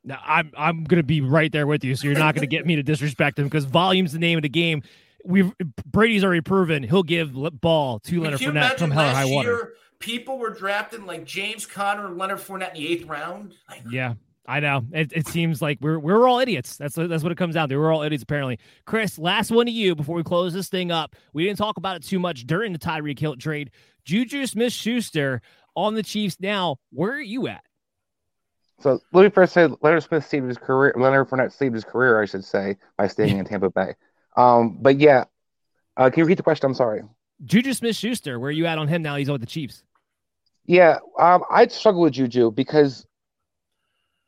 Now, 0.04 0.20
I'm 0.24 0.52
I'm 0.56 0.84
gonna 0.84 1.02
be 1.02 1.20
right 1.20 1.50
there 1.52 1.66
with 1.66 1.84
you, 1.84 1.94
so 1.94 2.08
you're 2.08 2.18
not 2.18 2.34
gonna 2.34 2.46
get 2.46 2.66
me 2.66 2.74
to 2.76 2.82
disrespect 2.82 3.38
him 3.38 3.44
because 3.46 3.64
volume's 3.64 4.12
the 4.12 4.18
name 4.18 4.36
of 4.36 4.42
the 4.42 4.48
game 4.48 4.82
we've 5.24 5.52
Brady's 5.86 6.24
already 6.24 6.40
proven 6.40 6.82
he'll 6.82 7.02
give 7.02 7.32
ball 7.60 8.00
to 8.00 8.20
Leonard 8.20 8.40
Fournette 8.40 8.78
from 8.78 8.90
hell 8.90 9.10
or 9.10 9.14
high 9.14 9.24
water. 9.24 9.50
Year, 9.50 9.72
people 9.98 10.38
were 10.38 10.50
drafting 10.50 11.06
like 11.06 11.24
James 11.24 11.66
Conner 11.66 12.06
and 12.06 12.18
Leonard 12.18 12.38
Fournette 12.38 12.74
in 12.74 12.82
the 12.82 12.88
eighth 12.88 13.06
round. 13.06 13.54
Like, 13.68 13.82
yeah. 13.90 14.14
I 14.44 14.58
know. 14.58 14.84
It, 14.92 15.12
it 15.12 15.28
seems 15.28 15.62
like 15.62 15.78
we're 15.80 16.00
we're 16.00 16.28
all 16.28 16.40
idiots. 16.40 16.76
That's 16.76 16.96
that's 16.96 17.22
what 17.22 17.30
it 17.30 17.38
comes 17.38 17.54
down 17.54 17.68
to. 17.68 17.76
We're 17.76 17.92
all 17.92 18.02
idiots 18.02 18.24
apparently. 18.24 18.58
Chris, 18.86 19.16
last 19.16 19.52
one 19.52 19.66
to 19.66 19.72
you 19.72 19.94
before 19.94 20.16
we 20.16 20.24
close 20.24 20.52
this 20.52 20.68
thing 20.68 20.90
up. 20.90 21.14
We 21.32 21.44
didn't 21.44 21.58
talk 21.58 21.76
about 21.76 21.96
it 21.96 22.02
too 22.02 22.18
much 22.18 22.44
during 22.44 22.72
the 22.72 22.78
Tyreek 22.78 23.18
Hill 23.18 23.36
trade. 23.36 23.70
Juju 24.04 24.46
Smith 24.46 24.72
Schuster 24.72 25.42
on 25.76 25.94
the 25.94 26.02
Chiefs 26.02 26.38
now. 26.40 26.78
Where 26.90 27.12
are 27.12 27.20
you 27.20 27.46
at? 27.46 27.62
So 28.80 29.00
let 29.12 29.22
me 29.22 29.30
first 29.30 29.52
say 29.52 29.68
Leonard 29.80 30.02
Smith 30.02 30.26
saved 30.26 30.48
his 30.48 30.58
career. 30.58 30.92
Leonard 30.96 31.28
Fournette 31.28 31.52
saved 31.52 31.74
his 31.74 31.84
career, 31.84 32.20
I 32.20 32.26
should 32.26 32.44
say, 32.44 32.76
by 32.98 33.06
staying 33.06 33.38
in 33.38 33.44
Tampa 33.44 33.70
Bay. 33.70 33.94
Um, 34.36 34.78
but 34.80 34.98
yeah, 34.98 35.24
uh, 35.96 36.10
can 36.10 36.20
you 36.20 36.24
repeat 36.24 36.36
the 36.36 36.42
question? 36.42 36.66
I'm 36.66 36.74
sorry. 36.74 37.02
Juju 37.44 37.72
Smith 37.72 37.96
Schuster, 37.96 38.38
where 38.38 38.48
are 38.48 38.52
you 38.52 38.66
at 38.66 38.78
on 38.78 38.88
him 38.88 39.02
now? 39.02 39.16
He's 39.16 39.30
with 39.30 39.40
the 39.40 39.46
Chiefs. 39.46 39.82
Yeah, 40.64 40.98
um, 41.18 41.42
I'd 41.50 41.72
struggle 41.72 42.02
with 42.02 42.12
Juju 42.12 42.52
because 42.52 43.04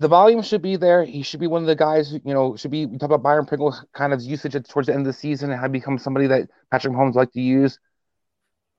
the 0.01 0.09
volume 0.09 0.43
should 0.43 0.63
be 0.63 0.77
there. 0.77 1.05
He 1.05 1.23
should 1.23 1.39
be 1.41 1.47
one 1.47 1.63
of 1.63 1.69
the 1.69 1.77
guys 1.77 2.11
who, 2.11 2.21
you 2.25 2.35
know, 2.35 2.57
should 2.57 2.73
be. 2.73 2.87
We 2.87 2.99
talk 2.99 3.09
about 3.09 3.23
Byron 3.23 3.47
Pringle 3.47 3.75
kind 3.93 4.13
of 4.13 4.21
usage 4.21 4.57
towards 4.69 4.87
the 4.87 4.95
end 4.95 5.03
of 5.03 5.07
the 5.07 5.19
season 5.19 5.51
and 5.51 5.61
how 5.61 5.69
become 5.69 5.99
somebody 5.99 6.27
that 6.27 6.49
Patrick 6.71 6.93
Mahomes 6.93 7.15
like 7.15 7.33
to 7.33 7.41
use. 7.41 7.79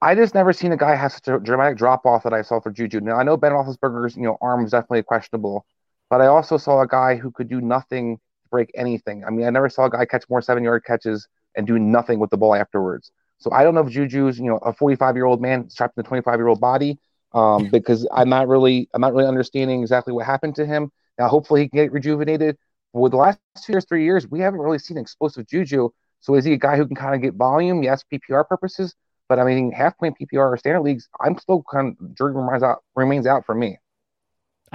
I 0.01 0.13
just 0.13 0.35
never 0.35 0.51
seen 0.51 0.73
a 0.73 0.77
guy 0.77 0.95
have 0.95 1.13
such 1.13 1.27
a 1.29 1.39
dramatic 1.39 1.77
drop 1.77 2.05
off 2.05 2.23
that 2.23 2.33
I 2.33 2.41
saw 2.41 2.59
for 2.59 2.71
Juju. 2.71 2.99
Now 2.99 3.15
I 3.15 3.23
know 3.23 3.37
Ben 3.37 3.53
Roethlisberger's, 3.53 4.17
you 4.17 4.23
know, 4.23 4.37
arm 4.41 4.65
is 4.65 4.71
definitely 4.71 5.03
questionable, 5.03 5.65
but 6.09 6.19
I 6.19 6.27
also 6.27 6.57
saw 6.57 6.81
a 6.81 6.87
guy 6.87 7.15
who 7.15 7.31
could 7.31 7.47
do 7.47 7.61
nothing 7.61 8.19
break 8.49 8.71
anything. 8.75 9.23
I 9.25 9.29
mean, 9.29 9.45
I 9.45 9.49
never 9.49 9.69
saw 9.69 9.85
a 9.85 9.89
guy 9.89 10.05
catch 10.05 10.25
more 10.29 10.41
seven 10.41 10.63
yard 10.63 10.83
catches 10.85 11.27
and 11.55 11.65
do 11.65 11.79
nothing 11.79 12.19
with 12.19 12.29
the 12.29 12.37
ball 12.37 12.55
afterwards. 12.55 13.11
So 13.37 13.51
I 13.51 13.63
don't 13.63 13.75
know 13.75 13.81
if 13.81 13.91
Juju's, 13.91 14.39
you 14.39 14.45
know, 14.45 14.57
a 14.57 14.73
45 14.73 15.15
year 15.15 15.25
old 15.25 15.41
man 15.41 15.69
trapped 15.75 15.97
in 15.97 16.01
a 16.01 16.07
25 16.07 16.39
year 16.39 16.47
old 16.47 16.59
body, 16.59 16.99
um, 17.33 17.69
because 17.71 18.07
I'm 18.13 18.29
not 18.29 18.47
really, 18.47 18.89
I'm 18.93 19.01
not 19.01 19.13
really 19.13 19.27
understanding 19.27 19.81
exactly 19.81 20.13
what 20.13 20.25
happened 20.25 20.55
to 20.55 20.65
him. 20.65 20.91
Now, 21.17 21.27
hopefully, 21.27 21.61
he 21.63 21.69
can 21.69 21.77
get 21.77 21.91
rejuvenated. 21.91 22.57
But 22.93 23.01
with 23.01 23.11
the 23.11 23.17
last 23.17 23.39
two 23.61 23.73
years, 23.73 23.85
three 23.85 24.03
years, 24.03 24.27
we 24.27 24.39
haven't 24.39 24.59
really 24.59 24.79
seen 24.79 24.97
explosive 24.97 25.47
Juju. 25.47 25.89
So 26.21 26.35
is 26.35 26.45
he 26.45 26.53
a 26.53 26.57
guy 26.57 26.77
who 26.77 26.87
can 26.87 26.95
kind 26.95 27.13
of 27.13 27.21
get 27.21 27.35
volume? 27.35 27.83
Yes, 27.83 28.03
PPR 28.11 28.47
purposes, 28.47 28.95
but 29.29 29.37
I 29.37 29.43
mean, 29.43 29.71
half 29.71 29.97
point 29.97 30.15
PPR 30.19 30.53
or 30.53 30.57
standard 30.57 30.81
leagues, 30.81 31.07
I'm 31.21 31.37
still 31.37 31.63
kind 31.71 31.95
of 31.99 32.15
jury 32.15 32.33
remains 32.33 32.63
out 32.63 32.83
remains 32.95 33.27
out 33.27 33.45
for 33.45 33.53
me. 33.53 33.77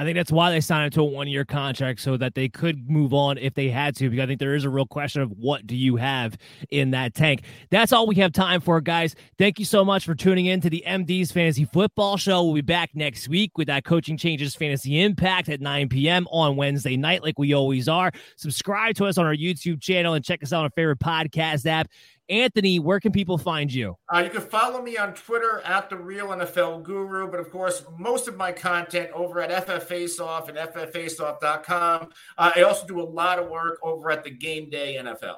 I 0.01 0.05
think 0.05 0.17
that's 0.17 0.33
why 0.33 0.51
they 0.51 0.63
signed 0.63 0.87
him 0.87 0.91
to 0.93 1.01
a 1.03 1.05
one 1.05 1.29
year 1.29 1.45
contract 1.45 2.01
so 2.01 2.17
that 2.17 2.35
they 2.35 2.49
could 2.49 2.89
move 2.89 3.13
on 3.13 3.37
if 3.37 3.53
they 3.53 3.69
had 3.69 3.95
to, 3.97 4.09
because 4.09 4.23
I 4.23 4.27
think 4.27 4.41
there 4.41 4.55
is 4.55 4.65
a 4.65 4.71
real 4.71 4.87
question 4.87 5.21
of 5.21 5.31
what 5.33 5.67
do 5.67 5.77
you 5.77 5.97
have 5.97 6.39
in 6.71 6.93
that 6.93 7.13
tank. 7.13 7.43
That's 7.69 7.93
all 7.93 8.07
we 8.07 8.15
have 8.15 8.33
time 8.33 8.63
for, 8.63 8.81
guys. 8.81 9.15
Thank 9.37 9.59
you 9.59 9.67
so 9.67 9.85
much 9.85 10.07
for 10.07 10.15
tuning 10.15 10.47
in 10.47 10.63
to 10.63 10.71
the 10.71 10.83
MD's 10.87 11.33
Fantasy 11.33 11.67
Football 11.67 12.17
Show. 12.17 12.43
We'll 12.45 12.55
be 12.55 12.63
back 12.63 12.93
next 12.95 13.29
week 13.29 13.59
with 13.59 13.67
that 13.67 13.85
Coaching 13.85 14.17
Changes 14.17 14.55
Fantasy 14.55 15.03
Impact 15.03 15.51
at 15.51 15.61
9 15.61 15.91
p.m. 15.91 16.27
on 16.31 16.57
Wednesday 16.57 16.97
night, 16.97 17.23
like 17.23 17.39
we 17.39 17.53
always 17.53 17.87
are. 17.87 18.11
Subscribe 18.37 18.95
to 18.95 19.05
us 19.05 19.19
on 19.19 19.27
our 19.27 19.37
YouTube 19.37 19.83
channel 19.83 20.15
and 20.15 20.25
check 20.25 20.43
us 20.43 20.55
out 20.55 20.61
on 20.61 20.65
our 20.65 20.71
favorite 20.71 21.01
podcast 21.01 21.67
app. 21.67 21.89
Anthony, 22.31 22.79
where 22.79 23.01
can 23.01 23.13
people 23.13 23.37
find 23.37 23.73
you? 23.73 23.97
Uh, 24.13 24.21
you 24.21 24.31
can 24.31 24.41
follow 24.41 24.81
me 24.81 24.97
on 24.97 25.15
Twitter 25.15 25.61
at 25.65 25.91
the 25.91 25.97
Real 25.97 26.29
NFL 26.29 26.85
Guru, 26.85 27.31
but 27.31 27.41
of 27.41 27.51
course, 27.51 27.85
most 27.99 28.29
of 28.29 28.37
my 28.37 28.53
content 28.53 29.11
over 29.13 29.41
at 29.41 29.51
FF 29.65 29.89
Faceoff 29.89 30.49
and 30.49 30.57
FFFaceoff.com. 30.57 32.09
Uh, 32.39 32.51
I 32.55 32.63
also 32.63 32.87
do 32.87 33.01
a 33.01 33.03
lot 33.03 33.39
of 33.39 33.49
work 33.51 33.79
over 33.83 34.11
at 34.11 34.25
the 34.25 34.31
Game 34.31 34.71
Day 34.71 34.97
NFL. 35.01 35.37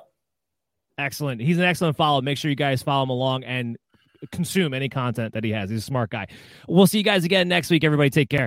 Excellent. 0.98 1.40
He's 1.40 1.58
an 1.58 1.64
excellent 1.64 1.96
follow. 1.96 2.20
Make 2.20 2.38
sure 2.38 2.50
you 2.50 2.56
guys 2.56 2.82
follow 2.82 3.04
him 3.04 3.10
along 3.10 3.44
and 3.44 3.76
consume 4.30 4.74
any 4.74 4.88
content 4.88 5.34
that 5.34 5.42
he 5.42 5.50
has. 5.50 5.70
He's 5.70 5.80
a 5.80 5.82
smart 5.82 6.10
guy. 6.10 6.26
We'll 6.68 6.86
see 6.86 6.98
you 6.98 7.04
guys 7.04 7.24
again 7.24 7.48
next 7.48 7.70
week. 7.70 7.82
Everybody, 7.82 8.10
take 8.10 8.28
care. 8.28 8.46